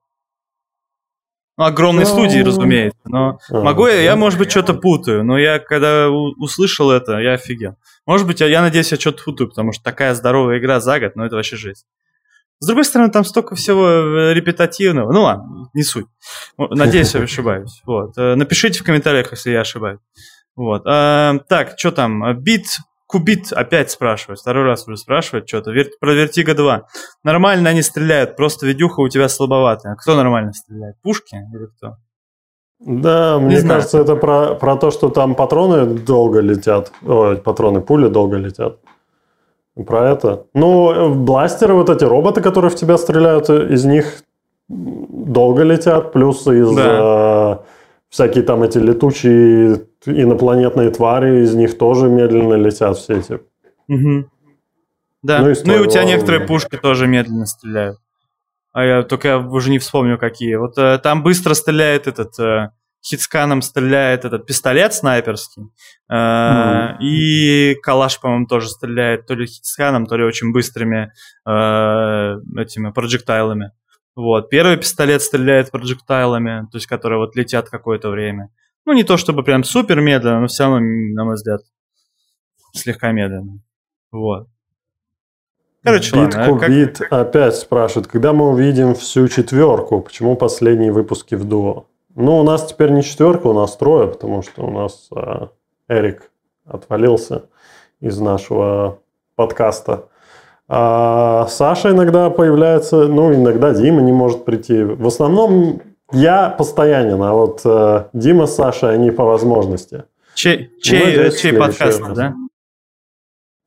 Ну, 1.58 1.66
огромной 1.66 2.04
Ну, 2.04 2.10
студии, 2.10 2.40
разумеется. 2.40 3.00
Но 3.06 3.38
а, 3.50 3.62
могу 3.62 3.88
я, 3.88 4.02
я, 4.02 4.12
да. 4.12 4.16
может 4.18 4.40
быть, 4.40 4.50
что-то 4.52 4.74
путаю. 4.74 5.24
Но 5.24 5.38
я, 5.38 5.60
когда 5.60 6.10
услышал 6.10 6.90
это, 6.92 7.20
я 7.20 7.34
офигел. 7.34 7.78
Может 8.08 8.26
быть, 8.28 8.42
я, 8.42 8.48
я 8.48 8.62
надеюсь, 8.62 8.92
я 8.92 9.00
что-то 9.00 9.24
путаю, 9.24 9.50
потому 9.50 9.72
что 9.72 9.84
такая 9.84 10.14
здоровая 10.16 10.58
игра 10.60 10.80
за 10.80 11.00
год, 11.00 11.16
ну 11.16 11.24
это 11.24 11.36
вообще 11.36 11.56
жесть. 11.56 11.86
С 12.60 12.66
другой 12.68 12.86
стороны, 12.86 13.12
там 13.12 13.24
столько 13.24 13.56
всего 13.56 13.88
э, 13.88 14.34
репетативного. 14.34 15.12
Ну 15.12 15.22
ладно, 15.24 15.70
не 15.74 15.84
суть. 15.84 16.06
Надеюсь, 16.58 17.14
я 17.14 17.22
ошибаюсь. 17.24 17.82
Вот. 17.86 18.18
Э, 18.18 18.36
Напишите 18.36 18.80
в 18.80 18.84
комментариях, 18.84 19.32
если 19.32 19.52
я 19.52 19.62
ошибаюсь. 19.62 20.00
Вот. 20.56 20.84
А, 20.86 21.38
так, 21.50 21.74
что 21.78 21.92
там? 21.92 22.36
Бит, 22.40 22.66
Кубит 23.14 23.54
опять 23.54 23.92
спрашивает. 23.92 24.40
Второй 24.40 24.64
раз 24.64 24.88
уже 24.88 24.98
спрашивает 24.98 25.48
что-то. 25.48 25.70
Вер- 25.72 25.92
Про 26.00 26.14
Vertigo 26.14 26.56
2. 26.56 26.88
Нормально 27.24 27.70
они 27.70 27.84
стреляют, 27.84 28.36
просто 28.36 28.66
видюха 28.66 29.02
у 29.02 29.08
тебя 29.08 29.30
слабоватая. 29.30 29.96
Кто 29.96 30.16
нормально 30.16 30.52
стреляет? 30.52 30.96
Пушки 31.04 31.36
или 31.36 31.68
кто? 31.78 31.98
Да, 32.80 33.38
мне 33.38 33.60
знаю. 33.60 33.76
кажется, 33.76 34.00
это 34.00 34.16
про, 34.16 34.56
про 34.56 34.78
то, 34.78 34.90
что 34.90 35.10
там 35.10 35.36
патроны 35.36 35.86
долго 35.86 36.40
летят. 36.40 36.92
Ой, 37.06 37.38
патроны, 37.38 37.82
пули 37.82 38.08
долго 38.08 38.38
летят. 38.38 38.80
Про 39.86 40.10
это. 40.10 40.48
Ну, 40.56 41.14
бластеры, 41.14 41.76
вот 41.76 41.92
эти 41.92 42.06
роботы, 42.06 42.42
которые 42.42 42.72
в 42.72 42.76
тебя 42.76 42.98
стреляют, 42.98 43.48
э, 43.48 43.74
из 43.74 43.86
них 43.86 44.24
долго 44.68 45.62
летят. 45.62 46.14
Плюс 46.14 46.48
из 46.48 46.76
э, 46.76 47.58
всякие 48.14 48.44
там 48.44 48.62
эти 48.62 48.78
летучие 48.78 49.88
инопланетные 50.06 50.92
твари, 50.92 51.44
из 51.44 51.56
них 51.56 51.80
тоже 51.80 52.10
медленно 52.10 52.54
летят 52.54 52.96
все 52.98 53.18
эти. 53.18 53.40
Мгм. 53.88 54.30
Да. 55.24 55.40
Ну 55.40 55.46
Ну 55.46 55.50
и 55.50 55.52
и, 55.54 55.56
стволы 55.56 55.82
у 55.82 55.88
тебя 55.88 56.04
некоторые 56.04 56.46
пушки 56.46 56.78
тоже 56.78 57.08
медленно 57.08 57.48
стреляют. 57.48 57.98
А 58.72 58.84
я 58.84 59.04
только 59.04 59.28
я 59.30 59.40
уже 59.40 59.72
не 59.72 59.80
вспомню, 59.80 60.20
какие. 60.20 60.56
Вот 60.56 60.78
э, 60.78 61.00
там 61.00 61.24
быстро 61.24 61.56
стреляет 61.56 62.08
этот... 62.08 62.38
э, 62.40 62.70
хитсканом 63.06 63.62
стреляет 63.62 64.26
этот 64.26 64.46
пистолет 64.46 64.94
снайперский. 64.94 65.64
Э, 66.10 66.94
Мгм. 66.94 67.02
И 67.02 67.76
калаш, 67.82 68.20
по-моему, 68.20 68.46
тоже 68.46 68.70
стреляет 68.70 69.26
то 69.26 69.34
ли 69.34 69.48
хитсканом, 69.48 70.06
то 70.06 70.18
ли 70.18 70.24
очень 70.24 70.54
быстрыми 70.54 71.12
э, 71.48 72.36
этими 72.62 72.92
проджектайлами. 72.92 73.72
Вот. 74.16 74.50
Первый 74.50 74.78
пистолет 74.78 75.22
стреляет 75.22 75.72
проджектайлами, 75.72 76.68
то 76.72 76.78
есть 76.78 76.88
которые 76.88 77.20
вот 77.20 77.36
летят 77.36 77.70
какое-то 77.70 78.10
время. 78.10 78.50
Ну, 78.86 78.94
не 78.94 79.04
то 79.04 79.18
чтобы 79.18 79.44
прям 79.44 79.64
супер 79.64 80.02
медленно, 80.02 80.42
но 80.42 80.48
все 80.48 80.64
равно, 80.64 80.80
на 80.80 81.26
мой 81.26 81.36
взгляд, 81.36 81.62
слегка 82.74 83.12
медленно. 83.12 83.60
Вот. 84.12 84.48
Короче, 85.84 86.12
Бит 86.16 86.36
ладно. 86.36 86.44
а 86.44 86.60
как- 86.60 86.70
Кубит 86.70 87.02
опять 87.10 87.56
спрашивает, 87.56 88.08
когда 88.08 88.32
мы 88.34 88.50
увидим 88.50 88.96
всю 88.96 89.28
четверку? 89.28 90.02
Почему 90.02 90.36
последние 90.36 90.92
выпуски 90.92 91.36
в 91.36 91.44
дуо? 91.46 91.88
Ну, 92.16 92.40
у 92.40 92.44
нас 92.44 92.66
теперь 92.68 92.92
не 92.92 93.04
четверка, 93.04 93.48
у 93.48 93.54
нас 93.54 93.76
трое, 93.76 94.08
потому 94.08 94.44
что 94.44 94.66
у 94.66 94.72
нас 94.72 95.10
а, 95.16 95.50
Эрик 95.88 96.32
отвалился 96.66 97.46
из 98.00 98.20
нашего 98.20 99.00
подкаста. 99.36 100.08
А 100.76 101.46
Саша 101.50 101.92
иногда 101.92 102.32
появляется, 102.32 103.08
ну, 103.08 103.32
иногда 103.32 103.76
Дима 103.76 104.02
не 104.02 104.12
может 104.12 104.44
прийти. 104.44 104.84
В 104.84 105.06
основном 105.06 105.84
я 106.12 106.50
постоянен, 106.50 107.22
а 107.22 107.32
вот 107.34 107.62
э, 107.64 108.10
Дима 108.14 108.48
с 108.48 108.56
Сашей, 108.56 108.96
они 108.96 109.12
по 109.12 109.24
возможности. 109.24 110.06
Чей, 110.34 110.72
чей, 110.82 111.06
надеюсь, 111.06 111.36
чей 111.40 111.52
следующий 111.52 111.60
подкаст, 111.60 112.02
раз. 112.02 112.18
да? 112.18 112.36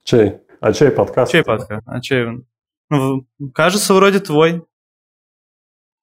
Чей? 0.03 0.39
А 0.59 0.73
чей 0.73 0.91
подкаст? 0.91 1.31
Чей 1.31 1.45
подкаст? 1.45 1.83
А 1.87 2.01
чей 2.01 2.27
он? 2.27 2.45
Ну, 2.91 3.25
кажется, 3.55 3.95
вроде 3.95 4.19
твой. 4.19 4.65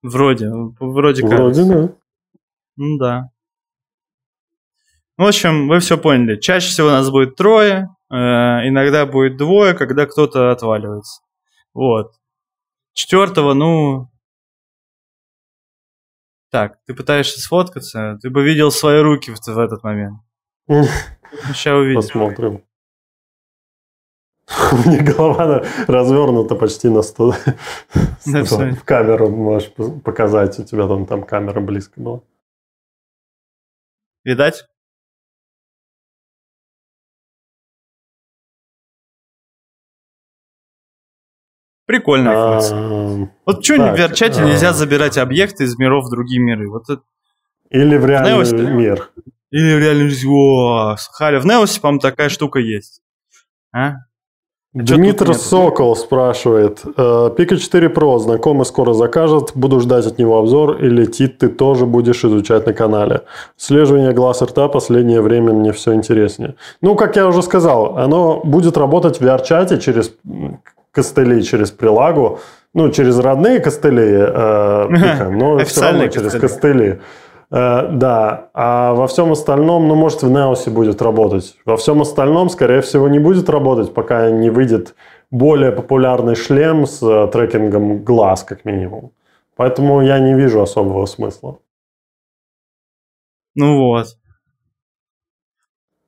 Вроде, 0.03 0.49
вроде 0.79 1.27
Вроде, 1.27 1.63
кажется. 1.63 1.65
да. 1.65 1.89
Ну 2.77 2.97
да. 2.97 3.29
В 5.17 5.23
общем, 5.23 5.67
вы 5.67 5.79
все 5.79 5.97
поняли. 5.97 6.39
Чаще 6.39 6.69
всего 6.69 6.91
нас 6.91 7.09
будет 7.09 7.35
трое, 7.35 7.89
иногда 8.13 9.05
будет 9.05 9.37
двое, 9.37 9.73
когда 9.73 10.05
кто-то 10.05 10.51
отваливается. 10.51 11.21
Вот. 11.73 12.13
Четвертого, 12.93 13.53
ну... 13.53 14.09
Так, 16.51 16.77
ты 16.85 16.93
пытаешься 16.93 17.39
сфоткаться? 17.39 18.19
Ты 18.21 18.29
бы 18.29 18.43
видел 18.43 18.69
свои 18.69 19.01
руки 19.01 19.31
в, 19.31 19.39
в 19.39 19.59
этот 19.59 19.83
момент. 19.83 20.19
Сейчас 20.67 21.73
увидим. 21.73 22.01
Посмотрим. 22.01 22.63
У 24.71 24.89
меня 24.89 25.03
голова 25.03 25.63
развернута 25.87 26.55
почти 26.55 26.89
на 26.89 27.01
100. 27.01 27.33
Да, 28.25 28.43
всё. 28.43 28.71
В 28.71 28.83
камеру 28.83 29.29
можешь 29.29 29.71
показать, 30.03 30.59
у 30.59 30.63
тебя 30.63 30.87
там, 30.87 31.05
там 31.05 31.23
камера 31.23 31.59
близко 31.61 31.99
была. 31.99 32.21
Видать? 34.23 34.65
Прикольная 41.93 42.53
функция. 42.53 42.77
А, 42.79 43.27
Вот 43.45 43.63
что 43.63 43.75
в 43.75 43.95
верчате 43.95 44.41
а. 44.41 44.45
нельзя 44.45 44.73
забирать 44.73 45.19
объекты 45.19 45.65
из 45.65 45.77
миров 45.77 46.05
в 46.05 46.09
другие 46.09 46.41
миры? 46.41 46.67
Вот 46.67 46.89
это... 46.89 47.03
Или 47.69 47.97
в 47.97 48.05
реальный 48.07 48.31
Неосе. 48.31 48.55
мир. 48.55 49.11
Или 49.51 49.75
в 49.75 49.79
реальной 49.79 50.09
жизни. 50.09 50.27
О, 50.27 50.95
Халя, 51.11 51.39
в 51.39 51.45
Неосе, 51.45 51.79
по-моему, 51.79 51.99
такая 51.99 52.29
штука 52.29 52.57
есть. 52.57 53.01
А? 53.71 53.97
чё 54.75 54.95
Дмитрий? 54.95 55.35
Сокол 55.35 55.95
спрашивает. 55.95 56.81
э, 56.97 57.29
Пика 57.37 57.57
4 57.57 57.89
Pro 57.89 58.17
знакомый 58.17 58.65
скоро 58.65 58.93
закажет. 58.93 59.51
Буду 59.53 59.79
ждать 59.79 60.07
от 60.07 60.17
него 60.17 60.39
обзор. 60.39 60.83
Или 60.83 61.05
тит 61.05 61.37
ты 61.37 61.47
тоже 61.47 61.85
будешь 61.85 62.25
изучать 62.25 62.65
на 62.65 62.73
канале. 62.73 63.21
Слеживание 63.55 64.13
глаз 64.13 64.41
и 64.41 64.45
рта 64.45 64.67
последнее 64.67 65.21
время 65.21 65.53
мне 65.53 65.73
все 65.73 65.93
интереснее. 65.93 66.55
Ну, 66.81 66.95
как 66.95 67.15
я 67.17 67.27
уже 67.27 67.43
сказал, 67.43 67.99
оно 67.99 68.41
будет 68.43 68.77
работать 68.77 69.19
в 69.19 69.23
VR-чате 69.23 69.79
через 69.79 70.11
м, 70.93 71.03
костыли, 71.03 71.41
через 71.43 71.71
прилагу. 71.71 72.39
Ну, 72.73 72.89
через 72.91 73.19
родные 73.19 73.59
костыли 73.59 74.03
э, 74.19 74.87
Пика, 74.89 75.29
но 75.29 75.57
все 75.59 75.81
равно 75.81 76.07
через 76.07 76.31
костыли. 76.41 77.01
Э, 77.51 77.87
да, 77.91 78.49
а 78.53 78.93
во 78.93 79.05
всем 79.07 79.31
остальном, 79.31 79.87
ну, 79.87 79.95
может, 79.95 80.23
в 80.23 80.29
Неосе 80.31 80.71
будет 80.71 81.01
работать. 81.01 81.55
Во 81.65 81.75
всем 81.77 82.01
остальном, 82.01 82.49
скорее 82.49 82.81
всего, 82.81 83.07
не 83.07 83.19
будет 83.19 83.49
работать, 83.49 83.93
пока 83.93 84.31
не 84.31 84.49
выйдет 84.49 84.95
более 85.31 85.71
популярный 85.71 86.35
шлем 86.35 86.85
с 86.87 87.01
э, 87.03 87.27
трекингом 87.31 88.03
глаз, 88.03 88.43
как 88.43 88.65
минимум. 88.65 89.11
Поэтому 89.55 90.01
я 90.01 90.19
не 90.19 90.33
вижу 90.33 90.61
особого 90.61 91.05
смысла. 91.05 91.57
Ну 93.55 93.77
вот. 93.89 94.07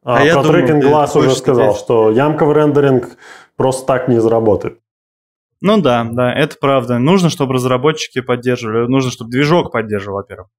А, 0.03 0.18
А 0.22 0.34
про 0.34 0.44
трекинг 0.44 0.82
ты 0.82 0.90
глаз 0.90 1.16
уже 1.16 1.36
сказал, 1.36 1.74
сказать- 1.74 1.78
что 1.84 2.10
ямковый 2.12 2.56
рендеринг 2.56 3.18
просто 3.56 3.86
так 3.86 4.07
не 4.07 4.19
заработает. 4.22 4.80
Ну 5.61 5.82
да, 5.82 6.03
да, 6.03 6.34
это 6.34 6.57
правда. 6.60 6.99
Нужно, 6.99 7.30
чтобы 7.30 7.53
разработчики 7.53 8.22
поддерживали. 8.22 8.88
Нужно, 8.88 9.10
чтобы 9.11 9.32
движок 9.32 9.72
поддерживал, 9.72 10.18
во-первых. 10.18 10.49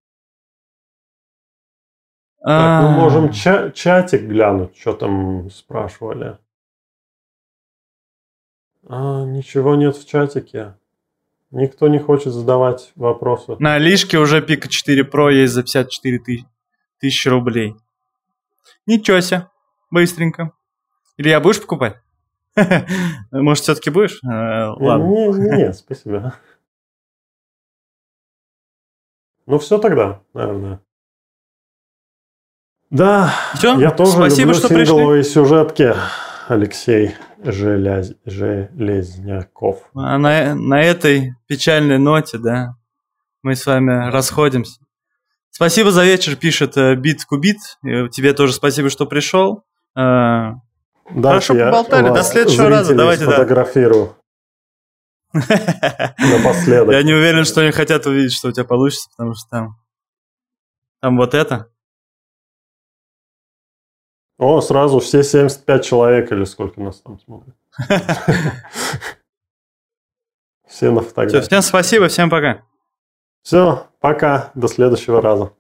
Так, 2.41 2.83
мы 2.83 2.89
А, 2.89 2.91
можем 2.93 3.33
ча- 3.33 3.71
чатик 3.71 4.23
глянуть, 4.23 4.77
что 4.77 4.93
там 4.95 5.51
спрашивали. 5.51 6.39
А, 8.89 9.25
ничего 9.25 9.75
нет 9.75 9.97
в 9.97 10.07
чатике. 10.09 10.77
Никто 11.51 11.89
не 11.89 11.99
хочет 11.99 12.33
задавать 12.33 12.93
вопросы. 12.97 13.57
На 13.59 13.79
Лишке 13.79 14.19
уже 14.19 14.43
Пика 14.43 14.69
4 14.69 15.03
Pro 15.03 15.33
есть 15.33 15.53
за 15.55 15.63
54 15.63 16.19
тысячи, 16.19 16.47
тысячи 16.99 17.29
рублей. 17.29 17.75
Ничего 18.87 19.21
себе. 19.21 19.49
Быстренько. 19.91 20.53
Или 21.17 21.29
я 21.31 21.41
будешь 21.41 21.61
покупать? 21.61 22.01
Может, 23.31 23.65
все-таки 23.65 23.91
будешь? 23.91 24.21
Э, 24.25 24.69
ладно. 24.77 25.05
Не, 25.05 25.29
не, 25.29 25.57
не, 25.65 25.73
спасибо. 25.73 26.35
Ну 29.47 29.59
все 29.59 29.79
тогда, 29.79 30.21
наверное. 30.35 30.81
Да, 32.91 33.33
Всё? 33.55 33.79
я 33.79 33.91
тоже 33.91 34.13
Спасибо, 34.13 34.49
люблю 34.53 34.55
что 34.55 34.69
пришли. 34.69 34.87
сингловые 34.87 35.23
сюжетки. 35.25 35.95
Алексей 36.49 37.15
Желяз... 37.43 38.13
Железняков. 38.25 39.83
А 39.95 40.17
на, 40.19 40.55
на 40.55 40.81
этой 40.81 41.35
печальной 41.47 41.99
ноте, 41.99 42.39
да, 42.39 42.77
мы 43.43 43.57
с 43.57 43.67
вами 43.67 44.11
расходимся. 44.11 44.81
Спасибо 45.51 45.91
за 45.91 46.05
вечер, 46.05 46.37
пишет 46.37 46.77
э, 46.77 46.95
Бит 46.95 47.25
Кубит. 47.25 47.57
Э, 47.85 48.09
Тебе 48.09 48.33
тоже 48.35 48.53
спасибо, 48.53 48.89
что 48.91 49.07
пришел. 49.07 49.65
Дальше 51.11 51.53
Хорошо 51.55 51.71
поболтали, 51.71 52.09
до 52.09 52.23
следующего 52.23 52.69
раза, 52.69 52.95
давайте, 52.95 53.25
да. 53.25 53.33
сфотографирую 53.33 54.17
напоследок. 55.33 56.93
Я 56.93 57.03
не 57.03 57.13
уверен, 57.13 57.45
что 57.45 57.61
они 57.61 57.71
хотят 57.71 58.07
увидеть, 58.07 58.33
что 58.33 58.49
у 58.49 58.53
тебя 58.53 58.65
получится, 58.65 59.09
потому 59.11 59.35
что 59.35 59.49
там, 59.49 59.77
там 61.01 61.17
вот 61.17 61.35
это. 61.35 61.71
О, 64.39 64.61
сразу 64.61 64.99
все 65.01 65.23
75 65.23 65.85
человек 65.85 66.33
или 66.33 66.45
сколько 66.45 66.81
нас 66.81 67.01
там 67.01 67.19
смотрят. 67.21 67.57
Все 70.69 70.91
на 70.91 71.01
Все, 71.01 71.09
фотографии. 71.09 71.47
всем 71.47 71.63
спасибо, 71.63 72.09
всем 72.09 72.29
пока. 72.29 72.63
Все, 73.43 73.87
пока, 74.01 74.51
до 74.55 74.69
следующего 74.69 75.23
раза. 75.23 75.53